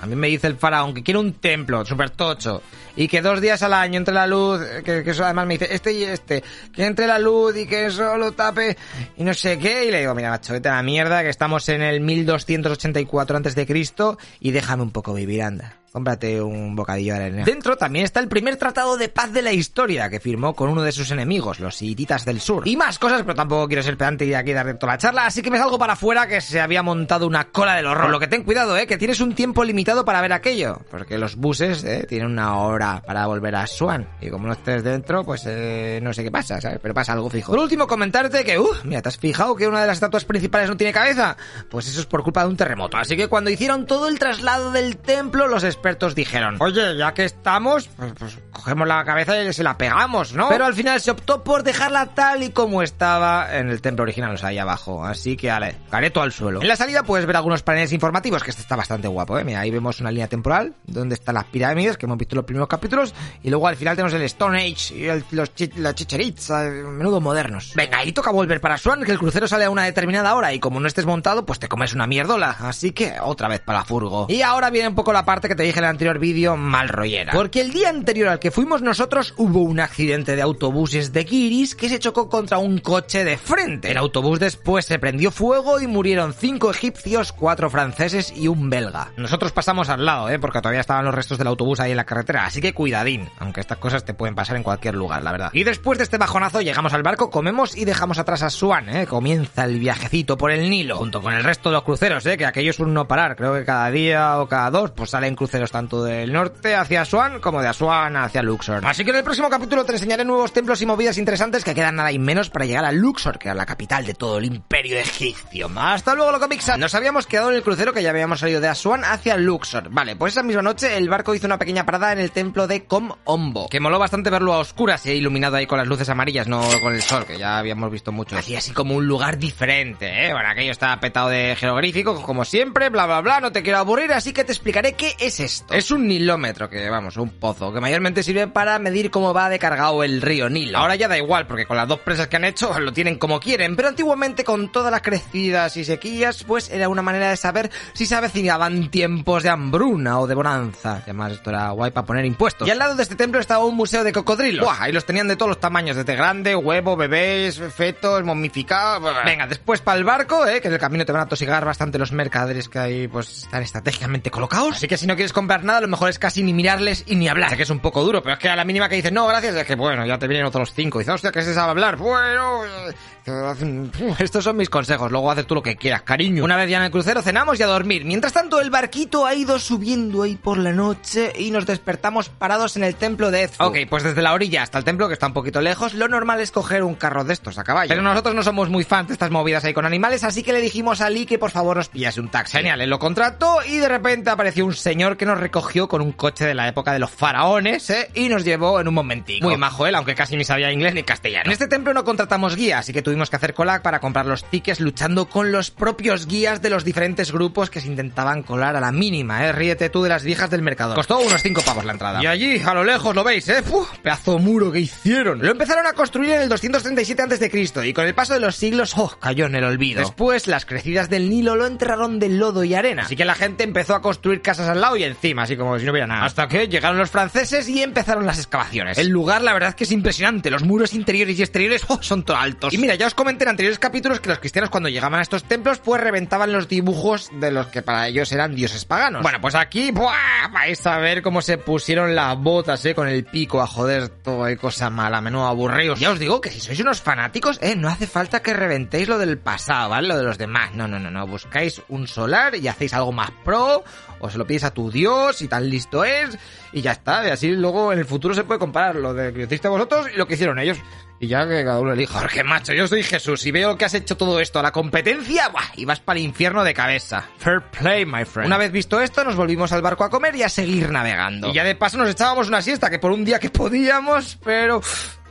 A 0.01 0.05
mí 0.05 0.15
me 0.15 0.27
dice 0.27 0.47
el 0.47 0.57
faraón 0.57 0.93
que 0.93 1.03
quiere 1.03 1.19
un 1.19 1.33
templo 1.33 1.85
súper 1.85 2.09
tocho 2.09 2.61
y 2.95 3.07
que 3.07 3.21
dos 3.21 3.41
días 3.41 3.63
al 3.63 3.73
año 3.73 3.97
entre 3.97 4.13
la 4.13 4.27
luz, 4.27 4.61
que, 4.83 5.03
que 5.03 5.11
eso 5.11 5.23
además 5.23 5.47
me 5.47 5.57
dice 5.57 5.73
este 5.73 5.93
y 5.93 6.03
este, 6.03 6.43
que 6.73 6.85
entre 6.85 7.07
la 7.07 7.19
luz 7.19 7.55
y 7.57 7.65
que 7.65 7.85
eso 7.85 8.17
lo 8.17 8.33
tape 8.33 8.77
y 9.17 9.23
no 9.23 9.33
sé 9.33 9.57
qué. 9.57 9.85
Y 9.85 9.91
le 9.91 10.01
digo, 10.01 10.13
mira, 10.13 10.29
macho, 10.29 10.53
vete 10.53 10.69
a 10.69 10.75
la 10.75 10.83
mierda, 10.83 11.23
que 11.23 11.29
estamos 11.29 11.67
en 11.69 11.81
el 11.81 12.01
1284 12.01 13.37
antes 13.37 13.55
de 13.55 13.65
Cristo 13.65 14.17
y 14.39 14.51
déjame 14.51 14.83
un 14.83 14.91
poco 14.91 15.13
vivir, 15.13 15.41
anda. 15.43 15.82
Cómprate 15.93 16.41
un 16.41 16.75
bocadillo 16.75 17.13
de 17.13 17.25
arena. 17.25 17.43
Dentro 17.45 17.77
también 17.77 18.03
está 18.03 18.19
el 18.19 18.27
primer 18.27 18.55
tratado 18.55 18.97
de 18.97 19.09
paz 19.09 19.31
de 19.31 19.43
la 19.43 19.53
historia 19.53 20.09
que 20.09 20.19
firmó 20.19 20.55
con 20.55 20.71
uno 20.71 20.81
de 20.81 20.91
sus 20.91 21.11
enemigos, 21.11 21.59
los 21.59 21.79
hititas 21.83 22.25
del 22.25 22.41
sur. 22.41 22.67
Y 22.67 22.75
más 22.75 22.97
cosas, 22.97 23.21
pero 23.21 23.35
tampoco 23.35 23.67
quiero 23.67 23.83
ser 23.83 23.95
pedante 23.95 24.25
y 24.25 24.33
aquí 24.33 24.53
dar 24.53 24.75
toda 24.79 24.93
la 24.93 24.97
charla, 24.97 25.27
así 25.27 25.43
que 25.43 25.51
me 25.51 25.59
salgo 25.59 25.77
para 25.77 25.93
afuera 25.93 26.25
que 26.25 26.41
se 26.41 26.59
había 26.59 26.81
montado 26.81 27.27
una 27.27 27.51
cola 27.51 27.75
del 27.75 27.85
horror. 27.85 28.09
Lo 28.09 28.19
que 28.19 28.27
ten 28.27 28.41
cuidado, 28.41 28.75
eh, 28.75 28.87
que 28.87 28.97
tienes 28.97 29.21
un 29.21 29.35
tiempo 29.35 29.63
limitado 29.63 30.03
para 30.03 30.19
ver 30.19 30.33
aquello, 30.33 30.81
porque 30.89 31.19
los 31.19 31.35
buses, 31.35 31.83
eh, 31.83 32.07
tienen 32.09 32.31
una 32.31 32.57
hora 32.57 33.03
para 33.05 33.27
volver 33.27 33.55
a 33.55 33.67
Swan. 33.67 34.07
Y 34.19 34.31
como 34.31 34.47
no 34.47 34.53
estés 34.53 34.83
dentro, 34.83 35.23
pues 35.23 35.43
eh, 35.45 35.99
no 36.01 36.11
sé 36.11 36.23
qué 36.23 36.31
pasa, 36.31 36.59
¿sabes? 36.59 36.79
Pero 36.81 36.95
pasa 36.95 37.13
algo 37.13 37.29
fijo. 37.29 37.51
Por 37.51 37.61
último, 37.61 37.85
comentarte 37.85 38.43
que, 38.43 38.57
uh, 38.57 38.67
mira, 38.83 39.03
¿te 39.03 39.09
has 39.09 39.17
fijado 39.17 39.55
que 39.55 39.67
una 39.67 39.81
de 39.81 39.85
las 39.85 39.97
estatuas 39.97 40.25
principales 40.25 40.69
no 40.69 40.75
tiene 40.75 40.91
cabeza? 40.91 41.37
Pues 41.69 41.87
eso 41.87 41.99
es 41.99 42.07
por 42.07 42.23
culpa 42.23 42.41
de 42.41 42.49
un 42.49 42.57
terremoto. 42.57 42.97
Así 42.97 43.15
que 43.15 43.27
cuando 43.27 43.51
hicieron 43.51 43.85
todo 43.85 44.07
el 44.07 44.17
traslado 44.17 44.71
del 44.71 44.97
templo, 44.97 45.47
los 45.47 45.63
expertos 45.83 46.15
dijeron, 46.15 46.55
oye, 46.59 46.95
ya 46.97 47.13
que 47.13 47.25
estamos, 47.25 47.89
pues, 47.97 48.13
pues 48.17 48.39
cogemos 48.51 48.87
la 48.87 49.03
cabeza 49.03 49.37
y 49.43 49.51
se 49.51 49.63
la 49.63 49.77
pegamos, 49.77 50.31
¿no? 50.33 50.47
Pero 50.47 50.63
al 50.63 50.73
final 50.73 51.01
se 51.01 51.11
optó 51.11 51.43
por 51.43 51.61
dejarla 51.63 52.05
tal 52.15 52.41
y 52.41 52.51
como 52.51 52.81
estaba 52.81 53.53
en 53.57 53.67
el 53.67 53.81
templo 53.81 54.03
original, 54.03 54.33
o 54.33 54.37
sea, 54.37 54.49
ahí 54.49 54.57
abajo. 54.57 55.03
Así 55.05 55.35
que, 55.35 55.51
ale, 55.51 55.75
careto 55.91 56.21
al 56.21 56.31
suelo. 56.31 56.61
En 56.61 56.69
la 56.69 56.77
salida 56.77 57.03
puedes 57.03 57.25
ver 57.25 57.35
algunos 57.35 57.63
paneles 57.63 57.91
informativos, 57.91 58.41
que 58.43 58.51
este 58.51 58.61
está 58.61 58.77
bastante 58.77 59.09
guapo, 59.09 59.37
¿eh? 59.37 59.43
Mira, 59.43 59.59
ahí 59.59 59.71
vemos 59.71 59.99
una 59.99 60.09
línea 60.09 60.29
temporal, 60.29 60.73
donde 60.85 61.15
están 61.15 61.35
las 61.35 61.43
pirámides, 61.45 61.97
que 61.97 62.05
hemos 62.05 62.17
visto 62.17 62.35
en 62.35 62.37
los 62.37 62.45
primeros 62.45 62.69
capítulos, 62.69 63.13
y 63.43 63.49
luego 63.49 63.67
al 63.67 63.75
final 63.75 63.97
tenemos 63.97 64.13
el 64.13 64.21
Stone 64.21 64.57
Age 64.61 64.95
y 64.95 65.05
el- 65.07 65.25
los 65.31 65.51
la 65.75 65.93
chicheritza, 65.93 66.65
eh, 66.65 66.69
menudo 66.71 67.19
modernos. 67.19 67.73
Venga, 67.75 67.97
ahí 67.97 68.13
toca 68.13 68.31
volver 68.31 68.61
para 68.61 68.77
Swan, 68.77 69.03
que 69.03 69.11
el 69.11 69.19
crucero 69.19 69.49
sale 69.49 69.65
a 69.65 69.69
una 69.69 69.83
determinada 69.83 70.33
hora, 70.35 70.53
y 70.53 70.59
como 70.59 70.79
no 70.79 70.87
estés 70.87 71.05
montado, 71.05 71.45
pues 71.45 71.59
te 71.59 71.67
comes 71.67 71.93
una 71.93 72.07
mierdola. 72.07 72.55
Así 72.61 72.91
que, 72.91 73.15
otra 73.21 73.49
vez 73.49 73.59
para 73.59 73.83
Furgo. 73.83 74.27
Y 74.29 74.41
ahora 74.43 74.69
viene 74.69 74.87
un 74.87 74.95
poco 74.95 75.11
la 75.11 75.25
parte 75.25 75.47
que 75.49 75.55
te 75.55 75.63
dije 75.63 75.72
en 75.79 75.85
el 75.85 75.89
anterior 75.91 76.19
vídeo, 76.19 76.57
mal 76.57 76.89
rollera. 76.89 77.33
Porque 77.33 77.61
el 77.61 77.71
día 77.71 77.89
anterior 77.89 78.29
al 78.29 78.39
que 78.39 78.51
fuimos 78.51 78.81
nosotros, 78.81 79.33
hubo 79.37 79.61
un 79.61 79.79
accidente 79.79 80.35
de 80.35 80.41
autobuses 80.41 81.13
de 81.13 81.25
Kiris 81.25 81.75
que 81.75 81.89
se 81.89 81.99
chocó 81.99 82.29
contra 82.29 82.57
un 82.57 82.79
coche 82.79 83.23
de 83.23 83.37
frente. 83.37 83.91
El 83.91 83.97
autobús 83.97 84.39
después 84.39 84.85
se 84.85 84.99
prendió 84.99 85.31
fuego 85.31 85.79
y 85.79 85.87
murieron 85.87 86.33
cinco 86.33 86.71
egipcios, 86.71 87.31
cuatro 87.31 87.69
franceses 87.69 88.33
y 88.35 88.47
un 88.47 88.69
belga. 88.69 89.11
Nosotros 89.17 89.51
pasamos 89.51 89.89
al 89.89 90.05
lado, 90.05 90.29
¿eh? 90.29 90.39
Porque 90.39 90.59
todavía 90.59 90.81
estaban 90.81 91.05
los 91.05 91.15
restos 91.15 91.37
del 91.37 91.47
autobús 91.47 91.79
ahí 91.79 91.91
en 91.91 91.97
la 91.97 92.05
carretera, 92.05 92.45
así 92.45 92.61
que 92.61 92.73
cuidadín, 92.73 93.29
aunque 93.39 93.61
estas 93.61 93.77
cosas 93.77 94.03
te 94.05 94.13
pueden 94.13 94.35
pasar 94.35 94.55
en 94.57 94.63
cualquier 94.63 94.95
lugar, 94.95 95.23
la 95.23 95.31
verdad. 95.31 95.49
Y 95.53 95.63
después 95.63 95.97
de 95.97 96.03
este 96.03 96.17
bajonazo 96.17 96.61
llegamos 96.61 96.93
al 96.93 97.03
barco, 97.03 97.29
comemos 97.29 97.77
y 97.77 97.85
dejamos 97.85 98.19
atrás 98.19 98.43
a 98.43 98.49
Swan, 98.49 98.89
¿eh? 98.89 99.07
Comienza 99.07 99.65
el 99.65 99.79
viajecito 99.79 100.37
por 100.37 100.51
el 100.51 100.69
Nilo, 100.69 100.97
junto 100.97 101.21
con 101.21 101.33
el 101.33 101.43
resto 101.43 101.69
de 101.69 101.73
los 101.73 101.83
cruceros, 101.83 102.25
¿eh? 102.25 102.37
Que 102.37 102.45
aquello 102.45 102.71
es 102.71 102.79
un 102.79 102.93
no 102.93 103.07
parar, 103.07 103.35
creo 103.35 103.53
que 103.53 103.63
cada 103.63 103.89
día 103.89 104.39
o 104.39 104.47
cada 104.47 104.69
dos, 104.69 104.91
pues 104.91 105.11
salen 105.11 105.35
cruceros 105.35 105.62
tanto 105.71 106.03
del 106.03 106.31
norte 106.31 106.75
hacia 106.75 107.01
Aswan 107.01 107.39
como 107.39 107.61
de 107.61 107.67
Aswan 107.67 108.15
hacia 108.15 108.41
Luxor. 108.41 108.85
Así 108.85 109.03
que 109.03 109.11
en 109.11 109.17
el 109.17 109.23
próximo 109.23 109.49
capítulo 109.49 109.85
te 109.85 109.93
enseñaré 109.93 110.25
nuevos 110.25 110.53
templos 110.53 110.81
y 110.81 110.85
movidas 110.85 111.17
interesantes 111.17 111.63
que 111.63 111.75
quedan 111.75 111.95
nada 111.95 112.11
y 112.11 112.19
menos 112.19 112.49
para 112.49 112.65
llegar 112.65 112.85
a 112.85 112.91
Luxor, 112.91 113.39
que 113.39 113.47
era 113.49 113.55
la 113.55 113.65
capital 113.65 114.05
de 114.05 114.13
todo 114.13 114.37
el 114.37 114.45
imperio 114.45 114.97
egipcio. 114.97 115.69
Hasta 115.75 116.15
luego, 116.15 116.31
loco 116.31 116.49
Pixar. 116.49 116.79
Nos 116.79 116.95
habíamos 116.95 117.27
quedado 117.27 117.49
en 117.49 117.55
el 117.55 117.63
crucero 117.63 117.93
que 117.93 118.03
ya 118.03 118.09
habíamos 118.09 118.39
salido 118.39 118.61
de 118.61 118.67
Aswan 118.67 119.03
hacia 119.03 119.37
Luxor. 119.37 119.89
Vale, 119.89 120.15
pues 120.15 120.33
esa 120.33 120.43
misma 120.43 120.61
noche 120.61 120.97
el 120.97 121.09
barco 121.09 121.35
hizo 121.35 121.47
una 121.47 121.59
pequeña 121.59 121.85
parada 121.85 122.13
en 122.13 122.19
el 122.19 122.31
templo 122.31 122.67
de 122.67 122.85
Com 122.85 123.11
Ombo, 123.25 123.67
que 123.69 123.79
moló 123.79 123.99
bastante 123.99 124.29
verlo 124.29 124.53
a 124.53 124.59
oscuras 124.59 125.05
y 125.05 125.11
iluminado 125.11 125.57
ahí 125.57 125.65
con 125.65 125.77
las 125.77 125.87
luces 125.87 126.09
amarillas, 126.09 126.47
no 126.47 126.61
con 126.81 126.93
el 126.93 127.01
sol, 127.01 127.25
que 127.25 127.37
ya 127.37 127.57
habíamos 127.57 127.91
visto 127.91 128.11
mucho. 128.11 128.37
Así 128.37 128.55
así 128.55 128.71
como 128.71 128.95
un 128.95 129.05
lugar 129.05 129.37
diferente, 129.37 130.27
¿eh? 130.27 130.33
Bueno, 130.33 130.49
aquello 130.49 130.71
está 130.71 130.99
petado 130.99 131.29
de 131.29 131.55
jeroglíficos, 131.55 132.19
como 132.21 132.45
siempre, 132.45 132.89
bla 132.89 133.05
bla 133.05 133.21
bla, 133.21 133.39
no 133.39 133.51
te 133.51 133.63
quiero 133.63 133.79
aburrir, 133.79 134.13
así 134.13 134.33
que 134.33 134.43
te 134.43 134.51
explicaré 134.51 134.93
qué 134.93 135.15
es 135.19 135.39
esto. 135.55 135.73
Es 135.73 135.91
un 135.91 136.07
nilómetro, 136.07 136.69
que 136.69 136.89
vamos, 136.89 137.17
un 137.17 137.29
pozo, 137.29 137.73
que 137.73 137.79
mayormente 137.79 138.23
sirve 138.23 138.47
para 138.47 138.79
medir 138.79 139.11
cómo 139.11 139.33
va 139.33 139.49
de 139.49 139.59
cargado 139.59 140.03
el 140.03 140.21
río 140.21 140.49
Nilo. 140.49 140.77
Ahora 140.77 140.95
ya 140.95 141.07
da 141.07 141.17
igual, 141.17 141.47
porque 141.47 141.65
con 141.65 141.77
las 141.77 141.87
dos 141.87 141.99
presas 141.99 142.27
que 142.27 142.35
han 142.35 142.45
hecho 142.45 142.77
lo 142.79 142.93
tienen 142.93 143.17
como 143.17 143.39
quieren, 143.39 143.75
pero 143.75 143.89
antiguamente 143.89 144.43
con 144.43 144.71
todas 144.71 144.91
las 144.91 145.01
crecidas 145.01 145.77
y 145.77 145.85
sequías, 145.85 146.43
pues 146.43 146.69
era 146.69 146.89
una 146.89 147.01
manera 147.01 147.29
de 147.29 147.37
saber 147.37 147.71
si 147.93 148.05
se 148.05 148.15
avecinaban 148.15 148.89
tiempos 148.89 149.43
de 149.43 149.49
hambruna 149.49 150.19
o 150.19 150.27
de 150.27 150.35
bonanza. 150.35 150.99
Y 150.99 151.03
además 151.03 151.33
esto 151.33 151.49
era 151.49 151.69
guay 151.71 151.91
para 151.91 152.05
poner 152.05 152.25
impuestos. 152.25 152.67
Y 152.67 152.71
al 152.71 152.79
lado 152.79 152.95
de 152.95 153.03
este 153.03 153.15
templo 153.15 153.39
estaba 153.39 153.65
un 153.65 153.75
museo 153.75 154.03
de 154.03 154.11
cocodrilos. 154.11 154.65
Buah, 154.65 154.83
ahí 154.83 154.91
los 154.91 155.05
tenían 155.05 155.27
de 155.27 155.35
todos 155.35 155.49
los 155.49 155.59
tamaños, 155.59 155.95
desde 155.95 156.15
grande, 156.15 156.55
huevo, 156.55 156.95
bebés, 156.95 157.61
fetos, 157.75 158.23
momificados. 158.23 159.15
Venga, 159.25 159.47
después 159.47 159.81
para 159.81 159.97
el 159.97 160.03
barco, 160.03 160.45
eh, 160.45 160.61
que 160.61 160.67
en 160.67 160.73
el 160.73 160.79
camino 160.79 161.05
te 161.05 161.11
van 161.11 161.21
a 161.21 161.27
tosigar 161.27 161.65
bastante 161.65 161.97
los 161.97 162.11
mercaderes 162.11 162.69
que 162.69 162.79
ahí 162.79 163.07
pues 163.07 163.43
están 163.43 163.63
estratégicamente 163.63 164.31
colocados. 164.31 164.77
Así 164.77 164.87
que 164.87 164.97
si 164.97 165.07
no 165.07 165.15
quieres 165.15 165.33
comprar 165.43 165.65
nada, 165.65 165.81
lo 165.81 165.89
mejor 165.89 166.09
es 166.09 166.19
casi 166.19 166.41
ni 166.41 166.53
mirarles 166.53 167.03
y 167.05 167.15
ni 167.15 167.27
hablar. 167.27 167.49
Sé 167.49 167.57
que 167.57 167.63
es 167.63 167.69
un 167.69 167.79
poco 167.79 168.01
duro, 168.03 168.23
pero 168.23 168.33
es 168.33 168.39
que 168.39 168.47
a 168.47 168.55
la 168.55 168.63
mínima 168.63 168.87
que 168.87 168.95
dices, 168.95 169.11
no, 169.11 169.27
gracias, 169.27 169.55
es 169.55 169.65
que 169.65 169.75
bueno, 169.75 170.05
ya 170.05 170.17
te 170.17 170.27
vienen 170.27 170.45
otros 170.45 170.73
cinco. 170.73 170.99
Y 170.99 171.03
dices, 171.03 171.15
hostia, 171.15 171.31
que 171.31 171.41
se 171.41 171.53
sabe 171.53 171.71
hablar. 171.71 171.97
Bueno, 171.97 172.63
eh, 172.65 172.93
estos 174.19 174.43
son 174.43 174.57
mis 174.57 174.69
consejos, 174.69 175.11
luego 175.11 175.31
haces 175.31 175.45
tú 175.45 175.55
lo 175.55 175.63
que 175.63 175.75
quieras, 175.75 176.01
cariño. 176.01 176.43
Una 176.43 176.57
vez 176.57 176.69
ya 176.69 176.77
en 176.77 176.83
el 176.83 176.91
crucero 176.91 177.21
cenamos 177.21 177.59
y 177.59 177.63
a 177.63 177.67
dormir. 177.67 178.05
Mientras 178.05 178.33
tanto, 178.33 178.59
el 178.59 178.69
barquito 178.69 179.25
ha 179.25 179.33
ido 179.33 179.59
subiendo 179.59 180.23
ahí 180.23 180.35
por 180.35 180.57
la 180.57 180.71
noche 180.71 181.31
y 181.37 181.51
nos 181.51 181.65
despertamos 181.65 182.29
parados 182.29 182.75
en 182.77 182.83
el 182.83 182.95
templo 182.95 183.31
de 183.31 183.43
Edfu. 183.43 183.63
Ok, 183.63 183.77
pues 183.89 184.03
desde 184.03 184.21
la 184.21 184.33
orilla 184.33 184.63
hasta 184.63 184.77
el 184.77 184.83
templo, 184.83 185.07
que 185.07 185.13
está 185.13 185.27
un 185.27 185.33
poquito 185.33 185.61
lejos, 185.61 185.93
lo 185.93 186.07
normal 186.07 186.41
es 186.41 186.51
coger 186.51 186.83
un 186.83 186.95
carro 186.95 187.23
de 187.23 187.33
estos 187.33 187.57
a 187.57 187.63
caballo. 187.63 187.89
Pero 187.89 188.01
nosotros 188.01 188.35
no 188.35 188.43
somos 188.43 188.69
muy 188.69 188.83
fans 188.83 189.07
de 189.07 189.13
estas 189.13 189.31
movidas 189.31 189.63
ahí 189.63 189.73
con 189.73 189.85
animales, 189.85 190.23
así 190.23 190.43
que 190.43 190.53
le 190.53 190.61
dijimos 190.61 191.01
a 191.01 191.09
Lee 191.09 191.25
que 191.25 191.39
por 191.39 191.51
favor 191.51 191.77
nos 191.77 191.89
pillase 191.89 192.19
un 192.19 192.29
taxi. 192.29 192.57
Genial, 192.57 192.81
él 192.81 192.89
lo 192.89 192.99
contrató 192.99 193.59
y 193.65 193.77
de 193.77 193.87
repente 193.87 194.29
apareció 194.29 194.65
un 194.65 194.73
señor 194.73 195.17
que 195.17 195.22
que 195.23 195.27
nos 195.27 195.39
recogió 195.39 195.87
con 195.87 196.01
un 196.01 196.11
coche 196.11 196.45
de 196.45 196.53
la 196.53 196.67
época 196.67 196.91
de 196.91 196.99
los 196.99 197.09
faraones, 197.09 197.89
¿eh? 197.89 198.09
Y 198.13 198.27
nos 198.27 198.43
llevó 198.43 198.81
en 198.81 198.89
un 198.89 198.93
momentico. 198.93 199.47
Muy 199.47 199.55
majo 199.55 199.87
él, 199.87 199.95
aunque 199.95 200.15
casi 200.15 200.35
ni 200.35 200.43
sabía 200.43 200.69
inglés 200.69 200.93
ni 200.93 201.03
castellano. 201.03 201.45
En 201.45 201.53
este 201.53 201.69
templo 201.69 201.93
no 201.93 202.03
contratamos 202.03 202.57
guía, 202.57 202.79
así 202.79 202.91
que 202.91 203.01
tuvimos 203.01 203.29
que 203.29 203.37
hacer 203.37 203.53
cola 203.53 203.81
para 203.81 204.01
comprar 204.01 204.25
los 204.25 204.43
tickets 204.43 204.81
luchando 204.81 205.29
con 205.29 205.53
los 205.53 205.71
propios 205.71 206.27
guías 206.27 206.61
de 206.61 206.69
los 206.69 206.83
diferentes 206.83 207.31
grupos 207.31 207.69
que 207.69 207.79
se 207.79 207.87
intentaban 207.87 208.43
colar 208.43 208.75
a 208.75 208.81
la 208.81 208.91
mínima, 208.91 209.45
¿eh? 209.45 209.53
Ríete 209.53 209.89
tú 209.89 210.03
de 210.03 210.09
las 210.09 210.25
viejas 210.25 210.49
del 210.49 210.61
mercado. 210.61 210.93
Costó 210.93 211.19
unos 211.19 211.41
5 211.41 211.61
pavos 211.61 211.85
la 211.85 211.93
entrada. 211.93 212.21
Y 212.21 212.25
allí, 212.25 212.61
a 212.61 212.73
lo 212.73 212.83
lejos, 212.83 213.15
lo 213.15 213.23
veis, 213.23 213.47
¿eh? 213.47 213.63
¡Uf! 213.71 213.97
pedazo 213.99 214.39
muro 214.39 214.73
que 214.73 214.81
hicieron. 214.81 215.39
Lo 215.39 215.51
empezaron 215.51 215.87
a 215.87 215.93
construir 215.93 216.31
en 216.31 216.41
el 216.41 216.49
237 216.49 217.21
a.C. 217.21 217.87
y 217.87 217.93
con 217.93 218.05
el 218.05 218.13
paso 218.13 218.33
de 218.33 218.41
los 218.41 218.57
siglos, 218.57 218.97
¡oh! 218.97 219.15
cayó 219.21 219.45
en 219.45 219.55
el 219.55 219.63
olvido. 219.63 220.01
Después, 220.01 220.47
las 220.47 220.65
crecidas 220.65 221.09
del 221.09 221.29
Nilo 221.29 221.55
lo 221.55 221.65
enterraron 221.65 222.19
de 222.19 222.27
lodo 222.27 222.65
y 222.65 222.75
arena. 222.75 223.03
Así 223.03 223.15
que 223.15 223.23
la 223.23 223.35
gente 223.35 223.63
empezó 223.63 223.95
a 223.95 224.01
construir 224.01 224.41
casas 224.41 224.67
al 224.67 224.81
lado 224.81 224.97
y 224.97 225.12
encima, 225.13 225.43
así 225.43 225.55
como 225.55 225.79
si 225.79 225.85
no 225.85 225.91
hubiera 225.91 226.07
nada. 226.07 226.25
Hasta 226.25 226.47
que 226.47 226.67
llegaron 226.67 226.97
los 226.97 227.09
franceses 227.09 227.67
y 227.69 227.81
empezaron 227.81 228.25
las 228.25 228.37
excavaciones. 228.37 228.97
El 228.97 229.09
lugar, 229.09 229.41
la 229.41 229.53
verdad, 229.53 229.73
que 229.73 229.85
es 229.85 229.91
impresionante. 229.91 230.51
Los 230.51 230.63
muros 230.63 230.93
interiores 230.93 231.39
y 231.39 231.41
exteriores 231.41 231.83
¡oh! 231.87 231.99
son 232.01 232.23
todo 232.23 232.37
altos. 232.37 232.73
Y 232.73 232.77
mira, 232.77 232.95
ya 232.95 233.07
os 233.07 233.13
comenté 233.13 233.43
en 233.43 233.51
anteriores 233.51 233.79
capítulos 233.79 234.19
que 234.19 234.29
los 234.29 234.39
cristianos 234.39 234.69
cuando 234.69 234.89
llegaban 234.89 235.19
a 235.19 235.23
estos 235.23 235.43
templos, 235.43 235.79
pues 235.79 236.01
reventaban 236.01 236.51
los 236.51 236.67
dibujos 236.67 237.29
de 237.39 237.51
los 237.51 237.67
que 237.67 237.81
para 237.81 238.07
ellos 238.07 238.31
eran 238.31 238.55
dioses 238.55 238.85
paganos. 238.85 239.21
Bueno, 239.21 239.39
pues 239.41 239.55
aquí, 239.55 239.91
¡buah! 239.91 240.49
vais 240.51 240.85
a 240.85 240.97
ver 240.97 241.21
cómo 241.21 241.41
se 241.41 241.57
pusieron 241.57 242.15
las 242.15 242.37
botas, 242.37 242.85
eh, 242.85 242.95
con 242.95 243.07
el 243.07 243.23
pico 243.25 243.61
a 243.61 243.67
joder 243.67 244.09
todo, 244.09 244.43
hay 244.43 244.55
cosa 244.55 244.89
mala, 244.89 245.21
menudo 245.21 245.45
aburridos. 245.45 245.99
Ya 245.99 246.11
os 246.11 246.19
digo 246.19 246.41
que 246.41 246.49
si 246.49 246.59
sois 246.59 246.79
unos 246.79 247.01
fanáticos, 247.01 247.59
eh, 247.61 247.75
no 247.75 247.89
hace 247.89 248.07
falta 248.07 248.41
que 248.41 248.53
reventéis 248.53 249.07
lo 249.07 249.17
del 249.17 249.37
pasado, 249.37 249.89
¿vale? 249.89 250.07
Lo 250.07 250.17
de 250.17 250.23
los 250.23 250.37
demás. 250.37 250.73
No, 250.73 250.87
no, 250.87 250.99
no, 250.99 251.11
no. 251.11 251.27
Buscáis 251.27 251.81
un 251.89 252.07
solar 252.07 252.55
y 252.55 252.67
hacéis 252.67 252.93
algo 252.93 253.11
más 253.11 253.31
pro, 253.43 253.83
o 254.23 254.29
se 254.29 254.37
lo 254.37 254.47
pides 254.47 254.63
a 254.63 254.73
tu 254.73 254.89
dios 254.89 255.41
y 255.41 255.49
tan 255.49 255.69
listo 255.69 256.05
es, 256.05 256.37
y 256.71 256.81
ya 256.81 256.93
está. 256.93 257.27
Y 257.27 257.29
así 257.29 257.51
luego 257.51 257.91
en 257.91 257.99
el 257.99 258.05
futuro 258.05 258.33
se 258.33 258.45
puede 258.45 258.57
comparar 258.57 258.95
lo 258.95 259.13
de 259.13 259.33
que 259.33 259.43
hiciste 259.43 259.67
vosotros 259.67 260.07
y 260.13 260.17
lo 260.17 260.25
que 260.25 260.35
hicieron 260.35 260.59
ellos. 260.59 260.77
Y 261.19 261.27
ya 261.27 261.45
que 261.45 261.63
cada 261.65 261.81
uno 261.81 261.91
elija. 261.91 262.19
Jorge, 262.19 262.43
macho, 262.43 262.71
yo 262.73 262.87
soy 262.87 263.03
Jesús 263.03 263.45
y 263.45 263.51
veo 263.51 263.77
que 263.77 263.83
has 263.83 263.93
hecho 263.93 264.15
todo 264.15 264.39
esto 264.39 264.59
a 264.59 264.63
la 264.63 264.71
competencia, 264.71 265.49
¡buah! 265.49 265.73
y 265.75 265.83
vas 265.83 265.99
para 265.99 266.19
el 266.19 266.25
infierno 266.25 266.63
de 266.63 266.73
cabeza. 266.73 267.27
Fair 267.37 267.61
play, 267.63 268.05
my 268.05 268.23
friend. 268.23 268.47
Una 268.47 268.57
vez 268.57 268.71
visto 268.71 269.01
esto, 269.01 269.25
nos 269.25 269.35
volvimos 269.35 269.73
al 269.73 269.81
barco 269.81 270.05
a 270.05 270.09
comer 270.09 270.33
y 270.37 270.43
a 270.43 270.49
seguir 270.49 270.89
navegando. 270.89 271.49
Y 271.49 271.53
ya 271.53 271.65
de 271.65 271.75
paso 271.75 271.97
nos 271.97 272.09
echábamos 272.09 272.47
una 272.47 272.61
siesta, 272.61 272.89
que 272.89 272.99
por 272.99 273.11
un 273.11 273.25
día 273.25 273.39
que 273.39 273.49
podíamos, 273.49 274.37
pero... 274.41 274.81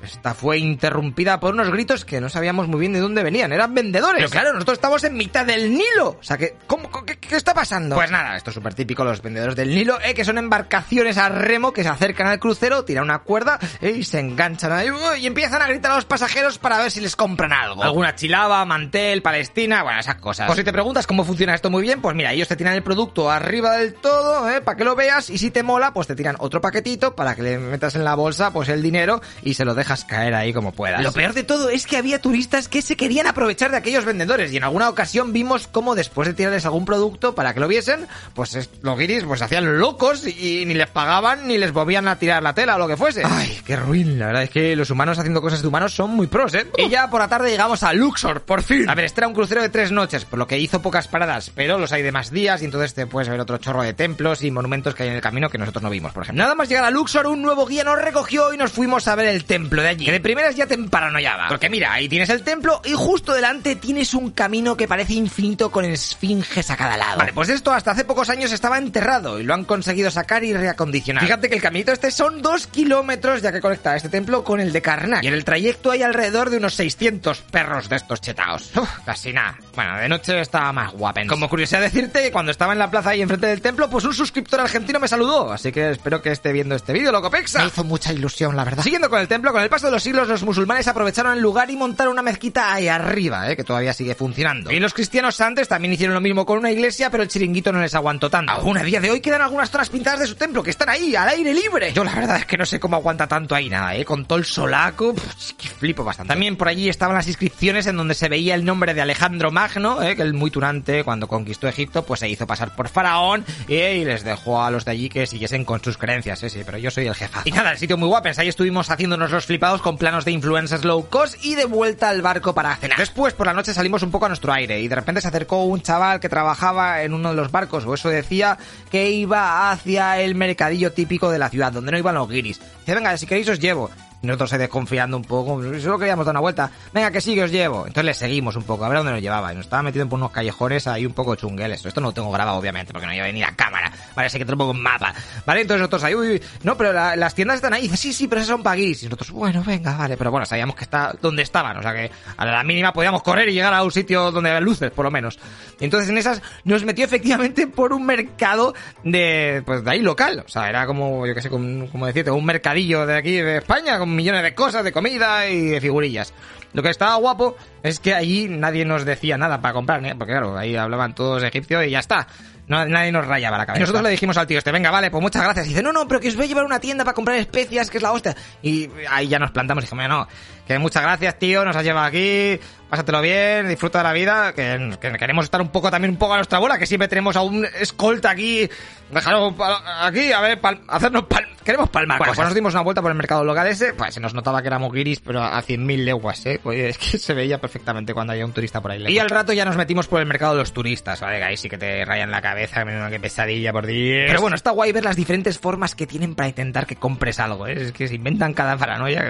Esta 0.02 0.34
fue 0.34 0.58
interrumpida 0.58 1.38
por 1.38 1.54
unos 1.54 1.70
gritos 1.70 2.04
que 2.04 2.20
no 2.20 2.28
sabíamos 2.28 2.66
muy 2.66 2.80
bien 2.80 2.92
de 2.92 3.00
dónde 3.00 3.22
venían. 3.22 3.52
Eran 3.52 3.74
vendedores. 3.74 4.18
Pero 4.18 4.30
claro, 4.30 4.52
nosotros 4.52 4.78
estamos 4.78 5.04
en 5.04 5.14
mitad 5.14 5.46
del 5.46 5.70
Nilo. 5.70 6.18
O 6.18 6.22
sea, 6.22 6.36
que, 6.36 6.56
¿cómo, 6.66 6.90
qué, 7.04 7.16
qué 7.18 7.36
está 7.36 7.54
pasando? 7.54 7.94
Pues 7.94 8.10
nada, 8.10 8.36
esto 8.36 8.50
es 8.50 8.54
súper 8.54 8.74
típico 8.74 9.04
los 9.04 9.22
vendedores 9.22 9.54
del 9.54 9.70
Nilo, 9.70 9.98
eh, 10.02 10.14
que 10.14 10.24
son 10.24 10.38
embarcaciones 10.38 11.18
a 11.18 11.28
remo 11.28 11.72
que 11.72 11.82
se 11.82 11.88
acercan 11.88 12.26
al 12.26 12.40
crucero, 12.40 12.84
tiran 12.84 13.04
una 13.04 13.20
cuerda 13.20 13.58
eh, 13.80 13.94
y 13.96 14.04
se 14.04 14.18
enganchan 14.18 14.72
ahí 14.72 14.88
y 15.18 15.26
empiezan 15.26 15.62
a 15.62 15.68
gritar 15.68 15.92
a 15.92 15.96
los 15.96 16.04
pasajeros 16.04 16.58
para 16.58 16.78
ver 16.78 16.90
si 16.90 17.00
les 17.00 17.14
compran 17.14 17.52
algo. 17.52 17.82
Alguna 17.82 18.14
chilaba, 18.14 18.64
mantel, 18.64 19.22
Palestina, 19.22 19.82
bueno, 19.82 20.00
esas 20.00 20.16
cosas. 20.16 20.46
Pues 20.46 20.58
si 20.58 20.64
te 20.64 20.72
preguntas 20.72 21.06
cómo 21.06 21.24
funciona 21.24 21.54
esto 21.54 21.70
muy 21.70 21.82
bien, 21.82 22.00
pues 22.00 22.16
mira, 22.16 22.32
ellos 22.32 22.48
te 22.48 22.56
tiran 22.56 22.74
el 22.74 22.82
producto 22.82 23.30
arriba 23.30 23.76
del 23.76 23.94
todo, 23.94 24.50
eh, 24.50 24.60
para 24.60 24.76
que 24.76 24.84
lo 24.84 24.96
veas 24.96 25.30
y 25.30 25.38
si 25.38 25.50
te 25.50 25.62
mola, 25.62 25.92
pues 25.92 26.08
te 26.08 26.16
tiran 26.16 26.36
otro 26.40 26.60
paquetito 26.60 27.14
para 27.14 27.34
que 27.34 27.42
le 27.42 27.58
metas 27.58 27.94
en 27.94 28.04
la 28.04 28.14
bolsa 28.14 28.52
pues 28.52 28.68
el 28.68 28.82
dinero 28.82 29.20
y 29.42 29.54
se 29.54 29.64
lo 29.64 29.74
dejas 29.74 29.91
caer 30.04 30.34
ahí 30.34 30.52
como 30.52 30.72
puedas. 30.72 31.02
Lo 31.02 31.12
peor 31.12 31.32
de 31.34 31.42
todo 31.44 31.70
es 31.70 31.86
que 31.86 31.96
había 31.96 32.20
turistas 32.20 32.68
que 32.68 32.82
se 32.82 32.96
querían 32.96 33.26
aprovechar 33.26 33.70
de 33.70 33.76
aquellos 33.76 34.04
vendedores 34.04 34.52
y 34.52 34.56
en 34.56 34.64
alguna 34.64 34.88
ocasión 34.88 35.32
vimos 35.32 35.66
cómo 35.68 35.94
después 35.94 36.26
de 36.28 36.34
tirarles 36.34 36.64
algún 36.64 36.84
producto 36.84 37.34
para 37.34 37.54
que 37.54 37.60
lo 37.60 37.68
viesen, 37.68 38.06
pues 38.34 38.54
es- 38.54 38.70
los 38.82 38.98
guiris 38.98 39.24
pues 39.24 39.42
hacían 39.42 39.78
locos 39.78 40.26
y, 40.26 40.64
ni 40.66 40.74
les 40.74 40.88
pagaban 40.88 41.46
ni 41.46 41.58
les 41.58 41.72
volvían 41.72 42.08
a 42.08 42.18
tirar 42.18 42.42
la 42.42 42.54
tela 42.54 42.76
o 42.76 42.78
lo 42.78 42.88
que 42.88 42.96
fuese. 42.96 43.22
Ay, 43.24 43.60
qué 43.66 43.76
ruin, 43.76 44.18
la 44.18 44.26
verdad 44.26 44.42
es 44.44 44.50
que 44.50 44.74
los 44.76 44.90
humanos 44.90 45.18
haciendo 45.18 45.40
cosas 45.42 45.62
de 45.62 45.68
humanos 45.68 45.94
son 45.94 46.10
muy 46.10 46.26
pros, 46.26 46.54
¿eh? 46.54 46.66
Y 46.78 46.88
ya 46.88 47.08
por 47.10 47.20
la 47.20 47.28
tarde 47.28 47.50
llegamos 47.50 47.82
a 47.82 47.92
Luxor, 47.92 48.42
por 48.42 48.62
fin. 48.62 48.88
A 48.88 48.94
ver, 48.94 49.04
este 49.04 49.20
era 49.20 49.28
un 49.28 49.34
crucero 49.34 49.62
de 49.62 49.68
tres 49.68 49.92
noches, 49.92 50.24
por 50.24 50.38
lo 50.38 50.46
que 50.46 50.58
hizo 50.58 50.82
pocas 50.82 51.08
paradas, 51.08 51.50
pero 51.54 51.78
los 51.78 51.92
hay 51.92 52.02
de 52.02 52.12
más 52.12 52.30
días 52.30 52.62
y 52.62 52.64
entonces 52.64 52.94
te 52.94 53.06
puedes 53.06 53.28
ver 53.28 53.40
otro 53.40 53.58
chorro 53.58 53.82
de 53.82 53.92
templos 53.92 54.42
y 54.42 54.50
monumentos 54.50 54.94
que 54.94 55.02
hay 55.04 55.08
en 55.10 55.16
el 55.16 55.20
camino 55.20 55.48
que 55.50 55.58
nosotros 55.58 55.82
no 55.82 55.90
vimos, 55.90 56.12
por 56.12 56.22
ejemplo. 56.22 56.42
Nada 56.42 56.54
más 56.54 56.68
llegar 56.68 56.84
a 56.84 56.90
Luxor, 56.90 57.26
un 57.26 57.42
nuevo 57.42 57.66
guía 57.66 57.84
nos 57.84 58.00
recogió 58.00 58.52
y 58.54 58.56
nos 58.56 58.72
fuimos 58.72 59.08
a 59.08 59.14
ver 59.14 59.28
el 59.28 59.44
templo 59.44 59.81
de 59.82 59.88
allí. 59.88 60.04
Que 60.04 60.12
de 60.12 60.20
primeras 60.20 60.56
ya 60.56 60.66
te 60.66 60.74
emparanoiaba. 60.74 61.48
Porque 61.48 61.68
mira, 61.68 61.92
ahí 61.92 62.08
tienes 62.08 62.30
el 62.30 62.42
templo 62.42 62.80
y 62.84 62.92
justo 62.92 63.32
delante 63.32 63.76
tienes 63.76 64.14
un 64.14 64.30
camino 64.30 64.76
que 64.76 64.88
parece 64.88 65.14
infinito 65.14 65.70
con 65.70 65.84
esfinges 65.84 66.70
a 66.70 66.76
cada 66.76 66.96
lado. 66.96 67.18
Vale, 67.18 67.32
pues 67.32 67.48
esto 67.48 67.72
hasta 67.72 67.92
hace 67.92 68.04
pocos 68.04 68.28
años 68.30 68.52
estaba 68.52 68.78
enterrado 68.78 69.38
y 69.38 69.44
lo 69.44 69.54
han 69.54 69.64
conseguido 69.64 70.10
sacar 70.10 70.44
y 70.44 70.52
reacondicionar. 70.52 71.24
Fíjate 71.24 71.48
que 71.48 71.56
el 71.56 71.62
caminito 71.62 71.92
este 71.92 72.10
son 72.10 72.42
dos 72.42 72.66
kilómetros 72.66 73.42
ya 73.42 73.52
que 73.52 73.60
conecta 73.60 73.96
este 73.96 74.08
templo 74.08 74.44
con 74.44 74.60
el 74.60 74.72
de 74.72 74.82
Karnak. 74.82 75.24
Y 75.24 75.28
en 75.28 75.34
el 75.34 75.44
trayecto 75.44 75.90
hay 75.90 76.02
alrededor 76.02 76.50
de 76.50 76.58
unos 76.58 76.74
600 76.74 77.40
perros 77.42 77.88
de 77.88 77.96
estos 77.96 78.20
chetaos. 78.20 78.70
Uf, 78.76 78.88
casi 79.04 79.32
nada. 79.32 79.58
Bueno, 79.74 79.96
de 79.98 80.08
noche 80.08 80.40
estaba 80.40 80.72
más 80.72 80.92
guapen. 80.92 81.28
Como 81.28 81.48
curiosidad 81.48 81.80
decirte 81.80 82.22
que 82.22 82.32
cuando 82.32 82.50
estaba 82.50 82.72
en 82.72 82.78
la 82.78 82.90
plaza 82.90 83.10
ahí 83.10 83.22
enfrente 83.22 83.46
del 83.46 83.60
templo, 83.60 83.88
pues 83.88 84.04
un 84.04 84.14
suscriptor 84.14 84.60
argentino 84.60 85.00
me 85.00 85.08
saludó. 85.08 85.52
Así 85.52 85.72
que 85.72 85.90
espero 85.90 86.22
que 86.22 86.30
esté 86.30 86.52
viendo 86.52 86.74
este 86.74 86.92
vídeo, 86.92 87.12
loco 87.12 87.30
Pexa. 87.30 87.60
Me 87.60 87.66
hizo 87.68 87.84
mucha 87.84 88.12
ilusión, 88.12 88.56
la 88.56 88.64
verdad. 88.64 88.82
Siguiendo 88.82 89.10
con 89.10 89.20
el 89.20 89.28
templo, 89.28 89.52
con 89.52 89.62
el 89.62 89.68
paso 89.72 89.86
de 89.86 89.92
los 89.92 90.02
siglos, 90.02 90.28
los 90.28 90.42
musulmanes 90.42 90.86
aprovecharon 90.86 91.32
el 91.32 91.40
lugar 91.40 91.70
y 91.70 91.76
montaron 91.76 92.12
una 92.12 92.20
mezquita 92.20 92.74
ahí 92.74 92.88
arriba, 92.88 93.50
eh, 93.50 93.56
que 93.56 93.64
todavía 93.64 93.94
sigue 93.94 94.14
funcionando. 94.14 94.70
Y 94.70 94.78
los 94.78 94.92
cristianos 94.92 95.40
antes 95.40 95.66
también 95.66 95.94
hicieron 95.94 96.12
lo 96.12 96.20
mismo 96.20 96.44
con 96.44 96.58
una 96.58 96.70
iglesia, 96.70 97.08
pero 97.08 97.22
el 97.22 97.30
chiringuito 97.30 97.72
no 97.72 97.80
les 97.80 97.94
aguantó 97.94 98.28
tanto. 98.28 98.52
Aún 98.52 98.76
a 98.76 98.82
día 98.82 99.00
de 99.00 99.10
hoy 99.10 99.20
quedan 99.20 99.40
algunas 99.40 99.70
zonas 99.70 99.88
pintadas 99.88 100.20
de 100.20 100.26
su 100.26 100.34
templo 100.34 100.62
que 100.62 100.68
están 100.68 100.90
ahí, 100.90 101.16
al 101.16 101.26
aire 101.26 101.54
libre. 101.54 101.90
Yo 101.94 102.04
la 102.04 102.14
verdad 102.14 102.36
es 102.36 102.44
que 102.44 102.58
no 102.58 102.66
sé 102.66 102.78
cómo 102.78 102.96
aguanta 102.96 103.26
tanto 103.26 103.54
ahí 103.54 103.70
nada, 103.70 103.96
eh, 103.96 104.04
con 104.04 104.26
todo 104.26 104.38
el 104.38 104.44
solaco, 104.44 105.14
que 105.56 105.68
flipo 105.68 106.04
bastante. 106.04 106.28
También 106.28 106.56
por 106.56 106.68
allí 106.68 106.90
estaban 106.90 107.16
las 107.16 107.26
inscripciones 107.26 107.86
en 107.86 107.96
donde 107.96 108.12
se 108.12 108.28
veía 108.28 108.54
el 108.54 108.66
nombre 108.66 108.92
de 108.92 109.00
Alejandro 109.00 109.50
Magno, 109.50 110.02
eh, 110.02 110.16
que 110.16 110.22
el 110.22 110.34
muy 110.34 110.50
turante 110.50 111.02
cuando 111.02 111.28
conquistó 111.28 111.66
Egipto, 111.66 112.04
pues 112.04 112.20
se 112.20 112.28
hizo 112.28 112.46
pasar 112.46 112.76
por 112.76 112.90
faraón 112.90 113.44
eh, 113.68 113.98
y 114.02 114.04
les 114.04 114.22
dejó 114.22 114.62
a 114.62 114.70
los 114.70 114.84
de 114.84 114.90
allí 114.90 115.08
que 115.08 115.26
siguiesen 115.26 115.64
con 115.64 115.82
sus 115.82 115.96
creencias, 115.96 116.42
eh, 116.42 116.50
sí, 116.50 116.60
pero 116.66 116.76
yo 116.76 116.90
soy 116.90 117.06
el 117.06 117.14
jefazo. 117.14 117.48
Y 117.48 117.52
nada, 117.52 117.72
el 117.72 117.78
sitio 117.78 117.96
muy 117.96 118.08
guapes, 118.08 118.38
ahí 118.38 118.48
estuvimos 118.48 118.90
haciéndonos 118.90 119.30
los 119.30 119.46
con 119.62 119.96
planos 119.96 120.24
de 120.24 120.32
influencers 120.32 120.84
low 120.84 121.08
cost 121.08 121.36
y 121.44 121.54
de 121.54 121.66
vuelta 121.66 122.08
al 122.08 122.20
barco 122.20 122.52
para 122.52 122.74
cenar. 122.74 122.98
Después, 122.98 123.32
por 123.32 123.46
la 123.46 123.52
noche 123.52 123.72
salimos 123.72 124.02
un 124.02 124.10
poco 124.10 124.24
a 124.24 124.28
nuestro 124.28 124.52
aire 124.52 124.80
y 124.80 124.88
de 124.88 124.96
repente 124.96 125.20
se 125.20 125.28
acercó 125.28 125.62
un 125.62 125.80
chaval 125.80 126.18
que 126.18 126.28
trabajaba 126.28 127.02
en 127.04 127.14
uno 127.14 127.30
de 127.30 127.36
los 127.36 127.52
barcos, 127.52 127.84
o 127.86 127.94
eso 127.94 128.08
decía, 128.08 128.58
que 128.90 129.10
iba 129.10 129.70
hacia 129.70 130.20
el 130.20 130.34
mercadillo 130.34 130.92
típico 130.92 131.30
de 131.30 131.38
la 131.38 131.48
ciudad, 131.48 131.70
donde 131.70 131.92
no 131.92 131.98
iban 131.98 132.16
los 132.16 132.28
guiris. 132.28 132.58
Dice, 132.80 132.94
venga, 132.96 133.16
si 133.16 133.28
queréis 133.28 133.48
os 133.50 133.60
llevo. 133.60 133.88
Nosotros 134.22 134.50
desconfiando 134.52 135.16
un 135.16 135.24
poco, 135.24 135.60
solo 135.80 135.98
queríamos 135.98 136.24
dar 136.24 136.32
una 136.32 136.40
vuelta. 136.40 136.70
Venga, 136.92 137.10
que 137.10 137.20
sí, 137.20 137.34
que 137.34 137.42
os 137.42 137.50
llevo. 137.50 137.80
Entonces 137.86 138.04
le 138.04 138.14
seguimos 138.14 138.54
un 138.56 138.62
poco, 138.62 138.84
a 138.84 138.88
ver 138.88 138.98
dónde 138.98 139.12
nos 139.12 139.20
llevaba. 139.20 139.52
Y 139.52 139.56
nos 139.56 139.64
estaba 139.66 139.82
metiendo 139.82 140.08
por 140.08 140.18
unos 140.18 140.30
callejones 140.30 140.86
ahí 140.86 141.04
un 141.04 141.12
poco 141.12 141.34
chungueles. 141.34 141.84
Esto 141.84 142.00
no 142.00 142.08
lo 142.08 142.12
tengo 142.14 142.30
grabado, 142.30 142.56
obviamente, 142.58 142.92
porque 142.92 143.06
no 143.08 143.12
lleva 143.12 143.26
ni 143.32 143.40
la 143.40 143.54
cámara. 143.56 143.90
Vale, 144.14 144.26
así 144.26 144.38
que 144.38 144.44
te 144.44 144.52
lo 144.52 144.58
pongo 144.58 144.72
en 144.72 144.80
mapa. 144.80 145.12
Vale, 145.44 145.62
entonces 145.62 145.80
nosotros 145.80 146.04
ahí, 146.04 146.14
uy, 146.14 146.28
uy, 146.34 146.42
no, 146.62 146.76
pero 146.76 146.92
la- 146.92 147.16
las 147.16 147.34
tiendas 147.34 147.56
están 147.56 147.72
ahí. 147.74 147.82
Dice, 147.82 147.96
sí, 147.96 148.12
sí, 148.12 148.28
pero 148.28 148.40
esas 148.40 148.50
son 148.50 148.62
para 148.62 148.76
guiris. 148.76 149.02
Y 149.02 149.06
nosotros, 149.06 149.30
bueno, 149.32 149.62
venga, 149.66 149.96
vale. 149.96 150.16
Pero 150.16 150.30
bueno, 150.30 150.46
sabíamos 150.46 150.76
que 150.76 150.84
está 150.84 151.14
donde 151.20 151.42
estaban. 151.42 151.76
O 151.78 151.82
sea 151.82 151.92
que 151.92 152.10
a 152.36 152.44
la 152.46 152.62
mínima 152.62 152.92
podíamos 152.92 153.22
correr 153.22 153.48
y 153.48 153.54
llegar 153.54 153.74
a 153.74 153.82
un 153.82 153.90
sitio 153.90 154.30
donde 154.30 154.50
había 154.50 154.60
luces, 154.60 154.92
por 154.92 155.04
lo 155.04 155.10
menos. 155.10 155.38
Y 155.80 155.84
entonces 155.86 156.08
en 156.08 156.18
esas 156.18 156.40
nos 156.64 156.84
metió 156.84 157.04
efectivamente 157.04 157.66
por 157.66 157.92
un 157.92 158.06
mercado 158.06 158.72
de, 159.02 159.62
pues 159.66 159.82
de 159.84 159.90
ahí 159.90 160.00
local. 160.00 160.44
O 160.46 160.48
sea, 160.48 160.68
era 160.68 160.86
como, 160.86 161.26
yo 161.26 161.34
qué 161.34 161.42
sé, 161.42 161.50
como, 161.50 161.88
como 161.90 162.06
decirte, 162.06 162.30
un 162.30 162.44
mercadillo 162.44 163.04
de 163.04 163.16
aquí 163.16 163.32
de 163.32 163.56
España 163.58 163.98
con 163.98 164.11
millones 164.14 164.42
de 164.42 164.54
cosas, 164.54 164.84
de 164.84 164.92
comida 164.92 165.48
y 165.48 165.70
de 165.70 165.80
figurillas. 165.80 166.32
Lo 166.72 166.82
que 166.82 166.88
estaba 166.88 167.16
guapo 167.16 167.56
es 167.82 168.00
que 168.00 168.14
allí 168.14 168.48
nadie 168.48 168.84
nos 168.84 169.04
decía 169.04 169.36
nada 169.36 169.60
para 169.60 169.74
comprar, 169.74 170.04
¿eh? 170.06 170.14
porque 170.16 170.32
claro, 170.32 170.56
ahí 170.56 170.76
hablaban 170.76 171.14
todos 171.14 171.42
egipcio 171.42 171.82
y 171.82 171.90
ya 171.90 171.98
está. 171.98 172.26
No, 172.68 172.86
nadie 172.86 173.12
nos 173.12 173.26
rayaba 173.26 173.58
la 173.58 173.66
cabeza. 173.66 173.80
Y 173.80 173.82
nosotros 173.82 174.04
le 174.04 174.10
dijimos 174.10 174.36
al 174.36 174.46
tío 174.46 174.56
este, 174.56 174.72
venga, 174.72 174.90
vale, 174.90 175.10
pues 175.10 175.20
muchas 175.20 175.42
gracias. 175.42 175.66
Y 175.66 175.68
dice, 175.70 175.82
no, 175.82 175.92
no, 175.92 176.06
pero 176.06 176.20
que 176.20 176.28
os 176.28 176.36
voy 176.36 176.46
a 176.46 176.48
llevar 176.48 176.62
a 176.62 176.66
una 176.66 176.80
tienda 176.80 177.04
para 177.04 177.14
comprar 177.14 177.36
especias, 177.36 177.90
que 177.90 177.98
es 177.98 178.02
la 178.02 178.12
hostia. 178.12 178.34
Y 178.62 178.88
ahí 179.10 179.28
ya 179.28 179.38
nos 179.38 179.50
plantamos 179.50 179.84
y 179.84 179.86
dijimos, 179.86 180.08
no, 180.08 180.26
que 180.66 180.78
muchas 180.78 181.02
gracias, 181.02 181.38
tío, 181.38 181.64
nos 181.64 181.76
has 181.76 181.84
llevado 181.84 182.06
aquí, 182.06 182.58
pásatelo 182.92 183.22
bien, 183.22 183.68
disfruta 183.68 183.98
de 184.00 184.04
la 184.04 184.12
vida, 184.12 184.52
que, 184.52 184.98
que 185.00 185.12
queremos 185.12 185.46
estar 185.46 185.62
un 185.62 185.70
poco 185.70 185.90
también 185.90 186.10
un 186.10 186.18
poco 186.18 186.34
a 186.34 186.36
nuestra 186.36 186.58
bola, 186.58 186.76
que 186.76 186.84
siempre 186.84 187.08
tenemos 187.08 187.34
a 187.36 187.40
un 187.40 187.64
escolta 187.80 188.28
aquí, 188.28 188.68
déjalo 189.10 189.56
pa- 189.56 190.06
aquí, 190.06 190.30
a 190.30 190.42
ver, 190.42 190.60
pal- 190.60 190.82
hacernos 190.88 191.22
pal- 191.24 191.48
queremos 191.64 191.88
palmar 191.88 192.18
Bueno, 192.18 192.32
cosas. 192.32 192.36
pues 192.36 192.48
nos 192.48 192.54
dimos 192.54 192.74
una 192.74 192.82
vuelta 192.82 193.00
por 193.00 193.10
el 193.10 193.16
mercado 193.16 193.44
local 193.44 193.66
ese, 193.68 193.94
pues 193.94 194.12
se 194.12 194.20
nos 194.20 194.34
notaba 194.34 194.60
que 194.60 194.66
éramos 194.68 194.92
guiris, 194.92 195.20
pero 195.20 195.42
a 195.42 195.62
100.000 195.62 196.04
leguas, 196.04 196.44
¿eh? 196.44 196.60
Pues 196.62 196.78
es 196.80 196.98
que 196.98 197.16
se 197.18 197.32
veía 197.32 197.56
perfectamente 197.58 198.12
cuando 198.12 198.34
había 198.34 198.44
un 198.44 198.52
turista 198.52 198.82
por 198.82 198.90
ahí. 198.90 199.02
Y 199.08 199.18
al 199.18 199.30
rato 199.30 199.54
ya 199.54 199.64
nos 199.64 199.78
metimos 199.78 200.06
por 200.06 200.20
el 200.20 200.26
mercado 200.26 200.52
de 200.52 200.58
los 200.58 200.74
turistas, 200.74 201.18
¿vale? 201.22 201.38
Que 201.38 201.44
ahí 201.44 201.56
sí 201.56 201.70
que 201.70 201.78
te 201.78 202.04
rayan 202.04 202.30
la 202.30 202.42
cabeza, 202.42 202.84
que 203.08 203.20
pesadilla 203.20 203.72
por 203.72 203.86
Dios. 203.86 204.24
Pero 204.26 204.42
bueno, 204.42 204.54
está 204.54 204.70
guay 204.72 204.92
ver 204.92 205.04
las 205.04 205.16
diferentes 205.16 205.58
formas 205.58 205.94
que 205.94 206.06
tienen 206.06 206.34
para 206.34 206.50
intentar 206.50 206.84
que 206.86 206.96
compres 206.96 207.40
algo, 207.40 207.66
¿eh? 207.66 207.72
Es 207.84 207.92
que 207.92 208.06
se 208.06 208.16
inventan 208.16 208.52
cada 208.52 208.76
paranoia. 208.76 209.24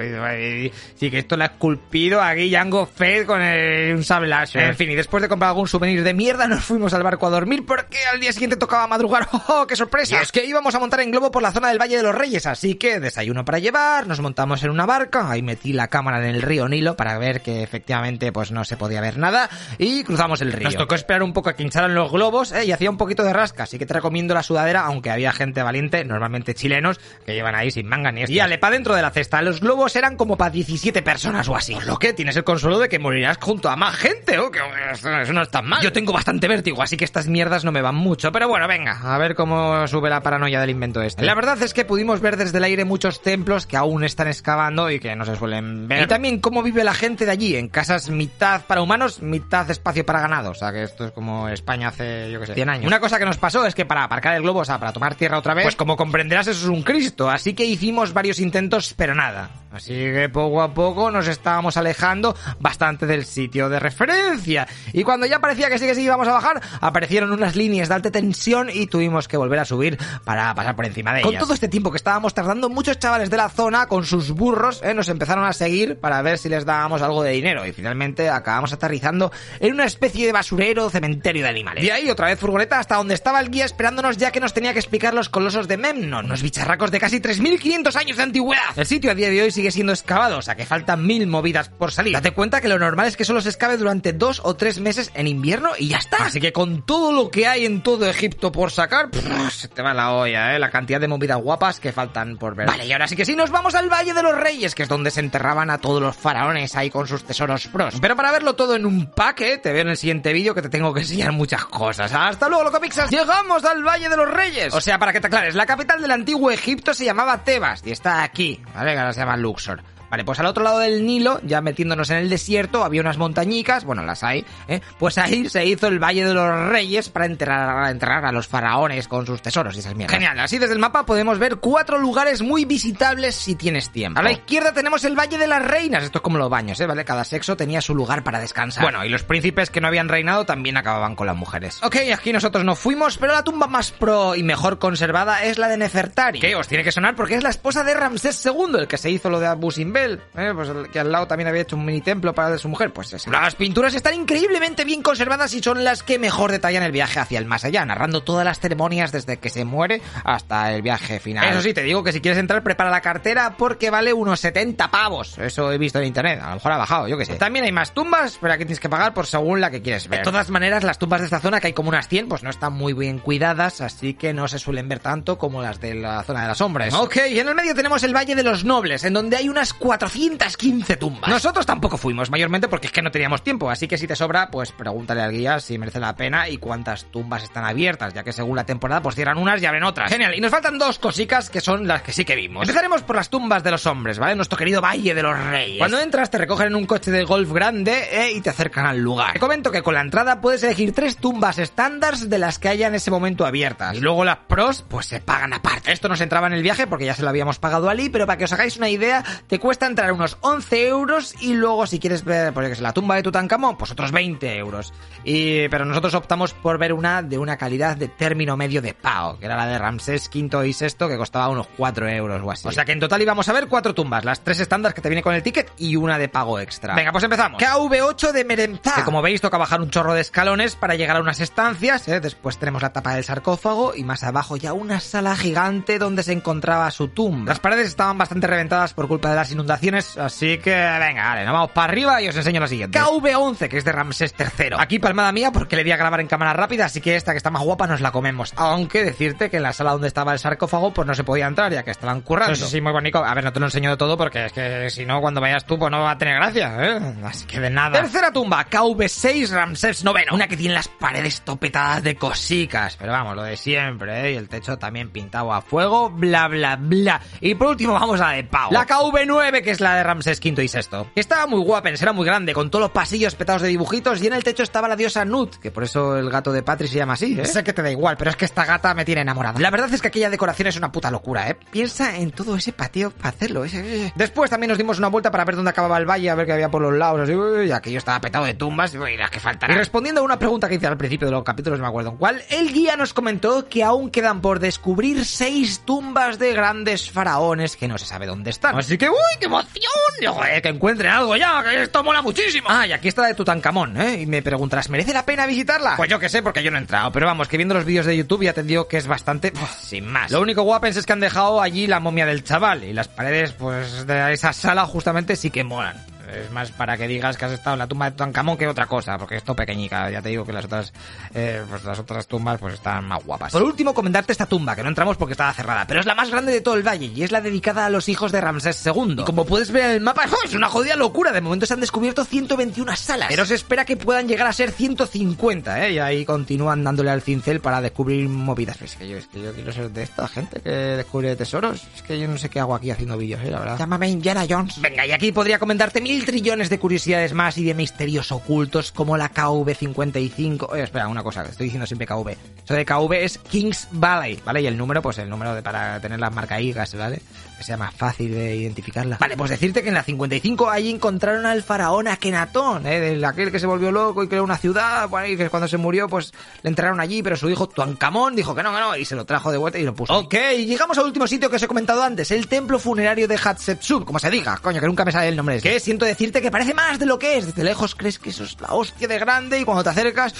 Sí, 0.96 1.12
que 1.12 1.18
esto 1.18 1.36
lo 1.36 1.44
ha 1.44 1.46
esculpido 1.46 2.20
aquí 2.20 2.50
Django 2.50 2.86
Fed 2.86 3.24
con 3.24 3.40
el- 3.40 3.51
un 3.94 4.04
sable 4.04 4.28
láser. 4.28 4.62
En 4.62 4.76
fin, 4.76 4.90
y 4.90 4.94
después 4.94 5.22
de 5.22 5.28
comprar 5.28 5.50
algún 5.50 5.68
souvenir 5.68 6.02
de 6.02 6.14
mierda, 6.14 6.46
nos 6.46 6.64
fuimos 6.64 6.92
al 6.94 7.02
barco 7.02 7.26
a 7.26 7.30
dormir 7.30 7.64
porque 7.66 7.98
al 8.12 8.20
día 8.20 8.32
siguiente 8.32 8.56
tocaba 8.56 8.86
madrugar. 8.86 9.28
¡Oh, 9.48 9.66
qué 9.66 9.76
sorpresa! 9.76 10.16
Y 10.16 10.22
es 10.22 10.32
que 10.32 10.44
íbamos 10.44 10.74
a 10.74 10.78
montar 10.78 11.00
en 11.00 11.10
globo 11.10 11.30
por 11.30 11.42
la 11.42 11.52
zona 11.52 11.68
del 11.68 11.80
Valle 11.80 11.96
de 11.96 12.02
los 12.02 12.14
Reyes, 12.14 12.46
así 12.46 12.74
que 12.74 13.00
desayuno 13.00 13.44
para 13.44 13.58
llevar, 13.58 14.06
nos 14.06 14.20
montamos 14.20 14.62
en 14.62 14.70
una 14.70 14.86
barca, 14.86 15.30
ahí 15.30 15.42
metí 15.42 15.72
la 15.72 15.88
cámara 15.88 16.18
en 16.18 16.34
el 16.34 16.42
río 16.42 16.68
Nilo 16.68 16.96
para 16.96 17.18
ver 17.18 17.42
que 17.42 17.62
efectivamente 17.62 18.32
pues 18.32 18.52
no 18.52 18.64
se 18.64 18.76
podía 18.76 19.00
ver 19.00 19.18
nada 19.18 19.48
y 19.78 20.04
cruzamos 20.04 20.40
el 20.40 20.52
río. 20.52 20.64
Nos 20.64 20.76
tocó 20.76 20.94
esperar 20.94 21.22
un 21.22 21.32
poco 21.32 21.50
a 21.50 21.54
que 21.54 21.62
hincharan 21.62 21.94
los 21.94 22.10
globos 22.10 22.52
¿eh? 22.52 22.64
y 22.64 22.72
hacía 22.72 22.90
un 22.90 22.96
poquito 22.96 23.22
de 23.22 23.32
rasca, 23.32 23.64
así 23.64 23.78
que 23.78 23.86
te 23.86 23.94
recomiendo 23.94 24.34
la 24.34 24.42
sudadera, 24.42 24.82
aunque 24.82 25.10
había 25.10 25.32
gente 25.32 25.62
valiente, 25.62 26.04
normalmente 26.04 26.54
chilenos, 26.54 27.00
que 27.24 27.34
llevan 27.34 27.54
ahí 27.54 27.70
sin 27.70 27.86
manga 27.86 28.12
ni 28.12 28.22
esto. 28.22 28.32
Y 28.32 28.40
ale 28.40 28.58
pa' 28.58 28.70
dentro 28.70 28.94
de 28.94 29.02
la 29.02 29.10
cesta, 29.10 29.42
los 29.42 29.60
globos 29.60 29.96
eran 29.96 30.16
como 30.16 30.36
para 30.36 30.50
17 30.50 31.02
personas 31.02 31.48
o 31.48 31.56
así. 31.56 31.74
Por 31.74 31.86
lo 31.86 31.98
que 31.98 32.12
tienes 32.12 32.36
el 32.36 32.44
consuelo 32.44 32.78
de 32.78 32.88
que 32.88 32.98
morirás 32.98 33.38
junto 33.42 33.68
a 33.68 33.76
más 33.76 33.96
gente, 33.96 34.38
¿o? 34.38 34.50
Que 34.50 34.60
eso, 34.92 35.10
eso 35.10 35.32
no 35.32 35.42
es 35.42 35.50
tan 35.50 35.66
mal. 35.66 35.82
Yo 35.82 35.92
tengo 35.92 36.12
bastante 36.12 36.48
vértigo, 36.48 36.82
así 36.82 36.96
que 36.96 37.04
estas 37.04 37.26
mierdas 37.26 37.64
no 37.64 37.72
me 37.72 37.82
van 37.82 37.94
mucho, 37.94 38.32
pero 38.32 38.48
bueno, 38.48 38.66
venga, 38.68 39.00
a 39.02 39.18
ver 39.18 39.34
cómo 39.34 39.86
sube 39.86 40.08
la 40.08 40.22
paranoia 40.22 40.60
del 40.60 40.70
invento 40.70 41.02
este. 41.02 41.24
La 41.24 41.34
verdad 41.34 41.60
es 41.62 41.74
que 41.74 41.84
pudimos 41.84 42.20
ver 42.20 42.36
desde 42.36 42.58
el 42.58 42.64
aire 42.64 42.84
muchos 42.84 43.22
templos 43.22 43.66
que 43.66 43.76
aún 43.76 44.04
están 44.04 44.28
excavando 44.28 44.90
y 44.90 45.00
que 45.00 45.14
no 45.16 45.24
se 45.24 45.36
suelen 45.36 45.88
ver. 45.88 46.04
Y 46.04 46.06
también 46.06 46.40
cómo 46.40 46.62
vive 46.62 46.84
la 46.84 46.94
gente 46.94 47.26
de 47.26 47.32
allí, 47.32 47.56
en 47.56 47.68
casas 47.68 48.08
mitad 48.10 48.62
para 48.62 48.82
humanos, 48.82 49.20
mitad 49.22 49.70
espacio 49.70 50.06
para 50.06 50.20
ganado. 50.20 50.50
O 50.50 50.54
sea 50.54 50.72
que 50.72 50.84
esto 50.84 51.06
es 51.06 51.12
como 51.12 51.48
España 51.48 51.88
hace, 51.88 52.30
yo 52.30 52.40
qué 52.40 52.46
sé, 52.46 52.54
100 52.54 52.68
años. 52.68 52.86
Una 52.86 53.00
cosa 53.00 53.18
que 53.18 53.24
nos 53.24 53.38
pasó 53.38 53.66
es 53.66 53.74
que 53.74 53.84
para 53.84 54.04
aparcar 54.04 54.34
el 54.34 54.42
globo, 54.42 54.60
o 54.60 54.64
sea, 54.64 54.78
para 54.78 54.92
tomar 54.92 55.14
tierra 55.14 55.38
otra 55.38 55.54
vez, 55.54 55.64
pues 55.64 55.76
como 55.76 55.96
comprenderás 55.96 56.46
eso 56.46 56.64
es 56.64 56.68
un 56.68 56.82
Cristo. 56.82 57.30
Así 57.30 57.54
que 57.54 57.64
hicimos 57.64 58.12
varios 58.12 58.38
intentos, 58.38 58.94
pero 58.96 59.14
nada. 59.14 59.50
Así 59.72 59.94
que 59.94 60.28
poco 60.28 60.62
a 60.62 60.74
poco 60.74 61.10
nos 61.10 61.28
estábamos 61.28 61.76
alejando 61.76 62.36
bastante 62.60 63.06
del 63.06 63.21
sitio 63.24 63.68
de 63.68 63.78
referencia. 63.78 64.66
Y 64.92 65.02
cuando 65.02 65.26
ya 65.26 65.40
parecía 65.40 65.68
que 65.68 65.78
sí 65.78 65.86
que 65.86 65.94
sí 65.94 66.02
íbamos 66.02 66.28
a 66.28 66.32
bajar, 66.32 66.60
aparecieron 66.80 67.32
unas 67.32 67.56
líneas 67.56 67.88
de 67.88 67.94
alta 67.94 68.10
tensión 68.10 68.68
y 68.72 68.86
tuvimos 68.86 69.28
que 69.28 69.36
volver 69.36 69.58
a 69.58 69.64
subir 69.64 69.98
para 70.24 70.54
pasar 70.54 70.76
por 70.76 70.86
encima 70.86 71.12
de 71.12 71.20
ellas. 71.20 71.30
Con 71.30 71.38
todo 71.38 71.54
este 71.54 71.68
tiempo 71.68 71.90
que 71.90 71.96
estábamos 71.96 72.34
tardando, 72.34 72.68
muchos 72.68 72.98
chavales 72.98 73.30
de 73.30 73.36
la 73.36 73.48
zona 73.48 73.86
con 73.86 74.04
sus 74.04 74.30
burros 74.30 74.80
eh, 74.82 74.94
nos 74.94 75.08
empezaron 75.08 75.44
a 75.44 75.52
seguir 75.52 75.98
para 75.98 76.22
ver 76.22 76.38
si 76.38 76.48
les 76.48 76.64
dábamos 76.64 77.02
algo 77.02 77.22
de 77.22 77.32
dinero. 77.32 77.66
Y 77.66 77.72
finalmente 77.72 78.28
acabamos 78.28 78.72
aterrizando 78.72 79.32
en 79.60 79.74
una 79.74 79.84
especie 79.84 80.26
de 80.26 80.32
basurero 80.32 80.90
cementerio 80.90 81.42
de 81.42 81.48
animales. 81.48 81.84
Y 81.84 81.90
ahí 81.90 82.10
otra 82.10 82.26
vez 82.26 82.38
furgoneta 82.38 82.78
hasta 82.78 82.96
donde 82.96 83.14
estaba 83.14 83.40
el 83.40 83.50
guía 83.50 83.64
esperándonos 83.64 84.16
ya 84.16 84.30
que 84.30 84.40
nos 84.40 84.54
tenía 84.54 84.72
que 84.72 84.78
explicar 84.78 85.14
los 85.14 85.28
colosos 85.28 85.68
de 85.68 85.76
Memnon, 85.76 86.26
unos 86.26 86.42
bicharracos 86.42 86.90
de 86.90 87.00
casi 87.00 87.20
3.500 87.20 87.96
años 87.96 88.16
de 88.16 88.22
antigüedad. 88.22 88.62
El 88.76 88.86
sitio 88.86 89.10
a 89.10 89.14
día 89.14 89.30
de 89.30 89.42
hoy 89.42 89.50
sigue 89.50 89.70
siendo 89.70 89.92
excavado, 89.92 90.38
o 90.38 90.42
sea 90.42 90.54
que 90.54 90.66
faltan 90.66 91.06
mil 91.06 91.26
movidas 91.26 91.68
por 91.68 91.92
salir. 91.92 92.12
Date 92.14 92.32
cuenta 92.32 92.60
que 92.60 92.68
lo 92.68 92.78
normal 92.78 93.06
es 93.06 93.11
que 93.16 93.24
solo 93.24 93.40
se 93.40 93.48
excave 93.48 93.76
durante 93.76 94.12
dos 94.12 94.40
o 94.44 94.54
tres 94.54 94.80
meses 94.80 95.10
en 95.14 95.26
invierno 95.26 95.70
y 95.78 95.88
ya 95.88 95.98
está. 95.98 96.18
Así 96.24 96.40
que 96.40 96.52
con 96.52 96.82
todo 96.82 97.12
lo 97.12 97.30
que 97.30 97.46
hay 97.46 97.66
en 97.66 97.82
todo 97.82 98.08
Egipto 98.08 98.52
por 98.52 98.70
sacar, 98.70 99.10
pff, 99.10 99.52
se 99.52 99.68
te 99.68 99.82
va 99.82 99.94
la 99.94 100.12
olla, 100.12 100.54
¿eh? 100.54 100.58
La 100.58 100.70
cantidad 100.70 101.00
de 101.00 101.08
movidas 101.08 101.38
guapas 101.38 101.80
que 101.80 101.92
faltan 101.92 102.36
por 102.36 102.54
ver. 102.54 102.66
Vale, 102.66 102.86
y 102.86 102.92
ahora 102.92 103.06
sí 103.08 103.16
que 103.16 103.24
sí, 103.24 103.36
nos 103.36 103.50
vamos 103.50 103.74
al 103.74 103.88
Valle 103.88 104.14
de 104.14 104.22
los 104.22 104.36
Reyes, 104.36 104.74
que 104.74 104.84
es 104.84 104.88
donde 104.88 105.10
se 105.10 105.20
enterraban 105.20 105.70
a 105.70 105.78
todos 105.78 106.00
los 106.00 106.16
faraones 106.16 106.74
ahí 106.76 106.90
con 106.90 107.06
sus 107.06 107.24
tesoros 107.24 107.66
pros. 107.68 107.94
Pero 108.00 108.16
para 108.16 108.32
verlo 108.32 108.54
todo 108.54 108.74
en 108.74 108.86
un 108.86 109.06
pack, 109.10 109.40
¿eh? 109.40 109.58
te 109.58 109.72
veo 109.72 109.82
en 109.82 109.88
el 109.88 109.96
siguiente 109.96 110.32
vídeo 110.32 110.54
que 110.54 110.62
te 110.62 110.68
tengo 110.68 110.92
que 110.92 111.00
enseñar 111.00 111.32
muchas 111.32 111.64
cosas. 111.66 112.12
Hasta 112.12 112.48
luego, 112.48 112.64
Locopixas. 112.64 113.10
Llegamos 113.10 113.64
al 113.64 113.82
Valle 113.82 114.08
de 114.08 114.16
los 114.16 114.30
Reyes. 114.30 114.74
O 114.74 114.80
sea, 114.80 114.98
para 114.98 115.12
que 115.12 115.20
te 115.20 115.26
aclares, 115.26 115.54
la 115.54 115.66
capital 115.66 116.00
del 116.00 116.10
antiguo 116.10 116.50
Egipto 116.50 116.94
se 116.94 117.04
llamaba 117.04 117.44
Tebas 117.44 117.82
y 117.84 117.90
está 117.90 118.22
aquí, 118.22 118.60
¿vale? 118.74 118.92
Que 118.92 118.98
ahora 118.98 119.12
se 119.12 119.20
llama 119.20 119.36
Luxor. 119.36 119.82
Vale, 120.12 120.26
pues 120.26 120.38
al 120.40 120.44
otro 120.44 120.62
lado 120.62 120.78
del 120.78 121.06
Nilo, 121.06 121.40
ya 121.42 121.62
metiéndonos 121.62 122.10
en 122.10 122.18
el 122.18 122.28
desierto, 122.28 122.84
había 122.84 123.00
unas 123.00 123.16
montañicas, 123.16 123.86
bueno, 123.86 124.04
las 124.04 124.22
hay, 124.22 124.44
¿eh? 124.68 124.82
Pues 124.98 125.16
ahí 125.16 125.48
se 125.48 125.64
hizo 125.64 125.86
el 125.86 125.98
Valle 125.98 126.22
de 126.26 126.34
los 126.34 126.68
Reyes 126.68 127.08
para 127.08 127.24
enterrar, 127.24 127.90
enterrar 127.90 128.26
a 128.26 128.30
los 128.30 128.46
faraones 128.46 129.08
con 129.08 129.24
sus 129.24 129.40
tesoros 129.40 129.74
y 129.74 129.78
esas 129.78 129.94
mierdas. 129.94 130.14
Genial, 130.14 130.38
así 130.38 130.58
desde 130.58 130.74
el 130.74 130.80
mapa 130.80 131.06
podemos 131.06 131.38
ver 131.38 131.56
cuatro 131.56 131.96
lugares 131.96 132.42
muy 132.42 132.66
visitables 132.66 133.36
si 133.36 133.54
tienes 133.54 133.88
tiempo. 133.88 134.20
A 134.20 134.22
la 134.22 134.32
izquierda 134.32 134.74
tenemos 134.74 135.02
el 135.04 135.18
Valle 135.18 135.38
de 135.38 135.46
las 135.46 135.64
Reinas, 135.64 136.04
esto 136.04 136.18
es 136.18 136.22
como 136.22 136.36
los 136.36 136.50
baños, 136.50 136.78
¿eh? 136.78 136.86
¿Vale? 136.86 137.06
Cada 137.06 137.24
sexo 137.24 137.56
tenía 137.56 137.80
su 137.80 137.94
lugar 137.94 138.22
para 138.22 138.38
descansar. 138.38 138.82
Bueno, 138.82 139.06
y 139.06 139.08
los 139.08 139.22
príncipes 139.22 139.70
que 139.70 139.80
no 139.80 139.88
habían 139.88 140.10
reinado 140.10 140.44
también 140.44 140.76
acababan 140.76 141.16
con 141.16 141.26
las 141.26 141.36
mujeres. 141.36 141.82
Ok, 141.82 141.96
aquí 142.14 142.34
nosotros 142.34 142.66
nos 142.66 142.78
fuimos, 142.78 143.16
pero 143.16 143.32
la 143.32 143.44
tumba 143.44 143.66
más 143.66 143.92
pro 143.92 144.36
y 144.36 144.42
mejor 144.42 144.78
conservada 144.78 145.42
es 145.44 145.56
la 145.56 145.68
de 145.68 145.78
Nefertari. 145.78 146.38
Que 146.38 146.54
os 146.54 146.68
tiene 146.68 146.84
que 146.84 146.92
sonar 146.92 147.16
porque 147.16 147.36
es 147.36 147.42
la 147.42 147.48
esposa 147.48 147.82
de 147.82 147.94
Ramsés 147.94 148.44
II, 148.44 148.78
el 148.78 148.86
que 148.86 148.98
se 148.98 149.08
hizo 149.08 149.30
lo 149.30 149.40
de 149.40 149.46
Abu 149.46 149.70
Simbel, 149.70 150.01
¿eh? 150.36 150.52
Pues 150.54 150.68
el 150.68 150.90
que 150.90 151.00
al 151.00 151.10
lado 151.10 151.26
también 151.26 151.48
había 151.48 151.62
hecho 151.62 151.76
un 151.76 151.84
mini 151.84 152.00
templo 152.00 152.34
para 152.34 152.56
su 152.58 152.68
mujer, 152.68 152.92
pues 152.92 153.12
esa. 153.12 153.30
Las 153.30 153.54
pinturas 153.54 153.94
están 153.94 154.14
increíblemente 154.14 154.84
bien 154.84 155.02
conservadas 155.02 155.54
y 155.54 155.62
son 155.62 155.84
las 155.84 156.02
que 156.02 156.18
mejor 156.18 156.52
detallan 156.52 156.82
el 156.82 156.92
viaje 156.92 157.20
hacia 157.20 157.38
el 157.38 157.46
más 157.46 157.64
allá, 157.64 157.84
narrando 157.84 158.22
todas 158.22 158.44
las 158.44 158.60
ceremonias 158.60 159.12
desde 159.12 159.38
que 159.38 159.50
se 159.50 159.64
muere 159.64 160.02
hasta 160.24 160.72
el 160.72 160.82
viaje 160.82 161.20
final. 161.20 161.48
Eso 161.48 161.62
sí, 161.62 161.74
te 161.74 161.82
digo 161.82 162.02
que 162.02 162.12
si 162.12 162.20
quieres 162.20 162.38
entrar, 162.38 162.62
prepara 162.62 162.90
la 162.90 163.00
cartera 163.00 163.54
porque 163.56 163.90
vale 163.90 164.12
unos 164.12 164.40
70 164.40 164.90
pavos. 164.90 165.38
Eso 165.38 165.72
he 165.72 165.78
visto 165.78 165.98
en 165.98 166.06
internet, 166.06 166.40
a 166.42 166.48
lo 166.50 166.54
mejor 166.54 166.72
ha 166.72 166.78
bajado, 166.78 167.08
yo 167.08 167.16
qué 167.18 167.24
sé. 167.24 167.34
También 167.34 167.64
hay 167.64 167.72
más 167.72 167.92
tumbas, 167.92 168.38
pero 168.40 168.52
aquí 168.54 168.64
tienes 168.64 168.80
que 168.80 168.88
pagar 168.88 169.14
por 169.14 169.26
según 169.26 169.60
la 169.60 169.70
que 169.70 169.82
quieres 169.82 170.08
ver. 170.08 170.20
De 170.20 170.24
todas 170.24 170.50
maneras, 170.50 170.84
las 170.84 170.98
tumbas 170.98 171.20
de 171.20 171.26
esta 171.26 171.40
zona, 171.40 171.60
que 171.60 171.68
hay 171.68 171.72
como 171.72 171.88
unas 171.88 172.08
100, 172.08 172.28
pues 172.28 172.42
no 172.42 172.50
están 172.50 172.72
muy 172.72 172.92
bien 172.92 173.18
cuidadas, 173.18 173.80
así 173.80 174.14
que 174.14 174.32
no 174.32 174.48
se 174.48 174.58
suelen 174.58 174.88
ver 174.88 175.00
tanto 175.00 175.38
como 175.38 175.62
las 175.62 175.80
de 175.80 175.94
la 175.94 176.22
zona 176.22 176.42
de 176.42 176.48
las 176.48 176.58
sombras. 176.58 176.94
Ok, 176.94 177.16
y 177.30 177.38
en 177.38 177.48
el 177.48 177.54
medio 177.54 177.74
tenemos 177.74 178.02
el 178.02 178.14
Valle 178.14 178.34
de 178.34 178.42
los 178.42 178.64
Nobles, 178.64 179.04
en 179.04 179.12
donde 179.12 179.36
hay 179.36 179.48
unas 179.48 179.72
415 179.98 180.96
tumbas. 180.96 181.28
Nosotros 181.28 181.66
tampoco 181.66 181.98
fuimos, 181.98 182.30
mayormente 182.30 182.66
porque 182.66 182.86
es 182.86 182.92
que 182.92 183.02
no 183.02 183.10
teníamos 183.10 183.42
tiempo, 183.42 183.68
así 183.68 183.86
que 183.86 183.98
si 183.98 184.06
te 184.06 184.16
sobra, 184.16 184.50
pues 184.50 184.72
pregúntale 184.72 185.20
al 185.20 185.32
guía 185.32 185.60
si 185.60 185.76
merece 185.76 186.00
la 186.00 186.16
pena 186.16 186.48
y 186.48 186.56
cuántas 186.56 187.04
tumbas 187.10 187.42
están 187.42 187.66
abiertas, 187.66 188.14
ya 188.14 188.22
que 188.22 188.32
según 188.32 188.56
la 188.56 188.64
temporada 188.64 189.02
pues 189.02 189.14
cierran 189.14 189.36
unas 189.36 189.60
y 189.60 189.66
abren 189.66 189.84
otras. 189.84 190.10
Genial, 190.10 190.34
y 190.34 190.40
nos 190.40 190.50
faltan 190.50 190.78
dos 190.78 190.98
cosicas 190.98 191.50
que 191.50 191.60
son 191.60 191.86
las 191.86 192.00
que 192.00 192.14
sí 192.14 192.24
que 192.24 192.36
vimos. 192.36 192.62
Empezaremos 192.62 193.02
por 193.02 193.16
las 193.16 193.28
tumbas 193.28 193.62
de 193.62 193.70
los 193.70 193.84
hombres, 193.84 194.18
¿vale? 194.18 194.34
Nuestro 194.34 194.56
querido 194.56 194.80
Valle 194.80 195.14
de 195.14 195.22
los 195.22 195.38
Reyes. 195.38 195.78
Cuando 195.78 196.00
entras 196.00 196.30
te 196.30 196.38
recogen 196.38 196.68
en 196.68 196.76
un 196.76 196.86
coche 196.86 197.10
de 197.10 197.24
golf 197.24 197.52
grande 197.52 198.08
eh, 198.12 198.32
y 198.32 198.40
te 198.40 198.48
acercan 198.48 198.86
al 198.86 198.98
lugar. 198.98 199.34
Te 199.34 199.40
comento 199.40 199.70
que 199.70 199.82
con 199.82 199.92
la 199.92 200.00
entrada 200.00 200.40
puedes 200.40 200.62
elegir 200.62 200.94
tres 200.94 201.18
tumbas 201.18 201.58
estándar 201.58 202.16
de 202.16 202.38
las 202.38 202.58
que 202.58 202.68
haya 202.68 202.86
en 202.86 202.94
ese 202.94 203.10
momento 203.10 203.44
abiertas. 203.44 203.94
Y 203.94 204.00
luego 204.00 204.24
las 204.24 204.38
pros, 204.48 204.86
pues 204.88 205.04
se 205.04 205.20
pagan 205.20 205.52
aparte. 205.52 205.92
Esto 205.92 206.08
nos 206.08 206.22
entraba 206.22 206.46
en 206.46 206.54
el 206.54 206.62
viaje 206.62 206.86
porque 206.86 207.04
ya 207.04 207.14
se 207.14 207.22
lo 207.22 207.28
habíamos 207.28 207.58
pagado 207.58 207.88
a 207.88 207.92
Ali, 207.92 208.08
pero 208.08 208.26
para 208.26 208.38
que 208.38 208.44
os 208.44 208.52
hagáis 208.54 208.78
una 208.78 208.88
idea, 208.88 209.22
te 209.46 209.58
cuesta 209.58 209.81
entrar 209.86 210.12
unos 210.12 210.36
11 210.40 210.86
euros 210.88 211.34
y 211.40 211.54
luego 211.54 211.86
si 211.86 211.98
quieres 211.98 212.24
ver, 212.24 212.52
porque 212.52 212.72
es 212.72 212.80
la 212.80 212.92
tumba 212.92 213.16
de 213.16 213.22
Tutankamón, 213.22 213.76
pues 213.76 213.90
otros 213.90 214.12
20 214.12 214.56
euros. 214.56 214.92
Y, 215.24 215.68
pero 215.68 215.84
nosotros 215.84 216.14
optamos 216.14 216.54
por 216.54 216.78
ver 216.78 216.92
una 216.92 217.22
de 217.22 217.38
una 217.38 217.56
calidad 217.56 217.96
de 217.96 218.08
término 218.08 218.56
medio 218.56 218.82
de 218.82 218.94
pao, 218.94 219.38
que 219.38 219.46
era 219.46 219.56
la 219.56 219.66
de 219.66 219.78
Ramsés 219.78 220.30
V 220.32 220.68
y 220.68 220.72
VI, 220.72 221.08
que 221.08 221.16
costaba 221.16 221.48
unos 221.48 221.68
4 221.76 222.08
euros 222.08 222.42
o 222.42 222.50
así. 222.50 222.68
O 222.68 222.72
sea 222.72 222.84
que 222.84 222.92
en 222.92 223.00
total 223.00 223.22
íbamos 223.22 223.48
a 223.48 223.52
ver 223.52 223.68
cuatro 223.68 223.94
tumbas, 223.94 224.24
las 224.24 224.40
tres 224.40 224.60
estándar 224.60 224.94
que 224.94 225.00
te 225.00 225.08
viene 225.08 225.22
con 225.22 225.34
el 225.34 225.42
ticket 225.42 225.72
y 225.78 225.96
una 225.96 226.18
de 226.18 226.28
pago 226.28 226.58
extra. 226.58 226.94
Venga, 226.94 227.12
pues 227.12 227.24
empezamos. 227.24 227.62
KV8 227.62 228.32
de 228.32 228.44
Meremzá. 228.44 228.94
Que 228.96 229.02
como 229.02 229.22
veis 229.22 229.40
toca 229.40 229.58
bajar 229.58 229.80
un 229.80 229.90
chorro 229.90 230.14
de 230.14 230.20
escalones 230.20 230.76
para 230.76 230.94
llegar 230.94 231.16
a 231.16 231.20
unas 231.20 231.40
estancias, 231.40 232.08
¿eh? 232.08 232.20
después 232.20 232.58
tenemos 232.58 232.82
la 232.82 232.92
tapa 232.92 233.14
del 233.14 233.24
sarcófago 233.24 233.94
y 233.94 234.04
más 234.04 234.22
abajo 234.22 234.56
ya 234.56 234.72
una 234.72 235.00
sala 235.00 235.36
gigante 235.36 235.98
donde 235.98 236.22
se 236.22 236.32
encontraba 236.32 236.90
su 236.90 237.08
tumba. 237.08 237.50
Las 237.50 237.60
paredes 237.60 237.88
estaban 237.88 238.18
bastante 238.18 238.46
reventadas 238.46 238.94
por 238.94 239.08
culpa 239.08 239.30
de 239.30 239.36
las 239.36 239.50
inundaciones, 239.50 239.71
así 239.72 240.58
que 240.58 240.70
venga, 240.70 241.28
vale, 241.28 241.44
nos 241.44 241.52
vamos 241.52 241.70
para 241.70 241.92
arriba 241.92 242.22
y 242.22 242.28
os 242.28 242.36
enseño 242.36 242.60
la 242.60 242.68
siguiente. 242.68 242.98
KV11, 242.98 243.68
que 243.68 243.78
es 243.78 243.84
de 243.84 243.92
Ramsés 243.92 244.34
III. 244.38 244.76
Aquí 244.78 244.98
palmada 244.98 245.32
mía 245.32 245.50
porque 245.52 245.76
le 245.76 245.84
di 245.84 245.90
a 245.90 245.96
grabar 245.96 246.20
en 246.20 246.26
cámara 246.26 246.52
rápida, 246.52 246.86
así 246.86 247.00
que 247.00 247.16
esta 247.16 247.32
que 247.32 247.38
está 247.38 247.50
más 247.50 247.62
guapa 247.62 247.86
nos 247.86 248.00
la 248.00 248.12
comemos. 248.12 248.52
Aunque 248.56 249.04
decirte 249.04 249.50
que 249.50 249.56
en 249.56 249.62
la 249.62 249.72
sala 249.72 249.92
donde 249.92 250.08
estaba 250.08 250.32
el 250.32 250.38
sarcófago 250.38 250.92
pues 250.92 251.06
no 251.06 251.14
se 251.14 251.24
podía 251.24 251.46
entrar 251.46 251.72
ya 251.72 251.82
que 251.82 251.90
estaban 251.90 252.20
currando. 252.20 252.54
Sí, 252.54 252.64
sí, 252.64 252.80
muy 252.80 252.92
bonito. 252.92 253.24
A 253.24 253.34
ver, 253.34 253.44
no 253.44 253.52
te 253.52 253.60
lo 253.60 253.66
enseño 253.66 253.90
de 253.90 253.96
todo 253.96 254.16
porque 254.16 254.46
es 254.46 254.52
que 254.52 254.90
si 254.90 255.06
no 255.06 255.20
cuando 255.20 255.40
vayas 255.40 255.64
tú 255.64 255.78
pues 255.78 255.90
no 255.90 256.00
va 256.00 256.12
a 256.12 256.18
tener 256.18 256.36
gracia, 256.36 256.76
¿eh? 256.80 257.00
Así 257.24 257.46
que 257.46 257.60
de 257.60 257.70
nada. 257.70 258.00
Tercera 258.00 258.32
tumba, 258.32 258.66
KV6 258.68 259.50
Ramsés 259.50 260.04
IX. 260.04 260.32
Una 260.32 260.48
que 260.48 260.56
tiene 260.56 260.74
las 260.74 260.88
paredes 260.88 261.42
topetadas 261.42 262.02
de 262.02 262.16
cosicas, 262.16 262.96
pero 262.98 263.12
vamos, 263.12 263.36
lo 263.36 263.42
de 263.42 263.56
siempre, 263.56 264.28
¿eh? 264.28 264.32
Y 264.32 264.36
el 264.36 264.48
techo 264.48 264.78
también 264.78 265.10
pintado 265.10 265.52
a 265.52 265.62
fuego, 265.62 266.10
bla, 266.10 266.48
bla, 266.48 266.76
bla. 266.76 267.20
Y 267.40 267.54
por 267.54 267.68
último 267.68 267.94
vamos 267.94 268.20
a 268.20 268.28
la 268.28 268.32
de 268.32 268.44
Pau. 268.44 268.70
La 268.70 268.86
KV9 268.86 269.61
decirte 269.61 269.61
que 269.62 269.70
es 269.70 269.80
la 269.80 269.96
de 269.96 270.02
Ramsés 270.02 270.40
V 270.44 270.62
y 270.62 270.68
VI. 270.68 271.10
Estaba 271.14 271.46
muy 271.46 271.62
guapa, 271.62 271.88
era 271.88 272.12
muy 272.12 272.26
grande, 272.26 272.52
con 272.52 272.70
todos 272.70 272.82
los 272.82 272.90
pasillos 272.90 273.34
petados 273.34 273.62
de 273.62 273.68
dibujitos 273.68 274.22
y 274.22 274.26
en 274.26 274.32
el 274.32 274.44
techo 274.44 274.62
estaba 274.62 274.88
la 274.88 274.96
diosa 274.96 275.24
Nut, 275.24 275.56
que 275.56 275.70
por 275.70 275.84
eso 275.84 276.16
el 276.16 276.30
gato 276.30 276.52
de 276.52 276.62
Patri 276.62 276.88
se 276.88 276.98
llama 276.98 277.14
así, 277.14 277.38
¿eh? 277.38 277.44
Sé 277.44 277.62
que 277.62 277.72
te 277.72 277.82
da 277.82 277.90
igual, 277.90 278.16
pero 278.16 278.30
es 278.30 278.36
que 278.36 278.44
esta 278.44 278.64
gata 278.64 278.94
me 278.94 279.04
tiene 279.04 279.20
enamorada. 279.20 279.58
La 279.60 279.70
verdad 279.70 279.92
es 279.92 280.00
que 280.00 280.08
aquella 280.08 280.30
decoración 280.30 280.68
es 280.68 280.76
una 280.76 280.90
puta 280.90 281.10
locura, 281.10 281.48
¿eh? 281.48 281.56
Piensa 281.70 282.16
en 282.16 282.30
todo 282.30 282.56
ese 282.56 282.72
patio 282.72 283.10
para 283.10 283.30
hacerlo. 283.30 283.64
Ese... 283.64 284.12
Después 284.14 284.50
también 284.50 284.68
nos 284.68 284.78
dimos 284.78 284.98
una 284.98 285.08
vuelta 285.08 285.30
para 285.30 285.44
ver 285.44 285.56
dónde 285.56 285.70
acababa 285.70 285.98
el 285.98 286.08
valle, 286.08 286.30
a 286.30 286.34
ver 286.34 286.46
qué 286.46 286.52
había 286.52 286.70
por 286.70 286.82
los 286.82 286.94
lados, 286.94 287.20
así, 287.20 287.34
uy, 287.34 287.68
y 287.68 287.72
aquello 287.72 287.98
estaba 287.98 288.20
petado 288.20 288.44
de 288.44 288.54
tumbas, 288.54 288.94
y 288.94 289.16
las 289.16 289.30
que 289.30 289.40
faltará. 289.40 289.74
Y 289.74 289.76
respondiendo 289.76 290.20
a 290.20 290.24
una 290.24 290.38
pregunta 290.38 290.68
que 290.68 290.76
hice 290.76 290.86
al 290.86 290.96
principio 290.96 291.26
de 291.26 291.32
los 291.32 291.44
capítulos, 291.44 291.78
no 291.78 291.84
me 291.84 291.88
acuerdo 291.88 292.10
en 292.10 292.16
cuál, 292.16 292.42
el 292.50 292.72
guía 292.72 292.96
nos 292.96 293.14
comentó 293.14 293.68
que 293.68 293.82
aún 293.82 294.10
quedan 294.10 294.40
por 294.40 294.58
descubrir 294.58 295.24
seis 295.24 295.80
tumbas 295.84 296.38
de 296.38 296.52
grandes 296.52 297.10
faraones 297.10 297.76
que 297.76 297.88
no 297.88 297.98
se 297.98 298.06
sabe 298.06 298.26
dónde 298.26 298.50
están. 298.50 298.76
Así 298.76 298.98
que, 298.98 299.08
uy, 299.08 299.41
qué 299.42 299.46
emoción, 299.46 300.34
joder, 300.34 300.62
que 300.62 300.68
encuentren 300.68 301.10
algo 301.10 301.36
ya, 301.36 301.62
que 301.62 301.82
esto 301.82 302.04
mola 302.04 302.22
muchísimo. 302.22 302.68
Ah, 302.70 302.86
y 302.86 302.92
aquí 302.92 303.08
está 303.08 303.22
la 303.22 303.28
de 303.28 303.34
Tutankamón, 303.34 304.00
¿eh? 304.00 304.20
Y 304.22 304.26
me 304.26 304.42
preguntarás, 304.42 304.88
¿merece 304.88 305.12
la 305.12 305.24
pena 305.24 305.46
visitarla? 305.46 305.96
Pues 305.96 306.08
yo 306.08 306.18
que 306.18 306.28
sé, 306.28 306.42
porque 306.42 306.62
yo 306.62 306.70
no 306.70 306.78
he 306.78 306.80
entrado, 306.80 307.10
pero 307.10 307.26
vamos, 307.26 307.48
que 307.48 307.56
viendo 307.56 307.74
los 307.74 307.84
vídeos 307.84 308.06
de 308.06 308.16
YouTube 308.16 308.44
ya 308.44 308.52
te 308.52 308.62
digo 308.62 308.86
que 308.86 308.98
es 308.98 309.06
bastante, 309.06 309.52
sin 309.80 310.06
más. 310.06 310.30
Lo 310.30 310.40
único 310.40 310.62
guapens 310.62 310.96
es 310.96 311.06
que 311.06 311.12
han 311.12 311.20
dejado 311.20 311.60
allí 311.60 311.86
la 311.86 312.00
momia 312.00 312.26
del 312.26 312.44
chaval 312.44 312.84
y 312.84 312.92
las 312.92 313.08
paredes, 313.08 313.52
pues, 313.52 314.06
de 314.06 314.32
esa 314.32 314.52
sala 314.52 314.86
justamente 314.86 315.36
sí 315.36 315.50
que 315.50 315.64
molan. 315.64 316.11
Es 316.34 316.50
más 316.50 316.70
para 316.70 316.96
que 316.96 317.06
digas 317.06 317.36
que 317.36 317.44
has 317.44 317.52
estado 317.52 317.74
en 317.74 317.80
la 317.80 317.86
tumba 317.86 318.06
de 318.06 318.12
Tutankamón 318.12 318.56
que 318.56 318.66
otra 318.66 318.86
cosa, 318.86 319.18
porque 319.18 319.36
esto 319.36 319.54
pequeñica. 319.54 320.10
Ya 320.10 320.22
te 320.22 320.30
digo 320.30 320.44
que 320.44 320.52
las 320.52 320.64
otras, 320.64 320.92
eh, 321.34 321.62
pues 321.68 321.84
las 321.84 321.98
otras 321.98 322.26
tumbas 322.26 322.58
pues 322.58 322.74
están 322.74 323.06
más 323.06 323.24
guapas. 323.24 323.52
Por 323.52 323.62
último, 323.62 323.94
comentarte 323.94 324.32
esta 324.32 324.46
tumba, 324.46 324.74
que 324.74 324.82
no 324.82 324.88
entramos 324.88 325.16
porque 325.16 325.32
estaba 325.32 325.52
cerrada, 325.52 325.86
pero 325.86 326.00
es 326.00 326.06
la 326.06 326.14
más 326.14 326.30
grande 326.30 326.52
de 326.52 326.60
todo 326.60 326.74
el 326.74 326.86
valle 326.86 327.06
y 327.14 327.22
es 327.22 327.32
la 327.32 327.40
dedicada 327.40 327.86
a 327.86 327.90
los 327.90 328.08
hijos 328.08 328.32
de 328.32 328.40
Ramsés 328.40 328.84
II. 328.86 329.16
Y 329.18 329.24
como 329.24 329.44
puedes 329.44 329.70
ver 329.70 329.84
en 329.84 329.90
el 329.92 330.00
mapa, 330.00 330.24
es 330.44 330.54
una 330.54 330.68
jodida 330.68 330.96
locura. 330.96 331.32
De 331.32 331.40
momento 331.40 331.66
se 331.66 331.74
han 331.74 331.80
descubierto 331.80 332.24
121 332.24 332.96
salas, 332.96 333.28
pero 333.28 333.44
se 333.44 333.54
espera 333.54 333.84
que 333.84 333.96
puedan 333.96 334.28
llegar 334.28 334.46
a 334.46 334.52
ser 334.52 334.70
150, 334.72 335.86
¿eh? 335.86 335.92
Y 335.92 335.98
ahí 335.98 336.24
continúan 336.24 336.84
dándole 336.84 337.10
al 337.10 337.22
cincel 337.22 337.60
para 337.60 337.80
descubrir 337.80 338.28
movidas. 338.28 338.80
Es 338.82 338.96
que 338.96 339.08
yo, 339.08 339.16
es 339.16 339.26
que 339.26 339.42
yo 339.42 339.52
quiero 339.52 339.72
ser 339.72 339.90
de 339.90 340.02
esta 340.02 340.28
gente 340.28 340.60
que 340.60 340.70
descubre 340.70 341.36
tesoros. 341.36 341.82
Es 341.94 342.02
que 342.02 342.18
yo 342.18 342.28
no 342.28 342.38
sé 342.38 342.48
qué 342.48 342.60
hago 342.60 342.74
aquí 342.74 342.90
haciendo 342.90 343.16
vídeos, 343.16 343.40
¿eh? 343.44 343.50
La 343.50 343.60
verdad. 343.60 343.78
Llámame 343.78 344.08
Indiana 344.08 344.44
Jones. 344.48 344.80
Venga, 344.80 345.06
y 345.06 345.12
aquí 345.12 345.32
podría 345.32 345.58
comentarte 345.58 346.00
mil 346.00 346.21
trillones 346.24 346.70
de 346.70 346.78
curiosidades 346.78 347.32
más 347.32 347.58
y 347.58 347.64
de 347.64 347.74
misterios 347.74 348.32
ocultos 348.32 348.92
como 348.92 349.16
la 349.16 349.32
KV55. 349.32 350.68
Oye, 350.70 350.82
espera, 350.82 351.08
una 351.08 351.22
cosa, 351.22 351.42
estoy 351.42 351.64
diciendo 351.64 351.86
siempre 351.86 352.06
KV. 352.06 352.36
Eso 352.64 352.74
de 352.74 352.84
KV 352.84 353.12
es 353.12 353.38
Kings 353.38 353.88
Valley, 353.92 354.40
¿vale? 354.44 354.62
Y 354.62 354.66
el 354.66 354.76
número, 354.76 355.02
pues 355.02 355.18
el 355.18 355.28
número 355.28 355.54
de 355.54 355.62
para 355.62 356.00
tener 356.00 356.20
las 356.20 356.32
marcaígas, 356.34 356.94
¿vale? 356.96 357.20
Que 357.58 357.64
sea 357.64 357.76
más 357.76 357.94
fácil 357.94 358.32
de 358.32 358.56
identificarla. 358.56 359.18
Vale, 359.18 359.36
pues 359.36 359.50
decirte 359.50 359.82
que 359.82 359.88
en 359.88 359.94
la 359.94 360.02
55 360.02 360.70
ahí 360.70 360.90
encontraron 360.90 361.46
al 361.46 361.62
faraón 361.62 362.08
Akenatón, 362.08 362.86
¿eh? 362.86 363.00
De 363.00 363.26
aquel 363.26 363.50
que 363.52 363.58
se 363.58 363.66
volvió 363.66 363.92
loco 363.92 364.22
y 364.22 364.28
creó 364.28 364.44
una 364.44 364.58
ciudad, 364.58 365.08
bueno, 365.08 365.26
y 365.26 365.36
que 365.36 365.48
cuando 365.50 365.68
se 365.68 365.76
murió, 365.76 366.08
pues 366.08 366.32
le 366.62 366.68
enterraron 366.68 367.00
allí, 367.00 367.22
pero 367.22 367.36
su 367.36 367.50
hijo 367.50 367.68
Tuancamón 367.68 368.36
dijo 368.36 368.54
que 368.54 368.62
no, 368.62 368.72
que 368.72 368.80
no, 368.80 368.96
y 368.96 369.04
se 369.04 369.16
lo 369.16 369.24
trajo 369.24 369.50
de 369.50 369.58
vuelta 369.58 369.78
y 369.78 369.84
lo 369.84 369.94
puso. 369.94 370.16
Ok, 370.16 370.34
llegamos 370.56 370.96
al 370.98 371.04
último 371.04 371.26
sitio 371.26 371.50
que 371.50 371.56
os 371.56 371.62
he 371.62 371.68
comentado 371.68 372.02
antes, 372.02 372.30
el 372.30 372.48
templo 372.48 372.78
funerario 372.78 373.28
de 373.28 373.36
Hatshepsut, 373.36 374.04
como 374.04 374.18
se 374.18 374.30
diga, 374.30 374.56
coño, 374.58 374.80
que 374.80 374.86
nunca 374.86 375.04
me 375.04 375.12
sale 375.12 375.28
el 375.28 375.36
nombre. 375.36 375.60
Que 375.60 375.80
siento 375.80 376.04
decirte 376.12 376.42
que 376.42 376.50
parece 376.50 376.74
más 376.74 376.98
de 376.98 377.06
lo 377.06 377.18
que 377.18 377.38
es. 377.38 377.46
Desde 377.46 377.64
lejos 377.64 377.94
crees 377.94 378.18
que 378.18 378.30
eso 378.30 378.44
es 378.44 378.60
la 378.60 378.74
hostia 378.74 379.08
de 379.08 379.18
grande 379.18 379.58
y 379.58 379.64
cuando 379.64 379.82
te 379.82 379.90
acercas... 379.90 380.34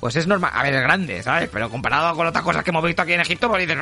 Pues 0.00 0.16
es 0.16 0.26
normal, 0.26 0.50
a 0.54 0.62
ver, 0.62 0.74
es 0.74 0.82
grande, 0.82 1.22
¿sabes? 1.22 1.48
Pero 1.52 1.70
comparado 1.70 2.14
con 2.14 2.26
otras 2.26 2.44
cosas 2.44 2.62
que 2.62 2.70
hemos 2.70 2.84
visto 2.84 3.02
aquí 3.02 3.12
en 3.12 3.20
Egipto, 3.20 3.48
pues 3.48 3.66
dices... 3.66 3.76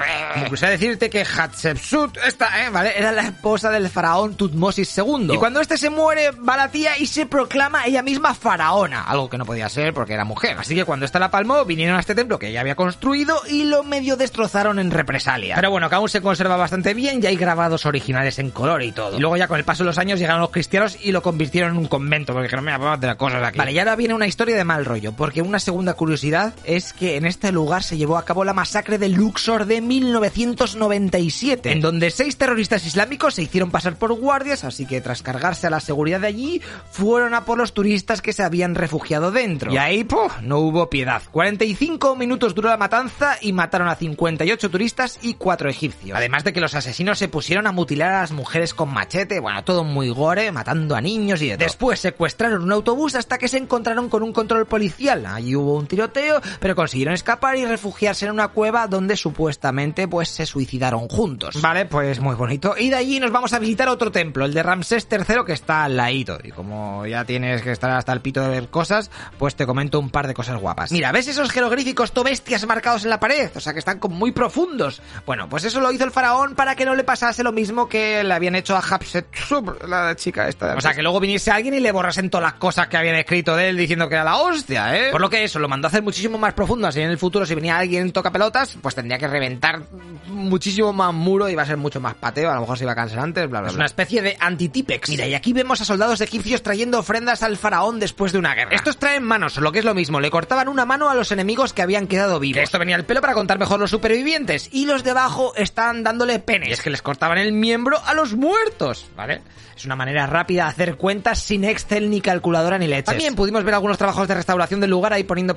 A 0.64 0.68
decirte 0.68 1.10
que 1.10 1.24
Hatshepsut, 1.24 2.16
esta, 2.26 2.64
¿eh? 2.64 2.70
¿Vale? 2.70 2.96
Era 2.96 3.12
la 3.12 3.22
esposa 3.22 3.70
del 3.70 3.90
faraón 3.90 4.34
Tutmosis 4.34 4.96
II. 4.96 5.28
Y 5.34 5.36
cuando 5.36 5.60
este 5.60 5.76
se 5.76 5.90
muere, 5.90 6.30
va 6.30 6.56
la 6.56 6.70
tía 6.70 6.96
y 6.98 7.06
se 7.06 7.26
proclama 7.26 7.84
ella 7.84 8.02
misma 8.02 8.34
faraona. 8.34 9.02
Algo 9.02 9.28
que 9.28 9.36
no 9.36 9.44
podía 9.44 9.68
ser 9.68 9.92
porque 9.92 10.14
era 10.14 10.24
mujer. 10.24 10.56
Así 10.58 10.74
que 10.74 10.84
cuando 10.86 11.04
esta 11.04 11.18
la 11.18 11.30
palmó, 11.30 11.64
vinieron 11.66 11.96
a 11.96 12.00
este 12.00 12.14
templo 12.14 12.38
que 12.38 12.48
ella 12.48 12.60
había 12.60 12.76
construido 12.76 13.42
y 13.48 13.64
lo 13.64 13.82
medio 13.82 14.16
destrozaron 14.16 14.78
en 14.78 14.90
represalia. 14.90 15.56
Pero 15.56 15.70
bueno, 15.70 15.90
que 15.90 15.96
aún 15.96 16.08
se 16.08 16.22
conserva 16.22 16.56
bastante 16.56 16.94
bien 16.94 17.20
y 17.22 17.26
hay 17.26 17.36
grabados 17.36 17.84
originales 17.84 18.38
en 18.38 18.50
color 18.50 18.82
y 18.82 18.92
todo. 18.92 19.18
Y 19.18 19.20
luego 19.20 19.36
ya 19.36 19.46
con 19.46 19.58
el 19.58 19.64
paso 19.64 19.82
de 19.82 19.88
los 19.88 19.98
años 19.98 20.18
llegaron 20.18 20.40
los 20.40 20.50
cristianos 20.50 20.96
y 21.02 21.12
lo 21.12 21.22
convirtieron 21.22 21.72
en 21.72 21.76
un 21.76 21.88
convento. 21.88 22.32
Porque 22.32 22.46
dijeron, 22.46 22.64
mira, 22.64 22.78
vamos 22.78 22.94
a 22.94 22.98
hacer 22.98 23.16
cosas 23.18 23.42
aquí. 23.42 23.58
Vale, 23.58 23.72
y 23.72 23.78
ahora 23.78 23.96
viene 23.96 24.14
una 24.14 24.26
historia 24.26 24.56
de 24.56 24.64
mal 24.64 24.86
rollo. 24.86 25.12
Porque 25.12 25.42
una 25.42 25.58
segunda 25.58 25.92
curiosidad 26.04 26.52
es 26.64 26.92
que 26.92 27.16
en 27.16 27.24
este 27.24 27.50
lugar 27.50 27.82
se 27.82 27.96
llevó 27.96 28.18
a 28.18 28.26
cabo 28.26 28.44
la 28.44 28.52
masacre 28.52 28.98
de 28.98 29.08
Luxor 29.08 29.64
de 29.64 29.80
1997, 29.80 31.72
en 31.72 31.80
donde 31.80 32.10
seis 32.10 32.36
terroristas 32.36 32.84
islámicos 32.84 33.36
se 33.36 33.42
hicieron 33.42 33.70
pasar 33.70 33.96
por 33.96 34.12
guardias, 34.12 34.64
así 34.64 34.84
que 34.84 35.00
tras 35.00 35.22
cargarse 35.22 35.66
a 35.66 35.70
la 35.70 35.80
seguridad 35.80 36.20
de 36.20 36.26
allí, 36.26 36.60
fueron 36.90 37.32
a 37.32 37.46
por 37.46 37.56
los 37.56 37.72
turistas 37.72 38.20
que 38.20 38.34
se 38.34 38.42
habían 38.42 38.74
refugiado 38.74 39.30
dentro. 39.30 39.72
Y 39.72 39.78
ahí, 39.78 40.04
¡puf! 40.04 40.42
no 40.42 40.58
hubo 40.58 40.90
piedad. 40.90 41.22
45 41.32 42.16
minutos 42.16 42.54
duró 42.54 42.68
la 42.68 42.76
matanza 42.76 43.38
y 43.40 43.54
mataron 43.54 43.88
a 43.88 43.96
58 43.96 44.70
turistas 44.70 45.18
y 45.22 45.32
4 45.32 45.70
egipcios. 45.70 46.18
Además 46.18 46.44
de 46.44 46.52
que 46.52 46.60
los 46.60 46.74
asesinos 46.74 47.18
se 47.18 47.28
pusieron 47.28 47.66
a 47.66 47.72
mutilar 47.72 48.12
a 48.12 48.20
las 48.20 48.32
mujeres 48.32 48.74
con 48.74 48.92
machete, 48.92 49.40
bueno, 49.40 49.64
todo 49.64 49.84
muy 49.84 50.10
gore, 50.10 50.52
matando 50.52 50.96
a 50.96 51.00
niños 51.00 51.40
y 51.40 51.48
de 51.48 51.56
todo. 51.56 51.64
Después 51.64 51.98
secuestraron 52.00 52.62
un 52.62 52.72
autobús 52.72 53.14
hasta 53.14 53.38
que 53.38 53.48
se 53.48 53.56
encontraron 53.56 54.10
con 54.10 54.22
un 54.22 54.34
control 54.34 54.66
policial. 54.66 55.24
Allí 55.24 55.56
hubo 55.56 55.78
un 55.78 55.86
tiroteo, 55.94 56.40
pero 56.60 56.74
consiguieron 56.74 57.14
escapar 57.14 57.56
y 57.56 57.64
refugiarse 57.64 58.26
en 58.26 58.32
una 58.32 58.48
cueva 58.48 58.86
donde 58.88 59.16
supuestamente 59.16 60.08
pues 60.08 60.28
se 60.28 60.46
suicidaron 60.46 61.08
juntos. 61.08 61.60
Vale, 61.62 61.86
pues 61.86 62.20
muy 62.20 62.34
bonito. 62.34 62.74
Y 62.76 62.90
de 62.90 62.96
allí 62.96 63.20
nos 63.20 63.30
vamos 63.30 63.52
a 63.52 63.58
visitar 63.58 63.88
otro 63.88 64.10
templo, 64.10 64.44
el 64.44 64.54
de 64.54 64.62
Ramsés 64.62 65.06
III 65.10 65.44
que 65.46 65.52
está 65.52 65.84
al 65.84 65.96
ladito. 65.96 66.38
Y 66.42 66.50
como 66.50 67.06
ya 67.06 67.24
tienes 67.24 67.62
que 67.62 67.72
estar 67.72 67.90
hasta 67.90 68.12
el 68.12 68.20
pito 68.20 68.42
de 68.42 68.48
ver 68.48 68.68
cosas, 68.68 69.10
pues 69.38 69.54
te 69.54 69.66
comento 69.66 70.00
un 70.00 70.10
par 70.10 70.26
de 70.26 70.34
cosas 70.34 70.58
guapas. 70.58 70.90
Mira, 70.90 71.12
¿ves 71.12 71.28
esos 71.28 71.50
jeroglíficos 71.50 72.12
tobestias 72.12 72.66
marcados 72.66 73.04
en 73.04 73.10
la 73.10 73.20
pared? 73.20 73.50
O 73.54 73.60
sea 73.60 73.72
que 73.72 73.78
están 73.78 73.98
como 73.98 74.16
muy 74.16 74.32
profundos. 74.32 75.00
Bueno, 75.26 75.48
pues 75.48 75.64
eso 75.64 75.80
lo 75.80 75.92
hizo 75.92 76.04
el 76.04 76.10
faraón 76.10 76.54
para 76.54 76.74
que 76.74 76.84
no 76.84 76.94
le 76.94 77.04
pasase 77.04 77.42
lo 77.42 77.52
mismo 77.52 77.88
que 77.88 78.24
le 78.24 78.34
habían 78.34 78.54
hecho 78.54 78.76
a 78.76 78.80
Hatshepsut, 78.80 79.84
la 79.86 80.16
chica 80.16 80.48
esta. 80.48 80.74
O 80.74 80.80
sea 80.80 80.94
que 80.94 81.02
luego 81.02 81.20
viniese 81.20 81.50
alguien 81.50 81.74
y 81.74 81.80
le 81.80 81.92
borrasen 81.92 82.30
todas 82.30 82.44
las 82.52 82.54
cosas 82.54 82.88
que 82.88 82.96
habían 82.96 83.16
escrito 83.16 83.56
de 83.56 83.68
él 83.68 83.76
diciendo 83.76 84.08
que 84.08 84.14
era 84.14 84.24
la 84.24 84.36
hostia, 84.36 84.96
¿eh? 84.96 85.10
Por 85.10 85.20
lo 85.20 85.30
que 85.30 85.44
eso, 85.44 85.58
lo 85.58 85.68
mandó 85.68 85.83
hacer 85.86 86.02
muchísimo 86.02 86.38
más 86.38 86.54
profundo, 86.54 86.86
así 86.86 87.00
en 87.00 87.10
el 87.10 87.18
futuro 87.18 87.46
si 87.46 87.54
venía 87.54 87.78
alguien 87.78 88.12
toca 88.12 88.30
pelotas, 88.30 88.76
pues 88.80 88.94
tendría 88.94 89.18
que 89.18 89.28
reventar 89.28 89.82
muchísimo 90.26 90.92
más 90.92 91.12
muro 91.12 91.48
y 91.48 91.54
va 91.54 91.62
a 91.62 91.66
ser 91.66 91.76
mucho 91.76 92.00
más 92.00 92.14
pateo, 92.14 92.50
a 92.50 92.54
lo 92.54 92.60
mejor 92.60 92.78
se 92.78 92.84
iba 92.84 92.92
a 92.92 92.96
cansar 92.96 93.20
antes, 93.20 93.48
bla 93.48 93.60
bla. 93.60 93.70
Es 93.70 93.76
una 93.76 93.86
especie 93.86 94.22
de 94.22 94.36
antitípex. 94.38 95.08
Mira, 95.08 95.26
y 95.26 95.34
aquí 95.34 95.52
vemos 95.52 95.80
a 95.80 95.84
soldados 95.84 96.20
egipcios 96.20 96.62
trayendo 96.62 96.98
ofrendas 96.98 97.42
al 97.42 97.56
faraón 97.56 98.00
después 98.00 98.32
de 98.32 98.38
una 98.38 98.54
guerra. 98.54 98.74
Estos 98.74 98.98
traen 98.98 99.22
manos, 99.22 99.56
lo 99.56 99.72
que 99.72 99.80
es 99.80 99.84
lo 99.84 99.94
mismo, 99.94 100.20
le 100.20 100.30
cortaban 100.30 100.68
una 100.68 100.84
mano 100.84 101.08
a 101.08 101.14
los 101.14 101.32
enemigos 101.32 101.72
que 101.72 101.82
habían 101.82 102.06
quedado 102.06 102.40
vivos. 102.40 102.62
Esto 102.62 102.78
venía 102.78 102.96
al 102.96 103.04
pelo 103.04 103.20
para 103.20 103.34
contar 103.34 103.58
mejor 103.58 103.80
los 103.80 103.90
supervivientes 103.90 104.68
y 104.72 104.86
los 104.86 105.04
de 105.04 105.10
abajo 105.10 105.52
están 105.56 106.02
dándole 106.02 106.38
penes. 106.38 106.68
Y 106.68 106.72
es 106.72 106.82
que 106.82 106.90
les 106.90 107.02
cortaban 107.02 107.38
el 107.38 107.52
miembro 107.52 108.00
a 108.04 108.14
los 108.14 108.34
muertos, 108.34 109.06
¿vale? 109.16 109.42
Es 109.76 109.84
una 109.84 109.96
manera 109.96 110.26
rápida 110.26 110.64
de 110.64 110.70
hacer 110.70 110.96
cuentas 110.96 111.40
sin 111.40 111.64
Excel 111.64 112.08
ni 112.08 112.20
calculadora 112.20 112.78
ni 112.78 112.86
leches. 112.86 113.06
También 113.06 113.34
pudimos 113.34 113.64
ver 113.64 113.74
algunos 113.74 113.98
trabajos 113.98 114.28
de 114.28 114.34
restauración 114.34 114.80
del 114.80 114.90
lugar 114.90 115.12
ahí 115.12 115.24
poniendo 115.24 115.54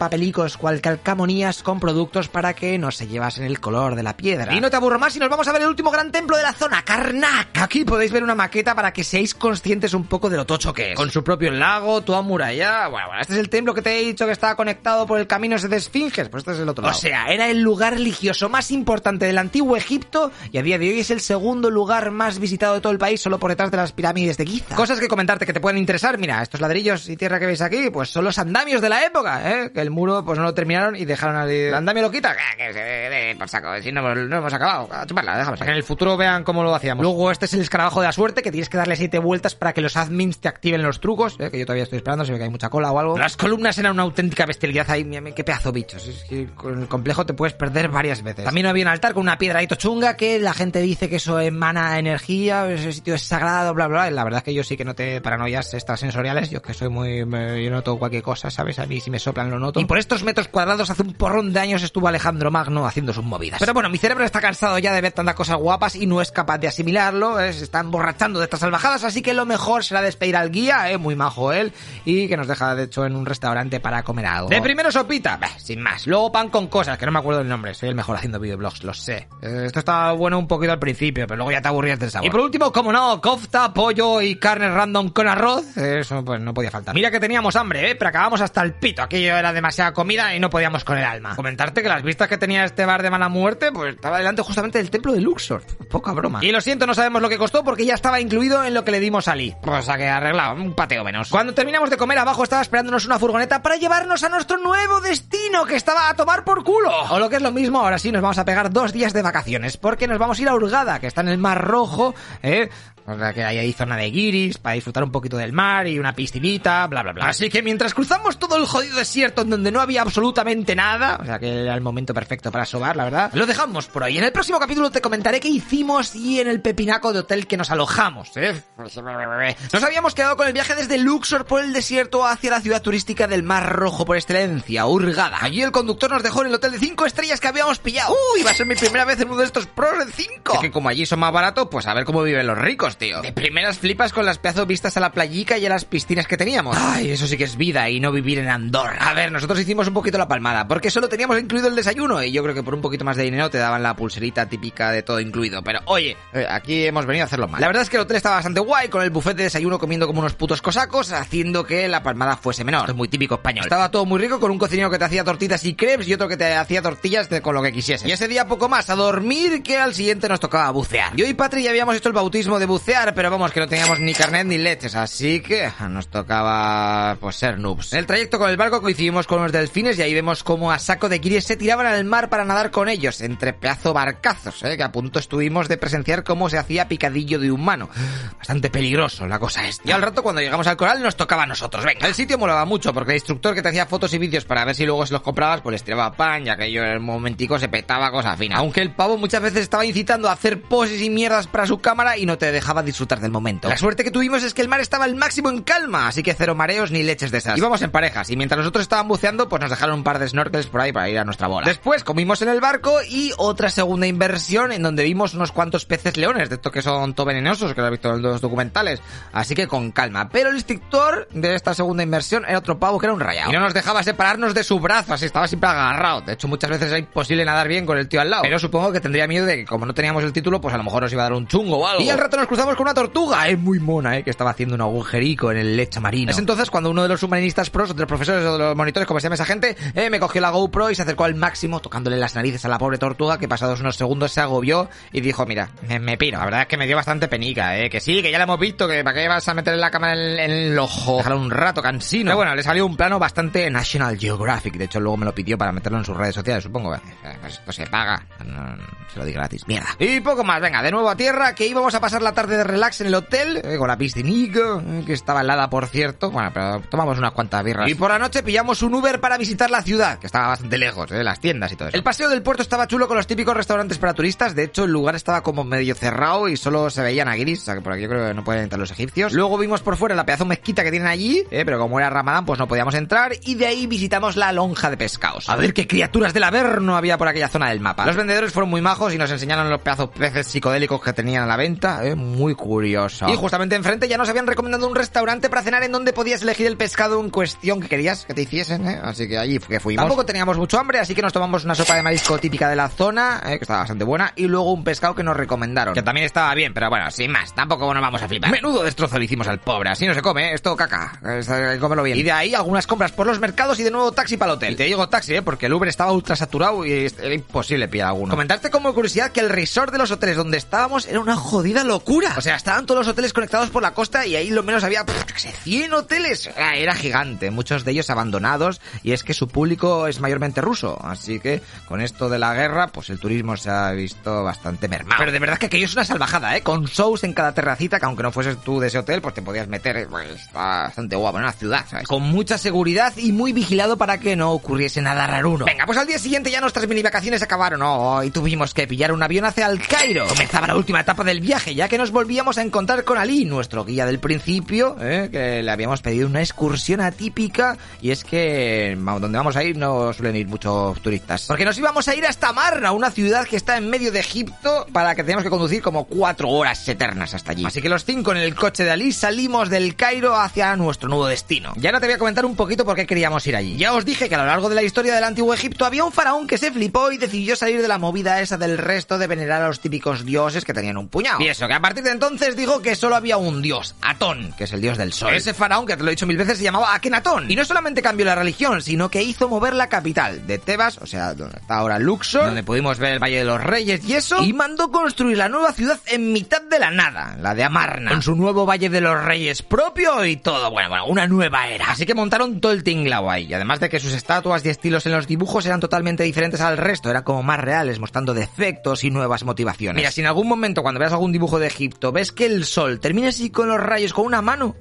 cual 0.60 0.82
calcamonías 0.82 1.64
con 1.64 1.80
productos 1.80 2.28
para 2.28 2.54
que 2.54 2.78
no 2.78 2.92
se 2.92 3.08
llevasen 3.08 3.46
el 3.46 3.60
color 3.60 3.96
de 3.96 4.04
la 4.04 4.18
piedra. 4.18 4.54
Y 4.54 4.62
no 4.62 4.70
te 4.70 4.76
aburro 4.76 5.00
más 5.00 5.16
y 5.16 5.20
nos 5.20 5.30
vamos 5.30 5.48
a 5.48 5.52
ver 5.52 5.62
el 5.62 5.68
último 5.68 5.92
gran 5.92 6.12
templo 6.12 6.38
de 6.38 6.44
la 6.44 6.54
zona, 6.54 6.84
Karnak. 6.84 7.58
Aquí 7.60 7.86
podéis 7.86 8.12
ver 8.12 8.24
una 8.24 8.36
maqueta 8.36 8.76
para 8.76 8.92
que 8.92 9.04
seáis 9.04 9.34
conscientes 9.34 9.94
un 9.94 10.06
poco 10.06 10.30
de 10.30 10.38
lo 10.38 10.46
tocho 10.46 10.74
que 10.74 10.92
es. 10.92 10.96
Con 10.96 11.12
su 11.12 11.24
propio 11.24 11.52
lago, 11.52 12.02
toda 12.02 12.22
muralla. 12.22 12.88
Bueno, 12.88 13.08
bueno, 13.08 13.22
este 13.22 13.34
es 13.34 13.40
el 13.40 13.50
templo 13.50 13.74
que 13.74 13.82
te 13.82 14.00
he 14.00 14.04
dicho 14.04 14.26
que 14.26 14.32
estaba 14.32 14.56
conectado 14.56 15.06
por 15.06 15.20
el 15.20 15.28
camino 15.28 15.58
de 15.58 15.76
Esfinges, 15.76 16.30
pues 16.30 16.42
este 16.42 16.54
es 16.54 16.60
el 16.60 16.70
otro 16.70 16.84
lado. 16.84 16.96
O 16.96 17.00
sea, 17.00 17.28
era 17.28 17.50
el 17.50 17.62
lugar 17.62 17.94
religioso 17.94 18.50
más 18.50 18.72
importante 18.72 19.26
del 19.26 19.38
antiguo 19.38 19.76
Egipto 19.76 20.32
y 20.52 20.58
a 20.58 20.62
día 20.62 20.78
de 20.78 20.90
hoy 20.90 21.00
es 21.00 21.12
el 21.12 21.22
segundo 21.22 21.70
lugar 21.70 22.12
más 22.12 22.40
visitado 22.40 22.76
de 22.76 22.82
todo 22.82 22.92
el 22.92 23.00
país 23.00 23.22
solo 23.22 23.40
por 23.40 23.52
detrás 23.52 23.72
de 23.72 23.78
las 23.78 23.92
pirámides 23.92 24.38
de 24.38 24.46
Giza. 24.46 24.76
Cosas 24.76 25.00
que 25.00 25.08
comentarte 25.08 25.46
que 25.46 25.54
te 25.54 25.60
pueden 25.60 25.78
interesar, 25.78 26.18
mira, 26.18 26.42
estos 26.42 26.62
ladrillos 26.62 27.10
y 27.10 27.18
tierra 27.18 27.40
que 27.40 27.46
veis 27.46 27.62
aquí, 27.62 27.90
pues 27.90 28.10
son 28.10 28.26
los 28.26 28.38
andamios 28.38 28.82
de 28.82 28.90
la 28.90 29.06
época, 29.06 29.52
¿eh? 29.52 29.72
Que 29.74 29.82
el 29.82 29.90
muro 29.90 30.07
pues 30.26 30.38
no 30.38 30.46
lo 30.46 30.54
terminaron 30.54 30.96
y 30.96 31.06
dejaron 31.06 31.36
al 31.36 31.50
el 31.50 31.74
andamio 31.74 32.04
lo 32.04 32.12
quita, 32.12 32.36
que 32.58 32.74
se 32.74 32.80
dé 32.80 33.36
por 33.38 33.48
saco, 33.50 33.70
si 33.82 33.92
no, 33.92 34.02
no 34.16 34.38
hemos 34.38 34.54
acabado, 34.54 34.88
a 34.92 35.06
chuparla, 35.06 35.38
déjame. 35.38 35.58
Para 35.58 35.66
que 35.68 35.72
en 35.72 35.78
el 35.78 35.84
futuro 35.84 36.18
vean 36.18 36.44
cómo 36.44 36.64
lo 36.64 36.74
hacíamos. 36.76 37.04
Luego 37.04 37.32
este 37.32 37.46
es 37.46 37.54
el 37.54 37.62
escarabajo 37.62 38.02
de 38.02 38.08
la 38.08 38.12
suerte, 38.12 38.42
que 38.42 38.52
tienes 38.52 38.70
que 38.70 38.78
darle 38.78 38.96
siete 38.96 39.20
vueltas 39.20 39.56
para 39.56 39.74
que 39.74 39.82
los 39.82 39.96
admins 39.98 40.40
te 40.40 40.48
activen 40.48 40.82
los 40.84 41.00
trucos, 41.00 41.36
¿eh? 41.40 41.50
que 41.52 41.60
yo 41.60 41.66
todavía 41.66 41.84
estoy 41.84 41.98
esperando, 41.98 42.26
se 42.26 42.32
ve 42.32 42.38
que 42.38 42.44
hay 42.46 42.50
mucha 42.50 42.70
cola 42.70 42.92
o 42.92 43.00
algo. 43.00 43.18
Las 43.18 43.38
columnas 43.38 43.78
eran 43.78 43.94
una 43.94 44.04
auténtica 44.04 44.46
bestialidad 44.46 44.90
ahí, 44.90 45.04
qué 45.36 45.44
pedazo 45.44 45.72
de 45.72 45.76
bichos. 45.80 46.08
Es 46.08 46.24
que 46.26 46.48
con 46.56 46.82
el 46.82 46.88
complejo 46.88 47.26
te 47.26 47.34
puedes 47.34 47.54
perder 47.54 47.90
varias 47.90 48.22
veces. 48.24 48.46
También 48.46 48.68
había 48.68 48.84
un 48.84 48.90
altar 48.90 49.14
con 49.14 49.22
una 49.22 49.38
piedra 49.38 49.60
ahí 49.60 49.68
chunga 49.78 50.16
que 50.18 50.40
la 50.40 50.54
gente 50.54 50.80
dice 50.82 51.08
que 51.10 51.18
eso 51.18 51.40
emana 51.40 52.00
energía, 52.00 52.68
ese 52.72 52.92
sitio 52.94 53.16
es 53.16 53.22
sagrado, 53.24 53.74
bla, 53.74 53.88
bla, 53.88 54.04
bla. 54.08 54.12
La 54.12 54.24
verdad 54.24 54.40
es 54.40 54.44
que 54.44 54.54
yo 54.54 54.64
sí 54.64 54.76
que 54.78 54.86
no 54.86 54.96
te 54.96 55.22
paranoias 55.22 55.74
extrasensoriales, 55.74 56.50
yo 56.50 56.62
que 56.62 56.74
soy 56.74 56.90
muy, 56.90 57.26
me- 57.26 57.64
yo 57.64 57.70
noto 57.70 57.98
cualquier 58.00 58.24
cosa, 58.24 58.50
¿sabes? 58.50 58.80
A 58.80 58.86
mí 58.86 59.00
si 59.00 59.12
me 59.12 59.20
soplan 59.20 59.50
lo 59.52 59.60
noto. 59.60 59.80
Y 59.80 59.86
por 59.86 59.97
por 59.98 60.02
estos 60.02 60.22
metros 60.22 60.48
cuadrados 60.48 60.92
hace 60.92 61.02
un 61.02 61.14
porrón 61.14 61.52
de 61.54 61.60
años 61.60 61.82
estuvo 61.82 62.08
Alejandro 62.08 62.52
Magno 62.52 62.86
haciendo 62.86 63.14
sus 63.14 63.26
movidas. 63.26 63.60
Pero 63.60 63.74
bueno, 63.74 63.90
mi 63.90 63.98
cerebro 63.98 64.24
está 64.24 64.40
cansado 64.40 64.78
ya 64.78 64.94
de 64.94 65.02
ver 65.02 65.12
tantas 65.12 65.34
cosas 65.34 65.58
guapas 65.58 65.96
y 65.96 66.06
no 66.06 66.22
es 66.22 66.32
capaz 66.32 66.60
de 66.60 66.68
asimilarlo, 66.68 67.40
¿eh? 67.40 67.52
se 67.52 67.64
está 67.64 67.80
emborrachando 67.80 68.38
de 68.38 68.46
estas 68.46 68.60
salvajadas, 68.60 69.04
así 69.04 69.24
que 69.24 69.34
lo 69.34 69.48
mejor 69.48 69.84
será 69.84 70.04
despedir 70.04 70.36
al 70.36 70.52
guía, 70.52 70.92
¿eh? 70.92 71.00
muy 71.00 71.16
majo 71.16 71.52
él, 71.52 71.74
y 72.06 72.28
que 72.28 72.38
nos 72.38 72.48
deja 72.48 72.76
de 72.76 72.84
hecho 72.84 73.08
en 73.08 73.16
un 73.16 73.26
restaurante 73.26 73.80
para 73.80 74.04
comer 74.04 74.28
algo. 74.28 74.50
De 74.50 74.62
primero 74.62 74.92
sopita, 74.92 75.38
bah, 75.38 75.50
sin 75.58 75.82
más. 75.82 76.06
Luego 76.06 76.32
pan 76.32 76.50
con 76.50 76.68
cosas, 76.68 76.96
que 77.00 77.08
no 77.08 77.12
me 77.12 77.18
acuerdo 77.18 77.42
el 77.42 77.50
nombre, 77.50 77.74
soy 77.74 77.90
el 77.90 77.96
mejor 77.96 78.18
haciendo 78.18 78.40
videoblogs, 78.40 78.84
lo 78.84 78.94
sé. 78.94 79.28
Eh, 79.42 79.64
esto 79.66 79.80
estaba 79.80 80.12
bueno 80.12 80.38
un 80.38 80.48
poquito 80.48 80.74
al 80.74 80.80
principio, 80.80 81.26
pero 81.26 81.38
luego 81.38 81.52
ya 81.52 81.62
te 81.64 81.70
aburrías 81.70 81.98
del 81.98 82.12
sabor. 82.12 82.28
Y 82.28 82.30
por 82.30 82.42
último, 82.42 82.72
como 82.72 82.92
no, 82.92 83.20
kofta, 83.20 83.74
pollo 83.74 84.22
y 84.22 84.36
carne 84.36 84.70
random 84.70 85.10
con 85.10 85.28
arroz, 85.28 85.76
eso 85.76 86.24
pues 86.24 86.40
no 86.40 86.54
podía 86.54 86.70
faltar. 86.70 86.94
Mira 86.94 87.10
que 87.10 87.20
teníamos 87.20 87.56
hambre, 87.56 87.90
¿eh? 87.90 87.96
pero 87.96 88.10
acabamos 88.10 88.42
hasta 88.42 88.62
el 88.62 88.76
pito, 88.76 89.02
aquello 89.02 89.36
era 89.36 89.52
comida 89.94 90.36
y 90.36 90.40
no 90.40 90.50
podíamos 90.50 90.84
con 90.84 90.98
el 90.98 91.04
alma. 91.04 91.36
Comentarte 91.36 91.82
que 91.82 91.90
las 91.90 92.04
vistas 92.04 92.28
que 92.28 92.38
tenía 92.38 92.64
este 92.64 92.86
bar 92.86 93.04
de 93.04 93.10
mala 93.10 93.30
muerte, 93.30 93.72
pues 93.72 93.96
estaba 93.96 94.18
delante 94.18 94.42
justamente 94.42 94.78
del 94.78 94.90
templo 94.90 95.14
de 95.14 95.22
Luxor. 95.22 95.64
Poca 95.90 96.12
broma. 96.14 96.40
Y 96.44 96.52
lo 96.52 96.62
siento, 96.62 96.88
no 96.88 96.94
sabemos 96.94 97.22
lo 97.22 97.30
que 97.30 97.38
costó 97.38 97.64
porque 97.64 97.86
ya 97.86 97.94
estaba 97.94 98.20
incluido 98.20 98.64
en 98.64 98.74
lo 98.74 98.84
que 98.84 98.92
le 98.92 99.00
dimos 99.00 99.28
a 99.28 99.36
Lee. 99.36 99.56
O 99.64 99.82
sea 99.82 99.98
que 99.98 100.08
arreglado, 100.08 100.56
un 100.56 100.74
pateo 100.74 101.04
menos. 101.04 101.30
Cuando 101.30 101.54
terminamos 101.54 101.90
de 101.90 101.98
comer 101.98 102.18
abajo 102.18 102.44
estaba 102.44 102.62
esperándonos 102.62 103.06
una 103.06 103.20
furgoneta 103.20 103.62
para 103.62 103.78
llevarnos 103.78 104.24
a 104.24 104.30
nuestro 104.30 104.58
nuevo 104.58 105.02
destino 105.02 105.66
que 105.66 105.76
estaba 105.76 106.10
a 106.10 106.16
tomar 106.16 106.44
por 106.44 106.64
culo. 106.64 106.92
O 107.10 107.20
lo 107.20 107.30
que 107.30 107.38
es 107.38 107.42
lo 107.42 107.52
mismo, 107.52 107.80
ahora 107.80 108.00
sí 108.00 108.12
nos 108.12 108.22
vamos 108.22 108.38
a 108.38 108.46
pegar 108.46 108.72
dos 108.72 108.94
días 108.94 109.14
de 109.14 109.22
vacaciones 109.22 109.78
porque 109.78 110.08
nos 110.08 110.18
vamos 110.20 110.40
a 110.40 110.42
ir 110.42 110.50
a 110.50 110.56
Hurgada, 110.56 111.00
que 111.00 111.08
está 111.08 111.22
en 111.22 111.30
el 111.30 111.38
Mar 111.38 111.64
Rojo, 111.64 112.14
¿eh? 112.44 112.70
O 113.10 113.18
sea 113.18 113.34
que 113.34 113.42
hay 113.42 113.58
ahí 113.58 113.72
zona 113.72 113.96
de 113.96 114.12
guiris 114.12 114.58
para 114.58 114.76
disfrutar 114.76 115.02
un 115.02 115.12
poquito 115.12 115.38
del 115.38 115.54
mar 115.54 115.88
y 115.88 115.98
una 115.98 116.14
piscinita, 116.14 116.86
bla 116.88 117.04
bla 117.04 117.14
bla. 117.14 117.30
Así 117.30 117.50
que 117.50 117.64
mientras 117.64 117.94
cruzamos 117.94 118.38
todo 118.38 118.58
el 118.58 118.66
jodido 118.66 118.98
desierto 118.98 119.44
en 119.44 119.50
donde 119.50 119.72
no 119.72 119.80
había 119.80 120.02
absolutamente 120.02 120.76
nada, 120.76 121.18
o 121.22 121.26
sea 121.26 121.40
que 121.40 121.62
era 121.62 121.74
el 121.74 121.80
momento 121.80 122.14
perfecto 122.14 122.52
para 122.52 122.66
sobar, 122.66 122.98
la 122.98 123.06
verdad, 123.06 123.32
lo 123.34 123.46
dejamos 123.46 123.88
por 123.88 124.04
ahí. 124.04 124.18
En 124.18 124.26
el 124.26 124.34
próximo 124.34 124.60
capítulo 124.60 124.92
te 124.92 125.00
comentaré 125.00 125.40
qué 125.40 125.48
hicimos 125.48 126.16
y 126.16 126.42
en 126.42 126.50
el 126.50 126.62
pepinaco 126.62 127.14
de 127.14 127.20
hotel 127.20 127.48
que 127.48 127.56
nos 127.56 127.72
alojamos, 127.72 128.36
¿eh? 128.36 128.62
Nos 128.78 129.84
habíamos 129.84 130.14
quedado 130.14 130.36
con 130.36 130.48
el 130.48 130.54
viaje 130.54 130.76
desde 130.76 130.98
Luxor 130.98 131.46
por 131.46 131.64
el 131.64 131.72
desierto 131.72 132.26
hacia 132.26 132.52
la 132.52 132.60
ciudad 132.60 132.82
turística 132.82 133.26
del 133.28 133.44
Mar 133.44 133.72
Rojo 133.74 134.04
por 134.06 134.18
excelencia, 134.18 134.86
Hurgada. 134.86 135.38
Allí 135.42 135.62
el 135.62 135.72
conductor 135.72 136.12
nos 136.12 136.24
dejó 136.24 136.42
en 136.42 136.48
el 136.48 136.56
hotel 136.56 136.74
de 136.74 136.80
5 136.80 137.06
estrellas 137.06 137.40
que 137.40 137.48
habíamos 137.48 137.80
pillado. 137.80 138.14
Uy, 138.36 138.44
va 138.44 138.52
a 138.52 138.54
ser 138.54 138.66
mi 138.66 138.76
primera 138.76 139.06
vez 139.06 139.20
en 139.22 139.30
uno 139.30 139.38
de 139.38 139.46
estos 139.46 139.66
pros 139.68 140.06
de 140.06 140.12
5. 140.12 140.56
Es 140.56 140.60
que 140.60 140.72
como 140.72 140.90
allí 140.90 141.06
son 141.06 141.20
más 141.20 141.32
baratos, 141.32 141.70
pues 141.72 141.88
a 141.88 141.94
ver 141.94 142.04
cómo 142.04 142.22
viven 142.24 142.46
los 142.46 142.58
ricos, 142.58 142.97
tío. 142.98 143.22
De 143.22 143.32
primeras 143.32 143.78
flipas 143.80 144.12
con 144.14 144.26
las 144.26 144.38
pedazos 144.38 144.68
vistas 144.68 144.98
a 144.98 145.00
la 145.00 145.12
playica 145.12 145.58
y 145.58 145.66
a 145.66 145.70
las 145.70 145.86
piscinas 145.86 146.28
que 146.28 146.38
teníamos. 146.38 146.76
Ay, 146.80 147.12
eso 147.12 147.28
sí 147.28 147.38
que 147.38 147.44
es 147.44 147.56
vida 147.58 147.90
y 147.90 148.00
no 148.00 148.12
vivir 148.12 148.40
en 148.40 148.50
Andorra. 148.50 148.98
A 149.10 149.14
ver, 149.14 149.32
nosotros 149.32 149.60
hicimos 149.60 149.88
un 149.88 149.94
poquito 149.94 150.18
la 150.18 150.28
palmada, 150.28 150.68
porque 150.68 150.92
solo 150.92 151.08
teníamos 151.10 151.40
incluido 151.40 151.68
el 151.68 151.76
desayuno 151.76 152.24
y 152.24 152.32
yo 152.32 152.44
creo 152.44 152.56
que 152.56 152.64
por 152.64 152.74
un 152.74 152.82
poquito 152.82 153.06
más 153.06 153.18
de 153.18 153.24
dinero 153.24 153.50
te 153.50 153.58
daban 153.58 153.84
la 153.84 153.96
pulserita 153.96 154.48
típica 154.48 154.92
de 154.92 155.04
todo 155.04 155.20
incluido. 155.20 155.62
Pero 155.64 155.80
oye, 155.86 156.18
eh, 156.34 156.46
aquí 156.50 156.86
hemos 156.86 157.06
venido 157.06 157.24
a 157.24 157.28
hacerlo 157.28 157.48
mal. 157.48 157.62
La 157.62 157.68
verdad 157.68 157.84
es 157.84 157.90
que 157.90 157.98
el 157.98 158.04
hotel 158.04 158.18
estaba 158.18 158.36
bastante 158.36 158.60
guay, 158.60 158.88
con 158.90 159.02
el 159.04 159.10
buffet 159.10 159.36
de 159.38 159.44
desayuno 159.44 159.80
comiendo 159.80 160.08
como 160.08 160.20
unos 160.22 160.34
putos 160.34 160.62
cosacos, 160.62 161.12
haciendo 161.12 161.64
que 161.66 161.88
la 161.88 162.04
palmada 162.04 162.38
fuese 162.38 162.64
menor. 162.64 162.82
Esto 162.82 162.92
es 162.94 162.98
muy 162.98 163.08
típico 163.08 163.36
español. 163.36 163.66
Estaba 163.66 163.90
todo 163.92 164.06
muy 164.06 164.20
rico 164.20 164.40
con 164.40 164.52
un 164.52 164.58
cocinero 164.58 164.90
que 164.90 164.98
te 165.00 165.06
hacía 165.06 165.24
tortitas 165.24 165.64
y 165.66 165.74
crepes 165.76 166.08
y 166.08 166.14
otro 166.14 166.28
que 166.28 166.38
te 166.38 166.54
hacía 166.54 166.82
tortillas 166.82 167.30
de- 167.30 167.42
con 167.42 167.54
lo 167.56 167.62
que 167.62 167.72
quisiese. 167.72 168.08
Y 168.08 168.12
ese 168.12 168.28
día 168.28 168.48
poco 168.48 168.70
más, 168.70 168.90
a 168.90 168.96
dormir, 168.96 169.62
que 169.64 169.78
al 169.78 169.94
siguiente 169.94 170.28
nos 170.28 170.40
tocaba 170.40 170.70
bucear. 170.72 171.16
Yo 171.16 171.26
y 171.28 171.34
Patri 171.34 171.64
ya 171.64 171.70
habíamos 171.70 171.96
hecho 171.96 172.10
el 172.10 172.14
bautismo 172.14 172.60
de 172.60 172.66
pero 173.14 173.30
vamos, 173.30 173.52
que 173.52 173.60
no 173.60 173.68
teníamos 173.68 174.00
ni 174.00 174.14
carnet 174.14 174.48
ni 174.48 174.58
leches, 174.58 174.96
así 174.96 175.42
que 175.42 175.70
nos 175.90 176.08
tocaba, 176.08 177.18
pues, 177.20 177.36
ser 177.36 177.60
noobs. 177.60 177.92
En 177.92 178.00
el 178.00 178.06
trayecto 178.06 178.40
con 178.40 178.50
el 178.50 178.56
barco 178.56 178.82
coincidimos 178.82 179.28
con 179.28 179.42
los 179.44 179.52
delfines 179.52 180.00
y 180.00 180.04
ahí 180.04 180.14
vemos 180.14 180.42
cómo 180.42 180.72
a 180.72 180.80
saco 180.80 181.10
de 181.10 181.20
guiris 181.20 181.44
se 181.44 181.58
tiraban 181.58 181.86
al 181.86 182.06
mar 182.06 182.30
para 182.30 182.46
nadar 182.46 182.72
con 182.72 182.88
ellos, 182.88 183.20
entre 183.20 183.52
pedazo 183.52 183.92
barcazos, 183.92 184.64
¿eh? 184.64 184.78
que 184.78 184.84
a 184.84 184.92
punto 184.94 185.20
estuvimos 185.20 185.68
de 185.68 185.78
presenciar 185.78 186.24
cómo 186.24 186.50
se 186.50 186.58
hacía 186.58 186.88
picadillo 186.88 187.40
de 187.40 187.52
humano. 187.52 187.90
Bastante 188.38 188.70
peligroso 188.70 189.28
la 189.28 189.38
cosa 189.38 189.68
esta. 189.68 189.84
Y 189.86 189.92
al 189.92 190.02
rato 190.02 190.24
cuando 190.24 190.40
llegamos 190.40 190.66
al 190.68 190.78
coral 190.78 191.04
nos 191.04 191.18
tocaba 191.18 191.44
a 191.44 191.48
nosotros, 191.48 191.84
venga. 191.84 192.08
El 192.08 192.14
sitio 192.14 192.38
molaba 192.38 192.64
mucho 192.64 192.94
porque 192.94 193.12
el 193.12 193.18
instructor 193.18 193.54
que 193.54 193.62
te 193.62 193.68
hacía 193.68 193.86
fotos 193.86 194.14
y 194.14 194.18
vídeos 194.18 194.46
para 194.46 194.64
ver 194.64 194.76
si 194.76 194.86
luego 194.86 195.06
se 195.06 195.12
los 195.12 195.22
comprabas, 195.22 195.60
pues 195.60 195.74
les 195.74 195.84
tiraba 195.84 196.14
pan, 196.14 196.46
ya 196.46 196.56
que 196.56 196.72
yo 196.72 196.84
en 196.84 196.92
el 196.92 197.00
momentico 197.02 197.60
se 197.60 197.68
petaba 197.68 198.12
cosa 198.12 198.38
fina. 198.38 198.56
Aunque 198.56 198.82
el 198.82 198.96
pavo 198.96 199.18
muchas 199.18 199.42
veces 199.42 199.64
estaba 199.64 199.86
incitando 199.86 200.30
a 200.30 200.32
hacer 200.32 200.62
poses 200.62 201.02
y 201.02 201.10
mierdas 201.10 201.48
para 201.48 201.68
su 201.68 201.80
cámara 201.80 202.18
y 202.18 202.26
no 202.26 202.38
te 202.38 202.50
dejaba 202.50 202.77
disfrutar 202.84 203.20
del 203.20 203.32
momento. 203.32 203.70
La 203.70 203.78
suerte 203.78 204.04
que 204.04 204.12
tuvimos 204.12 204.44
es 204.44 204.54
que 204.54 204.62
el 204.62 204.68
mar 204.68 204.80
estaba 204.80 205.06
al 205.06 205.16
máximo 205.16 205.50
en 205.50 205.62
calma, 205.62 206.08
así 206.08 206.24
que 206.24 206.34
cero 206.34 206.56
mareos 206.56 206.92
ni 206.92 207.04
leches 207.04 207.32
de 207.32 207.40
esas. 207.40 207.58
Íbamos 207.58 207.82
en 207.82 207.92
parejas 207.92 208.30
y 208.30 208.36
mientras 208.36 208.60
nosotros 208.60 208.84
estaban 208.84 209.08
buceando, 209.08 209.50
pues 209.50 209.62
nos 209.62 209.70
dejaron 209.70 209.96
un 209.96 210.04
par 210.04 210.20
de 210.20 210.28
snorkels 210.28 210.68
por 210.68 210.82
ahí 210.82 210.92
para 210.92 211.10
ir 211.10 211.20
a 211.20 211.26
nuestra 211.26 211.48
bola. 211.48 211.68
Después 211.68 212.04
comimos 212.04 212.42
en 212.42 212.50
el 212.50 212.62
barco 212.62 212.98
y 213.08 213.32
otra 213.38 213.70
segunda 213.70 214.08
inversión 214.08 214.72
en 214.72 214.84
donde 214.84 215.04
vimos 215.04 215.34
unos 215.34 215.52
cuantos 215.52 215.86
peces 215.86 216.18
leones, 216.18 216.50
de 216.50 216.56
estos 216.56 216.72
que 216.72 216.82
son 216.82 217.14
todo 217.14 217.26
venenosos, 217.26 217.74
que 217.74 217.82
lo 217.82 217.88
he 217.88 217.92
visto 217.92 218.14
en 218.14 218.22
los 218.22 218.42
documentales. 218.42 219.02
Así 219.34 219.56
que 219.56 219.68
con 219.68 219.92
calma. 219.92 220.30
Pero 220.30 220.50
el 220.50 220.56
instructor 220.56 221.28
de 221.32 221.56
esta 221.56 221.74
segunda 221.74 222.04
inversión 222.04 222.46
era 222.48 222.58
otro 222.58 222.80
pavo 222.80 223.00
que 223.00 223.06
era 223.06 223.14
un 223.14 223.20
rayado. 223.20 223.52
Y 223.52 223.54
no 223.54 223.60
nos 223.60 223.74
dejaba 223.74 224.04
separarnos 224.04 224.54
de 224.54 224.64
su 224.64 224.80
brazo, 224.80 225.14
así 225.14 225.26
estaba 225.26 225.48
siempre 225.48 225.70
agarrado. 225.70 226.22
De 226.22 226.34
hecho, 226.34 226.48
muchas 226.48 226.70
veces 226.70 226.90
era 226.90 226.98
imposible 226.98 227.46
nadar 227.46 227.68
bien 227.68 227.86
con 227.86 227.98
el 227.98 228.08
tío 228.08 228.22
al 228.22 228.30
lado. 228.30 228.44
Pero 228.44 228.60
supongo 228.60 228.92
que 228.92 229.00
tendría 229.00 229.28
miedo 229.28 229.46
de 229.46 229.58
que 229.58 229.66
como 229.66 229.86
no 229.86 229.94
teníamos 229.94 230.24
el 230.24 230.34
título, 230.34 230.62
pues 230.62 230.74
a 230.74 230.78
lo 230.78 230.84
mejor 230.84 231.04
nos 231.04 231.12
iba 231.12 231.24
a 231.24 231.26
dar 231.26 231.34
un 231.34 231.48
chungo 231.48 231.78
o 231.78 231.88
algo. 231.88 232.02
Y 232.02 232.10
al 232.10 232.18
rato 232.18 232.38
nos 232.38 232.48
cruzamos 232.58 232.76
con 232.76 232.86
una 232.86 232.96
tortuga, 232.96 233.48
es 233.48 233.60
muy 233.60 233.80
mona, 233.80 234.18
eh, 234.18 234.24
que 234.24 234.32
estaba 234.32 234.50
haciendo 234.50 234.74
un 234.74 234.82
agujerico 234.82 235.52
en 235.52 235.58
el 235.58 235.78
lecho 235.78 236.02
marino. 236.02 236.32
Es 236.32 236.40
entonces 236.40 236.72
cuando 236.72 236.90
uno 236.90 237.04
de 237.04 237.10
los 237.10 237.20
submarinistas 237.20 237.70
pros, 237.70 237.92
o 237.92 237.94
de 237.94 238.00
los 238.00 238.08
profesores 238.08 238.44
o 238.44 238.54
de 238.54 238.58
los 238.58 238.76
monitores, 238.76 239.06
como 239.06 239.20
se 239.20 239.26
llama 239.26 239.36
esa 239.36 239.46
gente, 239.46 239.78
eh, 239.94 240.10
me 240.10 240.20
cogió 240.20 240.42
la 240.42 240.50
GoPro 240.50 240.90
y 240.90 240.96
se 240.96 241.04
acercó 241.04 241.26
al 241.26 241.36
máximo, 241.36 241.82
tocándole 241.82 242.18
las 242.18 242.34
narices 242.34 242.66
a 242.66 242.68
la 242.68 242.80
pobre 242.80 242.98
tortuga, 242.98 243.38
que 243.38 243.48
pasados 243.48 243.80
unos 243.82 243.96
segundos 243.96 244.32
se 244.32 244.42
agobió 244.42 244.90
y 245.12 245.22
dijo, 245.22 245.46
mira, 245.46 245.70
me, 245.88 246.00
me 246.00 246.18
piro. 246.18 246.40
La 246.40 246.46
verdad 246.46 246.62
es 246.62 246.68
que 246.68 246.78
me 246.78 246.88
dio 246.88 246.96
bastante 246.96 247.28
penica, 247.28 247.78
eh, 247.78 247.92
que 247.92 248.00
sí, 248.00 248.24
que 248.24 248.32
ya 248.32 248.40
la 248.40 248.46
hemos 248.46 248.60
visto, 248.60 248.88
que 248.88 249.04
para 249.04 249.16
qué 249.16 249.28
vas 249.28 249.48
a 249.48 249.54
meterle 249.54 249.80
la 249.80 249.92
cámara 249.92 250.14
en, 250.16 250.40
en 250.40 250.52
el 250.52 250.80
ojo. 250.80 251.18
Déjalo 251.18 251.40
un 251.40 251.52
rato, 251.52 251.84
cansino. 251.84 252.30
Pero 252.30 252.38
bueno, 252.38 252.56
le 252.56 252.64
salió 252.64 252.88
un 252.88 252.98
plano 252.98 253.20
bastante 253.20 253.70
National 253.70 254.18
Geographic, 254.18 254.78
de 254.78 254.86
hecho 254.86 255.00
luego 255.00 255.18
me 255.18 255.26
lo 255.26 255.36
pidió 255.36 255.60
para 255.60 255.72
meterlo 255.72 256.00
en 256.00 256.06
sus 256.06 256.18
redes 256.18 256.34
sociales, 256.34 256.64
supongo. 256.64 256.96
Eh, 256.96 257.00
pues 257.40 257.54
esto 257.54 257.72
se 257.72 257.86
paga, 257.86 258.26
no, 258.44 258.78
se 259.14 259.20
lo 259.20 259.26
di 259.26 259.32
gratis, 259.32 259.68
mierda. 259.68 259.90
Y 260.00 260.22
poco 260.22 260.44
más, 260.44 260.60
venga, 260.60 260.82
de 260.82 260.90
nuevo 260.90 261.08
a 261.08 261.16
tierra, 261.16 261.54
que 261.54 261.68
íbamos 261.68 261.94
a 261.94 262.00
pasar 262.00 262.24
la 262.24 262.32
tarde 262.32 262.47
de 262.56 262.64
relax 262.64 263.02
en 263.02 263.08
el 263.08 263.16
hotel, 263.16 263.62
eh, 263.64 263.78
con 263.78 263.88
la 263.88 263.98
piscinica, 263.98 264.82
eh, 264.86 265.04
que 265.06 265.14
estaba 265.14 265.42
helada 265.42 265.70
por 265.70 265.88
cierto, 265.88 266.32
bueno, 266.32 266.52
pero 266.54 266.82
tomamos 266.90 267.18
unas 267.18 267.32
cuantas 267.32 267.64
birras. 267.64 267.90
Y 267.90 267.96
por 267.96 268.12
la 268.12 268.20
noche 268.20 268.44
pillamos 268.44 268.82
un 268.82 268.94
Uber 268.94 269.20
para 269.20 269.38
visitar 269.38 269.70
la 269.70 269.82
ciudad, 269.82 270.20
que 270.20 270.28
estaba 270.28 270.48
bastante 270.48 270.78
lejos, 270.78 271.12
eh, 271.12 271.24
las 271.24 271.40
tiendas 271.40 271.72
y 271.72 271.76
todo 271.76 271.90
eso. 271.90 271.98
El 271.98 272.04
paseo 272.04 272.30
del 272.30 272.42
puerto 272.42 272.62
estaba 272.62 272.88
chulo 272.88 273.08
con 273.08 273.18
los 273.18 273.28
típicos 273.28 273.56
restaurantes 273.56 273.98
para 273.98 274.14
turistas, 274.14 274.56
de 274.56 274.64
hecho 274.64 274.86
el 274.86 274.92
lugar 274.92 275.16
estaba 275.16 275.42
como 275.44 275.64
medio 275.64 275.96
cerrado 275.96 276.48
y 276.48 276.58
solo 276.58 276.90
se 276.90 277.02
veían 277.02 277.28
aguiris, 277.28 277.62
o 277.62 277.66
sea 277.66 277.76
que 277.76 277.82
por 277.82 277.94
aquí 277.94 278.04
yo 278.04 278.10
creo 278.10 278.28
que 278.28 278.34
no 278.34 278.44
pueden 278.44 278.64
entrar 278.64 278.80
los 278.80 278.92
egipcios. 278.92 279.34
Luego 279.34 279.58
vimos 279.58 279.82
por 279.82 279.98
fuera 279.98 280.16
la 280.16 280.26
pedazo 280.26 280.46
mezquita 280.46 280.84
que 280.84 280.92
tienen 280.92 281.08
allí, 281.08 281.44
eh, 281.52 281.64
pero 281.66 281.80
como 281.80 282.00
era 282.00 282.10
Ramadán 282.10 282.46
pues 282.46 282.60
no 282.60 282.68
podíamos 282.68 282.96
entrar 282.96 283.34
y 283.42 283.56
de 283.56 283.68
ahí 283.68 283.88
visitamos 283.88 284.36
la 284.36 284.52
lonja 284.52 284.90
de 284.90 284.98
pescados. 284.98 285.50
A 285.50 285.56
ver 285.56 285.74
qué 285.74 285.88
criaturas 285.88 286.34
del 286.34 286.44
Averno 286.44 286.96
había 286.96 287.18
por 287.18 287.28
aquella 287.28 287.50
zona 287.50 287.70
del 287.70 287.80
mapa. 287.80 288.06
Los 288.06 288.16
vendedores 288.16 288.52
fueron 288.54 288.70
muy 288.70 288.82
majos 288.82 289.14
y 289.14 289.18
nos 289.18 289.32
enseñaron 289.32 289.70
los 289.70 289.82
pedazos 289.82 290.10
peces 290.10 290.48
psicodélicos 290.48 291.02
que 291.02 291.14
tenían 291.14 291.44
a 291.44 291.48
la 291.48 291.58
venta, 291.58 292.06
eh, 292.06 292.16
muy 292.38 292.56
curioso. 292.56 293.28
Y 293.28 293.36
justamente 293.36 293.76
enfrente 293.76 294.08
ya 294.08 294.18
nos 294.18 294.30
habían 294.30 294.48
recomendado 294.48 294.88
un 294.88 294.96
restaurante 294.96 295.50
para 295.50 295.64
cenar 295.64 295.84
en 295.84 295.92
donde 295.92 296.14
podías 296.14 296.42
elegir 296.42 296.68
el 296.68 296.78
pescado 296.78 297.20
en 297.20 297.30
cuestión 297.30 297.82
que 297.82 297.88
querías 297.88 298.26
que 298.26 298.34
te 298.34 298.44
hiciesen, 298.44 298.88
eh, 298.88 299.00
así 299.02 299.28
que 299.28 299.38
allí 299.38 299.60
que 299.60 299.80
fuimos. 299.80 300.04
Tampoco 300.04 300.26
teníamos 300.26 300.58
mucho 300.58 300.80
hambre, 300.80 301.00
así 301.00 301.16
que 301.16 301.22
nos 301.22 301.34
tomamos 301.34 301.66
una 301.66 301.76
sopa 301.76 301.96
de 301.96 302.04
marisco 302.04 302.38
típica 302.38 302.70
de 302.70 302.76
la 302.76 302.90
zona, 302.90 303.42
eh, 303.46 303.58
que 303.58 303.64
estaba 303.64 303.80
bastante 303.80 304.04
buena, 304.04 304.32
y 304.36 304.48
luego 304.48 304.72
un 304.72 304.84
pescado 304.84 305.16
que 305.16 305.24
nos 305.24 305.36
recomendaron, 305.36 305.94
que 305.94 306.04
también 306.04 306.26
estaba 306.26 306.54
bien, 306.54 306.74
pero 306.74 306.90
bueno, 306.90 307.10
sin 307.12 307.32
más, 307.32 307.54
tampoco 307.54 307.94
nos 307.94 308.02
vamos 308.02 308.22
a 308.22 308.28
flipar. 308.28 308.52
Menudo 308.52 308.84
destrozo 308.84 309.18
le 309.18 309.26
hicimos 309.26 309.48
al 309.48 309.60
pobre, 309.60 309.90
así 309.90 310.06
no 310.06 310.14
se 310.14 310.22
come, 310.22 310.52
eh, 310.52 310.54
esto 310.54 310.76
caca, 310.76 311.20
hay 311.24 311.42
que 311.76 311.80
comerlo 311.80 312.04
bien. 312.04 312.18
Y 312.18 312.24
de 312.24 312.32
ahí 312.32 312.54
algunas 312.54 312.86
compras 312.86 313.12
por 313.12 313.26
los 313.26 313.40
mercados 313.40 313.80
y 313.80 313.84
de 313.84 313.92
nuevo 313.92 314.12
taxi 314.12 314.38
para 314.38 314.52
el 314.52 314.58
hotel. 314.58 314.74
Y 314.74 314.76
te 314.76 314.84
digo 314.84 315.10
taxi, 315.10 315.36
eh, 315.36 315.42
porque 315.42 315.66
el 315.66 315.74
Uber 315.74 315.90
estaba 315.90 316.12
ultra 316.12 316.36
saturado 316.36 316.86
y 316.86 316.92
era 316.92 317.34
imposible 317.34 317.88
pillar 317.88 318.10
alguno. 318.10 318.32
Comentarte 318.32 318.70
como 318.70 318.94
curiosidad 318.94 319.32
que 319.32 319.40
el 319.40 319.50
resort 319.50 319.92
de 319.92 319.98
los 319.98 320.12
hoteles 320.12 320.38
donde 320.38 320.58
estábamos 320.58 321.08
era 321.08 321.20
una 321.20 321.36
jodida 321.36 321.84
locura. 321.84 322.27
O 322.36 322.42
sea, 322.42 322.56
estaban 322.56 322.86
todos 322.86 323.00
los 323.00 323.08
hoteles 323.08 323.34
conectados 323.34 323.70
por 323.70 323.82
la 323.82 323.94
costa 323.94 324.26
y 324.26 324.36
ahí 324.36 324.50
lo 324.50 324.64
menos 324.64 324.84
había, 324.84 325.06
pff, 325.06 325.28
yo 325.28 325.34
qué 325.34 325.40
sé, 325.40 325.52
100 325.64 325.94
hoteles. 325.94 326.48
Era, 326.48 326.76
era 326.76 326.96
gigante, 326.96 327.52
muchos 327.52 327.86
de 327.86 327.92
ellos 327.92 328.10
abandonados 328.10 328.82
y 329.04 329.12
es 329.12 329.24
que 329.24 329.34
su 329.34 329.48
público 329.48 330.08
es 330.08 330.20
mayormente 330.20 330.62
ruso. 330.62 331.00
Así 331.04 331.40
que 331.40 331.62
con 331.88 332.02
esto 332.02 332.30
de 332.30 332.40
la 332.40 332.54
guerra, 332.54 332.88
pues 332.88 333.10
el 333.10 333.20
turismo 333.20 333.56
se 333.58 333.70
ha 333.70 333.92
visto 333.92 334.44
bastante 334.44 334.88
mermado. 334.88 335.20
Pero 335.20 335.32
de 335.32 335.40
verdad 335.40 335.58
que 335.58 335.68
aquello 335.68 335.86
es 335.86 335.94
una 335.94 336.06
salvajada, 336.06 336.56
¿eh? 336.58 336.62
Con 336.62 336.86
shows 336.86 337.24
en 337.24 337.34
cada 337.34 337.54
terracita, 337.54 338.00
que 338.00 338.06
aunque 338.06 338.24
no 338.24 338.32
fueses 338.32 338.58
tú 338.64 338.80
de 338.80 338.88
ese 338.88 339.00
hotel, 339.00 339.22
pues 339.22 339.36
te 339.36 339.42
podías 339.42 339.68
meter, 339.68 340.08
pues 340.10 340.30
está 340.30 340.84
bastante 340.84 341.16
guapo, 341.16 341.38
en 341.38 341.44
una 341.44 341.54
ciudad, 341.54 341.86
¿sabes? 341.90 342.08
Con 342.08 342.24
mucha 342.24 342.58
seguridad 342.58 343.14
y 343.18 343.32
muy 343.32 343.54
vigilado 343.54 343.98
para 343.98 344.20
que 344.20 344.36
no 344.36 344.52
ocurriese 344.52 345.02
nada 345.02 345.28
raruno. 345.28 345.66
Venga, 345.66 345.86
pues 345.86 345.98
al 345.98 346.08
día 346.08 346.20
siguiente 346.20 346.52
ya 346.52 346.62
nuestras 346.62 346.88
mini 346.88 347.02
vacaciones 347.02 347.42
acabaron, 347.42 347.82
oh, 347.84 348.24
y 348.24 348.32
tuvimos 348.32 348.74
que 348.74 348.88
pillar 348.88 349.12
un 349.12 349.24
avión 349.24 349.46
hacia 349.46 349.68
el 349.68 349.86
Cairo. 349.86 350.28
Comenzaba 350.28 350.68
la 350.68 350.76
última 350.76 351.02
etapa 351.02 351.24
del 351.24 351.40
viaje, 351.40 351.76
ya 351.76 351.88
que 351.88 351.98
nos 351.98 352.12
volvíamos 352.18 352.58
a 352.58 352.64
encontrar 352.64 353.04
con 353.04 353.20
Ali, 353.20 353.46
nuestro 353.46 353.86
guía 353.86 354.08
del 354.08 354.18
principio, 354.18 354.96
¿eh? 355.00 355.30
que 355.32 355.62
le 355.62 355.70
habíamos 355.70 356.02
pedido 356.02 356.26
una 356.26 356.40
excursión 356.40 357.00
atípica 357.00 357.78
y 358.02 358.10
es 358.10 358.24
que 358.24 358.98
donde 358.98 359.38
vamos 359.38 359.56
a 359.56 359.64
ir 359.64 359.78
no 359.78 360.12
suelen 360.14 360.36
ir 360.36 360.48
muchos 360.48 361.00
turistas. 361.04 361.46
Porque 361.46 361.64
nos 361.64 361.78
íbamos 361.78 362.08
a 362.08 362.16
ir 362.16 362.26
hasta 362.26 362.52
Marra, 362.54 362.92
una 362.92 363.12
ciudad 363.12 363.46
que 363.46 363.56
está 363.56 363.78
en 363.78 363.88
medio 363.92 364.12
de 364.12 364.20
Egipto, 364.20 364.88
para 364.92 365.14
que 365.14 365.22
teníamos 365.22 365.44
que 365.44 365.52
conducir 365.52 365.84
como 365.84 366.06
cuatro 366.06 366.50
horas 366.50 366.88
eternas 366.88 367.36
hasta 367.36 367.52
allí. 367.52 367.66
Así 367.66 367.84
que 367.84 367.90
los 367.90 368.04
cinco 368.04 368.32
en 368.32 368.38
el 368.38 368.56
coche 368.56 368.84
de 368.84 368.90
Ali 368.90 369.12
salimos 369.12 369.70
del 369.70 369.96
Cairo 369.96 370.34
hacia 370.34 370.76
nuestro 370.76 371.10
nuevo 371.10 371.28
destino. 371.28 371.74
Ya 371.76 371.92
no 371.92 372.00
te 372.00 372.08
voy 372.08 372.16
a 372.16 372.18
comentar 372.18 372.48
un 372.48 372.56
poquito 372.56 372.84
por 372.84 372.96
qué 372.96 373.06
queríamos 373.06 373.46
ir 373.46 373.56
allí. 373.56 373.78
Ya 373.78 373.94
os 373.94 374.06
dije 374.06 374.28
que 374.28 374.34
a 374.34 374.40
lo 374.40 374.48
largo 374.48 374.70
de 374.70 374.76
la 374.76 374.82
historia 374.82 375.14
del 375.14 375.24
antiguo 375.24 375.54
Egipto 375.54 375.86
había 375.86 376.04
un 376.04 376.12
faraón 376.12 376.48
que 376.48 376.58
se 376.58 376.72
flipó 376.72 377.12
y 377.12 377.20
decidió 377.20 377.56
salir 377.56 377.80
de 377.80 377.88
la 377.88 378.00
movida 378.00 378.42
esa 378.42 378.58
del 378.58 378.80
resto 378.80 379.20
de 379.20 379.28
venerar 379.28 379.62
a 379.62 379.68
los 379.68 379.82
típicos 379.82 380.26
dioses 380.26 380.66
que 380.66 380.74
tenían 380.74 380.98
un 380.98 381.10
puñado. 381.10 381.40
Y 381.42 381.48
eso, 381.48 381.68
que 381.68 381.74
a 381.76 381.80
partir 381.80 382.04
de 382.04 382.07
entonces 382.12 382.56
dijo 382.56 382.82
que 382.82 382.96
solo 382.96 383.16
había 383.16 383.38
un 383.38 383.62
dios, 383.62 383.96
Atón, 384.02 384.54
que 384.58 384.66
es 384.66 384.74
el 384.74 384.82
dios 384.82 384.98
del 384.98 385.14
sol. 385.14 385.34
Ese 385.34 385.54
faraón, 385.54 385.86
que 385.86 385.96
te 385.96 386.04
lo 386.04 386.10
he 386.10 386.12
dicho 386.12 386.28
mil 386.28 386.38
veces, 386.38 386.58
se 386.58 386.64
llamaba 386.64 386.94
Akenatón. 386.94 387.50
Y 387.50 387.56
no 387.56 387.66
solamente 387.66 388.02
cambió 388.02 388.26
la 388.26 388.36
religión, 388.36 388.82
sino 388.82 389.10
que 389.10 389.24
hizo 389.24 389.50
mover 389.50 389.74
la 389.74 389.88
capital 389.88 390.46
de 390.48 390.58
Tebas, 390.58 390.98
o 391.00 391.06
sea, 391.06 391.34
donde 391.34 391.58
está 391.60 391.78
ahora 391.78 392.00
Luxor, 392.00 392.46
donde 392.46 392.64
pudimos 392.64 393.00
ver 393.00 393.14
el 393.14 393.20
Valle 393.20 393.38
de 393.38 393.46
los 393.46 393.64
Reyes 393.64 394.04
y 394.06 394.14
eso, 394.14 394.44
y 394.44 394.54
mandó 394.54 394.92
construir 394.92 395.38
la 395.38 395.50
nueva 395.50 395.74
ciudad 395.74 396.00
en 396.08 396.34
mitad 396.34 396.62
de 396.62 396.80
la 396.80 396.92
nada, 396.92 397.38
la 397.40 397.56
de 397.56 397.64
Amarna, 397.64 398.12
con 398.12 398.22
su 398.22 398.36
nuevo 398.36 398.66
Valle 398.66 398.90
de 398.90 399.02
los 399.02 399.24
Reyes 399.24 399.62
propio 399.62 400.26
y 400.26 400.38
todo, 400.38 400.72
bueno, 400.72 400.90
bueno, 400.90 401.06
una 401.08 401.28
nueva 401.28 401.68
era. 401.68 401.92
Así 401.92 402.06
que 402.06 402.14
montaron 402.14 402.60
todo 402.62 402.72
el 402.72 402.84
tinglao 402.84 403.30
ahí, 403.30 403.46
y 403.46 403.54
además 403.54 403.80
de 403.80 403.90
que 403.90 404.00
sus 404.00 404.14
estatuas 404.14 404.66
y 404.66 404.70
estilos 404.70 405.06
en 405.06 405.12
los 405.14 405.28
dibujos 405.28 405.66
eran 405.66 405.80
totalmente 405.80 406.24
diferentes 406.24 406.62
al 406.62 406.78
resto, 406.78 407.10
eran 407.10 407.24
como 407.24 407.44
más 407.44 407.60
reales, 407.60 408.00
mostrando 408.00 408.34
defectos 408.34 409.04
y 409.04 409.10
nuevas 409.10 409.44
motivaciones. 409.44 409.96
Mira, 409.96 410.12
si 410.12 410.22
en 410.22 410.28
algún 410.28 410.48
momento 410.48 410.82
cuando 410.82 411.00
veas 411.00 411.14
algún 411.14 411.32
dibujo 411.32 411.60
de 411.60 411.68
Egipto 411.68 411.97
ves 412.00 412.32
que 412.32 412.46
el 412.46 412.66
sol 412.66 413.00
termina 413.00 413.30
así 413.30 413.50
con 413.50 413.68
los 413.68 413.80
rayos 413.80 414.14
con 414.14 414.26
una 414.26 414.42
mano, 414.42 414.76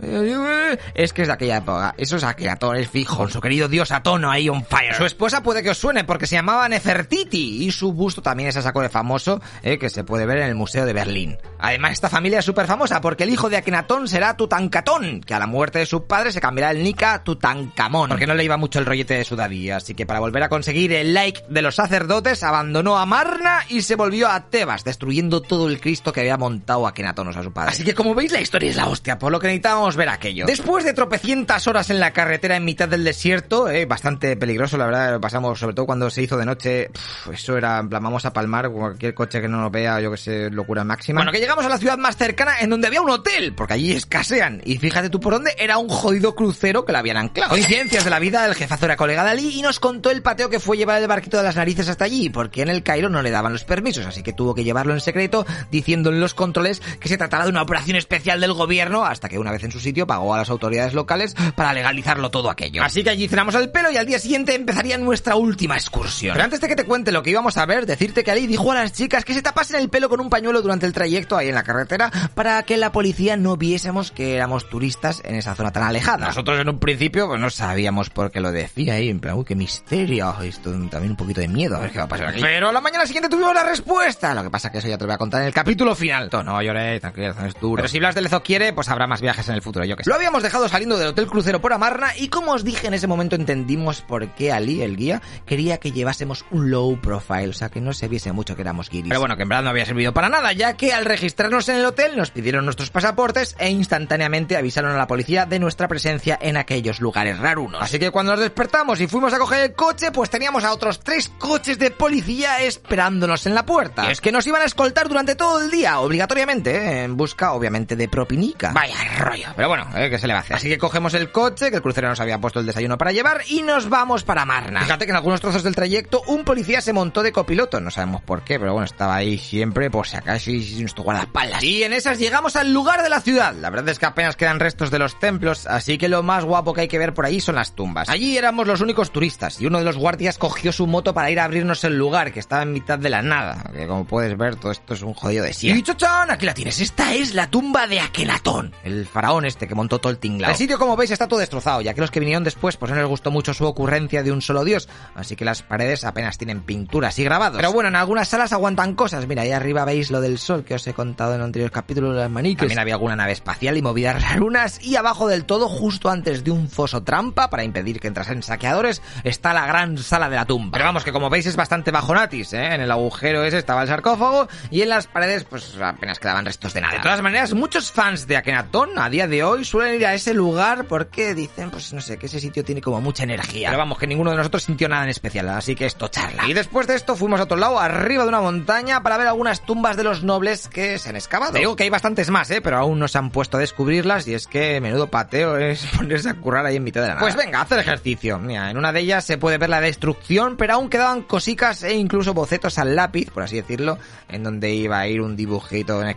es 0.94 1.12
que 1.12 1.22
es 1.22 1.28
de 1.28 1.34
aquella 1.34 1.58
época. 1.58 1.94
Eso 1.98 2.16
es 2.16 2.24
Akenatón, 2.24 2.76
es 2.76 2.88
fijo, 2.88 3.16
con 3.16 3.30
su 3.30 3.40
querido 3.40 3.68
dios 3.68 3.90
Atono 3.90 4.30
ahí 4.30 4.48
on 4.48 4.64
fire. 4.64 4.94
Su 4.94 5.04
esposa 5.04 5.42
puede 5.42 5.62
que 5.62 5.70
os 5.70 5.78
suene 5.78 6.04
porque 6.04 6.26
se 6.26 6.36
llamaba 6.36 6.68
Nefertiti 6.68 7.64
y 7.64 7.70
su 7.70 7.92
busto 7.92 8.22
también 8.22 8.48
es 8.48 8.56
a 8.56 8.62
saco 8.62 8.82
de 8.82 8.88
famoso 8.88 9.40
eh, 9.62 9.78
que 9.78 9.90
se 9.90 10.04
puede 10.04 10.26
ver 10.26 10.38
en 10.38 10.48
el 10.48 10.54
Museo 10.54 10.84
de 10.84 10.92
Berlín. 10.92 11.38
Además, 11.58 11.92
esta 11.92 12.08
familia 12.08 12.40
es 12.40 12.44
súper 12.44 12.66
famosa 12.66 13.00
porque 13.00 13.24
el 13.24 13.30
hijo 13.30 13.48
de 13.48 13.56
Akenatón 13.56 14.08
será 14.08 14.36
Tutankatón, 14.36 15.20
que 15.20 15.34
a 15.34 15.38
la 15.38 15.46
muerte 15.46 15.78
de 15.78 15.86
su 15.86 16.06
padre 16.06 16.32
se 16.32 16.40
cambiará 16.40 16.70
el 16.70 16.82
Nika 16.82 17.14
a 17.14 17.24
Tutankamón, 17.24 18.10
porque 18.10 18.26
no 18.26 18.34
le 18.34 18.44
iba 18.44 18.56
mucho 18.56 18.78
el 18.78 18.86
rollete 18.86 19.14
de 19.14 19.24
su 19.24 19.36
daddy. 19.36 19.70
Así 19.70 19.94
que 19.94 20.06
para 20.06 20.20
volver 20.20 20.42
a 20.42 20.48
conseguir 20.48 20.92
el 20.92 21.14
like 21.14 21.42
de 21.48 21.62
los 21.62 21.76
sacerdotes, 21.76 22.42
abandonó 22.42 22.98
a 22.98 23.06
Marna 23.06 23.60
y 23.68 23.82
se 23.82 23.96
volvió 23.96 24.28
a 24.28 24.48
Tebas, 24.50 24.84
destruyendo 24.84 25.40
todo 25.40 25.68
el 25.68 25.80
Cristo 25.80 26.12
que 26.12 26.20
había 26.20 26.36
montado 26.36 26.86
Akenatón, 26.86 27.05
su 27.14 27.52
padre. 27.52 27.70
Así 27.70 27.84
que 27.84 27.94
como 27.94 28.14
veis, 28.14 28.32
la 28.32 28.40
historia 28.40 28.70
es 28.70 28.76
la 28.76 28.88
hostia, 28.88 29.18
por 29.18 29.32
lo 29.32 29.38
que 29.38 29.46
necesitábamos 29.48 29.96
ver 29.96 30.08
aquello. 30.08 30.46
Después 30.46 30.84
de 30.84 30.92
tropecientas 30.92 31.66
horas 31.66 31.90
en 31.90 32.00
la 32.00 32.12
carretera 32.12 32.56
en 32.56 32.64
mitad 32.64 32.88
del 32.88 33.04
desierto, 33.04 33.68
eh, 33.68 33.86
bastante 33.86 34.36
peligroso, 34.36 34.76
la 34.76 34.86
verdad, 34.86 35.12
lo 35.12 35.20
pasamos, 35.20 35.58
sobre 35.58 35.74
todo 35.74 35.86
cuando 35.86 36.10
se 36.10 36.22
hizo 36.22 36.36
de 36.36 36.46
noche, 36.46 36.90
pff, 36.92 37.28
eso 37.32 37.56
era, 37.56 37.78
en 37.78 37.88
plan, 37.88 38.02
vamos 38.02 38.24
a 38.24 38.32
palmar, 38.32 38.70
cualquier 38.70 39.14
coche 39.14 39.40
que 39.40 39.48
no 39.48 39.60
nos 39.60 39.70
vea, 39.70 40.00
yo 40.00 40.10
que 40.10 40.16
sé, 40.16 40.50
locura 40.50 40.84
máxima. 40.84 41.20
Bueno, 41.20 41.32
que 41.32 41.40
llegamos 41.40 41.64
a 41.64 41.68
la 41.68 41.78
ciudad 41.78 41.98
más 41.98 42.16
cercana 42.16 42.60
en 42.60 42.70
donde 42.70 42.86
había 42.86 43.02
un 43.02 43.10
hotel, 43.10 43.54
porque 43.54 43.74
allí 43.74 43.92
escasean, 43.92 44.62
y 44.64 44.78
fíjate 44.78 45.10
tú 45.10 45.20
por 45.20 45.34
dónde, 45.34 45.54
era 45.58 45.78
un 45.78 45.88
jodido 45.88 46.34
crucero 46.34 46.84
que 46.84 46.92
la 46.92 47.00
habían 47.00 47.16
anclado. 47.16 47.50
Coincidencias 47.50 48.04
de 48.04 48.10
la 48.10 48.18
vida, 48.18 48.46
el 48.46 48.54
jefazo 48.54 48.86
era 48.86 48.96
colega 48.96 49.24
de 49.24 49.30
Ali 49.30 49.58
y 49.58 49.62
nos 49.62 49.80
contó 49.80 50.10
el 50.10 50.22
pateo 50.22 50.50
que 50.50 50.60
fue 50.60 50.76
llevar 50.76 51.00
el 51.00 51.08
barquito 51.08 51.36
de 51.36 51.42
las 51.42 51.56
narices 51.56 51.88
hasta 51.88 52.04
allí, 52.04 52.30
porque 52.30 52.62
en 52.62 52.68
el 52.68 52.82
Cairo 52.82 53.08
no 53.08 53.22
le 53.22 53.30
daban 53.30 53.52
los 53.52 53.64
permisos, 53.64 54.06
así 54.06 54.22
que 54.22 54.32
tuvo 54.32 54.54
que 54.54 54.64
llevarlo 54.64 54.92
en 54.92 55.00
secreto, 55.00 55.46
diciendo 55.70 56.10
en 56.10 56.20
los 56.20 56.34
controles 56.34 56.82
que 57.00 57.08
se 57.08 57.16
trataba 57.16 57.44
de 57.44 57.50
una 57.50 57.62
operación 57.62 57.96
especial 57.96 58.40
del 58.40 58.52
gobierno, 58.52 59.04
hasta 59.04 59.28
que 59.28 59.38
una 59.38 59.52
vez 59.52 59.64
en 59.64 59.72
su 59.72 59.80
sitio 59.80 60.06
pagó 60.06 60.34
a 60.34 60.38
las 60.38 60.50
autoridades 60.50 60.94
locales 60.94 61.34
para 61.54 61.72
legalizarlo 61.72 62.30
todo 62.30 62.50
aquello. 62.50 62.82
Así 62.82 63.02
que 63.02 63.10
allí 63.10 63.28
cenamos 63.28 63.54
el 63.54 63.70
pelo 63.70 63.90
y 63.90 63.96
al 63.96 64.06
día 64.06 64.18
siguiente 64.18 64.54
empezaría 64.54 64.98
nuestra 64.98 65.36
última 65.36 65.76
excursión. 65.76 66.34
Pero 66.34 66.44
antes 66.44 66.60
de 66.60 66.68
que 66.68 66.76
te 66.76 66.84
cuente 66.84 67.12
lo 67.12 67.22
que 67.22 67.30
íbamos 67.30 67.56
a 67.56 67.66
ver, 67.66 67.86
decirte 67.86 68.24
que 68.24 68.30
Ali 68.30 68.46
dijo 68.46 68.72
a 68.72 68.74
las 68.74 68.92
chicas 68.92 69.24
que 69.24 69.34
se 69.34 69.42
tapasen 69.42 69.80
el 69.80 69.88
pelo 69.88 70.08
con 70.08 70.20
un 70.20 70.30
pañuelo 70.30 70.62
durante 70.62 70.86
el 70.86 70.92
trayecto 70.92 71.36
ahí 71.36 71.48
en 71.48 71.54
la 71.54 71.62
carretera 71.62 72.10
para 72.34 72.62
que 72.62 72.76
la 72.76 72.92
policía 72.92 73.36
no 73.36 73.56
viésemos 73.56 74.10
que 74.10 74.36
éramos 74.36 74.68
turistas 74.68 75.22
en 75.24 75.36
esa 75.36 75.54
zona 75.54 75.72
tan 75.72 75.82
alejada. 75.82 76.26
Nosotros 76.26 76.60
en 76.60 76.68
un 76.68 76.78
principio 76.78 77.26
pues 77.26 77.40
no 77.40 77.50
sabíamos 77.50 78.10
por 78.10 78.30
qué 78.30 78.40
lo 78.40 78.52
decía 78.52 78.94
ahí, 78.94 79.08
en 79.08 79.20
plan, 79.20 79.36
uy, 79.36 79.44
qué 79.44 79.54
misterio, 79.54 80.34
esto 80.42 80.70
también 80.90 81.12
un 81.12 81.16
poquito 81.16 81.40
de 81.40 81.48
miedo, 81.48 81.76
a 81.76 81.80
ver 81.80 81.90
qué 81.90 81.98
va 81.98 82.04
a 82.04 82.08
pasar 82.08 82.28
aquí. 82.28 82.40
Pero 82.40 82.68
a 82.68 82.72
la 82.72 82.80
mañana 82.80 83.06
siguiente 83.06 83.28
tuvimos 83.28 83.54
la 83.54 83.64
respuesta, 83.64 84.34
lo 84.34 84.42
que 84.42 84.50
pasa 84.50 84.70
que 84.70 84.78
eso 84.78 84.88
ya 84.88 84.98
te 84.98 85.04
lo 85.04 85.08
voy 85.08 85.14
a 85.14 85.18
contar 85.18 85.40
en 85.42 85.48
el 85.48 85.54
capítulo 85.54 85.94
final. 85.94 86.30
No 86.44 86.56
tranquilo, 87.00 87.34
no 87.34 87.46
es 87.46 87.54
duro. 87.54 87.76
Pero 87.76 87.88
si 87.88 87.98
Blas 87.98 88.14
de 88.14 88.22
Lezo 88.22 88.42
quiere, 88.42 88.72
pues 88.72 88.88
habrá 88.88 89.06
más 89.06 89.20
viajes 89.20 89.48
en 89.48 89.54
el 89.54 89.62
futuro, 89.62 89.84
yo 89.84 89.96
que 89.96 90.04
sé. 90.04 90.10
Lo 90.10 90.16
habíamos 90.16 90.42
dejado 90.42 90.68
saliendo 90.68 90.98
del 90.98 91.08
hotel 91.08 91.26
crucero 91.26 91.60
por 91.60 91.72
Amarna 91.72 92.16
y 92.16 92.28
como 92.28 92.52
os 92.52 92.64
dije 92.64 92.86
en 92.86 92.94
ese 92.94 93.06
momento 93.06 93.36
entendimos 93.36 94.02
por 94.02 94.28
qué 94.34 94.52
Ali, 94.52 94.82
el 94.82 94.96
guía, 94.96 95.22
quería 95.44 95.78
que 95.78 95.92
llevásemos 95.92 96.44
un 96.50 96.70
low 96.70 97.00
profile, 97.00 97.48
o 97.48 97.52
sea 97.52 97.68
que 97.68 97.80
no 97.80 97.92
se 97.92 98.08
viese 98.08 98.32
mucho 98.32 98.56
que 98.56 98.62
éramos 98.62 98.90
guiris. 98.90 99.08
Pero 99.08 99.20
bueno, 99.20 99.36
que 99.36 99.42
en 99.42 99.48
verdad 99.48 99.64
no 99.64 99.70
había 99.70 99.86
servido 99.86 100.12
para 100.12 100.28
nada, 100.28 100.52
ya 100.52 100.76
que 100.76 100.92
al 100.92 101.04
registrarnos 101.04 101.68
en 101.68 101.76
el 101.76 101.84
hotel 101.84 102.16
nos 102.16 102.30
pidieron 102.30 102.64
nuestros 102.64 102.90
pasaportes 102.90 103.56
e 103.58 103.70
instantáneamente 103.70 104.56
avisaron 104.56 104.92
a 104.92 104.96
la 104.96 105.06
policía 105.06 105.46
de 105.46 105.58
nuestra 105.58 105.88
presencia 105.88 106.38
en 106.40 106.56
aquellos 106.56 107.00
lugares 107.00 107.38
rarunos. 107.38 107.82
Así 107.82 107.98
que 107.98 108.10
cuando 108.10 108.32
nos 108.32 108.40
despertamos 108.40 109.00
y 109.00 109.06
fuimos 109.06 109.32
a 109.32 109.38
coger 109.38 109.60
el 109.60 109.72
coche, 109.74 110.12
pues 110.12 110.30
teníamos 110.30 110.64
a 110.64 110.72
otros 110.72 111.00
tres 111.00 111.30
coches 111.38 111.78
de 111.78 111.90
policía 111.90 112.60
esperándonos 112.60 113.46
en 113.46 113.54
la 113.54 113.64
puerta. 113.64 114.06
Y 114.08 114.12
es 114.12 114.20
que 114.20 114.32
nos 114.32 114.46
iban 114.46 114.62
a 114.62 114.64
escoltar 114.64 115.08
durante 115.08 115.34
todo 115.34 115.60
el 115.60 115.70
día, 115.70 116.00
obligatoriamente, 116.00 116.65
¿eh? 116.66 117.04
en 117.04 117.16
busca, 117.16 117.52
obviamente, 117.52 117.96
de 117.96 118.08
propinica. 118.08 118.72
Vaya 118.72 118.96
rollo. 119.18 119.48
Pero 119.54 119.68
bueno, 119.68 119.86
¿eh? 119.96 120.10
¿qué 120.10 120.18
se 120.18 120.26
le 120.26 120.32
va 120.32 120.40
a 120.40 120.42
hacer? 120.42 120.56
Así 120.56 120.68
que 120.68 120.78
cogemos 120.78 121.14
el 121.14 121.30
coche, 121.30 121.70
que 121.70 121.76
el 121.76 121.82
crucero 121.82 122.08
nos 122.08 122.20
había 122.20 122.38
puesto 122.40 122.60
el 122.60 122.66
desayuno 122.66 122.98
para 122.98 123.12
llevar, 123.12 123.42
y 123.48 123.62
nos 123.62 123.88
vamos 123.88 124.24
para 124.24 124.44
Marna. 124.44 124.82
Fíjate 124.82 125.06
que 125.06 125.10
en 125.10 125.16
algunos 125.16 125.40
trozos 125.40 125.62
del 125.62 125.74
trayecto 125.74 126.22
un 126.26 126.44
policía 126.44 126.80
se 126.80 126.92
montó 126.92 127.22
de 127.22 127.32
copiloto, 127.32 127.80
no 127.80 127.90
sabemos 127.90 128.22
por 128.22 128.42
qué, 128.42 128.58
pero 128.58 128.72
bueno, 128.72 128.86
estaba 128.86 129.16
ahí 129.16 129.38
siempre 129.38 129.90
por 129.90 130.06
si 130.06 130.16
acaso 130.16 130.50
y 130.50 130.80
nuestro 130.80 131.04
guardaespaldas. 131.04 131.62
Y 131.62 131.82
en 131.82 131.92
esas 131.92 132.18
llegamos 132.18 132.56
al 132.56 132.72
lugar 132.72 133.02
de 133.02 133.08
la 133.08 133.20
ciudad. 133.20 133.54
La 133.54 133.70
verdad 133.70 133.88
es 133.88 133.98
que 133.98 134.06
apenas 134.06 134.36
quedan 134.36 134.60
restos 134.60 134.90
de 134.90 134.98
los 134.98 135.18
templos, 135.18 135.66
así 135.66 135.98
que 135.98 136.08
lo 136.08 136.22
más 136.22 136.44
guapo 136.44 136.74
que 136.74 136.82
hay 136.82 136.88
que 136.88 136.98
ver 136.98 137.14
por 137.14 137.26
ahí 137.26 137.40
son 137.40 137.54
las 137.56 137.72
tumbas. 137.72 138.08
Allí 138.08 138.36
éramos 138.36 138.66
los 138.66 138.80
únicos 138.80 139.10
turistas, 139.10 139.60
y 139.60 139.66
uno 139.66 139.78
de 139.78 139.84
los 139.84 139.96
guardias 139.96 140.38
cogió 140.38 140.72
su 140.72 140.86
moto 140.86 141.14
para 141.14 141.30
ir 141.30 141.40
a 141.40 141.44
abrirnos 141.44 141.84
el 141.84 141.96
lugar, 141.96 142.32
que 142.32 142.40
estaba 142.40 142.62
en 142.62 142.72
mitad 142.72 142.98
de 142.98 143.10
la 143.10 143.22
nada. 143.22 143.70
Que 143.72 143.86
como 143.86 144.04
puedes 144.04 144.36
ver, 144.36 144.56
todo 144.56 144.72
esto 144.72 144.94
es 144.94 145.02
un 145.02 145.14
jodido 145.14 145.44
desierto. 145.44 145.78
Y 145.78 145.82
chochan, 145.82 146.30
aquí 146.30 146.46
la 146.46 146.54
tienes. 146.56 146.80
Esta 146.80 147.14
es 147.14 147.34
la 147.34 147.50
tumba 147.50 147.86
de 147.86 148.00
Akenatón, 148.00 148.74
el 148.82 149.06
faraón 149.06 149.44
este 149.44 149.68
que 149.68 149.74
montó 149.74 149.98
todo 149.98 150.10
el 150.10 150.18
tinglao. 150.18 150.50
El 150.50 150.56
sitio, 150.56 150.78
como 150.78 150.96
veis, 150.96 151.10
está 151.10 151.28
todo 151.28 151.38
destrozado, 151.38 151.82
ya 151.82 151.92
que 151.92 152.00
los 152.00 152.10
que 152.10 152.18
vinieron 152.18 152.44
después 152.44 152.78
pues 152.78 152.90
no 152.90 152.96
les 152.96 153.06
gustó 153.06 153.30
mucho 153.30 153.52
su 153.52 153.66
ocurrencia 153.66 154.22
de 154.22 154.32
un 154.32 154.40
solo 154.40 154.64
dios, 154.64 154.88
así 155.14 155.36
que 155.36 155.44
las 155.44 155.62
paredes 155.62 156.04
apenas 156.04 156.38
tienen 156.38 156.62
pinturas 156.62 157.18
y 157.18 157.24
grabados. 157.24 157.58
Pero 157.58 157.72
bueno, 157.72 157.90
en 157.90 157.96
algunas 157.96 158.28
salas 158.28 158.54
aguantan 158.54 158.94
cosas. 158.94 159.26
Mira, 159.26 159.42
ahí 159.42 159.52
arriba 159.52 159.84
veis 159.84 160.10
lo 160.10 160.22
del 160.22 160.38
sol 160.38 160.64
que 160.64 160.74
os 160.74 160.86
he 160.86 160.94
contado 160.94 161.34
en 161.34 161.40
el 161.40 161.44
anterior 161.44 161.70
capítulo 161.70 162.12
de 162.12 162.20
las 162.20 162.30
maniques. 162.30 162.60
También 162.60 162.78
había 162.78 162.94
alguna 162.94 163.16
nave 163.16 163.32
espacial 163.32 163.76
y 163.76 163.82
movidas 163.82 164.22
rarunas 164.28 164.82
y 164.82 164.96
abajo 164.96 165.28
del 165.28 165.44
todo, 165.44 165.68
justo 165.68 166.08
antes 166.08 166.42
de 166.42 166.52
un 166.52 166.70
foso 166.70 167.02
trampa 167.02 167.50
para 167.50 167.64
impedir 167.64 168.00
que 168.00 168.08
entrasen 168.08 168.42
saqueadores, 168.42 169.02
está 169.24 169.52
la 169.52 169.66
gran 169.66 169.98
sala 169.98 170.30
de 170.30 170.36
la 170.36 170.46
tumba. 170.46 170.72
Pero 170.72 170.86
vamos, 170.86 171.04
que 171.04 171.12
como 171.12 171.28
veis 171.28 171.44
es 171.44 171.56
bastante 171.56 171.90
bajonatis, 171.90 172.54
¿eh? 172.54 172.74
En 172.74 172.80
el 172.80 172.90
agujero 172.90 173.44
ese 173.44 173.58
estaba 173.58 173.82
el 173.82 173.88
sarcófago 173.88 174.48
y 174.70 174.80
en 174.80 174.88
las 174.88 175.06
paredes 175.06 175.44
pues 175.44 175.76
apenas 175.82 176.18
quedaban 176.18 176.45
restos 176.46 176.72
de 176.74 176.80
nada. 176.80 176.94
De 176.94 177.00
todas 177.00 177.20
maneras, 177.22 177.54
muchos 177.54 177.90
fans 177.90 178.28
de 178.28 178.36
Akenatón 178.36 178.98
a 179.00 179.10
día 179.10 179.26
de 179.26 179.42
hoy 179.42 179.64
suelen 179.64 179.96
ir 179.96 180.06
a 180.06 180.14
ese 180.14 180.32
lugar 180.32 180.86
porque 180.86 181.34
dicen, 181.34 181.72
pues 181.72 181.92
no 181.92 182.00
sé, 182.00 182.18
que 182.18 182.26
ese 182.26 182.38
sitio 182.38 182.64
tiene 182.64 182.80
como 182.80 183.00
mucha 183.00 183.24
energía. 183.24 183.68
Pero 183.68 183.78
vamos, 183.78 183.98
que 183.98 184.06
ninguno 184.06 184.30
de 184.30 184.36
nosotros 184.36 184.62
sintió 184.62 184.88
nada 184.88 185.02
en 185.02 185.10
especial, 185.10 185.48
así 185.48 185.74
que 185.74 185.86
esto 185.86 186.06
charla. 186.06 186.46
Y 186.46 186.54
después 186.54 186.86
de 186.86 186.94
esto 186.94 187.16
fuimos 187.16 187.40
a 187.40 187.44
otro 187.44 187.56
lado, 187.56 187.80
arriba 187.80 188.22
de 188.22 188.28
una 188.28 188.40
montaña, 188.40 189.02
para 189.02 189.16
ver 189.16 189.26
algunas 189.26 189.66
tumbas 189.66 189.96
de 189.96 190.04
los 190.04 190.22
nobles 190.22 190.68
que 190.68 191.00
se 191.00 191.08
han 191.08 191.16
excavado. 191.16 191.52
Digo 191.52 191.74
que 191.74 191.82
hay 191.82 191.90
bastantes 191.90 192.30
más, 192.30 192.48
¿eh? 192.52 192.60
Pero 192.60 192.78
aún 192.78 193.00
no 193.00 193.08
se 193.08 193.18
han 193.18 193.30
puesto 193.30 193.56
a 193.56 193.60
descubrirlas 193.60 194.28
y 194.28 194.34
es 194.34 194.46
que 194.46 194.80
menudo 194.80 195.08
pateo 195.08 195.58
es 195.58 195.84
ponerse 195.96 196.30
a 196.30 196.34
currar 196.34 196.64
ahí 196.64 196.76
en 196.76 196.84
mitad 196.84 197.00
de 197.00 197.08
la 197.08 197.14
nada. 197.14 197.26
Pues 197.26 197.34
venga, 197.34 197.60
haz 197.60 197.72
el 197.72 197.80
ejercicio. 197.80 198.38
Mira, 198.38 198.70
en 198.70 198.78
una 198.78 198.92
de 198.92 199.00
ellas 199.00 199.24
se 199.24 199.36
puede 199.36 199.58
ver 199.58 199.70
la 199.70 199.80
destrucción, 199.80 200.56
pero 200.56 200.74
aún 200.74 200.88
quedaban 200.88 201.22
cosicas 201.22 201.82
e 201.82 201.94
incluso 201.94 202.34
bocetos 202.34 202.78
al 202.78 202.94
lápiz, 202.94 203.30
por 203.30 203.42
así 203.42 203.56
decirlo, 203.56 203.98
en 204.28 204.44
donde 204.44 204.70
iba 204.72 205.00
a 205.00 205.08
ir 205.08 205.20
un 205.20 205.34
dibujito 205.34 206.00
en 206.00 206.08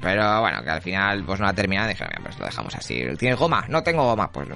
Pero 0.00 0.40
bueno, 0.40 0.62
que 0.62 0.70
al 0.70 0.82
final 0.82 1.24
pues 1.24 1.40
no 1.40 1.46
la 1.46 1.52
terminado 1.52 1.88
y 1.88 1.92
dije, 1.94 2.04
mira, 2.04 2.20
pues 2.22 2.38
lo 2.38 2.46
dejamos 2.46 2.74
así. 2.74 3.04
¿Tienes 3.18 3.38
goma? 3.38 3.64
No 3.68 3.82
tengo 3.82 4.04
goma, 4.04 4.30
pues 4.30 4.48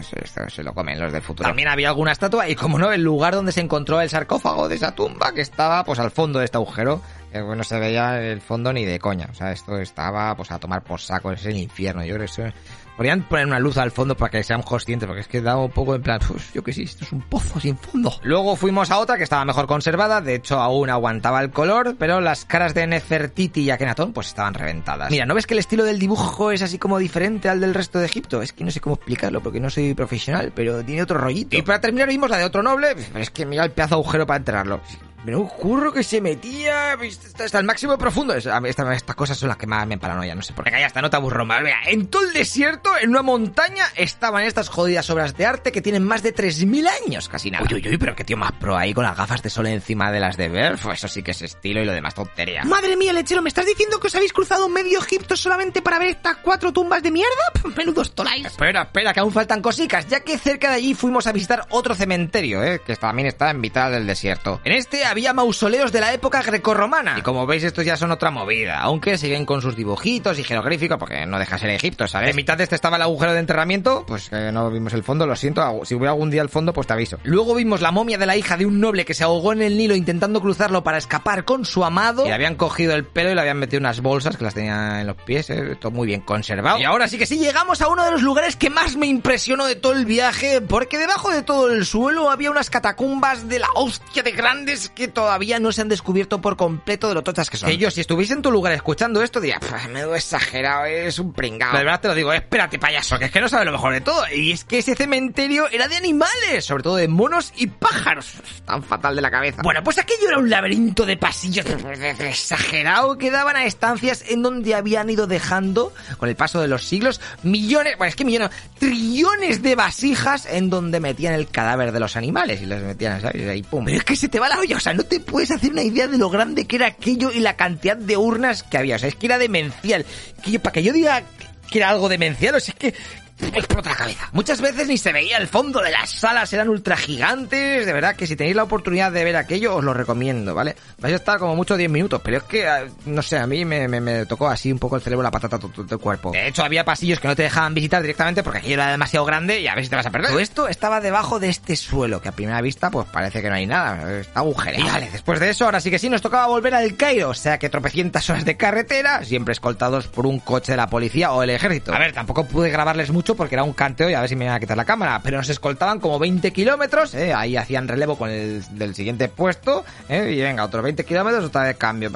esto, 0.00 0.16
esto 0.22 0.48
se 0.48 0.62
lo 0.62 0.74
comen 0.74 1.00
los 1.00 1.12
del 1.12 1.22
futuro. 1.22 1.48
También 1.48 1.68
había 1.68 1.88
alguna 1.88 2.12
estatua 2.12 2.48
y 2.48 2.54
como 2.54 2.78
no, 2.78 2.92
el 2.92 3.02
lugar 3.02 3.34
donde 3.34 3.52
se 3.52 3.60
encontró 3.60 4.00
el 4.00 4.08
sarcófago 4.08 4.68
de 4.68 4.74
esa 4.74 4.94
tumba 4.94 5.32
que 5.32 5.40
estaba 5.40 5.84
pues 5.84 5.98
al 5.98 6.10
fondo 6.10 6.38
de 6.38 6.44
este 6.44 6.56
agujero 6.56 7.00
que 7.32 7.40
no 7.40 7.64
se 7.64 7.78
veía 7.78 8.20
el 8.20 8.40
fondo 8.40 8.72
ni 8.72 8.84
de 8.84 8.98
coña. 8.98 9.28
O 9.30 9.34
sea, 9.34 9.52
esto 9.52 9.78
estaba 9.78 10.34
pues 10.34 10.50
a 10.50 10.58
tomar 10.58 10.82
por 10.82 11.00
saco, 11.00 11.32
es 11.32 11.44
el 11.46 11.56
infierno. 11.56 12.04
Yo 12.04 12.14
creo 12.14 12.26
que 12.26 12.32
eso... 12.32 12.56
Podrían 12.96 13.22
poner 13.22 13.46
una 13.46 13.58
luz 13.58 13.76
al 13.76 13.90
fondo 13.90 14.16
para 14.16 14.30
que 14.30 14.42
seamos 14.42 14.64
conscientes, 14.64 15.06
porque 15.06 15.20
es 15.20 15.28
que 15.28 15.42
daba 15.42 15.62
un 15.62 15.70
poco 15.70 15.94
en 15.94 16.02
plan, 16.02 16.18
pues 16.26 16.52
yo 16.54 16.64
que 16.64 16.72
sí, 16.72 16.84
esto 16.84 17.04
es 17.04 17.12
un 17.12 17.20
pozo 17.20 17.60
sin 17.60 17.76
fondo. 17.76 18.12
Luego 18.22 18.56
fuimos 18.56 18.90
a 18.90 18.98
otra 18.98 19.18
que 19.18 19.24
estaba 19.24 19.44
mejor 19.44 19.66
conservada, 19.66 20.20
de 20.20 20.36
hecho 20.36 20.58
aún 20.58 20.88
aguantaba 20.88 21.42
el 21.42 21.50
color, 21.50 21.96
pero 21.98 22.20
las 22.20 22.46
caras 22.46 22.72
de 22.72 22.86
Nefertiti 22.86 23.62
y 23.62 23.70
Akenatón 23.70 24.12
pues 24.12 24.28
estaban 24.28 24.54
reventadas. 24.54 25.10
Mira, 25.10 25.26
¿no 25.26 25.34
ves 25.34 25.46
que 25.46 25.54
el 25.54 25.60
estilo 25.60 25.84
del 25.84 25.98
dibujo 25.98 26.50
es 26.50 26.62
así 26.62 26.78
como 26.78 26.98
diferente 26.98 27.48
al 27.48 27.60
del 27.60 27.74
resto 27.74 27.98
de 27.98 28.06
Egipto? 28.06 28.40
Es 28.40 28.52
que 28.52 28.64
no 28.64 28.70
sé 28.70 28.80
cómo 28.80 28.96
explicarlo 28.96 29.42
porque 29.42 29.60
no 29.60 29.68
soy 29.68 29.92
profesional, 29.92 30.52
pero 30.54 30.82
tiene 30.82 31.02
otro 31.02 31.18
rollito. 31.18 31.56
Y 31.56 31.62
para 31.62 31.80
terminar 31.80 32.08
vimos 32.08 32.30
la 32.30 32.38
de 32.38 32.44
otro 32.44 32.62
noble, 32.62 32.94
es 33.14 33.30
que 33.30 33.44
mira 33.44 33.64
el 33.64 33.72
pedazo 33.72 33.96
de 33.96 34.00
agujero 34.00 34.26
para 34.26 34.38
enterrarlo. 34.38 34.80
Pero 35.26 35.40
un 35.40 35.48
curro 35.48 35.92
que 35.92 36.04
se 36.04 36.20
metía 36.20 36.92
hasta 36.92 37.58
el 37.58 37.64
máximo 37.64 37.98
profundo. 37.98 38.32
Estas, 38.32 39.02
cosas 39.16 39.36
son 39.36 39.48
las 39.48 39.58
que 39.58 39.66
más 39.66 39.84
me 39.84 39.98
paranoia, 39.98 40.36
no 40.36 40.42
sé 40.42 40.52
por 40.52 40.64
qué. 40.64 40.70
Ya 40.70 40.86
está, 40.86 41.02
no 41.02 41.10
te 41.10 41.16
aburro 41.16 41.44
más. 41.44 41.62
Mira, 41.62 41.78
en 41.84 42.06
todo 42.06 42.22
el 42.22 42.32
desierto, 42.32 42.92
en 42.96 43.10
una 43.10 43.22
montaña, 43.22 43.86
estaban 43.96 44.44
estas 44.44 44.68
jodidas 44.68 45.10
obras 45.10 45.36
de 45.36 45.44
arte 45.44 45.72
que 45.72 45.82
tienen 45.82 46.04
más 46.04 46.22
de 46.22 46.32
3.000 46.32 46.88
años, 47.04 47.28
casi 47.28 47.50
nada. 47.50 47.66
Uy, 47.68 47.74
uy, 47.74 47.88
uy, 47.88 47.98
pero 47.98 48.14
qué 48.14 48.22
tío 48.22 48.36
más 48.36 48.52
pro 48.52 48.76
ahí 48.76 48.94
con 48.94 49.02
las 49.02 49.16
gafas 49.16 49.42
de 49.42 49.50
sol 49.50 49.66
encima 49.66 50.12
de 50.12 50.20
las 50.20 50.36
de 50.36 50.48
ver. 50.48 50.78
Pues 50.80 50.98
eso 50.98 51.08
sí 51.08 51.24
que 51.24 51.32
es 51.32 51.42
estilo 51.42 51.82
y 51.82 51.84
lo 51.84 51.92
demás 51.92 52.14
tontería. 52.14 52.62
Madre 52.62 52.96
mía, 52.96 53.12
lechero, 53.12 53.42
¿me 53.42 53.48
estás 53.48 53.66
diciendo 53.66 53.98
que 53.98 54.06
os 54.06 54.14
habéis 54.14 54.32
cruzado 54.32 54.68
medio 54.68 55.00
Egipto 55.00 55.34
solamente 55.36 55.82
para 55.82 55.98
ver 55.98 56.10
estas 56.10 56.36
cuatro 56.36 56.72
tumbas 56.72 57.02
de 57.02 57.10
mierda? 57.10 57.32
Menudos 57.76 58.14
toláis. 58.14 58.46
Espera, 58.46 58.82
espera, 58.82 59.12
que 59.12 59.18
aún 59.18 59.32
faltan 59.32 59.60
cositas, 59.60 60.06
ya 60.06 60.20
que 60.20 60.38
cerca 60.38 60.70
de 60.70 60.76
allí 60.76 60.94
fuimos 60.94 61.26
a 61.26 61.32
visitar 61.32 61.66
otro 61.70 61.96
cementerio, 61.96 62.62
¿eh? 62.62 62.80
que 62.86 62.94
también 62.94 63.26
está 63.26 63.50
en 63.50 63.60
mitad 63.60 63.90
del 63.90 64.06
desierto. 64.06 64.60
En 64.62 64.72
este 64.72 65.04
había 65.16 65.32
mausoleos 65.32 65.92
de 65.92 66.00
la 66.00 66.12
época 66.12 66.42
grecorromana. 66.42 67.16
Y 67.18 67.22
como 67.22 67.46
veis, 67.46 67.64
estos 67.64 67.86
ya 67.86 67.96
son 67.96 68.10
otra 68.10 68.30
movida, 68.30 68.80
aunque 68.80 69.16
siguen 69.16 69.46
con 69.46 69.62
sus 69.62 69.74
dibujitos 69.74 70.38
y 70.38 70.44
jeroglíficos, 70.44 70.98
porque 70.98 71.24
no 71.24 71.38
deja 71.38 71.56
ser 71.56 71.70
Egipto, 71.70 72.06
¿sabes? 72.06 72.28
En 72.28 72.36
mitad 72.36 72.58
de 72.58 72.64
este 72.64 72.74
estaba 72.74 72.96
el 72.96 73.02
agujero 73.02 73.32
de 73.32 73.38
enterramiento, 73.38 74.04
pues 74.06 74.28
que 74.28 74.52
no 74.52 74.70
vimos 74.70 74.92
el 74.92 75.02
fondo, 75.02 75.26
lo 75.26 75.34
siento, 75.34 75.80
si 75.86 75.94
hubiera 75.94 76.10
algún 76.10 76.30
día 76.30 76.42
el 76.42 76.50
fondo, 76.50 76.74
pues 76.74 76.86
te 76.86 76.92
aviso. 76.92 77.18
Luego 77.24 77.54
vimos 77.54 77.80
la 77.80 77.92
momia 77.92 78.18
de 78.18 78.26
la 78.26 78.36
hija 78.36 78.58
de 78.58 78.66
un 78.66 78.78
noble 78.78 79.06
que 79.06 79.14
se 79.14 79.24
ahogó 79.24 79.54
en 79.54 79.62
el 79.62 79.78
Nilo 79.78 79.96
intentando 79.96 80.42
cruzarlo 80.42 80.84
para 80.84 80.98
escapar 80.98 81.46
con 81.46 81.64
su 81.64 81.82
amado. 81.82 82.26
Y 82.26 82.28
le 82.28 82.34
habían 82.34 82.56
cogido 82.56 82.94
el 82.94 83.06
pelo 83.06 83.30
y 83.30 83.34
le 83.34 83.40
habían 83.40 83.56
metido 83.56 83.80
unas 83.80 84.02
bolsas 84.02 84.36
que 84.36 84.44
las 84.44 84.52
tenía 84.52 85.00
en 85.00 85.06
los 85.06 85.16
pies, 85.16 85.48
¿eh? 85.48 85.76
todo 85.80 85.92
muy 85.92 86.06
bien 86.06 86.20
conservado. 86.20 86.78
Y 86.78 86.84
ahora 86.84 87.08
sí 87.08 87.16
que 87.16 87.24
sí, 87.24 87.38
llegamos 87.38 87.80
a 87.80 87.88
uno 87.88 88.04
de 88.04 88.10
los 88.10 88.20
lugares 88.20 88.54
que 88.56 88.68
más 88.68 88.96
me 88.96 89.06
impresionó 89.06 89.64
de 89.64 89.76
todo 89.76 89.94
el 89.94 90.04
viaje, 90.04 90.60
porque 90.60 90.98
debajo 90.98 91.30
de 91.30 91.42
todo 91.42 91.72
el 91.72 91.86
suelo 91.86 92.30
había 92.30 92.50
unas 92.50 92.68
catacumbas 92.68 93.48
de 93.48 93.60
la 93.60 93.68
hostia 93.76 94.22
de 94.22 94.32
grandes 94.32 94.90
que 94.90 95.05
todavía 95.08 95.58
no 95.58 95.72
se 95.72 95.82
han 95.82 95.88
descubierto 95.88 96.40
por 96.40 96.56
completo 96.56 97.08
de 97.08 97.14
lo 97.14 97.22
tochas 97.22 97.50
que 97.50 97.56
son. 97.56 97.68
Que 97.68 97.76
yo, 97.76 97.90
si 97.90 98.00
estuviese 98.00 98.34
en 98.34 98.42
tu 98.42 98.50
lugar 98.50 98.72
escuchando 98.72 99.22
esto, 99.22 99.40
diría, 99.40 99.60
me 99.90 100.00
he 100.00 100.16
exagerado, 100.16 100.84
es 100.86 101.18
un 101.18 101.32
pringado. 101.32 101.76
De 101.76 101.84
verdad 101.84 102.00
te 102.00 102.08
lo 102.08 102.14
digo, 102.14 102.32
espérate, 102.32 102.78
payaso, 102.78 103.18
que 103.18 103.26
es 103.26 103.30
que 103.30 103.40
no 103.40 103.48
sabe 103.48 103.64
lo 103.64 103.72
mejor 103.72 103.92
de 103.92 104.00
todo. 104.00 104.22
Y 104.34 104.52
es 104.52 104.64
que 104.64 104.78
ese 104.78 104.94
cementerio 104.94 105.68
era 105.70 105.88
de 105.88 105.96
animales, 105.96 106.64
sobre 106.64 106.82
todo 106.82 106.96
de 106.96 107.08
monos 107.08 107.52
y 107.56 107.66
pájaros. 107.66 108.34
Tan 108.64 108.82
fatal 108.82 109.16
de 109.16 109.22
la 109.22 109.30
cabeza. 109.30 109.62
Bueno, 109.62 109.82
pues 109.82 109.98
aquello 109.98 110.28
era 110.28 110.38
un 110.38 110.50
laberinto 110.50 111.06
de 111.06 111.16
pasillos 111.16 111.66
exagerado 112.20 113.18
que 113.18 113.30
daban 113.30 113.56
a 113.56 113.64
estancias 113.64 114.24
en 114.28 114.42
donde 114.42 114.74
habían 114.74 115.10
ido 115.10 115.26
dejando, 115.26 115.92
con 116.18 116.28
el 116.28 116.36
paso 116.36 116.60
de 116.60 116.68
los 116.68 116.84
siglos, 116.84 117.20
millones, 117.42 117.96
bueno, 117.96 118.08
es 118.08 118.16
que 118.16 118.24
millones, 118.24 118.50
trillones 118.78 119.62
de 119.62 119.74
vasijas 119.74 120.46
en 120.46 120.70
donde 120.70 121.00
metían 121.00 121.34
el 121.34 121.48
cadáver 121.48 121.92
de 121.92 122.00
los 122.00 122.16
animales 122.16 122.62
y 122.62 122.66
los 122.66 122.80
metían, 122.80 123.20
¿sabes? 123.20 123.48
Ahí, 123.48 123.62
pum. 123.62 123.84
Pero 123.84 123.98
es 123.98 124.04
que 124.04 124.16
se 124.16 124.28
te 124.28 124.38
va 124.38 124.48
la 124.48 124.58
olla, 124.58 124.78
sea, 124.86 124.94
no 124.94 125.04
te 125.04 125.20
puedes 125.20 125.50
hacer 125.50 125.72
una 125.72 125.82
idea 125.82 126.06
de 126.06 126.18
lo 126.18 126.30
grande 126.30 126.66
que 126.66 126.76
era 126.76 126.86
aquello 126.86 127.30
y 127.32 127.40
la 127.40 127.56
cantidad 127.56 127.96
de 127.96 128.16
urnas 128.16 128.62
que 128.62 128.78
había. 128.78 128.96
O 128.96 128.98
sea, 128.98 129.08
es 129.08 129.16
que 129.16 129.26
era 129.26 129.38
demencial. 129.38 130.06
Que 130.42 130.60
para 130.60 130.72
que 130.72 130.82
yo 130.82 130.92
diga 130.92 131.22
que 131.70 131.78
era 131.78 131.90
algo 131.90 132.08
demencial, 132.08 132.54
o 132.54 132.60
sea, 132.60 132.72
es 132.72 132.78
que 132.78 132.98
explota 133.38 133.90
la 133.90 133.96
cabeza. 133.96 134.28
Muchas 134.32 134.60
veces 134.60 134.88
ni 134.88 134.98
se 134.98 135.12
veía 135.12 135.38
el 135.38 135.46
fondo 135.46 135.80
de 135.80 135.90
las 135.90 136.10
salas, 136.10 136.52
eran 136.52 136.68
ultra 136.68 136.96
gigantes. 136.96 137.86
De 137.86 137.92
verdad 137.92 138.16
que 138.16 138.26
si 138.26 138.36
tenéis 138.36 138.56
la 138.56 138.62
oportunidad 138.62 139.12
de 139.12 139.24
ver 139.24 139.36
aquello, 139.36 139.76
os 139.76 139.84
lo 139.84 139.94
recomiendo, 139.94 140.54
¿vale? 140.54 140.76
Vais 140.98 141.12
a 141.12 141.16
estar 141.16 141.38
como 141.38 141.54
mucho 141.54 141.76
10 141.76 141.90
minutos, 141.90 142.20
pero 142.24 142.38
es 142.38 142.42
que, 142.44 142.66
ah, 142.66 142.84
no 143.04 143.22
sé, 143.22 143.38
a 143.38 143.46
mí 143.46 143.64
me, 143.64 143.88
me, 143.88 144.26
tocó 144.26 144.48
así 144.48 144.72
un 144.72 144.78
poco 144.78 144.96
el 144.96 145.02
cerebro, 145.02 145.22
la 145.22 145.30
patata, 145.30 145.58
todo, 145.58 145.86
el 145.88 145.98
cuerpo. 145.98 146.32
De 146.32 146.48
hecho, 146.48 146.64
había 146.64 146.84
pasillos 146.84 147.20
que 147.20 147.28
no 147.28 147.36
te 147.36 147.42
dejaban 147.42 147.74
visitar 147.74 148.02
directamente 148.02 148.42
porque 148.42 148.58
aquello 148.58 148.74
era 148.74 148.90
demasiado 148.90 149.26
grande 149.26 149.60
y 149.60 149.68
a 149.68 149.74
ver 149.74 149.84
si 149.84 149.90
te 149.90 149.96
vas 149.96 150.06
a 150.06 150.10
perder. 150.10 150.30
Todo 150.30 150.40
esto 150.40 150.68
estaba 150.68 151.00
debajo 151.00 151.38
de 151.38 151.48
este 151.48 151.76
suelo, 151.76 152.20
que 152.20 152.28
a 152.28 152.32
primera 152.32 152.60
vista, 152.60 152.90
pues 152.90 153.06
parece 153.08 153.42
que 153.42 153.48
no 153.48 153.56
hay 153.56 153.66
nada, 153.66 154.20
está 154.20 154.40
agujereado. 154.40 154.92
Vale, 154.92 155.10
después 155.10 155.40
de 155.40 155.50
eso, 155.50 155.64
ahora 155.64 155.80
sí 155.80 155.90
que 155.90 155.98
sí, 155.98 156.08
nos 156.08 156.22
tocaba 156.22 156.46
volver 156.46 156.74
al 156.74 156.96
Cairo, 156.96 157.30
o 157.30 157.34
sea 157.34 157.58
que 157.58 157.68
tropecientas 157.68 158.28
horas 158.30 158.44
de 158.44 158.56
carretera, 158.56 159.24
siempre 159.24 159.52
escoltados 159.52 160.06
por 160.06 160.26
un 160.26 160.38
coche 160.38 160.72
de 160.72 160.76
la 160.76 160.88
policía 160.88 161.32
o 161.32 161.42
el 161.42 161.50
ejército. 161.50 161.92
A 161.92 161.98
ver, 161.98 162.12
tampoco 162.12 162.46
pude 162.46 162.70
grabarles 162.70 163.10
mucho 163.10 163.25
porque 163.34 163.54
era 163.54 163.64
un 163.64 163.72
canteo 163.72 164.10
y 164.10 164.14
a 164.14 164.20
ver 164.20 164.28
si 164.28 164.36
me 164.36 164.44
iban 164.44 164.56
a 164.56 164.60
quitar 164.60 164.76
la 164.76 164.84
cámara. 164.84 165.20
Pero 165.22 165.38
nos 165.38 165.48
escoltaban 165.48 165.98
como 166.00 166.18
20 166.18 166.52
kilómetros, 166.52 167.14
¿eh? 167.14 167.32
ahí 167.34 167.56
hacían 167.56 167.88
relevo 167.88 168.16
con 168.16 168.30
el 168.30 168.62
del 168.78 168.94
siguiente 168.94 169.28
puesto, 169.28 169.84
¿eh? 170.08 170.32
y 170.36 170.40
venga, 170.40 170.64
otros 170.64 170.82
20 170.82 171.04
kilómetros, 171.04 171.44
otra 171.44 171.64
vez 171.64 171.76
cambio. 171.76 172.10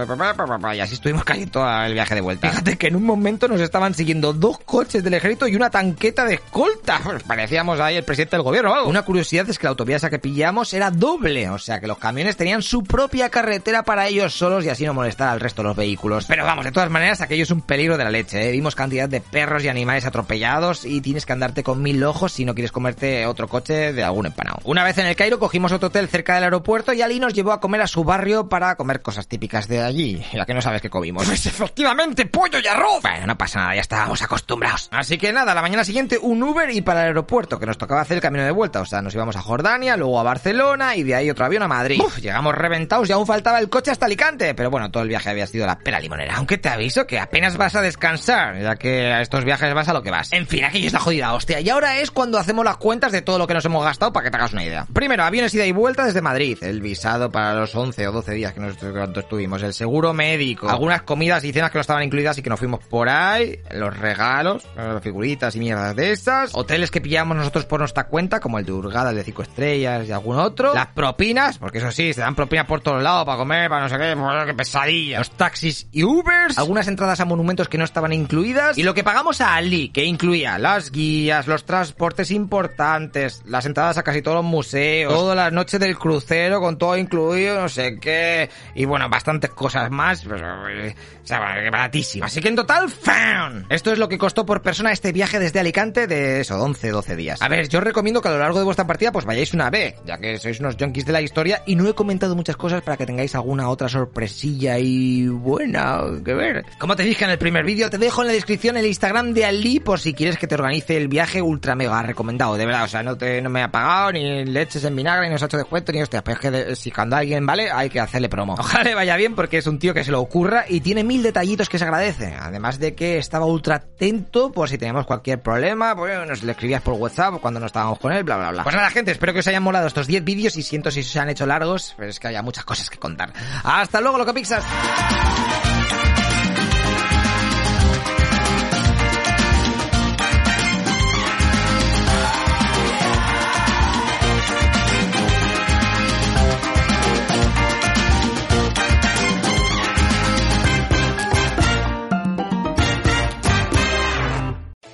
Y 0.75 0.81
así 0.81 0.95
estuvimos 0.95 1.25
casi 1.31 1.47
todo 1.47 1.69
el 1.83 1.95
viaje 1.95 2.15
de 2.15 2.21
vuelta. 2.21 2.51
Fíjate 2.51 2.77
que 2.77 2.89
en 2.89 2.97
un 2.97 3.05
momento 3.05 3.49
nos 3.49 3.61
estaban 3.61 3.95
siguiendo 3.95 4.33
dos 4.33 4.59
coches 4.59 5.03
del 5.03 5.15
ejército 5.15 5.49
y 5.49 5.57
una 5.57 5.71
tanqueta 5.71 6.25
de 6.25 6.35
escolta. 6.35 7.01
Pues 7.11 7.25
parecíamos 7.25 7.81
ahí 7.81 7.97
el 7.97 8.05
presidente 8.05 8.37
del 8.37 8.45
gobierno 8.45 8.71
o 8.71 8.75
algo. 8.75 8.89
Una 8.89 9.03
curiosidad 9.03 9.49
es 9.49 9.59
que 9.59 9.65
la 9.65 9.71
autovía 9.71 9.97
esa 9.97 10.11
que 10.11 10.21
pillamos 10.21 10.73
era 10.75 10.91
doble, 10.91 11.49
o 11.51 11.59
sea 11.59 11.81
que 11.81 11.89
los 11.89 11.99
camiones 11.99 12.37
tenían 12.37 12.63
su 12.63 12.85
propia 12.85 13.31
carretera 13.31 13.83
para 13.83 14.07
ellos 14.07 14.33
solos 14.33 14.65
y 14.65 14.69
así 14.69 14.85
no 14.85 14.95
molestar 14.95 15.29
al 15.29 15.41
resto 15.41 15.63
de 15.63 15.69
los 15.69 15.77
vehículos. 15.77 16.27
Pero 16.27 16.45
vamos, 16.45 16.65
de 16.65 16.73
todas 16.73 16.91
maneras, 16.91 17.21
aquello 17.21 17.43
es 17.43 17.51
un 17.51 17.63
peligro 17.63 17.97
de 17.97 18.05
la 18.05 18.11
leche. 18.11 18.49
¿eh? 18.49 18.53
Vimos 18.53 18.75
cantidad 18.77 19.09
de 19.09 19.21
perros 19.21 19.65
y 19.65 19.69
animales 19.69 20.07
atropellados 20.07 20.85
y 20.85 21.00
tienes 21.01 21.27
que 21.27 21.33
andarte 21.33 21.63
con 21.63 21.83
mil 21.83 22.03
ojos 22.05 22.33
si 22.33 22.45
no 22.45 22.55
quieres 22.55 22.73
comerte 22.73 23.27
otro 23.27 23.49
coche 23.49 23.93
de 23.93 24.05
algún 24.05 24.27
empanado. 24.27 24.59
Una 24.65 24.85
vez 24.85 24.99
en 24.99 25.07
el 25.07 25.17
Cairo 25.17 25.39
cogimos 25.39 25.73
otro 25.73 25.89
hotel 25.89 26.09
cerca 26.09 26.35
del 26.35 26.45
aeropuerto 26.45 26.93
y 26.93 27.03
Ali 27.03 27.21
nos 27.21 27.35
llevó 27.35 27.53
a 27.53 27.61
comer 27.61 27.83
a 27.83 27.87
su 27.87 28.05
barrio 28.05 28.49
para 28.49 28.77
comer 28.77 29.03
cosas 29.03 29.27
típicas 29.27 29.69
de 29.69 29.83
allí. 29.83 30.23
Ya 30.33 30.47
que 30.47 30.55
no 30.55 30.63
sabes 30.63 30.83
qué 30.83 30.91
comimos. 30.91 31.27
Pues 31.27 31.47
efectivamente, 31.47 32.27
pollo 32.27 32.59
y 32.63 32.67
arroz. 32.67 33.03
Bueno, 33.03 33.27
no 33.27 33.39
pasa 33.39 33.61
nada, 33.61 33.75
ya 33.75 33.81
estábamos 33.81 34.23
acostumbrados. 34.23 34.89
Así 34.93 35.19
que 35.19 35.33
nada, 35.33 35.55
la 35.55 35.63
mañana 35.63 35.85
siguiente 35.85 36.19
un 36.21 36.43
Uber 36.43 36.71
y 36.71 36.81
para 36.81 37.03
el 37.03 37.07
aeropuerto, 37.09 37.59
que 37.59 37.67
nos 37.67 37.79
tocaba 37.79 38.01
hacer 38.01 38.19
el 38.19 38.23
camino 38.23 38.45
de 38.45 38.51
vuelta. 38.51 38.81
O 38.81 38.87
sea, 38.87 39.03
nos 39.03 39.15
íbamos 39.15 39.37
a 39.37 39.43
Jordania, 39.43 39.97
luego 39.97 40.19
a 40.19 40.23
Barcelona 40.23 40.97
y 40.97 41.03
de 41.03 41.15
ahí 41.15 41.31
otro 41.31 41.45
avión 41.45 41.63
a 41.63 41.69
Madrid. 41.69 42.01
Uf, 42.01 42.19
llegamos 42.19 42.55
reventados 42.55 43.09
y 43.09 43.13
aún 43.13 43.27
faltaba 43.27 43.59
el 43.59 43.69
coche 43.69 43.91
hasta 43.91 44.07
Alicante. 44.07 44.55
Pero 44.55 44.71
bueno, 44.71 44.91
todo 44.91 45.03
el 45.03 45.09
viaje 45.09 45.31
había 45.31 45.47
sido 45.47 45.67
la 45.67 45.79
pera 45.79 46.01
limonera. 46.01 46.37
Aunque 46.37 46.59
te 46.59 46.69
aviso 46.69 47.07
que 47.07 47.19
apenas 47.19 47.57
vas 47.57 47.75
a 47.75 47.83
descansar, 47.83 48.61
ya 48.61 48.77
que 48.77 49.07
a 49.13 49.21
estos 49.21 49.45
viajes 49.45 49.73
vas 49.75 49.89
a 49.89 49.93
lo 49.93 50.03
que 50.03 50.11
vas. 50.11 50.33
En 50.33 50.47
fin, 50.47 50.65
aquello 50.65 50.90
la 50.93 51.01
jodida 51.01 51.33
hostia. 51.33 51.61
Y 51.61 51.69
ahora 51.69 51.99
es 51.99 52.11
cuando 52.11 52.39
hacemos 52.39 52.65
las 52.65 52.77
cuentas 52.77 53.13
de 53.13 53.23
todo 53.23 53.39
lo 53.39 53.47
que 53.47 53.55
nos 53.55 53.65
hemos 53.65 53.85
gastado 53.85 54.13
para 54.13 54.25
que 54.25 54.31
te 54.31 54.37
hagas 54.37 54.53
una 54.53 54.65
idea. 54.65 54.87
Primero, 54.93 55.23
aviones 55.23 55.55
ida 55.55 55.67
y 55.67 55.73
vuelta 55.73 56.05
desde 56.05 56.21
Madrid, 56.21 56.59
el 56.63 56.81
visado 56.81 57.31
para 57.31 57.55
los 57.55 57.75
11 57.75 58.09
o 58.09 58.13
12 58.13 58.33
días 58.33 58.53
que 58.53 58.61
nosotros 58.61 59.11
estuvimos, 59.17 59.63
el 59.63 59.75
seguro 59.75 60.13
médico, 60.13 60.69
algunas 60.69 61.03
comidas 61.03 61.45
y 61.45 61.53
cenas 61.53 61.71
que 61.71 61.79
no 61.79 61.83
estaban 61.83 62.03
incluidas 62.03 62.39
y 62.39 62.43
que 62.43 62.51
nos 62.51 62.59
fuimos 62.59 62.81
por 62.85 63.09
ahí, 63.09 63.59
los 63.73 63.97
regalos, 63.97 64.65
las 64.77 65.03
figuritas 65.03 65.55
y 65.57 65.61
mierdas 65.61 65.95
de 65.97 66.13
esas, 66.13 66.51
hoteles 66.55 66.91
que 66.91 67.01
pillamos 67.01 67.37
nosotros 67.37 67.65
por 67.67 67.81
nuestra 67.81 68.05
cuenta, 68.05 68.41
como 68.41 68.59
el 68.59 68.65
de 68.65 68.73
Urgada, 68.73 69.11
el 69.11 69.17
de 69.17 69.25
5 69.25 69.43
estrellas 69.43 70.09
y 70.09 70.13
algún 70.13 70.39
otro, 70.39 70.75
las 70.75 70.89
propinas, 70.89 71.59
porque 71.59 71.79
eso 71.79 71.91
sí, 71.91 72.13
se 72.13 72.21
dan 72.21 72.35
propinas 72.35 72.67
por 72.67 72.81
todos 72.81 73.03
lados 73.03 73.25
para 73.25 73.39
comer, 73.39 73.69
para 73.69 73.83
no 73.83 73.89
sé 73.89 73.99
qué, 73.99 74.47
qué 74.47 74.55
pesadilla, 74.55 75.19
los 75.19 75.31
taxis 75.33 75.89
y 75.93 76.05
Ubers, 76.05 76.59
algunas 76.59 76.89
entradas 76.89 77.21
a 77.21 77.25
monumentos 77.25 77.69
que 77.69 77.79
no 77.79 77.85
estaban 77.85 78.13
incluidas. 78.13 78.79
Y 78.79 78.83
lo 78.83 78.95
que 78.95 79.05
pagamos 79.05 79.41
a 79.41 79.55
Ali, 79.55 79.91
que 79.91 80.05
incluía 80.05 80.59
las 80.59 80.80
guías, 80.89 81.47
los 81.47 81.65
transportes 81.65 82.31
importantes, 82.31 83.43
las 83.45 83.67
entradas 83.67 83.99
a 83.99 84.03
casi 84.03 84.23
todos 84.23 84.37
los 84.37 84.45
museos, 84.45 85.13
todas 85.13 85.37
las 85.37 85.53
noches 85.53 85.79
del 85.79 85.99
crucero 85.99 86.61
con 86.61 86.79
todo 86.79 86.97
incluido, 86.97 87.61
no 87.61 87.69
sé 87.69 87.99
qué, 88.01 88.49
y 88.75 88.87
bueno, 88.87 89.09
bastantes 89.11 89.51
cosas 89.51 89.91
más, 89.91 90.25
pero, 90.25 90.69
eh, 90.69 90.95
o 91.23 91.27
sea, 91.27 91.41
baratísimo. 91.71 92.25
Así 92.25 92.41
que 92.41 92.49
en 92.49 92.57
total, 92.57 92.89
¡fan! 92.89 93.67
Esto 93.69 93.93
es 93.93 93.99
lo 93.99 94.09
que 94.09 94.17
costó 94.17 94.47
por 94.47 94.63
persona 94.63 94.93
este 94.93 95.13
viaje 95.13 95.39
desde 95.39 95.61
Alicante 95.61 96.07
de 96.07 96.41
eso, 96.41 96.57
11, 96.61 96.91
12 96.91 97.17
días. 97.17 97.43
A 97.43 97.49
ver, 97.49 97.69
yo 97.69 97.81
recomiendo 97.81 98.23
que 98.23 98.29
a 98.29 98.33
lo 98.33 98.39
largo 98.39 98.59
de 98.59 98.65
vuestra 98.65 98.87
partida 98.87 99.13
pues 99.13 99.25
vayáis 99.25 99.53
una 99.53 99.71
vez, 99.71 99.97
ya 100.07 100.19
que 100.19 100.39
sois 100.39 100.61
unos 100.61 100.77
junkies 100.79 101.05
de 101.05 101.13
la 101.13 101.21
historia 101.21 101.63
y 101.67 101.77
no 101.77 101.89
he 101.89 101.95
comentado 101.95 102.37
muchas 102.37 102.57
cosas 102.57 102.83
para 102.83 102.97
que 102.97 103.07
tengáis 103.07 103.35
alguna 103.35 103.69
otra 103.69 103.89
sorpresilla 103.89 104.79
y 104.79 105.27
buena 105.27 106.01
que 106.25 106.35
ver. 106.35 106.65
Como 106.79 106.97
te 106.97 107.03
dije 107.03 107.25
en 107.25 107.31
el 107.31 107.39
primer 107.39 107.65
vídeo, 107.65 107.91
te 107.91 107.99
dejo 107.99 108.23
en 108.23 108.29
la 108.29 108.33
descripción 108.33 108.77
el 108.77 108.87
Instagram 108.87 109.33
de 109.33 109.45
Ali 109.45 109.81
por 109.81 110.01
si 110.01 110.15
quieres 110.15 110.39
que 110.39 110.47
te 110.47 110.55
organice 110.55 110.70
organice 110.71 110.97
el 110.97 111.09
viaje 111.09 111.43
ultra 111.43 111.75
mega 111.75 112.01
recomendado, 112.03 112.55
de 112.57 112.65
verdad. 112.65 112.85
O 112.85 112.89
sea, 112.89 113.03
no, 113.03 113.17
te, 113.17 113.43
no 113.43 113.51
me 113.51 113.63
ha 113.63 113.71
pagado 113.71 114.13
ni 114.13 114.45
leches 114.45 114.85
en 114.85 114.95
vinagre, 114.95 115.27
ni 115.27 115.33
nos 115.33 115.43
ha 115.43 115.47
hecho 115.47 115.57
descuento, 115.57 115.91
ni 115.91 116.01
hostia. 116.01 116.23
Pero 116.23 116.41
es 116.41 116.41
que 116.41 116.77
si 116.77 116.91
cuando 116.93 117.17
alguien 117.17 117.45
vale, 117.45 117.71
hay 117.71 117.91
que 117.91 117.99
hacerle 117.99 118.29
promo. 118.29 118.55
Ojalá 118.59 118.85
le 118.85 118.95
vaya 118.95 119.17
bien 119.17 119.35
porque 119.35 119.59
es 119.59 119.67
un 119.67 119.79
tío 119.79 119.93
que 119.93 120.05
se 120.05 120.13
lo 120.13 120.21
ocurra 120.21 120.65
y 120.69 120.81
tiene 120.81 121.03
mil 121.03 121.23
detallitos 121.23 121.69
que 121.69 121.79
se 121.79 121.85
agradece. 121.85 122.37
Además 122.39 122.79
de 122.79 122.95
que 122.95 123.19
estaba 123.19 123.47
ultra 123.47 123.77
atento 123.77 124.53
por 124.53 124.69
si 124.69 124.79
teníamos 124.79 125.07
cualquier 125.07 125.43
problema, 125.43 125.97
pues 125.97 126.27
nos 126.29 126.43
le 126.43 126.53
escribías 126.53 126.83
por 126.83 126.95
WhatsApp 126.95 127.41
cuando 127.41 127.59
no 127.59 127.67
estábamos 127.67 127.99
con 127.99 128.13
él, 128.13 128.23
bla, 128.23 128.37
bla, 128.37 128.51
bla. 128.53 128.63
Pues 128.63 128.77
nada, 128.77 128.91
gente, 128.91 129.11
espero 129.11 129.33
que 129.33 129.41
os 129.41 129.47
hayan 129.49 129.63
molado 129.63 129.87
estos 129.87 130.07
10 130.07 130.25
vídeos 130.25 130.57
y 130.57 130.63
siento 130.63 130.91
si 130.91 131.03
se 131.03 131.19
han 131.19 131.29
hecho 131.31 131.47
largos, 131.47 131.95
pero 131.97 132.11
es 132.11 132.21
que 132.21 132.29
haya 132.29 132.43
muchas 132.43 132.65
cosas 132.65 132.89
que 132.89 132.99
contar. 132.99 133.33
Hasta 133.65 134.01
luego, 134.01 134.19
loco 134.19 134.33
Pixas. 134.33 134.65